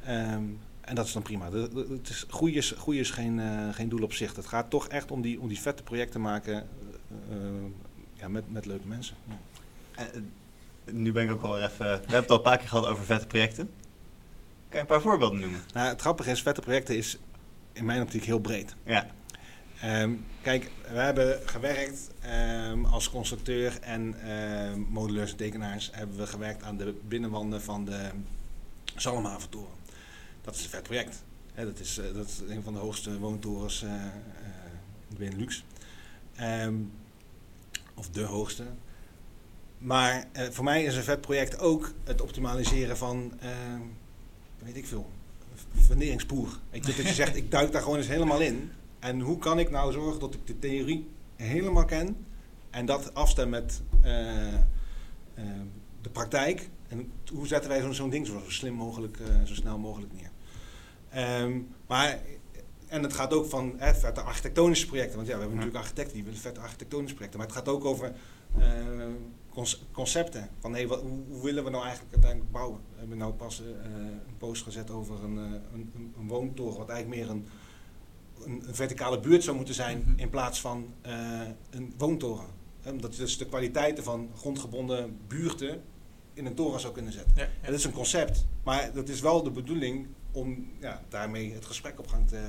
Ehm, 0.04 0.42
en 0.80 0.94
dat 0.94 1.06
is 1.06 1.12
dan 1.12 1.22
prima. 1.22 1.50
De, 1.50 1.68
de- 1.74 1.86
het 1.88 2.08
is, 2.08 2.24
groei 2.28 2.56
is, 2.56 2.70
groei 2.78 2.98
is 3.00 3.10
geen, 3.10 3.40
eh, 3.40 3.68
geen 3.72 3.88
doel 3.88 4.02
op 4.02 4.12
zich. 4.12 4.36
Het 4.36 4.46
gaat 4.46 4.70
toch 4.70 4.88
echt 4.88 5.10
om 5.10 5.22
die, 5.22 5.40
om 5.40 5.48
die 5.48 5.60
vette 5.60 5.82
projecten 5.82 6.20
maken 6.20 6.68
eh, 7.30 7.36
ja, 8.14 8.28
met, 8.28 8.52
met 8.52 8.66
leuke 8.66 8.86
mensen. 8.86 9.16
Ja. 9.28 9.34
Eh, 10.04 10.20
nu 10.92 11.12
ben 11.12 11.24
ik 11.24 11.30
ook 11.30 11.42
wel 11.42 11.58
even... 11.60 11.76
We 11.78 11.84
hebben 11.86 12.16
het 12.20 12.30
al 12.30 12.36
een 12.36 12.42
paar 12.42 12.58
keer 12.58 12.68
gehad 12.68 12.86
over 12.86 13.04
vette 13.04 13.26
projecten. 13.26 13.70
Kan 14.68 14.70
je 14.70 14.78
een 14.80 14.86
paar 14.86 15.00
voorbeelden 15.00 15.40
noemen? 15.40 15.60
Nou, 15.72 15.88
het 15.88 16.00
grappige 16.00 16.30
is, 16.30 16.42
vette 16.42 16.60
projecten 16.60 16.96
is 16.96 17.18
in 17.72 17.84
mijn 17.84 18.02
optiek 18.02 18.24
heel 18.24 18.38
breed. 18.40 18.74
Ja. 18.84 19.06
Ehm, 19.82 20.12
kijk, 20.42 20.70
we 20.90 20.98
hebben 20.98 21.48
gewerkt 21.48 22.10
ehm, 22.20 22.84
als 22.84 23.10
constructeur 23.10 23.78
en 23.80 24.14
moduleurs 24.88 25.30
en 25.30 25.36
tekenaars 25.36 25.90
hebben 25.92 26.16
we 26.16 26.26
gewerkt 26.26 26.62
aan 26.62 26.76
de 26.76 26.94
binnenwanden 27.08 27.62
van 27.62 27.84
de 27.84 28.10
Zalmhaventoren. 28.96 29.76
Dat 30.40 30.54
is 30.54 30.64
een 30.64 30.70
vet 30.70 30.82
project. 30.82 31.22
Dat, 31.54 31.78
is, 31.78 31.98
eh, 31.98 32.14
dat 32.14 32.42
een 32.48 32.62
van 32.62 32.72
de 32.72 32.78
hoogste 32.78 33.18
woontorens 33.18 33.82
eh, 33.82 33.92
in 35.08 35.16
Benelux. 35.18 35.64
Of 37.94 38.10
de 38.10 38.22
hoogste. 38.22 38.64
Maar 39.78 40.24
voor 40.50 40.64
mij 40.64 40.84
is 40.84 40.96
een 40.96 41.02
vet 41.02 41.20
project 41.20 41.58
ook 41.58 41.92
het 42.04 42.20
optimaliseren 42.20 42.96
van, 42.96 43.32
weet 44.58 44.76
ik 44.76 44.86
veel, 44.86 45.10
funderingspoer. 45.86 46.58
Dat 46.70 46.94
je 46.94 47.12
zegt, 47.12 47.36
ik 47.36 47.50
duik 47.50 47.72
daar 47.72 47.82
gewoon 47.82 47.96
eens 47.96 48.06
helemaal 48.06 48.40
in. 48.40 48.72
En 49.02 49.20
hoe 49.20 49.38
kan 49.38 49.58
ik 49.58 49.70
nou 49.70 49.92
zorgen 49.92 50.20
dat 50.20 50.34
ik 50.34 50.46
de 50.46 50.58
theorie 50.58 51.08
helemaal 51.36 51.84
ken 51.84 52.16
en 52.70 52.86
dat 52.86 53.14
afstem 53.14 53.48
met 53.48 53.82
eh, 54.02 54.54
eh, 54.54 54.60
de 56.02 56.08
praktijk? 56.12 56.68
En 56.88 57.12
hoe 57.32 57.46
zetten 57.46 57.70
wij 57.70 57.92
zo'n 57.92 58.10
ding 58.10 58.26
zo 58.26 58.40
slim 58.46 58.74
mogelijk, 58.74 59.20
eh, 59.20 59.26
zo 59.44 59.54
snel 59.54 59.78
mogelijk 59.78 60.12
neer? 60.12 60.30
Ehm, 61.10 61.60
maar, 61.86 62.20
en 62.86 63.02
het 63.02 63.12
gaat 63.12 63.32
ook 63.32 63.46
van 63.46 63.74
hè, 63.76 63.94
vette 63.94 64.20
architectonische 64.20 64.86
projecten. 64.86 65.16
Want 65.16 65.26
ja, 65.28 65.34
we 65.34 65.40
hebben 65.40 65.58
Ja. 65.58 65.64
natuurlijk 65.64 65.84
architecten 65.84 66.14
die 66.14 66.24
willen 66.24 66.40
vette 66.40 66.60
architectonische 66.60 67.14
projecten. 67.14 67.38
Maar 67.40 67.48
het 67.48 67.56
gaat 67.58 67.68
ook 67.68 67.84
over 67.84 68.12
conce- 69.50 69.78
concepten. 69.92 70.48
Van 70.60 70.72
hey, 70.72 70.86
wat, 70.86 71.00
hoe, 71.00 71.20
hoe 71.28 71.42
willen 71.42 71.64
we 71.64 71.70
nou 71.70 71.82
eigenlijk 71.82 72.12
uiteindelijk 72.14 72.52
bouwen? 72.52 72.80
We 72.92 72.98
hebben 72.98 73.18
nou 73.18 73.32
pas 73.32 73.58
een 73.58 74.36
post 74.38 74.62
gezet 74.62 74.90
over 74.90 75.24
een, 75.24 75.38
eh, 75.38 75.44
een, 75.72 75.90
een, 75.94 76.14
een 76.18 76.28
woontoren, 76.28 76.78
wat 76.78 76.88
eigenlijk 76.88 77.20
meer 77.20 77.30
een, 77.30 77.46
een, 78.44 78.62
verticale 78.70 79.20
buurt 79.20 79.44
zou 79.44 79.56
moeten 79.56 79.74
zijn 79.74 79.98
Mhm. 80.06 80.18
in 80.18 80.30
plaats 80.30 80.60
van 80.60 80.94
eh, 81.02 81.40
een 81.70 81.94
woontoren. 81.98 82.46
Omdat 82.90 83.14
je 83.16 83.22
dus 83.22 83.38
de 83.38 83.46
kwaliteiten 83.46 84.04
van 84.04 84.30
grondgebonden 84.36 85.18
buurten 85.28 85.82
in 86.34 86.46
een 86.46 86.54
toren 86.54 86.80
zou 86.80 86.92
kunnen 86.92 87.12
zetten. 87.12 87.32
Ja, 87.36 87.42
En 87.42 87.70
dat 87.70 87.74
is 87.78 87.84
een 87.84 87.92
concept, 87.92 88.46
maar 88.64 88.92
dat 88.94 89.08
is 89.08 89.20
wel 89.20 89.42
de 89.42 89.50
bedoeling 89.50 90.06
om 90.32 90.70
ja, 90.80 91.02
daarmee 91.08 91.52
het 91.52 91.64
gesprek 91.66 91.98
op 91.98 92.06
gang 92.06 92.28
te. 92.28 92.40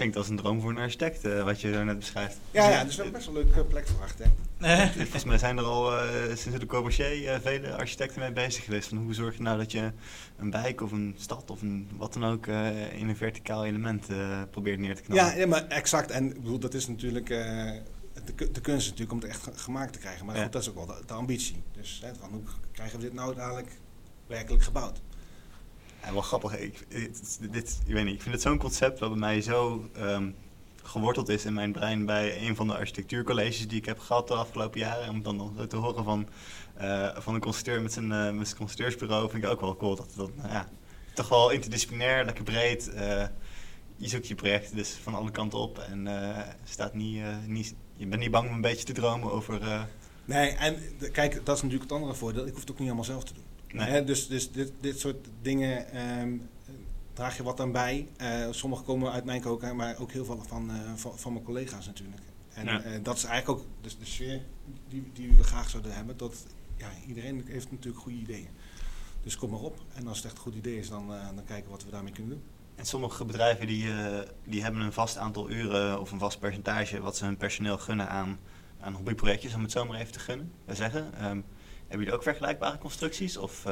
Klinkt 0.00 0.18
als 0.18 0.28
een 0.28 0.36
droom 0.36 0.60
voor 0.60 0.70
een 0.70 0.76
architect, 0.78 1.24
eh, 1.24 1.44
wat 1.44 1.60
je 1.60 1.72
zo 1.72 1.84
net 1.84 1.98
beschrijft. 1.98 2.36
Ja, 2.50 2.68
ja, 2.70 2.84
dus 2.84 2.96
wel 2.96 3.10
best 3.10 3.26
wel 3.26 3.36
een 3.36 3.44
leuke 3.44 3.64
plek 3.64 3.88
voor 3.88 4.00
architect. 4.02 4.30
Eh, 4.58 4.88
Volgens 4.96 5.24
mij 5.24 5.38
zijn 5.38 5.58
er 5.58 5.64
al 5.64 5.96
eh, 5.98 6.36
sinds 6.36 6.58
de 6.58 6.66
Corbusier 6.66 7.28
eh, 7.32 7.40
vele 7.40 7.76
architecten 7.76 8.20
mee 8.20 8.32
bezig 8.32 8.64
geweest. 8.64 8.88
Van 8.88 8.98
hoe 8.98 9.14
zorg 9.14 9.36
je 9.36 9.42
nou 9.42 9.58
dat 9.58 9.72
je 9.72 9.92
een 10.38 10.50
wijk 10.50 10.80
of 10.80 10.92
een 10.92 11.14
stad 11.18 11.50
of 11.50 11.62
een, 11.62 11.88
wat 11.96 12.12
dan 12.12 12.24
ook 12.24 12.46
in 12.96 13.08
een 13.08 13.16
verticaal 13.16 13.64
element 13.66 14.06
probeert 14.50 14.78
neer 14.78 14.96
te 14.96 15.02
knallen. 15.02 15.24
Ja, 15.24 15.34
ja, 15.36 15.46
maar 15.46 15.66
exact. 15.68 16.10
En 16.10 16.26
ik 16.26 16.42
bedoel, 16.42 16.58
dat 16.58 16.74
is 16.74 16.88
natuurlijk. 16.88 17.26
de, 17.28 17.82
de 18.52 18.60
kunst 18.60 18.84
natuurlijk 18.86 19.12
om 19.12 19.18
het 19.18 19.28
echt 19.28 19.42
ge- 19.42 19.52
gemaakt 19.58 19.92
te 19.92 19.98
krijgen. 19.98 20.26
Maar 20.26 20.36
Ja. 20.36 20.42
goed, 20.42 20.52
dat 20.52 20.62
is 20.62 20.68
ook 20.68 20.74
wel 20.74 20.86
de, 20.86 21.02
de 21.06 21.12
ambitie. 21.12 21.62
Dus 21.72 22.00
hè, 22.04 22.14
van 22.20 22.30
hoe 22.30 22.42
krijgen 22.72 22.98
we 22.98 23.04
dit 23.04 23.14
nou 23.14 23.34
dadelijk 23.34 23.68
werkelijk 24.26 24.62
gebouwd? 24.62 25.00
Ja, 26.04 26.12
wel 26.12 26.22
grappig. 26.22 26.58
Ik, 26.58 26.86
dit, 27.50 27.80
ik 27.86 27.94
weet 27.94 28.04
niet, 28.04 28.14
ik 28.14 28.22
vind 28.22 28.34
het 28.34 28.42
zo'n 28.42 28.58
concept 28.58 28.98
wat 28.98 29.10
bij 29.10 29.18
mij 29.18 29.40
zo 29.40 29.88
ehm, 29.94 30.30
geworteld 30.82 31.28
is 31.28 31.44
in 31.44 31.54
mijn 31.54 31.72
brein 31.72 32.06
bij 32.06 32.48
een 32.48 32.56
van 32.56 32.66
de 32.66 32.76
architectuurcolleges 32.76 33.68
die 33.68 33.78
ik 33.78 33.84
heb 33.84 33.98
gehad 33.98 34.28
de 34.28 34.34
afgelopen 34.34 34.80
jaren. 34.80 35.08
Om 35.08 35.22
dan 35.22 35.36
nog 35.36 35.66
te 35.66 35.76
horen 35.76 36.04
van, 36.04 36.28
eh, 36.74 37.16
van 37.16 37.34
een 37.34 37.40
constructeur 37.40 37.82
met 37.82 37.92
zijn, 37.92 38.12
eh, 38.12 38.30
met 38.30 38.46
zijn 38.46 38.58
constructeursbureau 38.58 39.30
vind 39.30 39.44
ik 39.44 39.50
ook 39.50 39.60
wel 39.60 39.76
cool. 39.76 39.96
Dat, 39.96 40.12
dat 40.16 40.36
nou 40.36 40.48
ja, 40.48 40.68
toch 41.14 41.28
wel 41.28 41.50
interdisciplinair, 41.50 42.24
lekker 42.24 42.44
breed. 42.44 42.90
je 43.96 44.08
zoekt 44.08 44.28
je 44.28 44.34
project 44.34 44.74
dus 44.74 44.90
van 45.02 45.14
alle 45.14 45.30
kanten 45.30 45.58
op 45.58 45.78
en 45.78 46.06
eh, 46.06 46.38
staat 46.64 46.94
niet, 46.94 47.22
niet, 47.46 47.74
je 47.96 48.06
bent 48.06 48.20
niet 48.20 48.30
bang 48.30 48.48
om 48.48 48.54
een 48.54 48.60
beetje 48.60 48.84
te 48.84 48.92
dromen 48.92 49.32
over... 49.32 49.88
Nee, 50.24 50.50
en 50.50 50.76
kijk, 51.12 51.32
dat 51.44 51.56
is 51.56 51.62
natuurlijk 51.62 51.90
het 51.90 51.92
andere 51.92 52.14
voordeel. 52.14 52.46
Ik 52.46 52.52
hoef 52.52 52.60
het 52.60 52.70
ook 52.70 52.78
niet 52.78 52.86
allemaal 52.86 53.04
zelf 53.04 53.24
te 53.24 53.34
doen. 53.34 53.49
Nee. 53.72 54.04
Dus 54.04 54.28
dus 54.28 54.50
dit, 54.52 54.72
dit 54.80 55.00
soort 55.00 55.26
dingen 55.42 55.90
ehm, 55.92 56.36
draag 57.12 57.36
je 57.36 57.42
wat 57.42 57.60
aan 57.60 57.72
bij. 57.72 58.08
Eh 58.16 58.46
sommige 58.50 58.82
komen 58.82 59.12
uit 59.12 59.24
mijn 59.24 59.40
koken, 59.40 59.76
maar 59.76 59.98
ook 59.98 60.12
heel 60.12 60.24
veel 60.24 60.42
van, 60.46 60.70
eh, 60.70 60.76
van, 60.94 61.18
van 61.18 61.32
mijn 61.32 61.44
collega's 61.44 61.86
natuurlijk. 61.86 62.22
En 62.54 62.64
Ja. 62.64 62.82
eh, 62.82 62.98
dat 63.02 63.16
is 63.16 63.24
eigenlijk 63.24 63.60
ook 63.60 63.66
dus 63.80 63.98
de 63.98 64.04
sfeer 64.06 64.40
die, 64.88 65.10
die 65.12 65.32
we 65.32 65.44
graag 65.44 65.70
zouden 65.70 65.94
hebben. 65.94 66.16
Dat, 66.16 66.46
ja, 66.76 66.88
iedereen 67.06 67.44
heeft 67.46 67.70
natuurlijk 67.70 68.02
goede 68.02 68.18
ideeën. 68.18 68.48
Dus 69.22 69.36
kom 69.36 69.50
maar 69.50 69.60
op. 69.60 69.78
En 69.94 70.06
als 70.06 70.16
het 70.16 70.26
echt 70.26 70.34
een 70.36 70.42
goed 70.42 70.54
idee 70.54 70.78
is, 70.78 70.88
dan, 70.88 71.08
dan 71.08 71.44
kijken 71.44 71.64
we 71.64 71.70
wat 71.70 71.84
we 71.84 71.90
daarmee 71.90 72.12
kunnen 72.12 72.32
doen. 72.32 72.42
En 72.74 72.86
sommige 72.86 73.24
bedrijven 73.24 73.66
die, 73.66 73.86
die 74.44 74.62
hebben 74.62 74.80
een 74.80 74.92
vast 74.92 75.16
aantal 75.16 75.50
uren 75.50 76.00
of 76.00 76.10
een 76.12 76.18
vast 76.18 76.38
percentage 76.38 77.00
wat 77.00 77.16
ze 77.16 77.24
hun 77.24 77.36
personeel 77.36 77.78
gunnen 77.78 78.08
aan, 78.08 78.38
aan 78.80 78.94
hobbyprojectjes, 78.94 79.54
om 79.54 79.62
het 79.62 79.70
zo 79.70 79.84
maar 79.84 80.00
even 80.00 80.12
te 80.12 80.18
gunnen, 80.18 80.52
zeggen. 80.66 81.14
Ehm, 81.14 81.40
hebben 81.90 81.98
jullie 81.98 82.14
ook 82.14 82.22
vergelijkbare 82.22 82.78
constructies? 82.78 83.36
Of, 83.36 83.66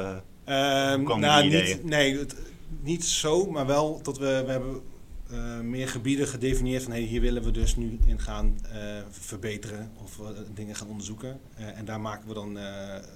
Ehm, 0.49 1.03
kwamen 1.03 1.27
nou, 1.27 1.49
die 1.49 1.63
niet, 1.63 1.83
nee, 1.83 2.17
het, 2.17 2.35
niet 2.81 3.05
zo, 3.05 3.51
maar 3.51 3.65
wel 3.65 4.01
dat 4.01 4.17
we, 4.17 4.43
we 4.45 4.51
hebben 4.51 4.81
eh, 5.29 5.59
meer 5.59 5.87
gebieden 5.87 6.27
gedefinieerd 6.27 6.83
van 6.83 6.91
hey, 6.91 7.01
hier 7.01 7.21
willen 7.21 7.43
we 7.43 7.51
dus 7.51 7.75
nu 7.75 7.99
in 8.05 8.19
gaan 8.19 8.59
eh, 8.71 8.79
verbeteren 9.09 9.91
of 10.03 10.19
dingen 10.53 10.75
gaan 10.75 10.87
onderzoeken. 10.87 11.39
En 11.55 11.85
daar 11.85 12.01
maken, 12.01 12.27
we 12.27 12.33
dan, 12.33 12.53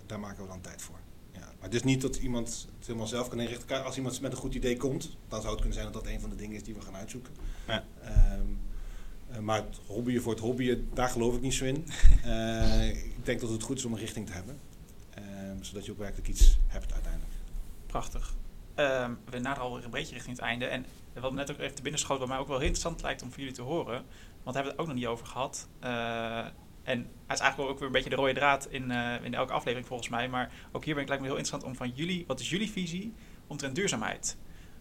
daar 0.06 0.20
maken 0.20 0.44
we 0.44 0.50
dan 0.50 0.62
tijd 0.62 0.82
voor. 0.82 1.00
Ja. 1.32 1.52
Maar 1.60 1.74
is 1.74 1.84
niet 1.84 2.02
dat 2.02 2.16
iemand 2.16 2.68
het 2.78 2.88
helemaal 2.88 3.08
zelf 3.08 3.30
kan 3.30 3.40
inrichten. 3.40 3.84
Als 3.84 3.96
iemand 3.96 4.22
met 4.22 4.32
een 4.32 4.38
goed 4.38 4.56
idee 4.56 4.78
komt, 4.78 5.18
dan 5.28 5.42
zou 5.42 5.52
het 5.52 5.62
kunnen 5.62 5.80
zijn 5.80 5.92
dat 5.92 6.04
dat 6.04 6.14
een 6.14 6.20
van 6.20 6.30
de 6.30 6.36
dingen 6.36 6.56
is 6.56 6.64
die 6.64 6.74
we 6.74 6.82
gaan 6.82 6.96
uitzoeken. 6.96 7.34
Ja. 7.68 7.84
Ehm, 8.04 8.42
eh, 9.32 9.40
maar 9.40 9.58
het 9.58 9.80
hobbyen 9.88 10.22
voor 10.22 10.32
het 10.32 10.42
hobbyen, 10.42 10.90
daar 10.94 11.10
geloof 11.10 11.36
ik 11.36 11.42
niet 11.42 11.54
zo 11.54 11.66
in. 11.66 11.76
Ik 13.24 13.26
denk 13.26 13.40
dat 13.40 13.50
het 13.50 13.64
goed 13.64 13.78
is 13.78 13.86
om 13.86 13.94
een 13.94 14.00
richting 14.00 14.26
te 14.26 14.34
hebben. 14.34 14.60
Zodat 15.66 15.86
je 15.86 15.92
ook 15.92 15.98
werkelijk 15.98 16.28
iets 16.28 16.58
hebt 16.68 16.94
uiteindelijk. 16.94 17.34
Prachtig. 17.86 18.34
Ehm, 18.76 19.14
we 19.30 19.40
naderen 19.40 19.70
alweer 19.70 19.86
een 19.86 19.92
beetje 19.92 20.14
richting 20.14 20.36
het 20.36 20.46
einde. 20.46 20.66
En 20.66 20.86
wat 21.14 21.34
net 21.34 21.52
ook 21.52 21.60
even 21.60 21.76
te 21.76 21.82
binnen 21.82 22.00
schoot, 22.00 22.20
wat 22.20 22.28
mij 22.28 22.38
ook 22.38 22.48
wel 22.48 22.58
heel 22.58 22.66
interessant 22.66 23.02
lijkt 23.02 23.22
om 23.22 23.30
voor 23.30 23.40
jullie 23.40 23.54
te 23.54 23.62
horen. 23.62 24.04
Want 24.44 24.56
we 24.56 24.62
hebben 24.62 24.72
het 24.72 24.78
ook 24.78 24.88
nog 24.88 24.96
niet 24.96 25.06
over 25.06 25.26
gehad. 25.26 25.68
Uh, 25.84 26.38
en 26.84 27.00
het 27.28 27.38
is 27.38 27.40
eigenlijk 27.40 27.72
ook 27.72 27.78
weer 27.78 27.88
een 27.88 27.94
beetje 27.94 28.10
de 28.10 28.16
rode 28.16 28.34
draad 28.34 28.68
in, 28.70 28.92
uh, 28.92 29.24
in 29.24 29.34
elke 29.34 29.54
aflevering 29.54 29.88
volgens 29.88 30.10
mij. 30.10 30.30
Maar 30.30 30.52
ook 30.72 30.86
hier 30.86 30.94
ben 30.94 31.04
ik 31.04 31.10
lijkt 31.10 31.24
me 31.24 31.30
heel 31.30 31.38
interessant 31.38 31.72
om 31.72 31.78
van 31.78 31.90
jullie, 31.96 32.24
wat 32.28 32.40
is 32.40 32.50
jullie 32.50 32.72
visie 32.72 33.14
omtrent 33.48 33.76
duurzaamheid? 33.76 34.38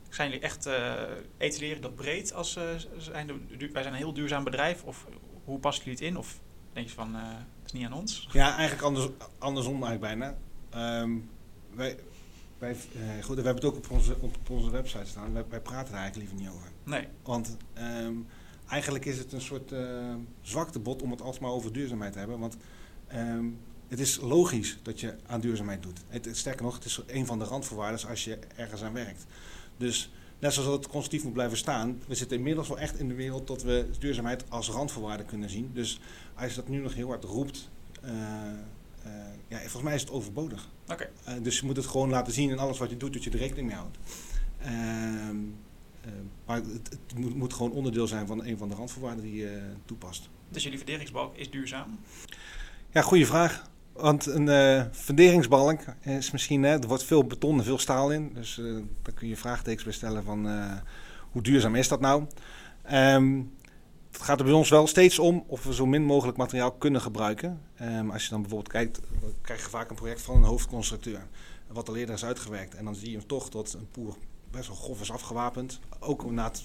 Zijn 0.08 0.28
jullie 0.28 0.44
echt, 0.44 0.66
uh, 0.66 0.92
etaleren 1.38 1.82
dat 1.82 1.94
breed 1.94 2.32
als 2.32 2.58
zijn 2.98 3.26
de, 3.26 3.68
wij 3.72 3.82
zijn 3.82 3.94
een 3.94 4.00
heel 4.00 4.12
duurzaam 4.12 4.44
bedrijf? 4.44 4.82
Of 4.82 5.06
hoe 5.44 5.58
passen 5.58 5.84
jullie 5.84 5.98
het 5.98 6.08
in? 6.08 6.16
Of 6.18 6.40
denk 6.72 6.88
je 6.88 6.94
van, 6.94 7.14
het 7.14 7.64
is 7.64 7.72
niet 7.72 7.86
aan 7.86 7.92
ons? 7.92 8.28
Ja, 8.32 8.56
eigenlijk 8.56 8.82
anders, 8.82 9.08
andersom 9.38 9.84
eigenlijk 9.84 10.00
bijna. 10.00 10.36
Um, 10.76 11.30
wij, 11.74 11.96
wij, 12.58 12.70
uh, 12.70 13.24
goed, 13.24 13.36
we 13.36 13.42
hebben 13.42 13.54
het 13.54 13.64
ook 13.64 13.76
op 13.76 13.90
onze, 13.90 14.16
op 14.20 14.50
onze 14.50 14.70
website 14.70 15.06
staan. 15.06 15.32
Wij, 15.32 15.44
wij 15.48 15.60
praten 15.60 15.94
er 15.94 16.00
eigenlijk 16.00 16.30
liever 16.30 16.46
niet 16.46 16.56
over. 16.56 16.70
Nee. 16.84 17.08
Want 17.22 17.56
um, 17.78 18.26
eigenlijk 18.68 19.04
is 19.04 19.18
het 19.18 19.32
een 19.32 19.40
soort 19.40 19.72
uh, 19.72 20.14
zwaktebod 20.40 21.02
om 21.02 21.10
het 21.10 21.22
alsmaar 21.22 21.50
over 21.50 21.72
duurzaamheid 21.72 22.12
te 22.12 22.18
hebben. 22.18 22.38
Want 22.38 22.56
um, 23.14 23.58
het 23.88 24.00
is 24.00 24.20
logisch 24.20 24.78
dat 24.82 25.00
je 25.00 25.14
aan 25.26 25.40
duurzaamheid 25.40 25.82
doet. 25.82 26.00
Het, 26.08 26.28
sterker 26.32 26.62
nog, 26.62 26.74
het 26.74 26.84
is 26.84 27.00
een 27.06 27.26
van 27.26 27.38
de 27.38 27.44
randvoorwaarden 27.44 28.08
als 28.08 28.24
je 28.24 28.38
ergens 28.56 28.82
aan 28.82 28.92
werkt. 28.92 29.26
Dus 29.76 30.12
net 30.38 30.52
zoals 30.52 30.68
het 30.68 30.86
constructief 30.86 31.24
moet 31.24 31.32
blijven 31.32 31.56
staan, 31.56 32.02
we 32.06 32.14
zitten 32.14 32.36
inmiddels 32.36 32.68
wel 32.68 32.78
echt 32.78 32.98
in 32.98 33.08
de 33.08 33.14
wereld 33.14 33.46
dat 33.46 33.62
we 33.62 33.86
duurzaamheid 33.98 34.44
als 34.48 34.68
randvoorwaarde 34.68 35.24
kunnen 35.24 35.50
zien. 35.50 35.70
Dus 35.74 36.00
als 36.34 36.50
je 36.50 36.56
dat 36.56 36.68
nu 36.68 36.78
nog 36.78 36.94
heel 36.94 37.08
hard 37.08 37.24
roept, 37.24 37.68
uh, 38.04 38.10
ja, 39.48 39.58
volgens 39.58 39.82
mij 39.82 39.94
is 39.94 40.00
het 40.00 40.10
overbodig. 40.10 40.68
Okay. 40.88 41.08
Uh, 41.28 41.34
dus 41.42 41.60
je 41.60 41.66
moet 41.66 41.76
het 41.76 41.86
gewoon 41.86 42.10
laten 42.10 42.32
zien 42.32 42.50
in 42.50 42.58
alles 42.58 42.78
wat 42.78 42.90
je 42.90 42.96
doet, 42.96 43.12
dat 43.12 43.24
je 43.24 43.30
er 43.30 43.38
rekening 43.38 43.66
mee 43.66 43.76
houdt. 43.76 43.98
Ehm, 44.62 45.36
maar 46.46 46.56
het, 46.56 46.88
het 46.90 47.18
moet, 47.18 47.34
moet, 47.34 47.52
gewoon 47.52 47.72
onderdeel 47.72 48.06
zijn 48.06 48.26
van 48.26 48.44
een 48.44 48.58
van 48.58 48.68
de 48.68 48.74
randvoorwaarden 48.74 49.24
die 49.24 49.34
je 49.34 49.60
toepast. 49.84 50.28
Dus 50.48 50.62
jullie 50.62 50.78
verderingsbalk 50.78 51.36
is 51.36 51.50
duurzaam? 51.50 51.98
Ja, 52.90 53.02
goede 53.02 53.26
vraag. 53.26 53.70
Want 53.92 54.26
een 54.26 54.46
uh, 54.46 54.84
funderingsbalk 54.92 55.80
is 56.00 56.30
misschien, 56.30 56.62
hè, 56.62 56.78
er 56.78 56.88
wordt 56.88 57.04
veel 57.04 57.24
beton 57.24 57.58
en 57.58 57.64
veel 57.64 57.78
staal 57.78 58.12
in. 58.12 58.30
Dus 58.34 58.58
uh, 58.58 58.82
daar 59.02 59.14
kun 59.14 59.28
je 59.28 59.36
vraagtekens 59.36 59.84
bij 59.84 59.92
stellen 59.92 60.24
van 60.24 60.46
uh, 60.46 60.72
hoe 61.30 61.42
duurzaam 61.42 61.74
is 61.74 61.88
dat 61.88 62.00
nou? 62.00 62.26
Um, 62.92 63.52
het 64.12 64.22
gaat 64.22 64.38
er 64.38 64.44
bij 64.44 64.54
ons 64.54 64.68
wel 64.68 64.86
steeds 64.86 65.18
om 65.18 65.44
of 65.46 65.64
we 65.64 65.74
zo 65.74 65.86
min 65.86 66.04
mogelijk 66.04 66.36
materiaal 66.36 66.72
kunnen 66.72 67.00
gebruiken. 67.00 67.60
Um, 67.82 68.10
als 68.10 68.24
je 68.24 68.30
dan 68.30 68.40
bijvoorbeeld 68.40 68.72
kijkt, 68.72 69.00
krijg 69.40 69.62
je 69.62 69.70
vaak 69.70 69.90
een 69.90 69.96
project 69.96 70.22
van 70.22 70.36
een 70.36 70.42
hoofdconstructeur. 70.42 71.26
Wat 71.66 71.88
al 71.88 71.96
eerder 71.96 72.14
is 72.14 72.24
uitgewerkt. 72.24 72.74
En 72.74 72.84
dan 72.84 72.94
zie 72.94 73.10
je 73.10 73.26
toch 73.26 73.48
dat 73.48 73.72
een 73.72 73.88
poer 73.90 74.16
best 74.50 74.66
wel 74.66 74.76
grof 74.76 75.00
is 75.00 75.12
afgewapend. 75.12 75.80
Ook 76.00 76.24
om, 76.24 76.38
het, 76.38 76.62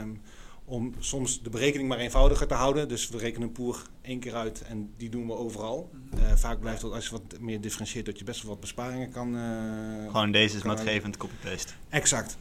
um, 0.00 0.20
om 0.64 0.94
soms 0.98 1.42
de 1.42 1.50
berekening 1.50 1.88
maar 1.88 1.98
eenvoudiger 1.98 2.46
te 2.46 2.54
houden. 2.54 2.88
Dus 2.88 3.08
we 3.08 3.18
rekenen 3.18 3.48
een 3.48 3.54
poer 3.54 3.82
één 4.02 4.20
keer 4.20 4.34
uit 4.34 4.62
en 4.62 4.92
die 4.96 5.08
doen 5.08 5.26
we 5.26 5.32
overal. 5.32 5.90
Uh, 6.14 6.32
vaak 6.34 6.60
blijft 6.60 6.82
het 6.82 6.92
als 6.92 7.04
je 7.04 7.10
wat 7.10 7.40
meer 7.40 7.60
differentieert 7.60 8.06
dat 8.06 8.18
je 8.18 8.24
best 8.24 8.42
wel 8.42 8.50
wat 8.50 8.60
besparingen 8.60 9.10
kan... 9.10 9.34
Uh, 9.34 10.06
Gewoon 10.06 10.32
deze 10.32 10.56
is 10.56 10.62
maatgevend, 10.62 11.16
copy-paste. 11.16 11.72
Exact. 11.88 12.36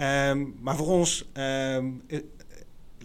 Um, 0.00 0.56
maar 0.60 0.76
voor 0.76 0.86
ons 0.86 1.28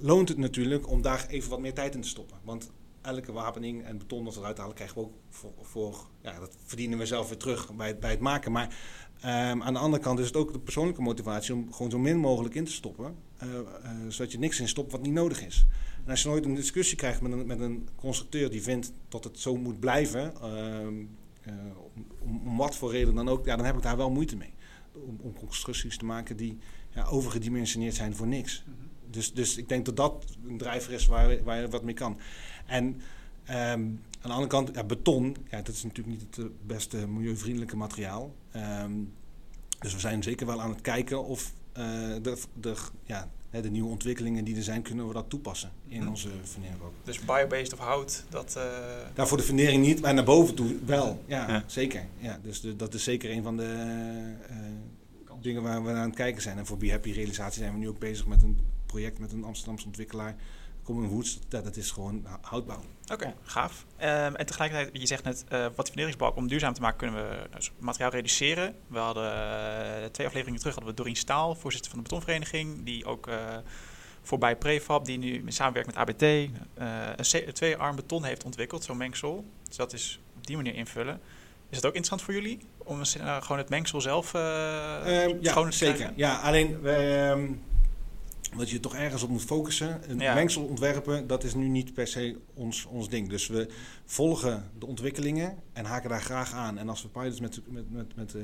loont 0.02 0.30
het 0.30 0.38
natuurlijk 0.38 0.90
om 0.90 1.02
daar 1.02 1.26
even 1.28 1.50
wat 1.50 1.60
meer 1.60 1.74
tijd 1.74 1.96
in 1.96 2.02
te 2.02 2.08
stoppen. 2.08 2.38
Want 2.44 2.72
elke 3.02 3.32
wapening 3.32 3.84
en 3.84 3.98
beton 3.98 4.24
dat 4.24 4.34
we 4.34 4.40
eruit 4.40 4.58
halen, 4.58 4.76
krijgen 4.76 4.98
we 4.98 5.04
ook 5.04 5.14
voor, 5.62 6.08
ja, 6.22 6.40
dat 6.40 6.56
verdienen 6.66 6.98
we 6.98 7.06
zelf 7.06 7.30
weer 7.30 7.38
terug 7.38 7.76
bij, 7.76 7.98
bij 7.98 8.10
het 8.10 8.20
maken. 8.20 8.52
Maar 8.52 8.78
um, 9.18 9.64
aan 9.64 9.74
de 9.74 9.80
andere 9.80 10.04
kant 10.04 10.20
is 10.20 10.26
het 10.26 10.36
ook 10.36 10.54
de 10.54 10.60
persoonlijke 10.60 11.02
motivatie 11.02 11.54
om 11.54 11.74
gewoon 11.74 11.92
zo 11.92 12.00
min 12.00 12.18
mogelijk 12.18 12.56
in 12.56 12.66
te 12.66 12.72
stoppen, 12.72 13.16
uh, 13.44 13.50
uh, 13.50 13.60
zodat 14.08 14.32
je 14.32 14.40
niks 14.40 14.60
in 14.60 14.68
stopt 14.68 14.92
wat 14.92 15.02
niet 15.02 15.14
nodig 15.14 15.46
is. 15.46 15.66
En 16.04 16.12
als 16.12 16.22
je 16.22 16.30
nooit 16.30 16.46
een 16.46 16.56
discussie 16.56 16.98
krijgt 16.98 17.22
met 17.22 17.32
een, 17.32 17.46
met 17.46 17.60
een 17.60 17.88
constructeur 17.96 18.50
die 18.50 18.62
vindt 18.62 18.94
dat 19.10 19.24
het 19.24 19.40
zo 19.40 19.56
moet 19.56 19.80
blijven, 19.80 20.50
um, 20.50 21.10
uh, 21.48 21.54
om, 21.96 22.42
om, 22.46 22.58
wat 22.58 22.76
voor 22.76 22.92
reden 22.92 23.16
dan 23.16 23.30
ook, 23.30 23.46
ja, 23.46 23.56
dan 23.56 23.66
heb 23.66 23.76
ik 23.76 23.82
daar 23.82 23.98
wel 23.98 24.10
moeite 24.10 24.36
mee. 24.36 24.54
Om, 24.94 25.20
om 25.22 25.34
constructies 25.34 25.98
te 25.98 26.06
maken 26.06 26.38
die 26.38 26.58
ja, 26.90 27.06
overgedimensioneerd 27.06 27.96
zijn 27.96 28.16
voor 28.16 28.28
niks. 28.28 28.64
Dus, 29.16 29.34
dus 29.34 29.58
ik 29.58 29.70
denk 29.70 29.86
dat 29.86 29.96
dat 29.96 30.26
een 30.48 30.58
drijver 30.58 30.94
is 30.94 31.06
waar, 31.06 31.44
waar 31.44 31.62
je 31.62 31.70
wat 31.70 31.84
mee 31.84 31.94
kan. 31.94 32.20
En 32.66 32.84
um, 32.86 33.02
aan 33.52 34.02
de 34.22 34.30
andere 34.30 34.48
kant, 34.48 34.70
ja, 34.74 34.84
beton, 34.84 35.36
ja, 35.50 35.62
dat 35.62 35.76
is 35.76 35.84
natuurlijk 35.84 36.18
niet 36.18 36.36
het 36.36 36.68
beste 36.68 37.08
milieuvriendelijke 37.08 37.76
materiaal. 37.76 38.36
Um, 38.56 39.14
dus 39.80 39.94
we 39.94 40.00
zijn 40.00 40.24
zeker 40.24 40.46
wel 40.46 40.62
aan 40.62 40.70
het 40.70 40.82
kijken 40.82 41.26
of 41.26 41.54
uh, 41.78 41.84
de, 42.22 42.38
de, 42.60 42.76
ja, 43.04 43.30
de 43.62 43.70
nieuwe 43.70 43.90
ontwikkelingen 43.90 44.44
die 44.44 44.56
er 44.56 44.64
zijn, 44.64 44.82
kunnen 44.82 45.08
we 45.08 45.14
dat 45.14 45.30
toepassen 45.30 45.72
in 45.88 46.02
mm. 46.02 46.08
onze 46.08 46.30
fundering 46.44 46.82
ook. 46.82 46.94
Dus 47.04 47.20
biobased 47.20 47.74
of 47.74 47.80
hout, 47.80 48.24
dat... 48.30 48.56
Uh... 49.18 49.26
Voor 49.26 49.38
de 49.38 49.44
fundering 49.44 49.86
niet, 49.86 50.02
maar 50.02 50.14
naar 50.14 50.24
boven 50.24 50.56
toe 50.56 50.76
wel. 50.86 51.24
Ja, 51.26 51.50
ja. 51.50 51.64
zeker. 51.68 52.06
Ja, 52.18 52.40
dus 52.44 52.62
de, 52.62 52.76
dat 52.76 52.94
is 52.94 53.04
zeker 53.04 53.32
een 53.32 53.44
van 53.44 53.58
de 53.58 53.76
uh, 54.50 54.56
dingen 55.42 55.62
waar 55.62 55.84
we 55.84 55.90
aan 55.90 56.08
het 56.08 56.16
kijken 56.16 56.42
zijn. 56.42 56.58
En 56.58 56.66
voor 56.66 56.78
Be 56.78 56.92
Happy 56.92 57.12
realisatie 57.12 57.62
zijn 57.62 57.74
we 57.74 57.80
nu 57.80 57.90
ook 57.90 58.00
bezig 58.00 58.26
met 58.26 58.44
een 58.44 58.58
project 58.96 59.20
met 59.20 59.32
een 59.32 59.44
Amsterdamse 59.44 59.86
ontwikkelaar. 59.86 60.36
Common 60.84 61.08
Woods, 61.08 61.40
dat, 61.48 61.64
dat 61.64 61.76
is 61.76 61.92
gewoon 61.92 62.26
houtbouw. 62.42 62.84
Oké, 63.04 63.14
okay, 63.14 63.34
gaaf. 63.44 63.86
Um, 63.98 64.36
en 64.36 64.46
tegelijkertijd, 64.46 65.02
je 65.02 65.08
zegt 65.08 65.24
net, 65.24 65.46
uh, 65.52 65.68
wat 65.76 65.88
funderingsbalk 65.88 66.36
om 66.36 66.48
duurzaam 66.48 66.74
te 66.74 66.82
maken, 66.82 66.98
kunnen 66.98 67.30
we 67.30 67.50
dus 67.56 67.72
materiaal 67.78 68.12
reduceren. 68.12 68.76
We 68.88 68.98
hadden 68.98 69.34
uh, 69.34 70.06
twee 70.12 70.28
afleveringen 70.28 70.60
terug, 70.60 70.76
hadden 70.76 70.94
we 70.94 71.02
Dorien 71.02 71.16
Staal, 71.16 71.56
voorzitter 71.56 71.92
van 71.92 72.00
de 72.00 72.10
betonvereniging, 72.10 72.86
die 72.86 73.06
ook 73.06 73.28
uh, 73.28 73.58
voorbij 74.22 74.56
Prefab, 74.56 75.06
die 75.06 75.18
nu 75.18 75.44
samenwerkt 75.48 75.88
met 75.88 75.98
ABT, 75.98 76.22
een 76.76 77.54
twee-arm 77.54 77.96
beton 77.96 78.24
heeft 78.24 78.44
ontwikkeld, 78.44 78.84
zo'n 78.84 78.98
mengsel. 78.98 79.46
Dus 79.68 79.76
dat 79.76 79.94
is 79.94 80.20
op 80.38 80.48
die 80.48 80.56
manier 80.56 80.76
invullen. 80.76 81.20
Is 81.70 81.76
het 81.76 81.86
ook 81.86 81.96
interessant 81.96 82.22
voor 82.22 82.34
jullie 82.34 82.60
om 82.78 83.06
gewoon 83.40 83.58
het 83.58 83.70
mengsel 83.70 84.02
zelf 84.02 84.34
um, 84.34 84.42
ja, 85.42 85.72
zeker. 85.72 86.12
Ja, 86.16 86.36
alleen... 86.36 86.86
Um, 86.86 87.64
dat 88.58 88.70
je 88.70 88.80
toch 88.80 88.96
ergens 88.96 89.24
op 89.24 89.30
moet 89.30 89.44
focussen. 89.44 90.02
Een 90.12 90.20
ja. 90.20 90.34
mengsel 90.34 90.64
ontwerpen, 90.64 91.28
dat 91.28 91.44
is 91.44 91.54
nu 91.54 91.68
niet 91.68 91.94
per 91.94 92.08
se 92.08 92.38
ons, 92.54 92.86
ons 92.86 93.10
ding. 93.10 93.30
Dus 93.30 93.48
we 93.48 93.68
volgen 94.06 94.70
de 94.80 94.86
ontwikkelingen 94.86 95.56
en 95.74 95.86
haken 95.86 96.10
daar 96.10 96.22
graag 96.22 96.54
aan. 96.54 96.78
En 96.78 96.90
als 96.90 97.02
we 97.02 97.08
pilots 97.08 97.40
met, 97.40 97.62
met, 97.68 97.92
met, 97.92 98.16
met 98.16 98.34
uh, 98.34 98.44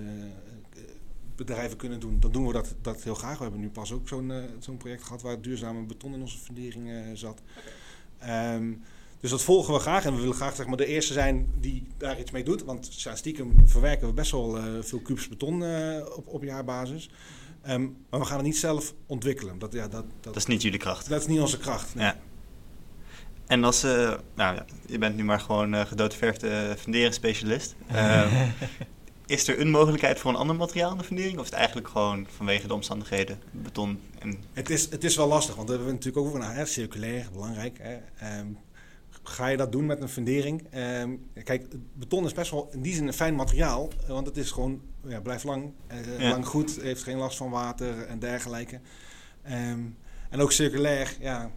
bedrijven 1.35 1.77
kunnen 1.77 1.99
doen, 1.99 2.19
dan 2.19 2.31
doen 2.31 2.47
we 2.47 2.53
dat, 2.53 2.75
dat 2.81 3.03
heel 3.03 3.15
graag. 3.15 3.37
We 3.37 3.43
hebben 3.43 3.61
nu 3.61 3.69
pas 3.69 3.91
ook 3.91 4.07
zo'n 4.07 4.29
uh, 4.29 4.43
zo'n 4.59 4.77
project 4.77 5.03
gehad 5.03 5.21
waar 5.21 5.41
duurzame 5.41 5.85
beton 5.85 6.13
in 6.13 6.21
onze 6.21 6.37
fundering 6.37 6.89
uh, 6.89 6.97
zat. 7.13 7.41
Um, 8.53 8.81
dus 9.19 9.29
dat 9.29 9.41
volgen 9.41 9.73
we 9.73 9.79
graag 9.79 10.05
en 10.05 10.13
we 10.13 10.19
willen 10.19 10.35
graag 10.35 10.55
zeg 10.55 10.67
maar, 10.67 10.77
de 10.77 10.85
eerste 10.85 11.13
zijn 11.13 11.47
die 11.59 11.87
daar 11.97 12.19
iets 12.19 12.31
mee 12.31 12.43
doet. 12.43 12.63
Want 12.63 12.87
stiekem 13.13 13.53
verwerken 13.65 14.07
we 14.07 14.13
best 14.13 14.31
wel 14.31 14.57
veel 14.81 14.99
kubus 14.99 15.27
beton 15.27 15.63
op, 16.15 16.27
op 16.27 16.43
jaarbasis. 16.43 17.09
Um, 17.69 17.97
maar 18.09 18.19
we 18.19 18.25
gaan 18.25 18.37
het 18.37 18.45
niet 18.45 18.57
zelf 18.57 18.93
ontwikkelen. 19.05 19.59
Dat, 19.59 19.73
ja, 19.73 19.87
dat, 19.87 19.91
dat, 19.91 20.23
dat 20.23 20.35
is 20.35 20.45
niet 20.45 20.61
jullie 20.61 20.79
kracht. 20.79 21.09
Dat 21.09 21.21
is 21.21 21.27
niet 21.27 21.39
onze 21.39 21.57
kracht. 21.57 21.95
Nee. 21.95 22.05
Ja. 22.05 22.17
En 23.47 23.63
als, 23.63 23.83
uh, 23.83 23.91
nou 24.35 24.55
ja, 24.55 24.65
je 24.85 24.97
bent 24.97 25.15
nu 25.15 25.23
maar 25.23 25.39
gewoon 25.39 25.73
uh, 25.73 25.85
gedoodverfde 25.85 26.75
funderingsspecialist. 26.79 27.75
Uh, 27.91 28.49
is 29.25 29.47
er 29.47 29.59
een 29.59 29.69
mogelijkheid 29.69 30.19
voor 30.19 30.31
een 30.31 30.37
ander 30.37 30.55
materiaal 30.55 30.91
in 30.91 30.97
de 30.97 31.03
fundering? 31.03 31.35
Of 31.37 31.43
is 31.43 31.49
het 31.49 31.57
eigenlijk 31.57 31.87
gewoon 31.87 32.27
vanwege 32.35 32.67
de 32.67 32.73
omstandigheden 32.73 33.39
beton? 33.51 33.99
En... 34.19 34.37
Het, 34.53 34.69
is, 34.69 34.89
het 34.89 35.03
is 35.03 35.15
wel 35.15 35.27
lastig, 35.27 35.55
want 35.55 35.69
we 35.69 35.75
hebben 35.75 35.93
natuurlijk 35.93 36.25
ook 36.25 36.27
over 36.27 36.39
nou, 36.39 36.67
circulair, 36.67 37.27
belangrijk. 37.33 37.77
Hè. 37.81 38.39
Um, 38.39 38.57
ga 39.23 39.47
je 39.47 39.57
dat 39.57 39.71
doen 39.71 39.85
met 39.85 40.01
een 40.01 40.09
fundering? 40.09 40.67
Um, 40.75 41.29
kijk, 41.43 41.65
beton 41.93 42.25
is 42.25 42.33
best 42.33 42.51
wel 42.51 42.69
in 42.71 42.81
die 42.81 42.93
zin 42.93 43.07
een 43.07 43.13
fijn 43.13 43.35
materiaal, 43.35 43.89
want 44.07 44.27
het 44.27 44.37
is 44.37 44.51
gewoon, 44.51 44.81
ja, 45.07 45.19
blijft 45.19 45.43
lang, 45.43 45.73
uh, 45.91 46.19
ja. 46.19 46.29
lang 46.29 46.45
goed, 46.45 46.81
heeft 46.81 47.03
geen 47.03 47.17
last 47.17 47.37
van 47.37 47.49
water 47.49 48.01
en 48.01 48.19
dergelijke. 48.19 48.79
Um, 49.45 49.97
en 50.29 50.39
ook 50.39 50.51
circulair, 50.51 51.17
ja, 51.19 51.51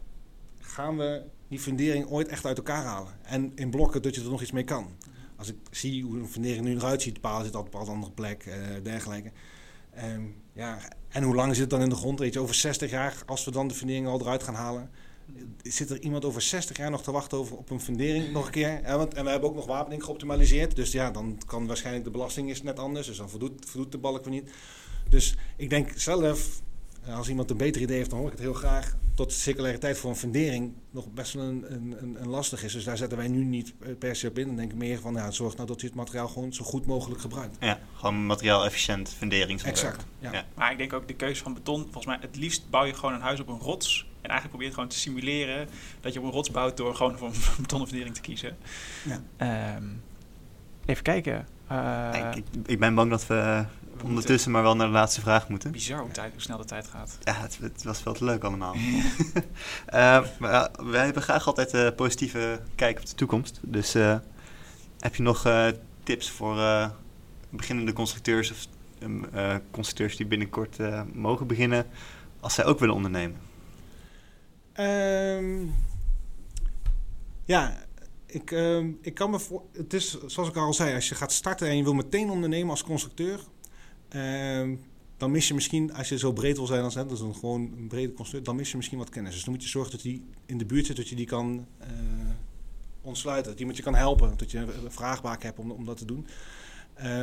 gaan 0.60 0.96
we 0.96 1.22
die 1.48 1.58
fundering 1.58 2.06
ooit 2.06 2.28
echt 2.28 2.46
uit 2.46 2.56
elkaar 2.56 2.84
halen? 2.84 3.12
En 3.22 3.52
in 3.54 3.70
blokken 3.70 4.02
dat 4.02 4.14
je 4.14 4.20
er 4.20 4.30
nog 4.30 4.42
iets 4.42 4.52
mee 4.52 4.64
kan. 4.64 4.96
Als 5.36 5.48
ik 5.48 5.56
zie 5.70 6.02
hoe 6.04 6.18
een 6.18 6.28
fundering 6.28 6.64
nu 6.64 6.74
eruit 6.74 7.02
ziet, 7.02 7.20
paal 7.20 7.44
zit 7.44 7.54
op 7.54 7.74
een 7.74 7.80
andere 7.80 8.12
plek, 8.12 8.46
uh, 8.46 8.54
dergelijke. 8.82 9.32
Um, 10.04 10.42
ja, 10.52 10.78
en 11.08 11.22
hoe 11.22 11.34
lang 11.34 11.50
zit 11.50 11.60
het 11.60 11.70
dan 11.70 11.80
in 11.80 11.88
de 11.88 11.94
grond? 11.94 12.18
Weet 12.18 12.32
je, 12.32 12.40
over 12.40 12.54
60 12.54 12.90
jaar, 12.90 13.22
als 13.26 13.44
we 13.44 13.50
dan 13.50 13.68
de 13.68 13.74
fundering 13.74 14.06
al 14.06 14.20
eruit 14.20 14.42
gaan 14.42 14.54
halen, 14.54 14.90
zit 15.62 15.90
er 15.90 16.00
iemand 16.00 16.24
over 16.24 16.42
60 16.42 16.76
jaar 16.76 16.90
nog 16.90 17.02
te 17.02 17.12
wachten 17.12 17.38
over, 17.38 17.56
op 17.56 17.70
een 17.70 17.80
fundering 17.80 18.32
nog 18.32 18.46
een 18.46 18.52
keer? 18.52 18.80
Ja, 18.82 18.96
want, 18.96 19.14
en 19.14 19.24
we 19.24 19.30
hebben 19.30 19.48
ook 19.48 19.54
nog 19.54 19.66
wapening 19.66 20.04
geoptimaliseerd. 20.04 20.76
Dus 20.76 20.92
ja, 20.92 21.10
dan 21.10 21.38
kan 21.46 21.66
waarschijnlijk 21.66 22.04
de 22.04 22.10
belasting 22.10 22.50
is 22.50 22.62
net 22.62 22.78
anders. 22.78 23.06
Dus 23.06 23.16
dan 23.16 23.30
voldoet, 23.30 23.64
voldoet 23.66 23.92
de 23.92 23.98
balk 23.98 24.24
weer 24.24 24.34
niet. 24.34 24.50
Dus 25.08 25.36
ik 25.56 25.70
denk 25.70 25.92
zelf, 25.96 26.60
eh, 27.04 27.16
als 27.16 27.28
iemand 27.28 27.50
een 27.50 27.56
beter 27.56 27.82
idee 27.82 27.96
heeft, 27.96 28.10
dan 28.10 28.18
hoor 28.18 28.28
ik 28.28 28.34
het 28.34 28.42
heel 28.42 28.54
graag. 28.54 28.96
Tot 29.14 29.28
de 29.28 29.34
circulariteit 29.34 29.98
voor 29.98 30.10
een 30.10 30.16
fundering 30.16 30.72
nog 30.90 31.10
best 31.10 31.32
wel 31.32 31.44
een, 31.44 31.72
een, 31.72 32.16
een, 32.20 32.28
lastig 32.28 32.64
is. 32.64 32.72
Dus 32.72 32.84
daar 32.84 32.96
zetten 32.96 33.18
wij 33.18 33.28
nu 33.28 33.44
niet 33.44 33.74
eh, 33.80 33.88
per 33.98 34.16
se 34.16 34.28
op 34.28 34.38
in. 34.38 34.46
Dan 34.46 34.56
denk 34.56 34.70
ik 34.70 34.76
meer 34.76 35.00
van, 35.00 35.14
ja, 35.14 35.30
zorg 35.30 35.56
nou 35.56 35.68
dat 35.68 35.80
je 35.80 35.86
het 35.86 35.96
materiaal 35.96 36.28
gewoon 36.28 36.52
zo 36.52 36.64
goed 36.64 36.86
mogelijk 36.86 37.20
gebruikt. 37.20 37.56
Ja, 37.60 37.80
gewoon 37.94 38.26
materiaal 38.26 38.64
efficiënt 38.64 39.08
funderingsontwerp. 39.08 39.92
Exact, 39.92 40.06
ja. 40.18 40.32
Ja. 40.32 40.46
Maar 40.54 40.72
ik 40.72 40.78
denk 40.78 40.92
ook 40.92 41.08
de 41.08 41.14
keuze 41.14 41.42
van 41.42 41.54
beton, 41.54 41.82
volgens 41.82 42.06
mij 42.06 42.18
het 42.20 42.36
liefst 42.36 42.70
bouw 42.70 42.84
je 42.84 42.94
gewoon 42.94 43.14
een 43.14 43.20
huis 43.20 43.40
op 43.40 43.48
een 43.48 43.58
rots. 43.58 44.06
En 44.24 44.30
eigenlijk 44.30 44.48
probeer 44.48 44.66
je 44.68 44.74
gewoon 44.74 44.88
te 44.88 44.98
simuleren 44.98 45.68
dat 46.00 46.12
je 46.12 46.18
op 46.18 46.24
een 46.24 46.30
rots 46.32 46.50
bouwt 46.50 46.76
door 46.76 46.94
gewoon 46.94 47.18
voor 47.18 47.28
een 47.28 47.34
betonnen 47.60 47.88
fundering 47.88 48.14
te 48.14 48.20
kiezen. 48.20 48.56
Ja. 49.04 49.20
Ehm, 49.36 49.84
even 50.86 51.02
kijken. 51.02 51.46
Eh, 51.66 52.08
ik, 52.14 52.34
ik, 52.36 52.44
ik 52.66 52.78
ben 52.78 52.94
bang 52.94 53.10
dat 53.10 53.26
we 53.26 53.34
we 53.34 53.66
moeten- 53.90 54.08
ondertussen 54.08 54.50
maar 54.50 54.62
wel 54.62 54.76
naar 54.76 54.86
de 54.86 54.92
laatste 54.92 55.20
vraag 55.20 55.48
moeten. 55.48 55.70
Bizar 55.72 56.00
hoe, 56.00 56.10
tijd, 56.10 56.32
hoe 56.32 56.40
snel 56.42 56.56
de 56.58 56.64
tijd 56.64 56.86
gaat. 56.86 57.18
Ja, 57.22 57.32
het, 57.34 57.58
het 57.60 57.82
was 57.84 58.00
veel 58.02 58.12
te 58.12 58.24
leuk 58.24 58.44
allemaal. 58.44 58.74
Eh, 59.86 60.24
maar 60.38 60.52
ja, 60.52 60.70
wij 60.82 61.04
hebben 61.04 61.22
graag 61.22 61.46
altijd 61.46 61.72
een 61.72 61.94
positieve 61.94 62.60
kijk 62.74 62.98
op 62.98 63.06
de 63.06 63.14
toekomst. 63.14 63.60
Dus 63.62 63.94
eh, 63.94 64.16
heb 64.98 65.14
je 65.14 65.22
nog 65.22 65.46
eh, 65.46 65.66
tips 66.02 66.30
voor 66.30 66.58
eh, 66.58 66.88
beginnende 67.50 67.92
constructeurs 67.92 68.50
of 68.50 68.66
ehm, 68.98 69.24
eh, 69.32 69.54
constructeurs 69.70 70.16
die 70.16 70.26
binnenkort 70.26 70.78
eh, 70.78 71.02
mogen 71.12 71.46
beginnen 71.46 71.86
als 72.40 72.54
zij 72.54 72.64
ook 72.64 72.78
willen 72.78 72.94
ondernemen? 72.94 73.36
Ehm, 74.74 75.66
ja, 77.44 77.86
ik, 78.26 78.50
ehm, 78.50 78.90
ik 79.00 79.14
kan 79.14 79.30
me 79.30 79.38
voor. 79.38 79.62
Het 79.72 79.92
is 79.92 80.26
zoals 80.26 80.48
ik 80.48 80.56
al 80.56 80.74
zei, 80.74 80.94
als 80.94 81.08
je 81.08 81.14
gaat 81.14 81.32
starten 81.32 81.68
en 81.68 81.76
je 81.76 81.82
wil 81.82 81.94
meteen 81.94 82.30
ondernemen 82.30 82.70
als 82.70 82.84
constructeur, 82.84 83.40
ehm, 84.08 84.76
dan 85.16 85.30
mis 85.30 85.48
je 85.48 85.54
misschien, 85.54 85.94
als 85.94 86.08
je 86.08 86.18
zo 86.18 86.32
breed 86.32 86.56
wil 86.56 86.66
zijn 86.66 86.82
als 86.82 86.94
net, 86.94 87.08
dus 87.08 87.20
een 87.20 87.34
gewoon 87.34 87.60
een 87.60 87.88
brede 87.88 88.12
constructeur, 88.12 88.42
dan 88.42 88.56
mis 88.56 88.70
je 88.70 88.76
misschien 88.76 88.98
wat 88.98 89.10
kennis. 89.10 89.32
Dus 89.32 89.44
dan 89.44 89.54
moet 89.54 89.62
je 89.62 89.68
zorgen 89.68 89.92
dat 89.92 90.02
die 90.02 90.24
in 90.46 90.58
de 90.58 90.64
buurt 90.64 90.86
zit, 90.86 90.96
dat 90.96 91.08
je 91.08 91.16
die 91.16 91.26
kan 91.26 91.66
eh, 91.78 91.88
ontsluiten, 93.00 93.50
dat 93.50 93.60
iemand 93.60 93.76
je 93.76 93.82
kan 93.82 93.94
helpen, 93.94 94.36
dat 94.36 94.50
je 94.50 94.58
een 94.58 94.92
vraagbaak 94.92 95.42
hebt 95.42 95.58
om, 95.58 95.70
om 95.70 95.84
dat 95.84 95.96
te 95.96 96.04
doen. 96.04 96.26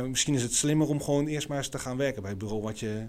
Misschien 0.08 0.34
is 0.34 0.42
het 0.42 0.54
slimmer 0.54 0.88
om 0.88 1.02
gewoon 1.02 1.26
eerst 1.26 1.48
maar 1.48 1.58
eens 1.58 1.68
te 1.68 1.78
gaan 1.78 1.96
werken 1.96 2.22
bij 2.22 2.30
het 2.30 2.40
bureau 2.40 2.62
wat 2.62 2.80
je, 2.80 3.06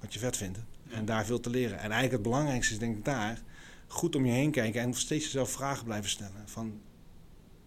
wat 0.00 0.14
je 0.14 0.18
vet 0.18 0.36
vindt. 0.36 0.58
En 0.90 1.04
daar 1.04 1.24
veel 1.24 1.40
te 1.40 1.50
leren. 1.50 1.76
En 1.76 1.90
eigenlijk 1.90 2.12
het 2.12 2.22
belangrijkste 2.22 2.72
is 2.72 2.78
denk 2.78 2.96
ik 2.96 3.04
daar 3.04 3.42
goed 3.92 4.16
om 4.16 4.26
je 4.26 4.32
heen 4.32 4.50
kijken 4.50 4.80
en 4.80 4.94
steeds 4.94 5.24
jezelf 5.24 5.50
vragen 5.50 5.84
blijven 5.84 6.10
stellen. 6.10 6.42
Van, 6.44 6.80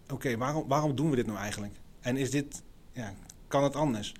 oké, 0.10 0.38
waarom, 0.38 0.68
waarom 0.68 0.96
doen 0.96 1.10
we 1.10 1.16
dit 1.16 1.26
nou 1.26 1.38
eigenlijk? 1.38 1.74
En 2.00 2.18
is 2.18 2.32
dit, 2.32 2.64
ja, 2.92 3.14
kan 3.48 3.64
het 3.64 3.76
anders? 3.76 4.14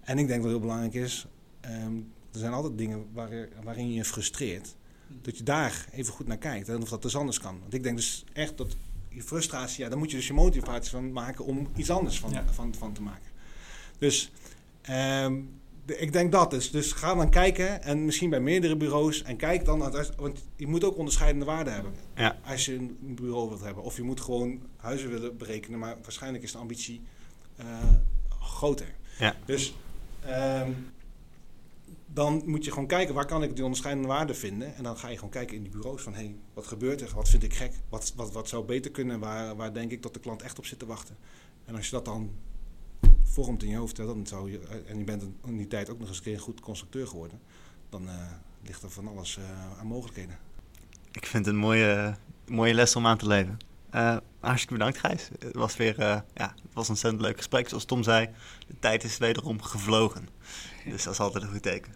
En 0.00 0.18
ik 0.18 0.26
denk 0.26 0.42
dat 0.42 0.50
het 0.50 0.60
heel 0.60 0.60
belangrijk 0.60 0.94
is, 0.94 1.26
ehm, 1.60 1.96
er 2.32 2.38
zijn 2.38 2.52
altijd 2.52 2.78
dingen 2.78 3.06
waar, 3.12 3.48
waarin 3.62 3.88
je 3.88 3.94
je 3.94 4.04
frustreert. 4.04 4.74
Dat 5.22 5.38
je 5.38 5.44
daar 5.44 5.86
even 5.92 6.12
goed 6.12 6.26
naar 6.26 6.38
kijkt 6.38 6.68
en 6.68 6.82
of 6.82 6.88
dat 6.88 7.02
dus 7.02 7.16
anders 7.16 7.40
kan. 7.40 7.60
Want 7.60 7.74
ik 7.74 7.82
denk 7.82 7.96
dus 7.96 8.24
echt 8.32 8.56
dat 8.58 8.76
je 9.08 9.22
frustratie, 9.22 9.82
ja, 9.82 9.88
daar 9.88 9.98
moet 9.98 10.10
je 10.10 10.16
dus 10.16 10.26
je 10.26 10.32
motivatie 10.32 10.90
van 10.90 11.12
maken 11.12 11.44
om 11.44 11.68
iets 11.76 11.90
anders 11.90 12.20
van, 12.20 12.30
Ja. 12.30 12.44
van, 12.52 12.74
van 12.74 12.92
te 12.92 13.02
maken. 13.02 13.30
Dus 13.98 14.32
ehm, 14.82 15.40
ik 15.86 16.12
denk 16.12 16.32
dat 16.32 16.50
dus. 16.50 16.70
Dus 16.70 16.92
ga 16.92 17.14
dan 17.14 17.30
kijken 17.30 17.82
en 17.82 18.04
misschien 18.04 18.30
bij 18.30 18.40
meerdere 18.40 18.76
bureaus 18.76 19.22
en 19.22 19.36
kijk 19.36 19.64
dan, 19.64 19.78
want 20.16 20.44
je 20.56 20.66
moet 20.66 20.84
ook 20.84 20.96
onderscheidende 20.96 21.44
waarden 21.44 21.72
hebben 21.72 21.92
Ja. 22.14 22.38
als 22.44 22.64
je 22.64 22.74
een 22.74 23.14
bureau 23.14 23.48
wilt 23.48 23.60
hebben. 23.60 23.82
Of 23.82 23.96
je 23.96 24.02
moet 24.02 24.20
gewoon 24.20 24.60
huizen 24.76 25.10
willen 25.10 25.36
berekenen, 25.36 25.78
maar 25.78 25.96
waarschijnlijk 26.02 26.44
is 26.44 26.52
de 26.52 26.58
ambitie 26.58 27.00
eh, 27.56 27.66
groter. 28.40 28.94
Ja. 29.18 29.36
Dus 29.44 29.74
ehm, 30.24 30.70
dan 32.06 32.42
moet 32.46 32.64
je 32.64 32.70
gewoon 32.70 32.86
kijken 32.86 33.14
waar 33.14 33.26
kan 33.26 33.42
ik 33.42 33.54
die 33.54 33.64
onderscheidende 33.64 34.08
waarden 34.08 34.36
vinden. 34.36 34.74
En 34.74 34.82
dan 34.82 34.96
ga 34.96 35.08
je 35.08 35.14
gewoon 35.14 35.30
kijken 35.30 35.56
in 35.56 35.62
die 35.62 35.72
bureaus 35.72 36.02
van 36.02 36.14
hé, 36.14 36.20
hey, 36.20 36.36
wat 36.54 36.66
gebeurt 36.66 37.00
er? 37.00 37.10
Wat 37.14 37.28
vind 37.28 37.42
ik 37.42 37.54
gek? 37.54 37.72
Wat, 37.88 38.12
wat, 38.16 38.32
wat 38.32 38.48
zou 38.48 38.64
beter 38.64 38.90
kunnen? 38.90 39.20
Waar, 39.20 39.56
waar 39.56 39.72
denk 39.72 39.90
ik 39.90 40.02
dat 40.02 40.14
de 40.14 40.20
klant 40.20 40.42
echt 40.42 40.58
op 40.58 40.66
zit 40.66 40.78
te 40.78 40.86
wachten? 40.86 41.16
En 41.64 41.74
als 41.74 41.84
je 41.84 41.90
dat 41.92 42.04
dan 42.04 42.30
vormt 43.32 43.62
in 43.62 43.68
je 43.68 43.76
hoofd, 43.76 43.96
hè, 43.96 44.06
dan 44.06 44.26
zou 44.26 44.50
je, 44.50 44.58
eh, 44.58 44.90
en 44.90 44.98
je 44.98 45.04
bent 45.04 45.22
in 45.44 45.56
die 45.56 45.66
tijd 45.66 45.90
ook 45.90 45.98
nog 45.98 46.08
eens 46.08 46.16
een 46.16 46.22
keer 46.22 46.34
een 46.34 46.38
goed 46.40 46.60
constructeur 46.60 47.06
geworden, 47.06 47.40
dan 47.88 48.08
eh, 48.08 48.14
ligt 48.62 48.82
er 48.82 48.90
van 48.90 49.08
alles 49.08 49.36
eh, 49.36 49.78
aan 49.78 49.86
mogelijkheden. 49.86 50.38
Ik 51.12 51.26
vind 51.26 51.44
het 51.46 51.54
een 51.54 51.60
mooie, 51.60 52.14
mooie 52.46 52.74
les 52.74 52.96
om 52.96 53.06
aan 53.06 53.18
te 53.18 53.26
leven. 53.26 53.58
Eh, 53.90 54.16
hartstikke 54.40 54.74
bedankt 54.74 54.98
Gijs. 54.98 55.28
Het 55.38 55.54
was 55.54 55.76
weer 55.76 55.98
eh, 55.98 56.20
ja, 56.34 56.54
het 56.62 56.72
was 56.74 56.84
een 56.84 56.90
ontzettend 56.90 57.22
leuk 57.22 57.36
gesprek. 57.36 57.68
Zoals 57.68 57.84
Tom 57.84 58.02
zei, 58.02 58.28
de 58.66 58.78
tijd 58.78 59.04
is 59.04 59.18
wederom 59.18 59.62
gevlogen. 59.62 60.28
Dus 60.84 61.02
dat 61.04 61.12
is 61.12 61.20
altijd 61.20 61.44
een 61.44 61.50
goed 61.50 61.62
teken. 61.62 61.94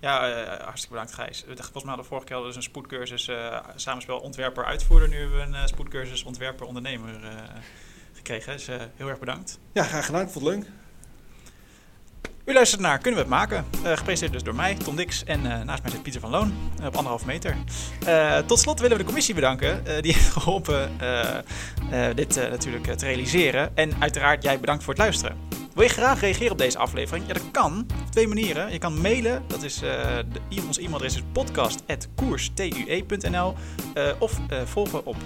Ja, 0.00 0.28
eh, 0.28 0.60
hartstikke 0.64 0.88
bedankt 0.96 1.12
Gijs. 1.14 1.40
We- 1.40 1.46
Volgens 1.46 1.72
mij 1.72 1.82
hadden 1.84 1.96
we 2.02 2.04
vorige 2.10 2.26
keer 2.26 2.42
dus 2.42 2.56
een 2.56 2.62
spoedcursus 2.62 3.28
eh, 3.28 3.66
samenspel 3.74 4.18
ontwerper 4.18 4.64
uitvoerder. 4.64 5.08
Nu 5.08 5.16
hebben 5.18 5.36
we 5.36 5.42
een 5.42 5.54
eh, 5.54 5.66
spoedcursus 5.66 6.22
ontwerper 6.22 6.66
ondernemer 6.66 7.24
eh, 7.24 7.32
gekregen. 8.26 8.52
Dus 8.52 8.68
eh, 8.68 8.76
heel 8.96 9.08
erg 9.08 9.18
bedankt. 9.18 9.58
Ja, 9.72 9.82
graag 9.82 10.06
gedaan. 10.06 10.22
Ik 10.22 10.28
vond 10.28 10.44
het 10.44 10.54
leuk. 10.54 10.66
U 12.44 12.52
luistert 12.52 12.80
naar 12.80 12.98
Kunnen 12.98 13.14
we 13.14 13.20
het 13.26 13.34
maken? 13.34 13.64
Eh, 13.84 13.96
gepresenteerd 13.96 14.32
dus 14.32 14.42
door 14.42 14.54
mij, 14.54 14.74
Tom 14.74 14.96
Dix. 14.96 15.24
En 15.24 15.52
eh, 15.52 15.62
naast 15.62 15.82
mij 15.82 15.90
zit 15.90 16.02
Pieter 16.02 16.20
van 16.20 16.30
Loon 16.30 16.54
op 16.84 16.96
anderhalve 16.96 17.26
meter. 17.26 17.56
Tot 18.46 18.58
slot 18.58 18.80
willen 18.80 18.96
we 18.96 19.02
de 19.02 19.08
commissie 19.08 19.34
bedanken. 19.34 19.84
die 19.84 20.12
heeft 20.12 20.28
geholpen 20.38 21.00
eh, 21.00 21.38
eh, 21.90 22.14
dit 22.14 22.36
natuurlijk 22.36 22.96
te 22.96 23.06
realiseren. 23.06 23.76
En 23.76 23.92
uiteraard 23.98 24.42
jij 24.42 24.60
bedankt 24.60 24.84
voor 24.84 24.92
het 24.92 25.02
luisteren. 25.02 25.36
Wil 25.74 25.82
je 25.82 25.88
graag 25.88 26.20
reageren 26.20 26.52
op 26.52 26.58
deze 26.58 26.78
aflevering? 26.78 27.26
Ja, 27.26 27.32
dat 27.32 27.50
kan. 27.50 27.86
Op 28.04 28.10
twee 28.10 28.28
manieren. 28.28 28.72
Je 28.72 28.78
kan 28.78 29.00
mailen. 29.00 29.42
Dat 29.46 29.62
is, 29.62 29.78
de, 29.78 30.24
ons 30.66 30.78
e-mailadres 30.78 31.14
is 31.14 31.22
podcast.koerstue.nl 31.32 33.54
Of 34.18 34.40
volgen 34.64 35.06
op 35.06 35.16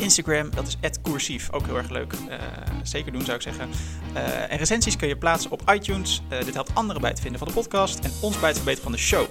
Instagram. 0.00 0.50
Dat 0.54 0.66
is 0.66 0.98
@coursief. 1.02 1.52
Ook 1.52 1.66
heel 1.66 1.76
erg 1.76 1.90
leuk. 1.90 2.12
Eh, 2.28 2.38
zeker 2.82 3.12
doen 3.12 3.24
zou 3.24 3.36
ik 3.36 3.42
zeggen. 3.42 3.68
Eh, 4.12 4.52
en 4.52 4.58
recensies 4.58 4.96
kun 4.96 5.08
je 5.08 5.16
plaatsen 5.16 5.50
op 5.50 5.62
iTunes. 5.70 6.22
Eh, 6.28 6.44
dit 6.44 6.54
helpt 6.54 6.74
anderen 6.74 7.00
bij 7.00 7.10
het 7.10 7.20
vinden 7.20 7.38
van 7.38 7.48
de 7.48 7.54
podcast 7.54 7.98
en 7.98 8.12
ons 8.20 8.38
bij 8.38 8.48
het 8.48 8.56
verbeteren 8.56 8.82
van 8.82 8.92
de 8.92 8.98
show. 8.98 9.26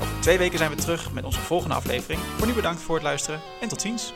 Over 0.00 0.20
twee 0.20 0.38
weken 0.38 0.58
zijn 0.58 0.70
we 0.70 0.76
terug 0.76 1.12
met 1.12 1.24
onze 1.24 1.40
volgende 1.40 1.74
aflevering. 1.74 2.20
Voor 2.36 2.46
nu 2.46 2.52
bedankt 2.52 2.80
voor 2.80 2.94
het 2.94 3.04
luisteren 3.04 3.40
en 3.60 3.68
tot 3.68 3.80
ziens. 3.80 4.12